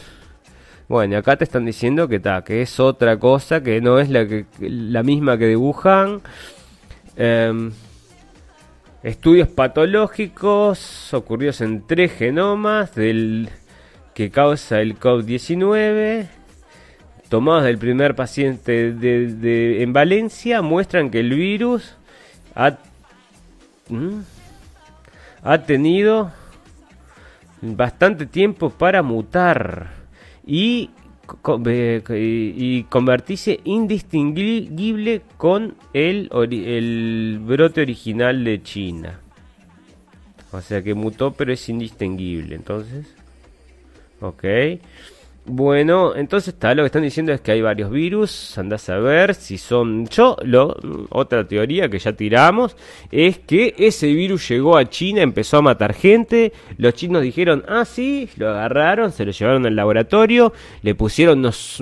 Bueno, 0.87 1.17
acá 1.17 1.37
te 1.37 1.43
están 1.43 1.65
diciendo 1.65 2.07
que, 2.07 2.19
ta, 2.19 2.43
que 2.43 2.61
es 2.61 2.79
otra 2.79 3.17
cosa, 3.17 3.61
que 3.61 3.79
no 3.81 3.99
es 3.99 4.09
la, 4.09 4.27
la 4.59 5.03
misma 5.03 5.37
que 5.37 5.45
de 5.45 5.55
Wuhan. 5.55 6.21
Em, 7.15 7.71
estudios 9.03 9.47
patológicos 9.47 11.13
ocurridos 11.13 11.61
en 11.61 11.85
tres 11.87 12.13
genomas 12.13 12.93
del 12.95 13.49
que 14.13 14.31
causa 14.31 14.81
el 14.81 14.99
COVID-19 14.99 16.27
tomados 17.31 17.63
del 17.63 17.77
primer 17.77 18.13
paciente 18.13 18.91
de, 18.91 19.81
en 19.81 19.93
Valencia 19.93 20.61
muestran 20.61 21.09
que 21.09 21.21
el 21.21 21.29
virus 21.33 21.95
ha. 22.55 22.77
Ha 25.43 25.63
tenido 25.63 26.31
bastante 27.61 28.25
tiempo 28.25 28.69
para 28.69 29.01
mutar 29.03 29.91
y, 30.45 30.89
convertirse 32.89 33.61
indistinguible 33.63 35.21
con 35.37 35.75
el 35.93 37.39
brote 37.43 37.81
original 37.81 38.43
de 38.43 38.61
China. 38.61 39.19
O 40.51 40.59
sea 40.59 40.81
que 40.81 40.93
mutó 40.93 41.31
pero 41.31 41.53
es 41.53 41.69
indistinguible. 41.69 42.55
Entonces, 42.55 43.07
ok. 44.19 44.43
Bueno, 45.43 46.15
entonces 46.15 46.53
está 46.53 46.75
lo 46.75 46.83
que 46.83 46.87
están 46.87 47.01
diciendo 47.01 47.33
es 47.33 47.41
que 47.41 47.51
hay 47.51 47.61
varios 47.63 47.89
virus, 47.89 48.55
andás 48.59 48.87
a 48.89 48.99
ver 48.99 49.33
si 49.33 49.57
son 49.57 50.05
yo, 50.07 50.37
lo, 50.43 50.77
otra 51.09 51.47
teoría 51.47 51.89
que 51.89 51.97
ya 51.97 52.13
tiramos 52.13 52.77
es 53.11 53.39
que 53.39 53.73
ese 53.79 54.13
virus 54.13 54.47
llegó 54.47 54.77
a 54.77 54.87
China, 54.87 55.23
empezó 55.23 55.57
a 55.57 55.63
matar 55.63 55.95
gente, 55.95 56.53
los 56.77 56.93
chinos 56.93 57.23
dijeron, 57.23 57.63
"Ah, 57.67 57.85
sí", 57.85 58.29
lo 58.37 58.49
agarraron, 58.49 59.11
se 59.11 59.25
lo 59.25 59.31
llevaron 59.31 59.65
al 59.65 59.75
laboratorio, 59.75 60.53
le 60.83 60.93
pusieron 60.93 61.39
unos, 61.39 61.81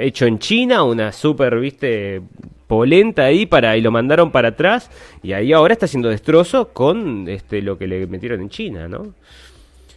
hecho 0.00 0.24
en 0.24 0.38
China, 0.38 0.82
una 0.82 1.12
super, 1.12 1.60
¿viste? 1.60 2.22
polenta 2.66 3.24
ahí 3.24 3.44
para 3.44 3.76
y 3.76 3.82
lo 3.82 3.90
mandaron 3.90 4.30
para 4.30 4.48
atrás 4.48 4.90
y 5.22 5.32
ahí 5.32 5.52
ahora 5.52 5.74
está 5.74 5.84
haciendo 5.84 6.08
destrozo 6.08 6.72
con 6.72 7.28
este 7.28 7.60
lo 7.60 7.76
que 7.76 7.86
le 7.86 8.06
metieron 8.06 8.40
en 8.40 8.48
China, 8.48 8.88
¿no? 8.88 9.14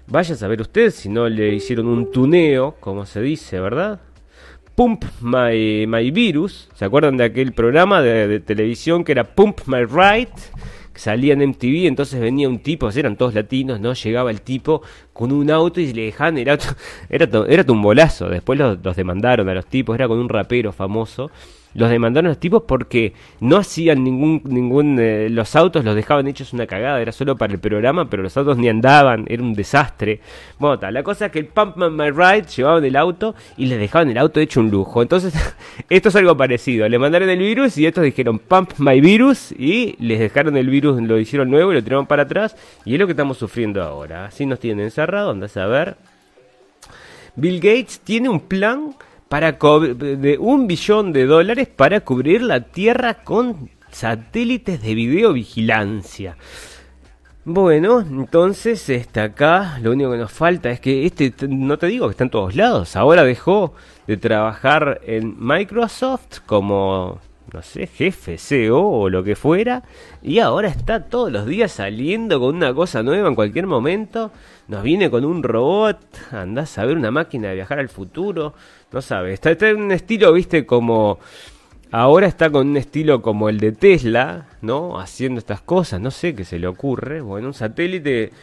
Vaya 0.10 0.36
a 0.36 0.38
saber 0.38 0.62
usted 0.62 0.92
si 0.92 1.10
no 1.10 1.28
le 1.28 1.54
hicieron 1.54 1.88
un 1.88 2.10
tuneo, 2.12 2.76
como 2.80 3.06
se 3.06 3.22
dice, 3.22 3.60
¿verdad? 3.60 4.00
Pump 4.74 5.04
My, 5.20 5.86
my 5.86 6.12
Virus. 6.12 6.70
¿Se 6.76 6.86
acuerdan 6.86 7.18
de 7.18 7.26
aquel 7.26 7.52
programa 7.52 8.02
de, 8.02 8.40
televisión 8.40 9.04
que 9.04 9.12
era 9.12 9.26
Pump 9.26 9.62
My 9.66 9.84
Right? 9.84 10.30
Que 10.94 11.00
salía 11.00 11.34
en 11.34 11.50
MTV, 11.50 11.88
entonces 11.88 12.22
venía 12.22 12.48
un 12.48 12.60
tipo, 12.60 12.90
eran 12.90 13.18
todos 13.18 13.34
latinos, 13.34 13.82
¿no? 13.82 13.94
Llegaba 13.94 14.32
el 14.32 14.42
tipo 14.42 14.82
con 15.12 15.34
un 15.34 15.52
auto 15.52 15.82
y 15.82 15.92
le 15.92 16.04
dejaban 16.04 16.38
el 16.38 16.50
auto. 16.50 16.68
Era, 17.10 17.28
era 17.50 17.66
un 17.68 17.82
bolazo. 17.82 18.30
Después 18.30 18.58
los 18.58 18.96
demandaron 18.96 19.50
a 19.50 19.54
los 19.54 19.66
tipos, 19.66 19.94
era 19.96 20.08
con 20.08 20.20
un 20.20 20.30
rapero 20.30 20.72
famoso 20.72 21.32
los 21.74 21.90
demandaron 21.90 22.30
los 22.30 22.40
tipos 22.40 22.64
porque 22.68 23.14
no 23.40 23.58
hacían 23.58 24.04
ningún, 24.04 24.42
ningún, 24.46 24.98
eh, 25.00 25.30
los 25.30 25.56
autos 25.56 25.86
los 25.86 25.96
dejaban 25.96 26.28
hechos 26.28 26.54
una 26.54 26.68
cagada, 26.68 27.02
era 27.02 27.12
solo 27.12 27.36
para 27.38 27.54
el 27.54 27.60
programa, 27.60 28.10
pero 28.10 28.24
los 28.24 28.36
autos 28.38 28.58
ni 28.58 28.70
andaban, 28.70 29.26
era 29.28 29.44
un 29.44 29.54
desastre. 29.54 30.20
Bueno, 30.60 30.80
la 30.92 31.04
cosa 31.04 31.28
es 31.28 31.32
que 31.32 31.40
el 31.40 31.48
Pumpman 31.48 31.96
My 31.96 32.10
Ride 32.10 32.48
llevaban 32.56 32.84
el 32.84 32.96
auto 32.96 33.36
y 33.58 33.68
les 33.68 33.80
dejaban 33.80 34.10
el 34.10 34.18
auto 34.18 34.40
hecho 34.40 34.60
un 34.60 34.72
lujo. 34.72 35.02
Entonces, 35.02 35.34
esto 35.90 36.10
es 36.10 36.16
algo 36.16 36.36
parecido, 36.36 36.88
le 36.88 37.00
mandaron 37.00 37.30
el 37.30 37.40
virus 37.40 37.78
y 37.78 37.86
estos 37.86 38.04
dijeron 38.04 38.40
Pump 38.40 38.74
My 38.78 39.00
Virus 39.02 39.52
y 39.52 39.96
les 40.00 40.20
dejaron 40.20 40.58
el 40.58 40.70
virus, 40.70 41.02
lo 41.02 41.20
hicieron 41.20 41.50
nuevo 41.50 41.72
y 41.72 41.76
lo 41.76 41.84
tiraron 41.84 42.08
para 42.08 42.24
atrás 42.24 42.56
y 42.86 42.94
es 42.94 43.00
lo 43.00 43.06
que 43.06 43.14
estamos 43.14 43.38
sufriendo 43.38 43.84
ahora. 43.84 44.26
Así 44.26 44.46
nos 44.46 44.60
tienen 44.60 44.86
encerrados, 44.86 45.34
andas 45.34 45.56
a 45.58 45.68
ver. 45.68 45.98
Bill 47.36 47.60
Gates 47.60 48.00
tiene 48.00 48.30
un 48.30 48.40
plan 48.40 48.96
para 49.30 49.54
de 49.54 50.38
un 50.40 50.68
billón 50.68 51.14
de 51.14 51.26
dólares 51.26 51.68
para 51.68 52.02
cubrir 52.02 52.42
la 52.42 52.62
Tierra 52.62 53.16
con 53.24 53.70
satélites 53.92 54.82
de 54.82 54.96
videovigilancia. 54.96 56.38
Bueno, 57.46 58.02
entonces 58.02 58.90
está 58.90 59.24
acá, 59.24 59.80
lo 59.82 59.92
único 59.92 60.12
que 60.12 60.18
nos 60.18 60.32
falta 60.32 60.70
es 60.70 60.82
que 60.82 61.06
este, 61.06 61.34
no 61.48 61.78
te 61.78 61.88
digo 61.88 62.08
que 62.08 62.12
está 62.12 62.26
en 62.26 62.30
todos 62.30 62.56
lados, 62.56 62.98
ahora 62.98 63.24
dejó 63.24 63.74
de 64.06 64.18
trabajar 64.18 65.00
en 65.06 65.36
Microsoft 65.40 66.40
como 66.46 67.22
no 67.54 67.62
sé, 67.62 67.88
jefe, 67.88 68.38
CEO 68.38 68.86
o 68.86 69.10
lo 69.10 69.24
que 69.24 69.36
fuera, 69.36 69.84
y 70.22 70.40
ahora 70.40 70.68
está 70.68 71.06
todos 71.06 71.32
los 71.32 71.46
días 71.46 71.72
saliendo 71.72 72.40
con 72.40 72.56
una 72.56 72.74
cosa 72.74 73.04
nueva 73.04 73.30
en 73.30 73.36
cualquier 73.36 73.68
momento, 73.68 74.32
nos 74.68 74.84
viene 74.84 75.10
con 75.10 75.24
un 75.24 75.44
robot, 75.44 76.00
andás 76.32 76.78
a 76.78 76.86
ver 76.86 76.98
una 76.98 77.12
máquina 77.12 77.50
de 77.50 77.56
viajar 77.56 77.80
al 77.80 77.90
futuro, 77.90 78.54
no 78.92 79.02
sabes, 79.02 79.34
está, 79.34 79.52
está 79.52 79.70
en 79.70 79.82
un 79.82 79.92
estilo, 79.92 80.34
viste, 80.34 80.66
como... 80.66 81.20
Ahora 81.90 82.28
está 82.28 82.50
con 82.50 82.68
un 82.68 82.76
estilo 82.76 83.22
como 83.22 83.48
el 83.48 83.62
de 83.62 83.72
Tesla, 83.72 84.48
¿no? 84.62 85.00
Haciendo 85.00 85.40
estas 85.40 85.62
cosas, 85.62 86.02
no 86.02 86.12
sé 86.12 86.36
qué 86.36 86.44
se 86.44 86.60
le 86.60 86.68
ocurre. 86.68 87.22
Bueno, 87.22 87.48
un 87.48 87.54
satélite 87.54 88.34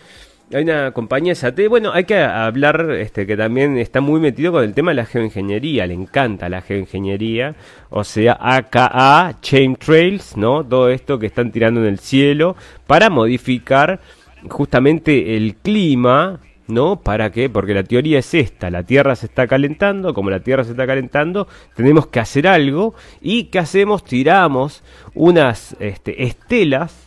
hay 0.53 0.63
una 0.63 0.93
compañía 0.93 1.33
de 1.33 1.37
satélite. 1.37 1.69
Bueno, 1.69 1.93
hay 1.93 2.05
que 2.05 2.19
hablar 2.19 2.91
este, 2.93 3.27
que 3.27 3.37
también 3.37 3.79
está 3.79 4.01
muy 4.01 4.21
metido 4.21 4.53
con 4.53 4.63
el 4.65 4.75
tema 4.75 4.91
de 4.91 4.97
la 4.97 5.07
geoingeniería. 5.07 5.87
Le 5.87 5.95
encanta 5.95 6.49
la 6.49 6.61
geoingeniería. 6.61 7.55
O 7.91 8.05
sea, 8.05 8.37
AKA, 8.41 9.39
Chain 9.41 9.77
Trails, 9.77 10.37
¿no? 10.37 10.65
Todo 10.65 10.91
esto 10.91 11.19
que 11.19 11.27
están 11.27 11.51
tirando 11.51 11.81
en 11.81 11.87
el 11.87 11.99
cielo 11.99 12.57
para 12.87 13.11
modificar 13.11 14.01
justamente 14.49 15.37
el 15.37 15.57
clima. 15.57 16.41
¿No? 16.67 17.01
¿Para 17.01 17.31
qué? 17.31 17.51
Porque 17.51 17.75
la 17.75 17.85
teoría 17.85 18.19
es 18.21 18.33
esta, 18.33 18.71
la 18.71 18.85
Tierra 18.85 19.17
se 19.17 19.27
está 19.27 19.47
calentando, 19.47 20.15
como 20.15 20.31
la 20.31 20.41
Tierra 20.41 20.65
se 20.65 20.71
está 20.71 20.87
calentando, 20.87 21.47
tenemos 21.77 22.07
que 22.07 22.21
hacer 22.21 22.49
algo 22.49 22.95
y 23.21 23.45
¿qué 23.45 23.59
hacemos? 23.59 24.03
Tiramos 24.03 24.83
unas 25.15 25.77
este, 25.79 26.25
estelas 26.25 27.05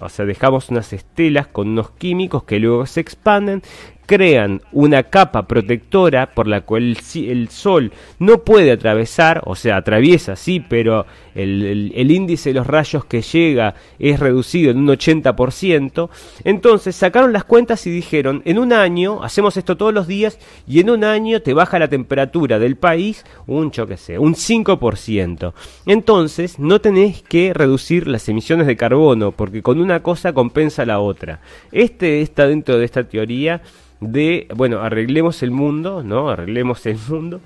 o 0.00 0.08
sea, 0.08 0.24
dejamos 0.24 0.70
unas 0.70 0.92
estelas 0.92 1.46
con 1.46 1.68
unos 1.68 1.90
químicos 1.90 2.44
que 2.44 2.58
luego 2.58 2.86
se 2.86 3.00
expanden, 3.00 3.62
crean 4.06 4.62
una 4.72 5.04
capa 5.04 5.46
protectora 5.46 6.32
por 6.32 6.46
la 6.46 6.62
cual 6.62 6.96
el, 7.14 7.48
sol 7.48 7.92
no 8.18 8.38
puede 8.38 8.72
atravesar, 8.72 9.42
o 9.44 9.54
sea, 9.54 9.76
atraviesa, 9.76 10.36
sí, 10.36 10.60
pero 10.60 11.06
el, 11.34 12.10
índice 12.10 12.50
de 12.50 12.54
los 12.54 12.66
rayos 12.66 13.04
que 13.04 13.22
llega 13.22 13.74
es 13.98 14.18
reducido 14.18 14.70
en 14.70 14.78
un 14.78 14.88
80%. 14.88 16.08
Entonces 16.44 16.96
sacaron 16.96 17.32
las 17.32 17.44
cuentas 17.44 17.86
y 17.86 17.90
dijeron, 17.90 18.42
en 18.44 18.58
un 18.58 18.72
año, 18.72 19.22
hacemos 19.22 19.56
esto 19.56 19.76
todos 19.76 19.94
los 19.94 20.06
días, 20.06 20.38
y 20.66 20.80
en 20.80 20.90
un 20.90 21.04
año 21.04 21.42
te 21.42 21.54
baja 21.54 21.78
la 21.78 21.88
temperatura 21.88 22.58
del 22.58 22.76
país 22.76 23.24
un, 23.46 23.70
yo 23.70 23.86
sé, 23.96 24.18
un 24.18 24.34
5%. 24.34 25.52
Entonces, 25.86 26.58
no 26.58 26.80
tenés 26.80 27.22
que 27.22 27.52
reducir 27.54 28.06
las 28.06 28.28
emisiones 28.28 28.66
de 28.66 28.76
carbono, 28.76 29.32
porque 29.32 29.62
con 29.62 29.80
una 29.80 30.02
cosa 30.02 30.32
compensa 30.32 30.84
la 30.86 31.00
otra. 31.00 31.40
Este 31.72 32.22
está 32.22 32.46
dentro 32.46 32.78
de 32.78 32.84
esta 32.84 33.04
teoría 33.04 33.62
de, 34.00 34.48
bueno, 34.54 34.80
arreglemos 34.80 35.42
el 35.42 35.50
mundo, 35.50 36.02
¿no? 36.02 36.30
Arreglemos 36.30 36.84
el 36.86 36.98
mundo 37.08 37.40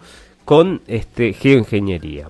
con 0.44 0.82
este 0.86 1.32
geoingeniería 1.32 2.28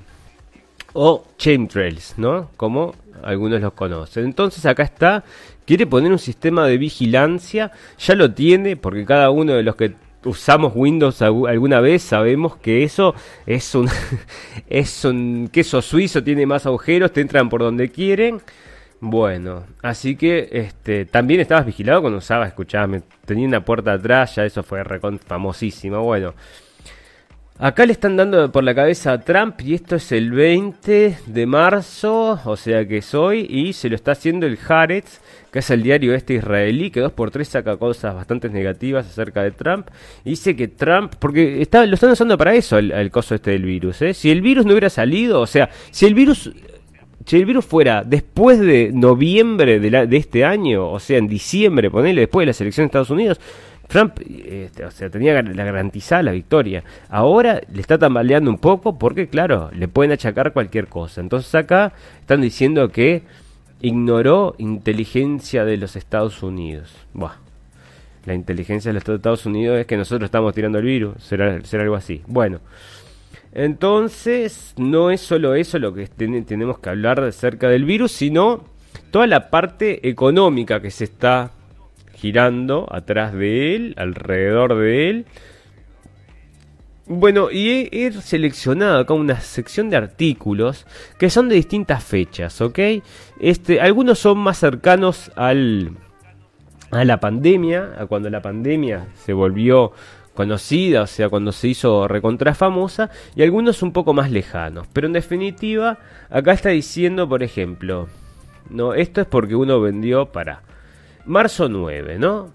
o 0.94 1.26
chemtrails, 1.36 2.14
¿no? 2.16 2.50
Como 2.56 2.94
algunos 3.22 3.60
los 3.60 3.74
conocen. 3.74 4.24
Entonces 4.24 4.64
acá 4.64 4.84
está, 4.84 5.24
quiere 5.66 5.86
poner 5.86 6.10
un 6.10 6.18
sistema 6.18 6.66
de 6.66 6.78
vigilancia, 6.78 7.72
ya 7.98 8.14
lo 8.14 8.32
tiene 8.32 8.76
porque 8.76 9.04
cada 9.04 9.30
uno 9.30 9.52
de 9.52 9.62
los 9.62 9.76
que 9.76 9.94
usamos 10.24 10.72
Windows 10.74 11.20
alguna 11.20 11.80
vez 11.80 12.02
sabemos 12.02 12.56
que 12.56 12.82
eso 12.82 13.14
es 13.44 13.74
un 13.74 13.88
es 14.68 15.04
un 15.04 15.50
queso 15.52 15.82
suizo, 15.82 16.22
tiene 16.22 16.46
más 16.46 16.64
agujeros, 16.64 17.12
te 17.12 17.20
entran 17.20 17.48
por 17.48 17.60
donde 17.60 17.90
quieren. 17.90 18.40
Bueno, 19.00 19.64
así 19.82 20.16
que 20.16 20.48
este 20.50 21.04
también 21.04 21.40
estabas 21.40 21.66
vigilado 21.66 22.00
cuando 22.00 22.18
usaba, 22.18 22.46
escuchame, 22.46 23.02
tenía 23.26 23.46
una 23.46 23.62
puerta 23.64 23.92
atrás, 23.92 24.36
ya 24.36 24.46
eso 24.46 24.62
fue 24.62 24.82
famosísimo. 25.26 26.02
Bueno, 26.02 26.34
Acá 27.56 27.86
le 27.86 27.92
están 27.92 28.16
dando 28.16 28.50
por 28.50 28.64
la 28.64 28.74
cabeza 28.74 29.12
a 29.12 29.20
Trump 29.20 29.60
y 29.60 29.74
esto 29.74 29.94
es 29.94 30.10
el 30.10 30.32
20 30.32 31.18
de 31.24 31.46
marzo, 31.46 32.40
o 32.44 32.56
sea 32.56 32.84
que 32.84 32.96
es 32.96 33.14
hoy, 33.14 33.46
y 33.48 33.74
se 33.74 33.88
lo 33.88 33.94
está 33.94 34.10
haciendo 34.10 34.44
el 34.44 34.58
Haaretz, 34.68 35.20
que 35.52 35.60
es 35.60 35.70
el 35.70 35.84
diario 35.84 36.14
este 36.14 36.34
israelí, 36.34 36.90
que 36.90 36.98
dos 36.98 37.12
por 37.12 37.30
tres 37.30 37.46
saca 37.46 37.76
cosas 37.76 38.12
bastante 38.12 38.48
negativas 38.48 39.06
acerca 39.06 39.44
de 39.44 39.52
Trump. 39.52 39.86
Y 40.24 40.30
dice 40.30 40.56
que 40.56 40.66
Trump, 40.66 41.14
porque 41.20 41.62
está, 41.62 41.86
lo 41.86 41.94
están 41.94 42.10
usando 42.10 42.36
para 42.36 42.56
eso, 42.56 42.76
el, 42.76 43.10
coso 43.12 43.36
este 43.36 43.52
del 43.52 43.62
virus. 43.62 44.02
¿eh? 44.02 44.14
Si 44.14 44.32
el 44.32 44.42
virus 44.42 44.66
no 44.66 44.72
hubiera 44.72 44.90
salido, 44.90 45.40
o 45.40 45.46
sea, 45.46 45.70
si 45.92 46.06
el 46.06 46.14
virus 46.14 46.50
si 47.24 47.36
el 47.36 47.46
virus 47.46 47.64
fuera 47.64 48.02
después 48.04 48.58
de 48.58 48.90
noviembre 48.92 49.78
de, 49.78 50.06
de 50.08 50.16
este 50.16 50.44
año, 50.44 50.90
o 50.90 50.98
sea, 50.98 51.18
en 51.18 51.28
diciembre, 51.28 51.88
ponele, 51.88 52.22
después 52.22 52.42
de 52.42 52.46
las 52.48 52.60
elecciones 52.60 52.86
de 52.86 52.98
Estados 52.98 53.10
Unidos, 53.10 53.40
Trump 53.88 54.18
este, 54.20 54.84
o 54.84 54.90
sea, 54.90 55.10
tenía 55.10 55.40
la 55.42 55.64
garantizada 55.64 56.22
la 56.22 56.32
victoria. 56.32 56.84
Ahora 57.08 57.60
le 57.72 57.80
está 57.80 57.98
tambaleando 57.98 58.50
un 58.50 58.58
poco 58.58 58.98
porque, 58.98 59.28
claro, 59.28 59.70
le 59.72 59.88
pueden 59.88 60.12
achacar 60.12 60.52
cualquier 60.52 60.88
cosa. 60.88 61.20
Entonces 61.20 61.54
acá 61.54 61.92
están 62.20 62.40
diciendo 62.40 62.88
que 62.90 63.22
ignoró 63.80 64.54
inteligencia 64.58 65.64
de 65.64 65.76
los 65.76 65.96
Estados 65.96 66.42
Unidos. 66.42 66.94
Buah. 67.12 67.36
La 68.24 68.34
inteligencia 68.34 68.88
de 68.88 68.94
los 68.94 69.06
Estados 69.06 69.44
Unidos 69.44 69.78
es 69.78 69.86
que 69.86 69.98
nosotros 69.98 70.28
estamos 70.28 70.54
tirando 70.54 70.78
el 70.78 70.84
virus. 70.84 71.22
Será, 71.22 71.60
será 71.64 71.82
algo 71.82 71.96
así. 71.96 72.22
Bueno. 72.26 72.60
Entonces, 73.52 74.74
no 74.76 75.12
es 75.12 75.20
solo 75.20 75.54
eso 75.54 75.78
lo 75.78 75.94
que 75.94 76.08
tenemos 76.08 76.80
que 76.80 76.90
hablar 76.90 77.20
acerca 77.20 77.68
del 77.68 77.84
virus, 77.84 78.10
sino 78.10 78.64
toda 79.12 79.28
la 79.28 79.48
parte 79.48 80.08
económica 80.08 80.80
que 80.80 80.90
se 80.90 81.04
está 81.04 81.52
girando 82.24 82.88
atrás 82.90 83.34
de 83.34 83.76
él, 83.76 83.94
alrededor 83.98 84.78
de 84.78 85.10
él. 85.10 85.26
Bueno, 87.06 87.50
y 87.50 87.90
he, 87.92 88.12
seleccionado 88.12 89.00
acá 89.00 89.12
una 89.12 89.40
sección 89.42 89.90
de 89.90 89.98
artículos 89.98 90.86
que 91.18 91.28
son 91.28 91.50
de 91.50 91.56
distintas 91.56 92.02
fechas, 92.02 92.62
¿ok? 92.62 92.78
Este, 93.40 93.78
algunos 93.78 94.20
son 94.20 94.38
más 94.38 94.56
cercanos 94.56 95.32
al, 95.36 95.98
a 96.90 97.04
la 97.04 97.20
pandemia, 97.20 97.92
a 97.98 98.06
cuando 98.06 98.30
la 98.30 98.40
pandemia 98.40 99.08
se 99.16 99.34
volvió 99.34 99.92
conocida, 100.32 101.02
o 101.02 101.06
sea, 101.06 101.28
cuando 101.28 101.52
se 101.52 101.68
hizo 101.68 102.08
recontra 102.08 102.54
famosa, 102.54 103.10
y 103.36 103.42
algunos 103.42 103.82
un 103.82 103.92
poco 103.92 104.14
más 104.14 104.30
lejanos. 104.30 104.86
Pero 104.94 105.08
en 105.08 105.12
definitiva, 105.12 105.98
acá 106.30 106.52
está 106.52 106.70
diciendo, 106.70 107.28
por 107.28 107.42
ejemplo, 107.42 108.08
no, 108.70 108.94
esto 108.94 109.20
es 109.20 109.26
porque 109.26 109.56
uno 109.56 109.78
vendió 109.78 110.32
para 110.32 110.62
marzo 111.26 111.68
9, 111.68 112.18
¿no? 112.18 112.52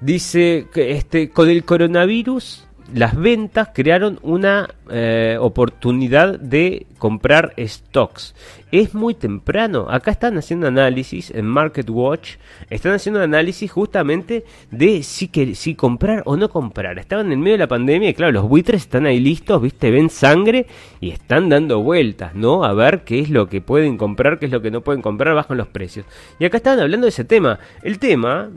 Dice 0.00 0.68
que 0.72 0.92
este, 0.92 1.30
con 1.30 1.48
el 1.48 1.64
coronavirus 1.64 2.67
las 2.94 3.16
ventas 3.16 3.70
crearon 3.74 4.18
una 4.22 4.70
eh, 4.90 5.36
oportunidad 5.40 6.38
de 6.38 6.86
comprar 6.98 7.52
stocks. 7.58 8.34
Es 8.72 8.94
muy 8.94 9.14
temprano. 9.14 9.86
Acá 9.90 10.10
están 10.10 10.38
haciendo 10.38 10.66
análisis 10.66 11.30
en 11.30 11.46
Market 11.46 11.88
Watch. 11.90 12.36
Están 12.70 12.92
haciendo 12.92 13.20
análisis 13.20 13.70
justamente 13.70 14.44
de 14.70 15.02
si, 15.02 15.28
que, 15.28 15.54
si 15.54 15.74
comprar 15.74 16.22
o 16.24 16.36
no 16.36 16.48
comprar. 16.48 16.98
Estaban 16.98 17.30
en 17.30 17.40
medio 17.40 17.54
de 17.54 17.58
la 17.58 17.68
pandemia 17.68 18.08
y 18.08 18.14
claro, 18.14 18.32
los 18.32 18.48
buitres 18.48 18.82
están 18.82 19.06
ahí 19.06 19.20
listos, 19.20 19.60
viste, 19.60 19.90
ven 19.90 20.08
sangre 20.08 20.66
y 21.00 21.10
están 21.10 21.48
dando 21.48 21.82
vueltas, 21.82 22.34
¿no? 22.34 22.64
A 22.64 22.72
ver 22.72 23.04
qué 23.04 23.20
es 23.20 23.30
lo 23.30 23.48
que 23.48 23.60
pueden 23.60 23.98
comprar, 23.98 24.38
qué 24.38 24.46
es 24.46 24.52
lo 24.52 24.62
que 24.62 24.70
no 24.70 24.80
pueden 24.80 25.02
comprar, 25.02 25.34
bajan 25.34 25.58
los 25.58 25.68
precios. 25.68 26.06
Y 26.38 26.46
acá 26.46 26.56
estaban 26.56 26.80
hablando 26.80 27.04
de 27.04 27.10
ese 27.10 27.24
tema. 27.24 27.58
El 27.82 27.98
tema, 27.98 28.50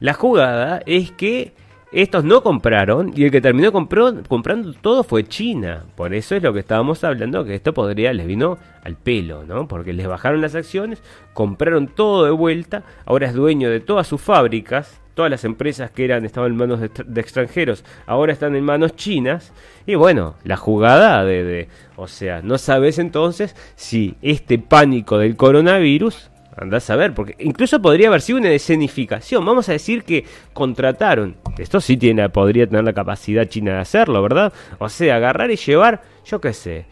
la 0.00 0.12
jugada 0.12 0.82
es 0.86 1.10
que 1.12 1.52
estos 1.90 2.22
no 2.22 2.42
compraron 2.42 3.12
y 3.16 3.24
el 3.24 3.30
que 3.30 3.40
terminó 3.40 3.72
comprando 3.72 4.72
todo 4.74 5.02
fue 5.04 5.24
China. 5.24 5.84
Por 5.96 6.12
eso 6.12 6.34
es 6.34 6.42
lo 6.42 6.52
que 6.52 6.60
estábamos 6.60 7.02
hablando, 7.02 7.44
que 7.44 7.54
esto 7.54 7.72
podría, 7.72 8.12
les 8.12 8.26
vino 8.26 8.58
al 8.84 8.96
pelo, 8.96 9.44
¿no? 9.44 9.66
Porque 9.68 9.92
les 9.92 10.06
bajaron 10.06 10.42
las 10.42 10.54
acciones, 10.54 11.02
compraron 11.32 11.88
todo 11.88 12.26
de 12.26 12.30
vuelta, 12.30 12.82
ahora 13.06 13.26
es 13.26 13.34
dueño 13.34 13.70
de 13.70 13.80
todas 13.80 14.06
sus 14.06 14.20
fábricas, 14.20 15.00
todas 15.14 15.30
las 15.30 15.44
empresas 15.44 15.90
que 15.90 16.04
eran 16.04 16.24
estaban 16.24 16.52
en 16.52 16.58
manos 16.58 16.80
de, 16.80 17.20
extranjeros, 17.20 17.84
ahora 18.06 18.32
están 18.32 18.54
en 18.54 18.64
manos 18.64 18.94
chinas. 18.94 19.52
Y 19.86 19.94
bueno, 19.94 20.34
la 20.44 20.56
jugada 20.56 21.24
de, 21.24 21.42
de, 21.42 21.68
o 21.96 22.06
sea, 22.06 22.42
no 22.42 22.58
sabes 22.58 22.98
entonces 22.98 23.56
si 23.76 24.14
este 24.20 24.58
pánico 24.58 25.18
del 25.18 25.36
coronavirus 25.36 26.30
Andás 26.60 26.90
a 26.90 26.96
ver, 26.96 27.14
porque 27.14 27.36
incluso 27.38 27.80
podría 27.80 28.08
haber 28.08 28.20
sido 28.20 28.38
una 28.38 28.50
escenificación. 28.50 29.44
Vamos 29.44 29.68
a 29.68 29.72
decir 29.72 30.04
que 30.04 30.24
contrataron. 30.52 31.36
Esto 31.58 31.80
sí 31.80 31.96
tiene, 31.96 32.28
podría 32.28 32.66
tener 32.66 32.84
la 32.84 32.92
capacidad 32.92 33.46
china 33.46 33.74
de 33.74 33.78
hacerlo, 33.78 34.22
¿verdad? 34.22 34.52
O 34.78 34.88
sea, 34.88 35.16
agarrar 35.16 35.50
y 35.50 35.56
llevar, 35.56 36.02
yo 36.24 36.40
qué 36.40 36.52
sé, 36.52 36.86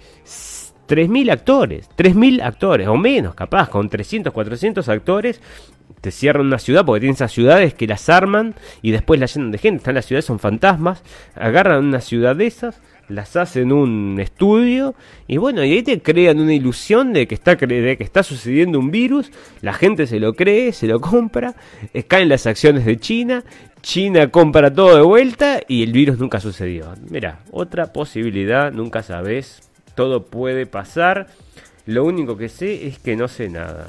3.000 0.88 1.30
actores, 1.30 1.90
3.000 1.96 2.42
actores, 2.42 2.88
o 2.88 2.96
menos, 2.96 3.34
capaz, 3.34 3.68
con 3.68 3.88
300, 3.88 4.32
400 4.32 4.88
actores, 4.88 5.40
te 6.00 6.10
cierran 6.10 6.46
una 6.46 6.58
ciudad, 6.58 6.84
porque 6.84 7.00
tienen 7.00 7.14
esas 7.14 7.32
ciudades 7.32 7.74
que 7.74 7.86
las 7.86 8.08
arman 8.08 8.54
y 8.82 8.92
después 8.92 9.18
las 9.18 9.34
llenan 9.34 9.50
de 9.50 9.58
gente. 9.58 9.78
Están 9.78 9.94
las 9.94 10.06
ciudades, 10.06 10.24
son 10.24 10.38
fantasmas, 10.38 11.02
agarran 11.34 11.84
una 11.84 12.00
ciudad 12.00 12.36
de 12.36 12.46
esas 12.46 12.80
las 13.08 13.36
hacen 13.36 13.72
un 13.72 14.18
estudio 14.20 14.94
y 15.26 15.36
bueno, 15.36 15.64
y 15.64 15.72
ahí 15.72 15.82
te 15.82 16.00
crean 16.00 16.40
una 16.40 16.54
ilusión 16.54 17.12
de 17.12 17.26
que 17.26 17.34
está 17.34 17.56
de 17.56 17.96
que 17.96 18.04
está 18.04 18.22
sucediendo 18.22 18.78
un 18.78 18.90
virus, 18.90 19.30
la 19.60 19.72
gente 19.72 20.06
se 20.06 20.20
lo 20.20 20.34
cree, 20.34 20.72
se 20.72 20.86
lo 20.86 21.00
compra, 21.00 21.54
eh, 21.94 22.02
caen 22.02 22.28
las 22.28 22.46
acciones 22.46 22.84
de 22.84 22.98
China, 22.98 23.44
China 23.82 24.30
compra 24.30 24.72
todo 24.72 24.96
de 24.96 25.02
vuelta 25.02 25.60
y 25.68 25.82
el 25.82 25.92
virus 25.92 26.18
nunca 26.18 26.40
sucedió. 26.40 26.92
Mira, 27.08 27.40
otra 27.52 27.92
posibilidad, 27.92 28.72
nunca 28.72 29.02
sabes, 29.02 29.70
todo 29.94 30.24
puede 30.24 30.66
pasar. 30.66 31.28
Lo 31.86 32.04
único 32.04 32.36
que 32.36 32.48
sé 32.48 32.88
es 32.88 32.98
que 32.98 33.14
no 33.14 33.28
sé 33.28 33.48
nada. 33.48 33.88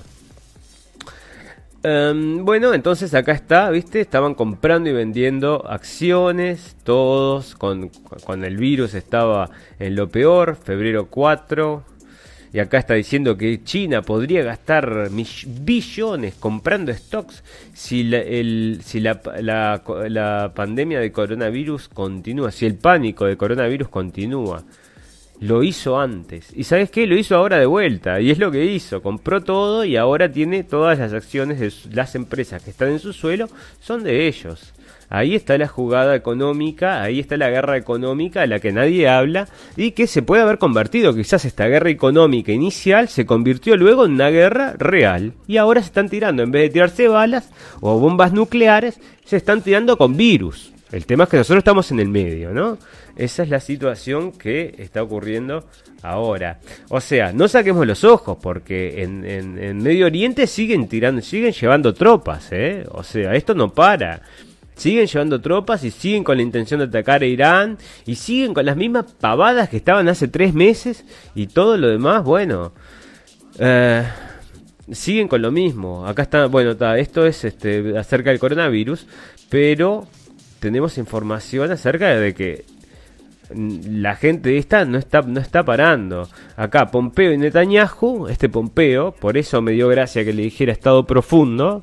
Em, 1.89 2.43
bueno, 2.43 2.73
entonces 2.73 3.14
acá 3.14 3.31
está, 3.31 3.69
¿viste? 3.69 4.01
Estaban 4.01 4.34
comprando 4.35 4.89
y 4.89 4.93
vendiendo 4.93 5.65
acciones, 5.69 6.76
todos, 6.84 7.55
con, 7.55 7.89
el 8.43 8.57
virus 8.57 8.93
estaba 8.93 9.49
en 9.80 9.95
lo 9.95 10.09
peor, 10.09 10.57
febrero 10.61 11.07
4. 11.09 11.85
Y 12.51 12.59
acá 12.59 12.80
está 12.80 12.95
diciendo 12.95 13.38
que 13.38 13.64
China 13.64 14.01
podría 14.01 14.43
gastar 14.43 15.09
billones 15.47 16.35
comprando 16.35 16.93
stocks 16.93 17.41
si, 17.73 18.03
la, 18.03 18.19
si 18.84 18.99
la, 18.99 19.22
la 20.09 20.51
pandemia 20.53 20.99
de 20.99 21.14
coronavirus 21.14 21.88
continúa, 21.88 22.51
si 22.51 22.65
el 22.65 22.76
pánico 22.76 23.26
de 23.26 23.38
coronavirus 23.38 23.88
continúa 23.88 24.65
lo 25.39 25.64
hizo 25.64 25.99
antes. 25.99 26.51
¿Y 26.55 26.64
sabes 26.64 26.89
qué? 26.89 27.05
Lo 27.05 27.18
hizo 27.18 27.35
ahora 27.35 27.57
de 27.57 27.65
vuelta. 27.65 28.19
Y 28.19 28.31
es 28.31 28.39
lo 28.39 28.51
que 28.51 28.65
hizo. 28.65 29.01
Compró 29.01 29.41
todo 29.41 29.85
y 29.85 29.95
ahora 29.95 30.31
tiene 30.31 30.64
todas 30.64 30.99
las 30.99 31.14
acciones 31.14 31.59
de 31.59 31.72
las 31.93 32.15
empresas 32.15 32.64
que 32.64 32.72
están 32.72 32.89
en 32.89 32.99
su 32.99 33.14
suelo. 33.14 33.47
Son 33.80 34.03
de 34.03 34.27
ellos. 34.27 34.73
ahí 35.09 35.35
está 35.35 35.57
la 35.57 35.68
jugada 35.68 36.15
económica, 36.15 37.01
ahí 37.01 37.19
está 37.19 37.38
la 37.38 37.49
guerra 37.49 37.77
económica 37.77 38.41
a 38.41 38.47
la 38.47 38.59
que 38.59 38.73
nadie 38.73 39.07
habla 39.07 39.47
y 39.77 39.91
que 39.91 40.05
se 40.05 40.22
puede 40.22 40.41
haber 40.41 40.57
convertido, 40.57 41.15
quizás 41.15 41.45
esta 41.45 41.65
guerra 41.68 41.89
económica 41.89 42.51
inicial 42.51 43.07
se 43.07 43.26
convirtió 43.26 43.77
luego 43.77 44.05
en 44.05 44.11
una 44.14 44.30
guerra 44.30 44.73
real 44.77 45.31
y 45.47 45.55
ahora 45.55 45.81
se 45.81 45.88
están 45.88 46.09
tirando, 46.09 46.43
en 46.43 46.51
vez 46.51 46.64
de 46.64 46.69
tirarse 46.72 47.07
balas 47.07 47.49
o 47.80 47.97
bombas 47.99 48.34
nucleares, 48.34 48.99
se 49.23 49.38
están 49.38 49.61
tirando 49.61 49.97
con 49.97 50.18
virus. 50.18 50.73
El 50.91 51.05
tema 51.05 51.26
es 51.26 51.30
que 51.30 51.38
nosotros 51.38 51.59
estamos 51.59 51.91
en 51.91 51.99
el 51.99 52.07
medio, 52.07 52.51
¿no? 52.53 52.77
Esa 53.15 53.43
es 53.43 53.49
la 53.49 53.59
situación 53.59 54.31
que 54.31 54.76
está 54.77 55.03
ocurriendo 55.03 55.65
ahora. 56.01 56.59
O 56.89 57.01
sea, 57.01 57.34
no 57.34 57.47
saquemos 57.47 57.85
los 57.85 58.03
ojos, 58.03 58.38
porque 58.41 59.03
en, 59.03 59.26
en, 59.26 59.77
Medio 59.80 60.05
Oriente 60.05 60.47
siguen 60.47 60.88
tirando, 60.88 61.22
siguen 61.22 61.51
llevando 61.51 61.93
tropas, 61.93 62.47
¿eh? 62.51 62.85
O 62.91 63.03
sea, 63.03 63.34
esto 63.35 63.53
no 63.53 63.73
para. 63.73 64.22
Siguen 64.76 65.07
llevando 65.07 65.41
tropas 65.41 65.84
y 65.84 65.91
siguen 65.91 66.23
con 66.23 66.38
la 66.38 66.43
intención 66.43 66.80
de 66.80 66.85
atacar 66.85 67.22
a 67.23 67.26
Irán 67.26 67.77
y 68.05 68.15
siguen 68.15 68.53
con 68.53 68.65
las 68.65 68.77
mismas 68.77 69.11
pavadas 69.19 69.69
que 69.69 69.77
estaban 69.77 70.07
hace 70.07 70.27
tres 70.27 70.53
meses 70.53 71.03
y 71.35 71.47
todo 71.47 71.77
lo 71.77 71.89
demás, 71.89 72.23
bueno. 72.23 72.73
Eh, 73.59 74.03
siguen 74.91 75.27
con 75.27 75.41
lo 75.41 75.51
mismo. 75.51 76.05
Acá 76.05 76.22
está, 76.22 76.45
bueno, 76.45 76.72
está, 76.72 76.97
esto 76.97 77.26
es 77.26 77.43
este, 77.43 77.97
acerca 77.97 78.30
del 78.30 78.39
coronavirus, 78.39 79.07
pero 79.49 80.07
tenemos 80.60 80.98
información 80.98 81.72
acerca 81.72 82.16
de 82.16 82.34
que 82.34 82.66
la 83.56 84.16
gente 84.16 84.58
esta 84.58 84.86
no 84.86 84.98
está, 84.98 85.22
no 85.22 85.40
está 85.40 85.64
parando. 85.64 86.28
Acá 86.56 86.88
Pompeo 86.88 87.32
y 87.32 87.38
Netanyahu, 87.38 88.28
este 88.28 88.50
Pompeo, 88.50 89.14
por 89.14 89.38
eso 89.38 89.62
me 89.62 89.72
dio 89.72 89.88
gracia 89.88 90.26
que 90.26 90.34
le 90.34 90.44
dijera 90.44 90.72
estado 90.72 91.06
profundo. 91.06 91.82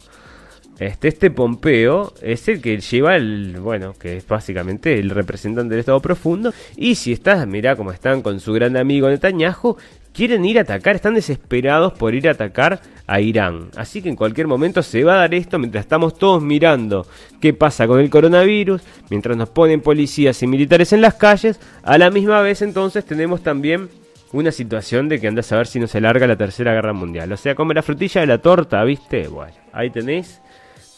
Este, 0.79 1.09
este 1.09 1.31
Pompeo 1.31 2.13
es 2.21 2.49
el 2.49 2.61
que 2.61 2.81
lleva 2.81 3.17
el, 3.17 3.59
bueno, 3.61 3.95
que 3.99 4.17
es 4.17 4.27
básicamente 4.27 4.99
el 4.99 5.11
representante 5.11 5.71
del 5.71 5.81
Estado 5.81 6.01
profundo. 6.01 6.53
Y 6.77 6.97
si 6.97 7.13
estás, 7.13 7.47
mirá 7.47 7.77
cómo 7.77 7.93
están 7.93 8.23
con 8.23 8.41
su 8.41 8.53
gran 8.53 8.77
amigo 8.77 9.09
Netanyahu, 9.09 9.77
quieren 10.15 10.45
ir 10.45 10.59
a 10.59 10.63
atacar, 10.63 10.95
están 10.97 11.15
desesperados 11.15 11.93
por 11.93 12.15
ir 12.15 12.29
a 12.29 12.33
atacar 12.33 12.81
a 13.07 13.21
Irán. 13.21 13.69
Así 13.77 14.01
que 14.01 14.09
en 14.09 14.17
cualquier 14.17 14.47
momento 14.47 14.83
se 14.83 15.05
va 15.05 15.15
a 15.15 15.19
dar 15.19 15.35
esto 15.35 15.59
mientras 15.59 15.85
estamos 15.85 16.17
todos 16.17 16.43
mirando 16.43 17.07
qué 17.41 17.53
pasa 17.53 17.87
con 17.87 18.01
el 18.01 18.09
coronavirus, 18.09 18.81
mientras 19.11 19.37
nos 19.37 19.51
ponen 19.51 19.83
policías 19.83 20.43
y 20.43 20.47
militares 20.47 20.93
en 20.93 21.03
las 21.03 21.15
calles, 21.15 21.61
a 21.83 21.99
la 21.99 22.11
misma 22.11 22.41
vez 22.41 22.63
entonces 22.63 23.05
tenemos 23.05 23.43
también 23.43 23.91
una 24.33 24.51
situación 24.51 25.09
de 25.09 25.21
que 25.21 25.29
andas 25.29 25.53
a 25.53 25.59
ver 25.59 25.67
si 25.67 25.79
no 25.79 25.87
se 25.87 26.01
larga 26.01 26.27
la 26.27 26.37
tercera 26.37 26.73
guerra 26.73 26.93
mundial. 26.93 27.31
O 27.33 27.37
sea, 27.37 27.55
come 27.55 27.75
la 27.75 27.83
frutilla 27.83 28.21
de 28.21 28.27
la 28.27 28.39
torta, 28.39 28.83
¿viste? 28.85 29.29
Bueno, 29.29 29.55
ahí 29.73 29.91
tenéis 29.91 30.41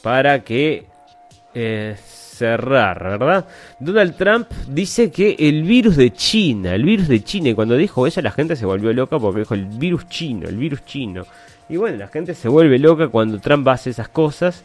para 0.03 0.45
que... 0.45 0.87
Eh, 1.55 1.97
cerrar, 2.37 3.19
¿verdad? 3.19 3.47
Donald 3.81 4.17
Trump 4.17 4.49
dice 4.69 5.11
que 5.11 5.37
el 5.39 5.63
virus 5.63 5.97
de 5.97 6.13
China, 6.13 6.75
el 6.75 6.85
virus 6.85 7.09
de 7.09 7.23
China, 7.23 7.49
y 7.49 7.55
cuando 7.55 7.77
dijo 7.77 8.07
eso 8.07 8.21
la 8.21 8.31
gente 8.31 8.57
se 8.57 8.67
volvió 8.67 8.93
loca 8.93 9.19
porque 9.19 9.41
dijo 9.41 9.55
el 9.55 9.65
virus 9.65 10.09
chino, 10.09 10.49
el 10.49 10.57
virus 10.57 10.85
chino. 10.85 11.25
Y 11.69 11.77
bueno, 11.77 11.97
la 11.97 12.09
gente 12.09 12.35
se 12.35 12.49
vuelve 12.49 12.79
loca 12.79 13.09
cuando 13.09 13.41
Trump 13.41 13.67
hace 13.69 13.91
esas 13.91 14.09
cosas 14.09 14.63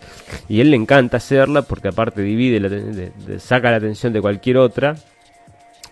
y 0.47 0.61
él 0.61 0.69
le 0.69 0.77
encanta 0.77 1.17
hacerla 1.17 1.63
porque 1.63 1.87
aparte 1.87 2.21
divide, 2.21 3.11
saca 3.39 3.71
la 3.71 3.77
atención 3.77 4.13
de 4.13 4.21
cualquier 4.21 4.57
otra. 4.57 4.95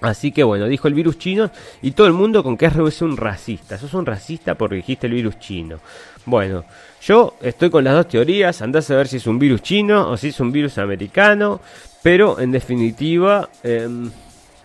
Así 0.01 0.31
que 0.31 0.43
bueno, 0.43 0.68
dijo 0.68 0.88
el 0.88 0.93
virus 0.93 1.18
chino 1.18 1.51
y 1.81 1.91
todo 1.91 2.07
el 2.07 2.14
mundo 2.14 2.43
con 2.43 2.57
que 2.57 2.68
es 2.68 3.01
un 3.01 3.18
racista. 3.18 3.77
Sos 3.77 3.93
un 3.95 4.06
racista 4.06 4.56
porque 4.56 4.76
dijiste 4.76 5.07
el 5.07 5.14
virus 5.14 5.39
chino. 5.39 5.80
Bueno, 6.26 6.64
yo 7.01 7.35
estoy 7.41 7.69
con 7.69 7.84
las 7.84 7.93
dos 7.93 8.07
teorías, 8.07 8.61
andás 8.61 8.89
a 8.91 8.95
ver 8.95 9.07
si 9.07 9.17
es 9.17 9.27
un 9.27 9.39
virus 9.39 9.61
chino 9.61 10.09
o 10.09 10.17
si 10.17 10.30
es 10.30 10.39
un 10.39 10.51
virus 10.51 10.77
americano, 10.77 11.61
pero 12.03 12.39
en 12.39 12.51
definitiva, 12.51 13.49
em, 13.63 14.11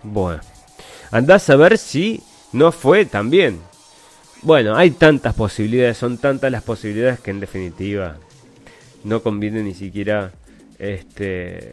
bueno, 0.03 0.41
andás 1.11 1.49
a 1.49 1.55
ver 1.55 1.77
si 1.77 2.21
no 2.51 2.71
fue 2.71 3.05
también. 3.05 3.59
Bueno, 4.41 4.75
hay 4.75 4.91
tantas 4.91 5.33
posibilidades, 5.33 5.97
son 5.97 6.17
tantas 6.17 6.51
las 6.51 6.63
posibilidades 6.63 7.19
que 7.19 7.31
en 7.31 7.39
definitiva 7.39 8.17
no 9.03 9.21
conviene 9.23 9.63
ni 9.63 9.73
siquiera 9.73 10.31
este, 10.77 11.71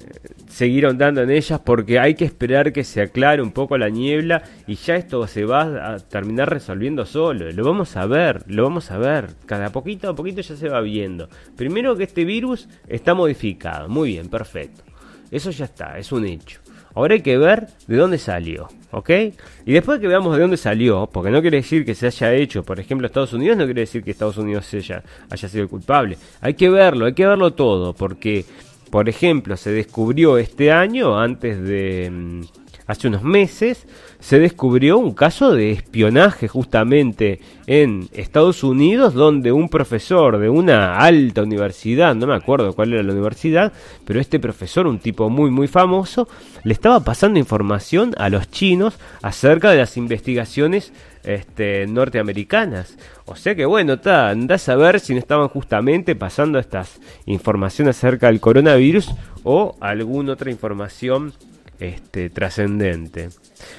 seguir 0.49 0.87
ahondando 0.87 1.23
en 1.23 1.31
ellas 1.31 1.61
porque 1.65 1.99
hay 1.99 2.15
que 2.15 2.25
esperar 2.25 2.73
que 2.73 2.85
se 2.85 3.03
aclare 3.03 3.43
un 3.43 3.53
poco 3.53 3.77
la 3.79 3.89
niebla 3.89 4.43
y 4.67 4.77
ya 4.77 4.97
esto 4.97 5.27
se 5.27 5.45
va 5.45 5.95
a 5.95 5.99
terminar 5.99 6.51
resolviendo 6.51 7.05
solo. 7.07 7.51
Lo 7.51 7.65
vamos 7.65 7.97
a 7.97 8.07
ver, 8.07 8.45
lo 8.47 8.63
vamos 8.63 8.91
a 8.91 8.99
ver. 8.99 9.31
Cada 9.47 9.71
poquito 9.71 10.11
a 10.11 10.15
poquito 10.15 10.41
ya 10.41 10.57
se 10.57 10.69
va 10.69 10.81
viendo. 10.81 11.29
Primero 11.57 11.97
que 11.97 12.05
este 12.05 12.25
virus 12.25 12.69
está 12.89 13.15
modificado. 13.15 13.89
Muy 13.89 14.11
bien, 14.11 14.29
perfecto. 14.29 14.83
Eso 15.31 15.51
ya 15.51 15.65
está, 15.65 15.99
es 15.99 16.13
un 16.13 16.27
hecho. 16.27 16.61
Ahora 16.95 17.15
hay 17.15 17.23
que 17.23 17.39
ver 17.39 17.69
de 17.87 17.97
dónde 17.97 18.19
salió, 18.19 18.69
¿ok? 18.91 19.11
Y 19.65 19.73
después 19.73 19.99
que 19.99 20.09
veamos 20.09 20.35
de 20.35 20.43
dónde 20.43 20.59
salió, 20.59 21.09
porque 21.11 21.31
no 21.31 21.41
quiere 21.41 21.59
decir 21.59 21.87
que 21.87 21.95
se 21.95 22.07
haya 22.07 22.35
hecho, 22.35 22.63
por 22.63 22.79
ejemplo, 22.79 23.07
Estados 23.07 23.33
Unidos, 23.33 23.57
no 23.57 23.65
quiere 23.65 23.81
decir 23.81 24.05
que 24.05 24.11
Estados 24.11 24.37
Unidos 24.37 24.73
haya, 24.75 25.03
haya 25.31 25.49
sido 25.49 25.63
el 25.63 25.71
culpable. 25.71 26.19
Hay 26.43 26.53
que 26.53 26.69
verlo, 26.69 27.07
hay 27.07 27.15
que 27.15 27.27
verlo 27.27 27.55
todo, 27.55 27.95
porque 27.95 28.45
por 28.93 29.09
ejemplo, 29.09 29.57
se 29.57 29.71
descubrió 29.71 30.37
este 30.37 30.71
año, 30.71 31.19
antes 31.19 31.59
de... 31.63 32.45
Hace 32.87 33.09
unos 33.09 33.23
meses, 33.23 33.87
se 34.19 34.39
descubrió 34.41 34.99
un 34.99 35.15
caso 35.15 35.53
de 35.53 35.71
espionaje 35.71 36.49
justamente 36.49 37.41
en 37.67 38.09
Estados 38.13 38.65
Unidos, 38.65 39.15
donde 39.15 39.53
un 39.53 39.69
profesor 39.69 40.39
de 40.39 40.49
una 40.49 40.99
alta 40.99 41.43
universidad, 41.43 42.15
no 42.15 42.27
me 42.27 42.35
acuerdo 42.35 42.73
cuál 42.73 42.93
era 42.93 43.03
la 43.03 43.13
universidad, 43.13 43.73
pero 44.05 44.21
este 44.21 44.41
profesor, 44.41 44.87
un 44.87 44.99
tipo 44.99 45.31
muy 45.31 45.51
muy 45.51 45.69
famoso, 45.69 46.29
le 46.65 46.73
estaba 46.73 47.01
pasando 47.01 47.39
información 47.39 48.15
a 48.19 48.29
los 48.29 48.51
chinos 48.51 48.99
acerca 49.23 49.71
de 49.71 49.79
las 49.79 49.97
investigaciones 49.97 50.93
este, 51.25 51.87
norteamericanas. 51.87 52.97
O 53.27 53.37
sea 53.37 53.55
que 53.55 53.65
bueno, 53.65 53.95
está, 53.95 54.31
andás 54.31 54.69
a 54.69 54.77
ver 54.77 54.99
si 54.99 55.13
no 55.13 55.21
estaban 55.21 55.49
justamente 55.49 56.17
pasando 56.17 56.59
estas 56.59 57.01
informaciones 57.27 57.97
acerca 57.97 58.27
del 58.27 58.41
coronavirus 58.41 59.13
o 59.45 59.77
alguna 59.81 60.33
otra 60.33 60.51
información 60.51 61.33
este, 61.79 62.31
trascendente. 62.31 63.31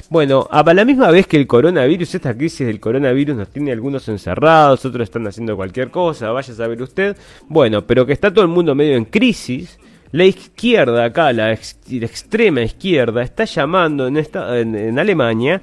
Bueno, 0.10 0.48
a 0.50 0.74
la 0.74 0.86
misma 0.86 1.12
vez 1.12 1.28
que 1.28 1.38
el 1.38 1.48
coronavirus, 1.48 2.16
esta 2.16 2.36
crisis 2.36 2.68
del 2.68 2.80
coronavirus 2.80 3.36
nos 3.36 3.50
tiene 3.50 3.72
algunos 3.72 4.08
encerrados, 4.10 4.86
otros 4.86 5.04
están 5.04 5.28
haciendo 5.28 5.56
cualquier 5.56 5.90
cosa, 5.90 6.32
vaya 6.32 6.54
a 6.54 6.56
saber 6.56 6.82
usted. 6.82 7.18
Bueno, 7.48 7.86
pero 7.86 8.06
que 8.06 8.14
está 8.14 8.32
todo 8.32 8.44
el 8.44 8.52
mundo 8.52 8.76
medio 8.76 8.96
en 8.96 9.06
crisis. 9.06 9.80
La 10.12 10.26
izquierda 10.26 11.06
acá, 11.06 11.34
la, 11.34 11.54
extrema 11.54 12.62
izquierda, 12.62 13.24
está 13.24 13.46
llamando 13.46 14.06
en, 14.08 14.18
esta, 14.18 14.60
en 14.60 15.00
Alemania 15.00 15.62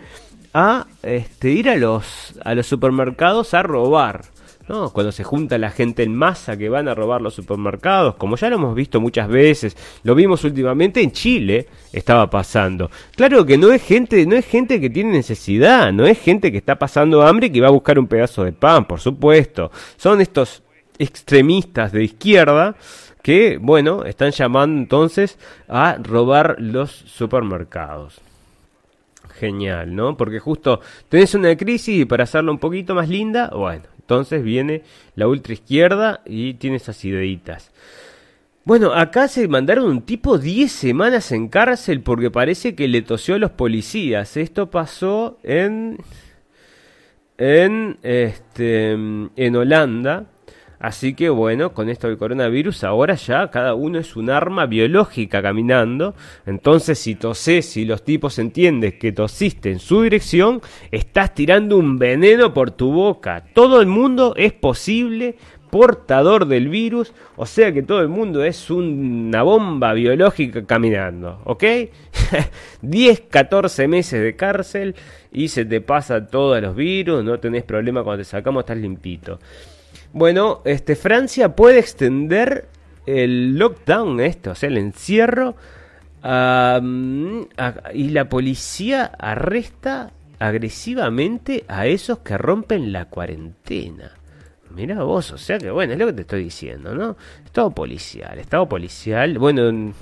a 0.52 0.86
este, 1.02 1.50
ir 1.50 1.68
a 1.68 1.76
los, 1.76 2.34
a 2.44 2.54
los 2.54 2.66
supermercados 2.66 3.54
a 3.54 3.62
robar. 3.62 4.24
¿No? 4.70 4.90
Cuando 4.90 5.10
se 5.10 5.24
junta 5.24 5.58
la 5.58 5.70
gente 5.70 6.04
en 6.04 6.14
masa 6.14 6.56
que 6.56 6.68
van 6.68 6.86
a 6.86 6.94
robar 6.94 7.20
los 7.20 7.34
supermercados, 7.34 8.14
como 8.14 8.36
ya 8.36 8.48
lo 8.48 8.54
hemos 8.54 8.76
visto 8.76 9.00
muchas 9.00 9.26
veces, 9.26 9.76
lo 10.04 10.14
vimos 10.14 10.44
últimamente 10.44 11.02
en 11.02 11.10
Chile, 11.10 11.66
estaba 11.92 12.30
pasando. 12.30 12.88
Claro 13.16 13.44
que 13.44 13.58
no 13.58 13.72
es 13.72 13.82
gente, 13.82 14.24
no 14.26 14.36
es 14.36 14.46
gente 14.46 14.80
que 14.80 14.88
tiene 14.88 15.10
necesidad, 15.10 15.92
no 15.92 16.06
es 16.06 16.20
gente 16.20 16.52
que 16.52 16.58
está 16.58 16.78
pasando 16.78 17.22
hambre 17.22 17.48
y 17.48 17.50
que 17.50 17.60
va 17.60 17.66
a 17.66 17.72
buscar 17.72 17.98
un 17.98 18.06
pedazo 18.06 18.44
de 18.44 18.52
pan, 18.52 18.84
por 18.84 19.00
supuesto. 19.00 19.72
Son 19.96 20.20
estos 20.20 20.62
extremistas 21.00 21.90
de 21.90 22.04
izquierda 22.04 22.76
que, 23.22 23.58
bueno, 23.60 24.04
están 24.04 24.30
llamando 24.30 24.80
entonces 24.80 25.36
a 25.66 25.96
robar 26.00 26.56
los 26.60 26.92
supermercados 26.92 28.20
genial, 29.40 29.96
¿no? 29.96 30.16
Porque 30.16 30.38
justo 30.38 30.80
tenés 31.08 31.34
una 31.34 31.56
crisis 31.56 32.02
y 32.02 32.04
para 32.04 32.24
hacerla 32.24 32.52
un 32.52 32.58
poquito 32.58 32.94
más 32.94 33.08
linda, 33.08 33.50
bueno, 33.54 33.84
entonces 34.10 34.42
viene 34.42 34.82
la 35.14 35.28
ultra 35.28 35.52
izquierda 35.52 36.20
y 36.26 36.54
tiene 36.54 36.78
esas 36.78 37.04
ideitas. 37.04 37.70
Bueno, 38.64 38.92
acá 38.92 39.28
se 39.28 39.46
mandaron 39.46 39.84
un 39.84 40.02
tipo 40.02 40.36
10 40.36 40.70
semanas 40.70 41.30
en 41.30 41.46
cárcel 41.46 42.02
porque 42.02 42.28
parece 42.28 42.74
que 42.74 42.88
le 42.88 43.02
tosió 43.02 43.36
a 43.36 43.38
los 43.38 43.52
policías. 43.52 44.36
Esto 44.36 44.68
pasó 44.68 45.38
en 45.44 45.98
en 47.38 47.98
este 48.02 48.90
en 48.94 49.56
Holanda 49.56 50.26
Así 50.80 51.12
que 51.12 51.28
bueno, 51.28 51.74
con 51.74 51.90
esto 51.90 52.08
del 52.08 52.16
coronavirus, 52.16 52.84
ahora 52.84 53.14
ya 53.14 53.50
cada 53.50 53.74
uno 53.74 53.98
es 53.98 54.16
un 54.16 54.30
arma 54.30 54.64
biológica 54.64 55.42
caminando. 55.42 56.14
Entonces, 56.46 56.98
si 56.98 57.16
tosés, 57.16 57.66
si 57.66 57.84
los 57.84 58.02
tipos 58.02 58.38
entienden 58.38 58.98
que 58.98 59.12
tosiste 59.12 59.70
en 59.70 59.78
su 59.78 60.00
dirección, 60.00 60.62
estás 60.90 61.34
tirando 61.34 61.76
un 61.76 61.98
veneno 61.98 62.54
por 62.54 62.70
tu 62.70 62.92
boca. 62.92 63.44
Todo 63.52 63.82
el 63.82 63.88
mundo 63.88 64.32
es 64.38 64.54
posible 64.54 65.36
portador 65.70 66.46
del 66.46 66.68
virus, 66.68 67.12
o 67.36 67.46
sea 67.46 67.72
que 67.72 67.82
todo 67.82 68.00
el 68.00 68.08
mundo 68.08 68.42
es 68.42 68.70
una 68.70 69.42
bomba 69.42 69.92
biológica 69.92 70.64
caminando, 70.64 71.40
¿ok? 71.44 71.64
10, 72.82 73.20
14 73.30 73.86
meses 73.86 74.20
de 74.20 74.34
cárcel 74.34 74.96
y 75.30 75.48
se 75.48 75.64
te 75.64 75.80
pasa 75.80 76.26
todos 76.26 76.60
los 76.60 76.74
virus, 76.74 77.22
no 77.22 77.38
tenés 77.38 77.62
problema 77.62 78.02
cuando 78.02 78.22
te 78.22 78.28
sacamos, 78.28 78.62
estás 78.62 78.78
limpito. 78.78 79.38
Bueno, 80.12 80.60
este, 80.64 80.96
Francia 80.96 81.54
puede 81.54 81.78
extender 81.78 82.68
el 83.06 83.58
lockdown, 83.58 84.20
esto, 84.20 84.50
o 84.52 84.54
sea, 84.54 84.68
el 84.68 84.78
encierro, 84.78 85.56
y 86.22 88.08
la 88.10 88.28
policía 88.28 89.04
arresta 89.18 90.12
agresivamente 90.38 91.64
a 91.68 91.86
esos 91.86 92.18
que 92.18 92.36
rompen 92.36 92.92
la 92.92 93.06
cuarentena. 93.06 94.12
Mira 94.70 95.02
vos, 95.02 95.32
o 95.32 95.38
sea 95.38 95.58
que 95.58 95.70
bueno, 95.70 95.94
es 95.94 95.98
lo 95.98 96.06
que 96.06 96.12
te 96.12 96.20
estoy 96.22 96.44
diciendo, 96.44 96.94
¿no? 96.94 97.16
Estado 97.44 97.70
policial, 97.70 98.38
estado 98.38 98.68
policial. 98.68 99.38
Bueno, 99.38 99.92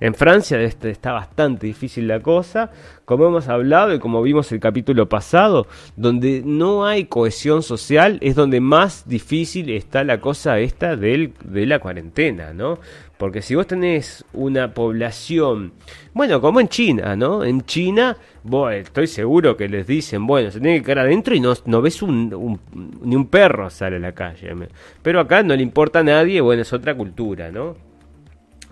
en, 0.00 0.14
Francia 0.14 0.60
este, 0.60 0.90
está 0.90 1.12
bastante 1.12 1.66
difícil 1.66 2.08
la 2.08 2.20
cosa, 2.20 2.70
como 3.04 3.26
hemos 3.26 3.48
hablado 3.48 3.94
y 3.94 3.98
como 3.98 4.22
vimos 4.22 4.50
el 4.52 4.60
capítulo 4.60 5.08
pasado, 5.08 5.66
donde 5.96 6.42
no 6.44 6.86
hay 6.86 7.06
cohesión 7.06 7.62
social 7.62 8.18
es 8.20 8.34
donde 8.34 8.60
más 8.60 9.08
difícil 9.08 9.70
está 9.70 10.04
la 10.04 10.20
cosa 10.20 10.58
esta 10.58 10.96
del, 10.96 11.32
de 11.44 11.66
la 11.66 11.78
cuarentena, 11.78 12.52
¿no? 12.52 12.78
Porque 13.18 13.42
si 13.42 13.56
vos 13.56 13.66
tenés 13.66 14.24
una 14.32 14.72
población, 14.72 15.72
bueno, 16.14 16.40
como 16.40 16.60
en 16.60 16.68
China, 16.68 17.16
¿no? 17.16 17.42
En 17.42 17.62
China, 17.62 18.16
vos, 18.44 18.72
estoy 18.72 19.08
seguro 19.08 19.56
que 19.56 19.68
les 19.68 19.88
dicen, 19.88 20.24
bueno, 20.24 20.52
se 20.52 20.60
tiene 20.60 20.78
que 20.78 20.84
quedar 20.84 21.00
adentro 21.00 21.34
y 21.34 21.40
no, 21.40 21.52
no 21.66 21.82
ves 21.82 22.00
un, 22.00 22.60
ni 23.02 23.16
un 23.16 23.26
perro 23.26 23.70
sale 23.70 23.96
a 23.96 23.98
la 23.98 24.12
calle. 24.12 24.54
Pero 25.02 25.18
acá 25.18 25.42
no 25.42 25.56
le 25.56 25.62
importa 25.64 25.98
a 25.98 26.04
nadie, 26.04 26.40
bueno, 26.40 26.62
es 26.62 26.72
otra 26.72 26.94
cultura, 26.94 27.50
¿no? 27.50 27.87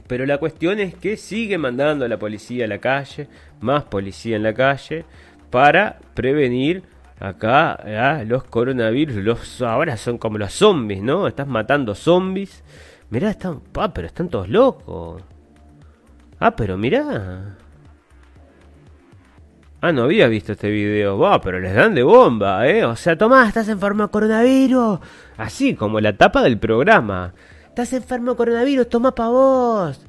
Pero 0.06 0.26
la 0.26 0.38
cuestión 0.38 0.78
es 0.80 0.94
que 0.94 1.16
sigue 1.16 1.58
mandando 1.58 2.04
a 2.04 2.08
la 2.08 2.18
policía 2.18 2.64
a 2.64 2.68
la 2.68 2.78
calle, 2.78 3.28
más 3.60 3.84
policía 3.84 4.36
en 4.36 4.42
la 4.42 4.54
calle, 4.54 5.04
para 5.50 5.98
prevenir 6.14 6.82
acá 7.18 8.24
los 8.26 8.44
coronavirus. 8.44 9.16
Los, 9.16 9.62
ahora 9.62 9.96
son 9.96 10.18
como 10.18 10.38
los 10.38 10.52
zombies, 10.52 11.02
¿no? 11.02 11.26
Estás 11.26 11.46
matando 11.46 11.94
zombies 11.94 12.62
Mirá, 13.10 13.30
están. 13.30 13.60
Ah, 13.76 13.92
pero 13.92 14.06
están 14.08 14.28
todos 14.28 14.48
locos. 14.48 15.22
Ah, 16.40 16.54
pero 16.56 16.76
mirá. 16.76 17.56
Ah, 19.80 19.92
no 19.92 20.04
había 20.04 20.26
visto 20.26 20.52
este 20.52 20.70
video. 20.70 21.18
Va, 21.18 21.40
pero 21.40 21.60
les 21.60 21.74
dan 21.74 21.94
de 21.94 22.02
bomba, 22.02 22.66
¿eh? 22.66 22.84
O 22.84 22.96
sea, 22.96 23.16
Tomás, 23.16 23.48
estás 23.48 23.68
enfermo 23.68 24.04
de 24.04 24.08
coronavirus. 24.10 24.98
Así 25.36 25.74
como 25.74 26.00
la 26.00 26.16
tapa 26.16 26.42
del 26.42 26.58
programa. 26.58 27.32
Estás 27.76 27.92
enfermo 27.92 28.30
de 28.30 28.36
coronavirus, 28.38 28.88
toma 28.88 29.14
pa' 29.14 29.28
vos. 29.28 30.00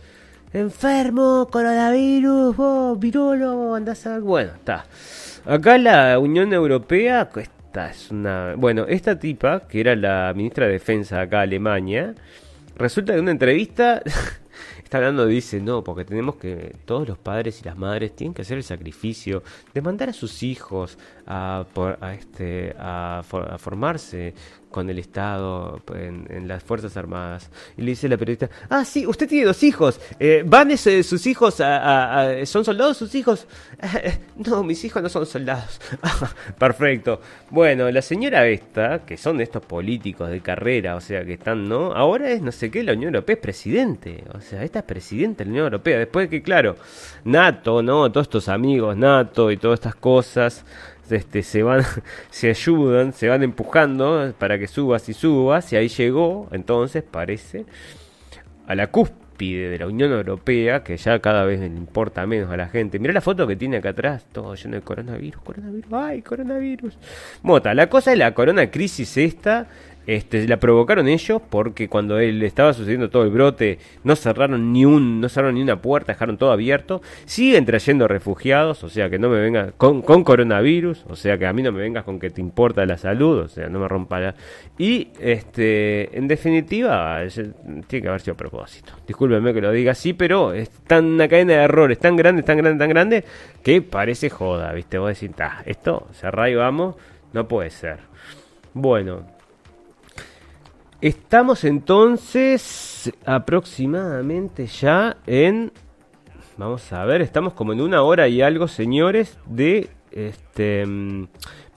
Enfermo, 0.54 1.50
coronavirus, 1.52 2.56
vos, 2.56 2.98
virolo, 2.98 3.76
andás 3.76 4.08
a... 4.08 4.20
Bueno, 4.20 4.54
está. 4.56 4.86
Acá 5.46 5.78
la 5.78 6.18
Unión 6.18 6.54
Europea, 6.54 7.28
esta 7.36 7.90
es 7.90 8.10
una... 8.10 8.56
Bueno, 8.56 8.86
esta 8.88 9.20
tipa, 9.20 9.68
que 9.68 9.82
era 9.82 9.98
la 9.98 10.32
ministra 10.34 10.66
de 10.66 10.72
Defensa 10.72 11.20
acá, 11.20 11.42
Alemania, 11.42 12.16
Resulta 12.78 13.12
que 13.12 13.18
en 13.18 13.24
una 13.24 13.32
entrevista 13.32 14.02
está 14.84 14.98
hablando, 14.98 15.26
dice, 15.26 15.60
no, 15.60 15.84
porque 15.84 16.06
tenemos 16.06 16.36
que, 16.36 16.76
todos 16.86 17.08
los 17.08 17.18
padres 17.18 17.60
y 17.62 17.66
las 17.66 17.78
madres 17.78 18.16
tienen 18.16 18.34
que 18.34 18.44
hacer 18.44 18.58
el 18.58 18.64
sacrificio 18.64 19.44
de 19.74 19.82
mandar 19.82 20.10
a 20.10 20.14
sus 20.14 20.44
hijos 20.44 20.98
a, 21.28 21.66
a, 22.02 22.14
este, 22.14 22.76
a 22.80 23.22
formarse 23.58 24.34
con 24.70 24.90
el 24.90 25.00
Estado 25.00 25.82
en, 25.96 26.48
las 26.48 26.64
Fuerzas 26.64 26.96
Armadas. 26.98 27.50
Y 27.78 27.82
le 27.82 27.92
dice 27.92 28.08
la 28.08 28.18
periodista, 28.18 28.50
ah, 28.70 28.86
sí, 28.86 29.08
usted 29.08 29.28
tiene 29.28 29.46
dos 29.46 29.64
hijos. 29.64 30.00
Eh, 30.20 30.44
¿Van 30.46 30.78
sus 30.78 31.26
hijos 31.26 31.62
a, 31.62 32.46
¿Son 32.46 32.64
soldados 32.64 32.98
sus 32.98 33.16
hijos? 33.16 33.48
no, 34.36 34.64
mis 34.64 34.84
hijos 34.86 35.02
no 35.02 35.10
son 35.10 35.26
soldados. 35.26 35.80
Perfecto. 36.60 37.22
Bueno, 37.50 37.90
la 37.90 38.02
señora 38.02 38.48
esta, 38.48 39.06
que 39.06 39.18
son 39.18 39.42
estos 39.42 39.66
políticos 39.66 40.30
de 40.30 40.42
carrera, 40.42 40.96
o 40.96 41.02
sea, 41.02 41.26
que 41.26 41.34
están, 41.34 41.68
¿no? 41.68 41.94
Ahora 41.94 42.30
es 42.30 42.42
no 42.42 42.52
sé 42.52 42.70
qué, 42.70 42.84
la 42.84 42.94
Unión 42.94 43.16
Europea 43.16 43.36
es 43.36 43.42
presidente. 43.42 44.24
O 44.34 44.42
sea, 44.42 44.64
esta 44.64 44.80
es 44.80 44.86
presidente 44.86 45.44
de 45.44 45.46
la 45.46 45.52
Unión 45.52 45.66
Europea. 45.66 46.00
Después 46.00 46.30
de 46.30 46.38
que, 46.38 46.44
claro, 46.44 46.76
NATO, 47.24 47.82
¿no? 47.82 48.12
Todos 48.12 48.28
estos 48.28 48.50
amigos, 48.50 48.96
NATO 48.96 49.50
y 49.52 49.58
todas 49.58 49.80
estas 49.80 49.96
cosas 49.96 50.66
este, 51.12 51.44
se 51.44 51.64
van, 51.64 51.84
se 52.30 52.50
ayudan, 52.50 53.14
se 53.14 53.28
van 53.28 53.44
empujando 53.44 54.34
para 54.38 54.58
que 54.60 54.68
subas 54.68 55.08
y 55.10 55.14
subas, 55.14 55.72
y 55.74 55.76
ahí 55.76 55.88
llegó, 55.88 56.48
entonces 56.52 57.04
parece, 57.04 57.66
a 58.68 58.76
la 58.76 58.88
cúspide 58.88 59.70
de 59.70 59.80
la 59.80 59.88
Unión 59.88 60.12
Europea, 60.12 60.84
que 60.84 60.98
ya 60.98 61.20
cada 61.20 61.46
vez 61.46 61.60
le 61.60 61.68
importa 61.68 62.26
menos 62.26 62.52
a 62.52 62.58
la 62.58 62.68
gente. 62.68 63.00
Mira 63.00 63.14
la 63.14 63.22
foto 63.22 63.46
que 63.48 63.56
tiene 63.56 63.78
acá 63.78 63.90
atrás, 63.90 64.26
todo 64.32 64.56
lleno 64.56 64.76
de 64.76 64.82
coronavirus, 64.82 65.42
coronavirus, 65.42 65.94
ay, 65.94 66.22
coronavirus. 66.22 66.98
Mota, 67.44 67.74
la 67.74 67.88
cosa 67.88 68.12
es 68.14 68.18
la 68.18 68.34
corona 68.34 68.72
crisis 68.72 69.18
esta, 69.18 69.68
este, 70.08 70.48
la 70.48 70.58
provocaron 70.58 71.10
ellos 71.10 71.42
porque 71.50 71.90
cuando 71.90 72.18
él 72.18 72.42
estaba 72.42 72.72
sucediendo 72.72 73.10
todo 73.10 73.24
el 73.24 73.30
brote 73.30 73.78
no 74.06 74.16
cerraron 74.16 74.72
ni 74.72 74.86
un 74.86 75.20
no 75.20 75.28
cerraron 75.28 75.56
ni 75.56 75.62
una 75.62 75.82
puerta 75.82 76.14
dejaron 76.14 76.38
todo 76.38 76.52
abierto. 76.54 77.02
Siguen 77.26 77.66
trayendo 77.66 78.08
refugiados 78.08 78.86
o 78.86 78.90
sea 78.90 79.10
que 79.10 79.20
no 79.20 79.28
me 79.28 79.38
vengas 79.38 79.74
con, 79.76 80.02
con 80.02 80.24
coronavirus 80.24 81.04
o 81.10 81.18
sea 81.18 81.38
que 81.38 81.46
a 81.46 81.52
mí 81.52 81.62
no 81.62 81.74
me 81.74 81.82
vengas 81.82 82.06
con 82.06 82.20
que 82.20 82.30
te 82.30 82.40
importa 82.40 82.86
la 82.86 82.98
salud 82.98 83.40
o 83.40 83.48
sea 83.50 83.68
no 83.68 83.80
me 83.80 83.88
rompa 83.90 84.22
la. 84.22 84.36
Y 84.78 85.10
este 85.20 86.18
en 86.18 86.30
definitiva 86.30 87.20
tiene 87.88 88.02
que 88.02 88.08
haber 88.08 88.22
sido 88.22 88.36
a 88.36 88.38
propósito. 88.38 88.94
Discúlpenme 89.06 89.54
que 89.54 89.60
lo 89.60 89.72
diga 89.74 89.92
así 89.92 90.14
pero 90.14 90.54
es 90.54 90.70
tan 90.70 91.04
una 91.04 91.28
cadena 91.28 91.54
de 91.54 91.64
errores 91.64 92.00
tan 92.00 92.16
grande 92.16 92.44
tan 92.44 92.56
grande 92.58 92.80
tan 92.80 92.90
grande 92.90 93.26
que 93.62 93.82
parece 93.82 94.30
joda 94.30 94.72
viste 94.72 94.98
vos 95.00 95.10
decís 95.10 95.36
esto 95.66 96.08
cerrá 96.14 96.50
y 96.50 96.56
vamos 96.56 96.96
no 97.34 97.46
puede 97.50 97.72
ser. 97.72 98.00
Bueno 98.74 99.37
Estamos 101.00 101.64
entonces 101.64 103.14
aproximadamente 103.24 104.66
ya 104.66 105.18
en... 105.28 105.72
Vamos 106.58 106.92
a 106.92 107.06
ver, 107.06 107.22
estamos 107.22 107.54
como 107.54 107.74
en 107.74 107.82
una 107.82 108.02
hora 108.02 108.28
y 108.28 108.42
algo, 108.42 108.68
señores, 108.68 109.38
de 109.46 109.92
este 110.10 110.88
mm, 110.88 111.28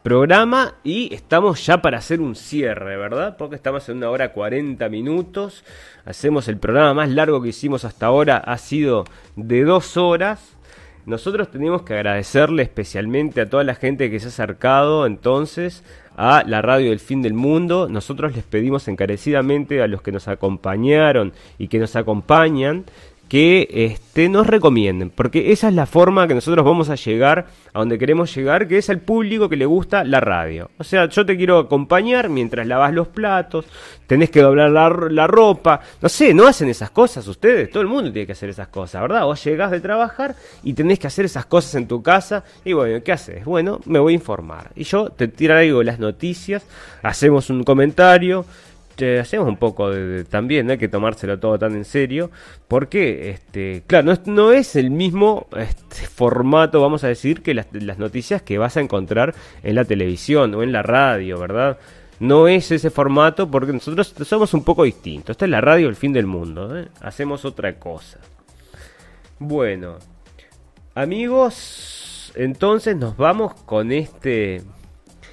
programa 0.03 0.77
y 0.83 1.15
estamos 1.15 1.67
ya 1.67 1.83
para 1.83 1.99
hacer 1.99 2.23
un 2.23 2.35
cierre, 2.35 2.97
¿verdad? 2.97 3.37
Porque 3.37 3.57
estamos 3.57 3.87
en 3.91 3.99
una 3.99 4.09
hora 4.09 4.33
40 4.33 4.89
minutos. 4.89 5.65
Hacemos 6.07 6.49
el 6.49 6.57
programa 6.57 6.95
más 6.95 7.11
largo 7.11 7.43
que 7.43 7.51
hicimos 7.51 7.85
hasta 7.85 8.07
ahora, 8.07 8.39
ha 8.39 8.57
sido 8.57 9.05
de 9.37 9.65
dos 9.65 9.99
horas. 9.99 10.57
Nosotros 11.07 11.51
tenemos 11.51 11.83
que 11.83 11.95
agradecerle 11.95 12.63
especialmente 12.63 13.41
a 13.41 13.49
toda 13.49 13.65
la 13.65 13.75
gente 13.75 14.11
que 14.11 14.21
se 14.21 14.27
ha 14.27 14.29
acercado 14.29 15.07
entonces 15.07 15.83
a 16.17 16.45
la 16.47 16.61
radio 16.61 16.91
del 16.91 17.01
fin 17.01 17.23
del 17.23 17.33
mundo. 17.33 17.89
Nosotros 17.89 18.37
les 18.37 18.45
pedimos 18.45 18.87
encarecidamente 18.89 19.83
a 19.83 19.87
los 19.87 20.03
que 20.03 20.13
nos 20.13 20.29
acompañaron 20.29 21.33
y 21.59 21.69
que 21.69 21.79
nos 21.79 21.97
acompañan 21.97 22.85
que 23.31 23.69
este, 23.71 24.29
nos 24.29 24.49
recomienden, 24.49 25.09
porque 25.09 25.53
esa 25.53 25.69
es 25.69 25.75
la 25.75 25.87
forma 25.87 26.27
que 26.27 26.35
nosotros 26.35 26.65
vamos 26.65 26.91
a 26.91 26.97
llegar 26.97 27.47
a 27.73 27.79
donde 27.79 27.97
queremos 27.97 28.35
llegar, 28.35 28.67
que 28.67 28.77
es 28.77 28.91
al 28.91 28.99
público 28.99 29.49
que 29.49 29.57
le 29.57 29.67
gusta 29.67 30.03
la 30.03 30.19
radio. 30.19 30.69
O 30.79 30.83
sea, 30.83 31.09
yo 31.09 31.25
te 31.25 31.37
quiero 31.37 31.61
acompañar 31.61 32.29
mientras 32.29 32.67
lavas 32.67 32.93
los 32.93 33.07
platos, 33.07 33.67
tenés 34.09 34.31
que 34.31 34.41
doblar 34.41 34.73
la, 34.73 35.29
ropa, 35.29 35.81
no 36.03 36.09
sé, 36.09 36.35
no 36.35 36.49
hacen 36.49 36.69
esas 36.71 36.91
cosas 36.91 37.29
ustedes, 37.29 37.71
todo 37.71 37.83
el 37.83 37.89
mundo 37.89 38.11
tiene 38.11 38.27
que 38.27 38.33
hacer 38.33 38.49
esas 38.49 38.67
cosas, 38.67 39.01
¿verdad? 39.01 39.25
Vos 39.25 39.45
llegás 39.45 39.71
de 39.71 39.79
trabajar 39.79 40.35
y 40.65 40.73
tenés 40.73 40.99
que 40.99 41.07
hacer 41.07 41.25
esas 41.25 41.47
cosas 41.47 41.77
en 41.77 41.87
tu 41.87 42.03
casa 42.03 42.43
y 42.65 42.73
bueno, 42.73 43.01
¿qué 43.05 43.13
haces? 43.13 43.45
Bueno, 43.45 43.79
me 43.85 44.01
voy 44.01 44.15
a 44.15 44.17
informar 44.17 44.73
y 44.75 44.83
yo 44.83 45.09
te 45.11 45.29
traigo 45.29 45.85
las 45.85 46.01
noticias, 46.01 46.65
hacemos 47.01 47.49
un 47.49 47.63
comentario, 47.63 48.45
hacemos 49.21 49.49
un 49.49 49.57
poco 49.57 49.91
de, 49.91 50.25
también, 50.25 50.67
no 50.67 50.73
hay 50.73 50.79
que 50.79 50.89
tomárselo 50.89 51.39
todo 51.39 51.59
tan 51.59 51.75
en 51.75 51.85
serio, 51.85 52.31
porque, 52.69 53.31
este, 53.31 53.83
claro, 53.87 54.13
no 54.27 54.53
es, 54.53 54.77
el 54.77 54.91
mismo 54.91 55.47
este, 55.57 56.07
formato, 56.07 56.81
vamos 56.81 57.05
a 57.05 57.09
decir, 57.09 57.43
que 57.43 57.55
las, 57.55 57.99
noticias 57.99 58.43
que 58.43 58.59
vas 58.59 58.77
a 58.77 58.81
encontrar 58.81 59.35
en 59.63 59.75
la 59.75 59.85
televisión 59.85 60.55
o 60.55 60.63
en 60.63 60.73
la 60.73 60.83
radio, 60.83 61.39
¿verdad? 61.39 61.79
No 62.19 62.49
es 62.49 62.71
ese 62.71 62.91
formato 62.91 63.51
porque 63.51 63.73
nosotros 63.73 64.15
somos 64.25 64.53
un 64.53 64.63
poco 64.63 64.85
distintos. 64.85 65.35
Esta 65.35 65.47
es 65.47 65.51
la 65.51 65.63
radio 65.63 65.89
El 65.89 65.97
Fin 65.97 66.13
del 66.13 66.27
Mundo. 66.27 66.79
¿eh? 66.79 66.89
Hacemos 67.01 67.47
otra 67.47 67.79
cosa. 67.79 68.19
Bueno, 69.39 69.97
amigos, 70.95 72.31
entonces 72.35 72.95
nos 72.95 73.17
vamos 73.17 73.55
con 73.65 73.91
este 73.91 74.63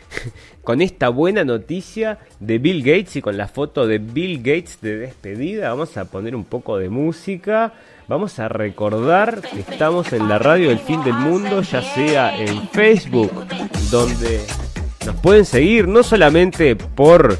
con 0.67 0.81
esta 0.81 1.07
buena 1.07 1.45
noticia 1.45 2.19
de 2.41 2.57
Bill 2.57 2.83
Gates 2.83 3.15
y 3.15 3.21
con 3.21 3.37
la 3.37 3.47
foto 3.47 3.87
de 3.87 3.99
Bill 3.99 4.39
Gates 4.39 4.79
de 4.81 4.97
despedida. 4.97 5.69
Vamos 5.69 5.95
a 5.95 6.03
poner 6.03 6.35
un 6.35 6.43
poco 6.43 6.77
de 6.77 6.89
música. 6.89 7.71
Vamos 8.09 8.37
a 8.37 8.49
recordar 8.49 9.39
que 9.39 9.61
estamos 9.61 10.11
en 10.11 10.27
la 10.27 10.39
radio 10.39 10.67
del 10.67 10.79
fin 10.79 11.01
del 11.05 11.13
mundo, 11.13 11.61
ya 11.61 11.81
sea 11.81 12.37
en 12.37 12.67
Facebook, 12.67 13.31
donde 13.89 14.41
nos 15.05 15.15
pueden 15.15 15.45
seguir 15.45 15.87
no 15.87 16.03
solamente 16.03 16.75
por 16.75 17.37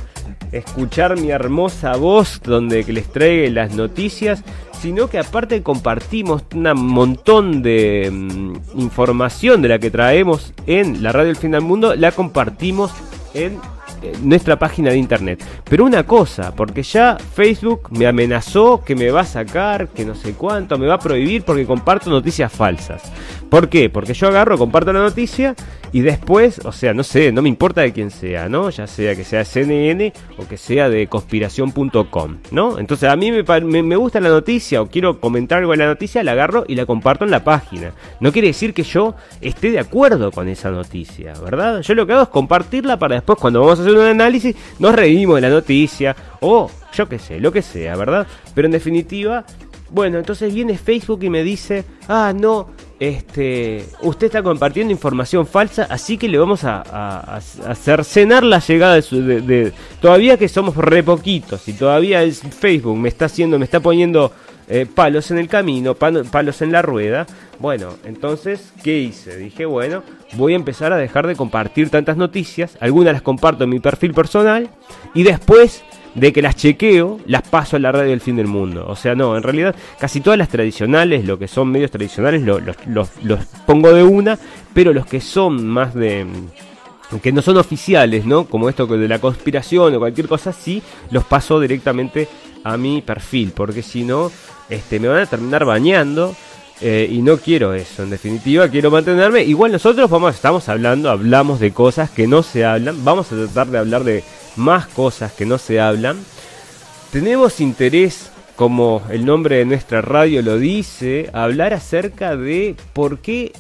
escuchar 0.54 1.20
mi 1.20 1.30
hermosa 1.30 1.98
voz 1.98 2.40
donde 2.42 2.82
les 2.86 3.12
traigo 3.12 3.54
las 3.54 3.76
noticias, 3.76 4.42
sino 4.82 5.10
que 5.10 5.20
aparte 5.20 5.62
compartimos 5.64 6.44
un 6.56 6.72
montón 6.86 7.62
de 7.62 8.10
mm, 8.10 8.80
información 8.80 9.62
de 9.62 9.68
la 9.68 9.80
que 9.80 9.92
traemos 9.92 10.54
en 10.66 11.04
la 11.04 11.12
radio 11.12 11.28
del 11.28 11.36
fin 11.36 11.52
del 11.52 11.62
mundo, 11.62 11.94
la 11.94 12.14
compartimos 12.14 12.94
en 13.38 13.60
eh, 14.02 14.14
nuestra 14.22 14.58
página 14.60 14.92
de 14.92 14.98
internet. 14.98 15.44
Pero 15.64 15.86
una 15.86 16.06
cosa, 16.06 16.54
porque 16.56 16.84
ya 16.84 17.18
Facebook 17.18 17.90
me 17.92 18.08
amenazó 18.08 18.84
que 18.84 18.96
me 18.96 19.10
va 19.10 19.22
a 19.22 19.26
sacar, 19.26 19.88
que 19.90 20.06
no 20.06 20.16
sé 20.16 20.34
cuánto, 20.34 20.78
me 20.78 20.88
va 20.88 20.96
a 20.96 21.00
prohibir 21.00 21.44
porque 21.44 21.66
comparto 21.66 22.10
noticias 22.10 22.52
falsas. 22.52 23.04
¿Por 23.50 23.70
qué? 23.70 23.90
Porque 23.90 24.14
yo 24.14 24.28
agarro, 24.28 24.58
comparto 24.58 24.92
la 24.92 25.00
noticia 25.00 25.56
y 25.94 26.02
después, 26.02 26.60
o 26.66 26.72
sea, 26.72 26.94
no 26.94 27.04
sé, 27.04 27.32
no 27.32 27.42
me 27.42 27.50
importa 27.50 27.82
de 27.82 27.94
quién 27.94 28.12
sea, 28.12 28.50
¿no? 28.50 28.70
Ya 28.70 28.88
sea 28.88 29.16
que 29.16 29.24
sea 29.24 29.46
CNN 29.46 30.12
o 30.38 30.48
que 30.48 30.58
sea 30.58 30.90
de 30.90 31.08
conspiración.com, 31.08 32.38
¿no? 32.52 32.78
Entonces 32.78 33.10
a 33.10 33.16
mí 33.16 33.32
me, 33.32 33.96
gusta 33.96 34.20
la 34.20 34.30
noticia 34.30 34.82
o 34.82 34.88
quiero 34.88 35.22
comentar 35.22 35.60
algo 35.60 35.74
en 35.74 35.80
la 35.80 35.86
noticia, 35.86 36.24
la 36.24 36.34
agarro 36.34 36.66
y 36.68 36.76
la 36.76 36.86
comparto 36.86 37.24
en 37.24 37.32
la 37.32 37.44
página. 37.44 37.94
No 38.20 38.32
quiere 38.34 38.50
decir 38.50 38.74
que 38.74 38.84
yo 38.84 39.16
esté 39.40 39.72
de 39.72 39.80
acuerdo 39.80 40.32
con 40.32 40.50
esa 40.50 40.70
noticia, 40.70 41.34
¿verdad? 41.42 41.82
Yo 41.82 41.96
lo 41.96 42.06
que 42.06 42.14
hago 42.14 42.24
es 42.24 42.30
compartirla 42.30 43.00
para 43.00 43.16
después 43.16 43.40
cuando 43.40 43.62
vamos 43.62 43.80
a 43.80 43.82
hacer 43.84 43.94
un 43.94 44.06
análisis 44.06 44.56
nos 44.80 44.94
reímos 44.94 45.36
de 45.36 45.42
la 45.42 45.50
noticia 45.50 46.16
o 46.42 46.70
yo 46.94 47.08
qué 47.08 47.18
sé, 47.18 47.40
lo 47.40 47.52
que 47.52 47.62
sea, 47.62 47.96
¿verdad? 47.96 48.28
Pero 48.54 48.66
en 48.66 48.72
definitiva, 48.72 49.46
bueno, 49.90 50.18
entonces 50.18 50.54
viene 50.54 50.78
Facebook 50.78 51.24
y 51.24 51.30
me 51.30 51.44
dice, 51.44 51.86
ah, 52.08 52.34
no, 52.36 52.70
este, 53.00 53.86
usted 54.02 54.28
está 54.28 54.42
compartiendo 54.42 54.92
información 54.92 55.46
falsa, 55.46 55.88
así 55.90 56.18
que 56.18 56.28
le 56.28 56.38
vamos 56.38 56.64
a, 56.64 57.36
hacer 57.68 58.04
cenar 58.04 58.44
la 58.44 58.60
llegada 58.60 58.96
de, 58.96 59.02
su, 59.02 59.72
todavía 60.02 60.38
que 60.38 60.48
somos 60.48 60.76
re 60.76 61.04
poquitos 61.04 61.68
y 61.68 61.74
todavía 61.74 62.24
el 62.24 62.34
Facebook 62.34 62.98
me 62.98 63.10
está 63.10 63.26
haciendo, 63.26 63.60
me 63.60 63.66
está 63.66 63.80
poniendo 63.80 64.32
eh, 64.68 64.86
palos 64.86 65.30
en 65.32 65.38
el 65.38 65.48
camino, 65.48 65.96
palos 65.96 66.62
en 66.62 66.72
la 66.72 66.82
rueda. 66.82 67.28
Bueno, 67.60 67.94
entonces, 68.04 68.74
¿qué 68.84 68.98
hice? 68.98 69.38
Dije, 69.38 69.66
bueno, 69.66 70.04
voy 70.34 70.54
a 70.54 70.56
empezar 70.56 70.92
a 70.92 70.98
dejar 70.98 71.28
de 71.28 71.36
compartir 71.36 71.90
tantas 71.90 72.18
noticias, 72.18 72.78
algunas 72.80 73.14
las 73.14 73.22
comparto 73.22 73.64
en 73.64 73.70
mi 73.70 73.80
perfil 73.80 74.14
personal 74.14 74.70
y 75.14 75.24
después 75.24 75.84
de 76.18 76.34
que 76.34 76.42
las 76.42 76.56
chequeo, 76.56 77.20
las 77.28 77.44
paso 77.44 77.76
a 77.76 77.80
la 77.80 77.92
radio 77.92 78.10
del 78.10 78.22
fin 78.22 78.36
del 78.36 78.48
mundo. 78.48 78.86
O 78.88 78.96
sea, 78.96 79.14
no, 79.16 79.38
en 79.38 79.44
realidad 79.44 79.76
casi 80.00 80.20
todas 80.20 80.38
las 80.38 80.50
tradicionales, 80.50 81.26
lo 81.26 81.38
que 81.38 81.48
son 81.48 81.70
medios 81.70 81.92
tradicionales, 81.92 82.42
los, 82.42 83.08
pongo 83.66 83.94
de 83.94 84.04
una, 84.04 84.38
pero 84.74 84.94
los 84.94 85.06
que 85.06 85.22
son 85.22 85.68
más 85.68 85.94
de 85.94 86.26
que 87.22 87.32
no 87.32 87.42
son 87.42 87.58
oficiales, 87.58 88.26
¿no? 88.26 88.46
Como 88.46 88.68
esto 88.68 88.86
de 88.86 89.08
la 89.08 89.20
conspiración 89.20 89.96
o 89.96 90.00
cualquier 90.00 90.28
cosa 90.28 90.50
así, 90.50 90.82
los 91.12 91.24
paso 91.24 91.60
directamente 91.60 92.28
a 92.66 92.76
mi 92.76 93.02
perfil, 93.02 93.54
porque 93.56 93.82
si 93.82 94.04
no, 94.04 94.30
este, 94.70 95.00
me 95.00 95.08
van 95.08 95.20
a 95.20 95.26
terminar 95.26 95.64
bañando. 95.64 96.36
Eh, 96.80 97.08
y 97.12 97.24
no 97.24 97.38
quiero 97.38 97.74
eso, 97.74 98.04
en 98.04 98.12
definitiva 98.12 98.70
quiero 98.70 98.92
mantenerme. 98.92 99.44
Igual 99.44 99.72
nosotros 99.72 100.10
vamos, 100.10 100.36
estamos 100.36 100.70
hablando, 100.70 101.10
hablamos 101.10 101.60
de 101.60 101.72
cosas 101.72 102.10
que 102.12 102.28
no 102.28 102.44
se 102.44 102.66
hablan. 102.66 103.04
Vamos 103.04 103.32
a 103.32 103.36
tratar 103.36 103.68
de 103.68 103.78
hablar 103.80 104.04
de 104.04 104.24
más 104.56 104.88
cosas 104.88 105.32
que 105.32 105.46
no 105.46 105.58
se 105.58 105.80
hablan. 105.80 106.18
Tenemos 107.12 107.62
interés, 107.62 108.30
como 108.56 109.02
el 109.10 109.26
nombre 109.26 109.58
de 109.58 109.66
nuestra 109.66 110.02
radio 110.02 110.42
lo 110.42 110.58
dice, 110.58 111.30
hablar 111.34 111.74
acerca 111.74 112.36
de 112.36 112.76
por 112.94 113.20
qué 113.20 113.54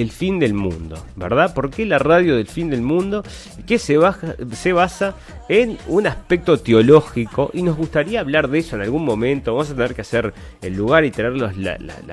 el 0.00 0.10
fin 0.10 0.38
del 0.38 0.52
mundo, 0.52 1.02
¿verdad? 1.16 1.54
¿Por 1.54 1.70
qué 1.70 1.86
la 1.86 1.98
radio 1.98 2.36
del 2.36 2.46
fin 2.46 2.68
del 2.68 2.82
mundo? 2.82 3.22
Que 3.66 3.78
se, 3.78 3.98
se 4.52 4.72
basa 4.72 5.14
en 5.48 5.78
un 5.88 6.06
aspecto 6.06 6.58
teológico 6.58 7.50
y 7.54 7.62
nos 7.62 7.76
gustaría 7.76 8.20
hablar 8.20 8.48
de 8.48 8.58
eso 8.58 8.76
en 8.76 8.82
algún 8.82 9.04
momento. 9.04 9.54
Vamos 9.54 9.70
a 9.70 9.74
tener 9.74 9.94
que 9.94 10.02
hacer 10.02 10.34
el 10.60 10.74
lugar 10.74 11.04
y 11.04 11.10
tener 11.10 11.32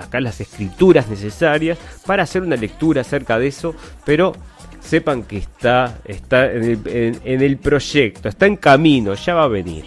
acá 0.01 0.22
las 0.22 0.39
escrituras 0.39 1.10
necesarias 1.10 1.77
para 2.05 2.23
hacer 2.23 2.41
una 2.41 2.55
lectura 2.55 3.01
acerca 3.01 3.38
de 3.38 3.47
eso, 3.47 3.76
pero 4.05 4.34
sepan 4.80 5.23
que 5.23 5.38
está, 5.38 5.99
está 6.05 6.51
en 6.51 7.22
el, 7.26 7.57
proyecto, 7.57 8.30
está 8.30 8.45
en 8.45 8.57
camino, 8.57 9.14
ya 9.14 9.34
va 9.34 9.43
a 9.43 9.47
venir. 9.47 9.85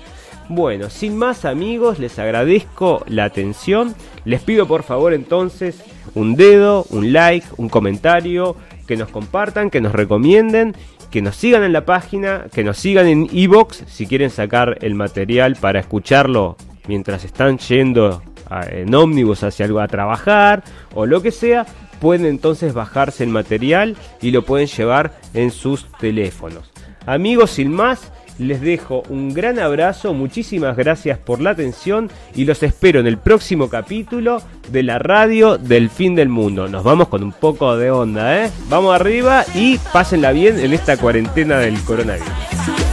Bueno, 0.48 0.90
sin 0.90 1.16
más 1.16 1.44
amigos, 1.44 1.98
les 1.98 2.18
agradezco 2.18 3.05
la 3.09 3.24
atención. 3.24 3.94
Les 4.24 4.40
pido 4.43 4.66
por 4.68 4.85
favor 4.85 5.12
entonces 5.12 5.82
un 6.14 6.36
dedo, 6.36 6.86
un 6.90 7.12
like, 7.12 7.46
un 7.56 7.68
comentario, 7.68 8.56
que 8.86 8.96
nos 8.96 9.08
compartan, 9.08 9.70
que 9.70 9.80
nos 9.80 9.92
recomienden, 9.92 10.74
que 11.10 11.22
nos 11.22 11.36
sigan 11.36 11.64
en 11.64 11.72
la 11.72 11.84
página, 11.84 12.46
que 12.52 12.64
nos 12.64 12.78
sigan 12.78 13.06
en 13.06 13.28
Evox 13.32 13.84
si 13.86 14.06
quieren 14.06 14.30
sacar 14.30 14.78
el 14.80 14.94
material 14.94 15.56
para 15.56 15.80
escucharlo 15.80 16.56
mientras 16.88 17.24
están 17.24 17.58
yendo 17.58 18.22
en 18.70 18.94
ómnibus 18.94 19.42
hacia 19.42 19.66
algo 19.66 19.80
a 19.80 19.88
trabajar 19.88 20.62
o 20.94 21.06
lo 21.06 21.20
que 21.20 21.32
sea 21.32 21.66
pueden 22.00 22.26
entonces 22.26 22.74
bajarse 22.74 23.24
el 23.24 23.30
material 23.30 23.96
y 24.20 24.30
lo 24.30 24.42
pueden 24.42 24.68
llevar 24.68 25.18
en 25.34 25.50
sus 25.50 25.86
teléfonos. 25.98 26.70
Amigos, 27.06 27.52
sin 27.52 27.72
más, 27.72 28.12
les 28.38 28.60
dejo 28.60 29.02
un 29.08 29.32
gran 29.32 29.58
abrazo, 29.58 30.14
muchísimas 30.14 30.76
gracias 30.76 31.18
por 31.18 31.40
la 31.40 31.50
atención 31.50 32.10
y 32.34 32.44
los 32.44 32.62
espero 32.62 33.00
en 33.00 33.06
el 33.06 33.18
próximo 33.18 33.68
capítulo 33.68 34.42
de 34.70 34.82
la 34.82 34.98
radio 34.98 35.58
del 35.58 35.90
fin 35.90 36.14
del 36.14 36.28
mundo. 36.28 36.68
Nos 36.68 36.84
vamos 36.84 37.08
con 37.08 37.22
un 37.22 37.32
poco 37.32 37.76
de 37.76 37.90
onda, 37.90 38.44
¿eh? 38.44 38.50
Vamos 38.68 38.94
arriba 38.94 39.44
y 39.54 39.78
pásenla 39.92 40.32
bien 40.32 40.58
en 40.58 40.72
esta 40.72 40.96
cuarentena 40.96 41.58
del 41.58 41.80
coronavirus. 41.82 42.85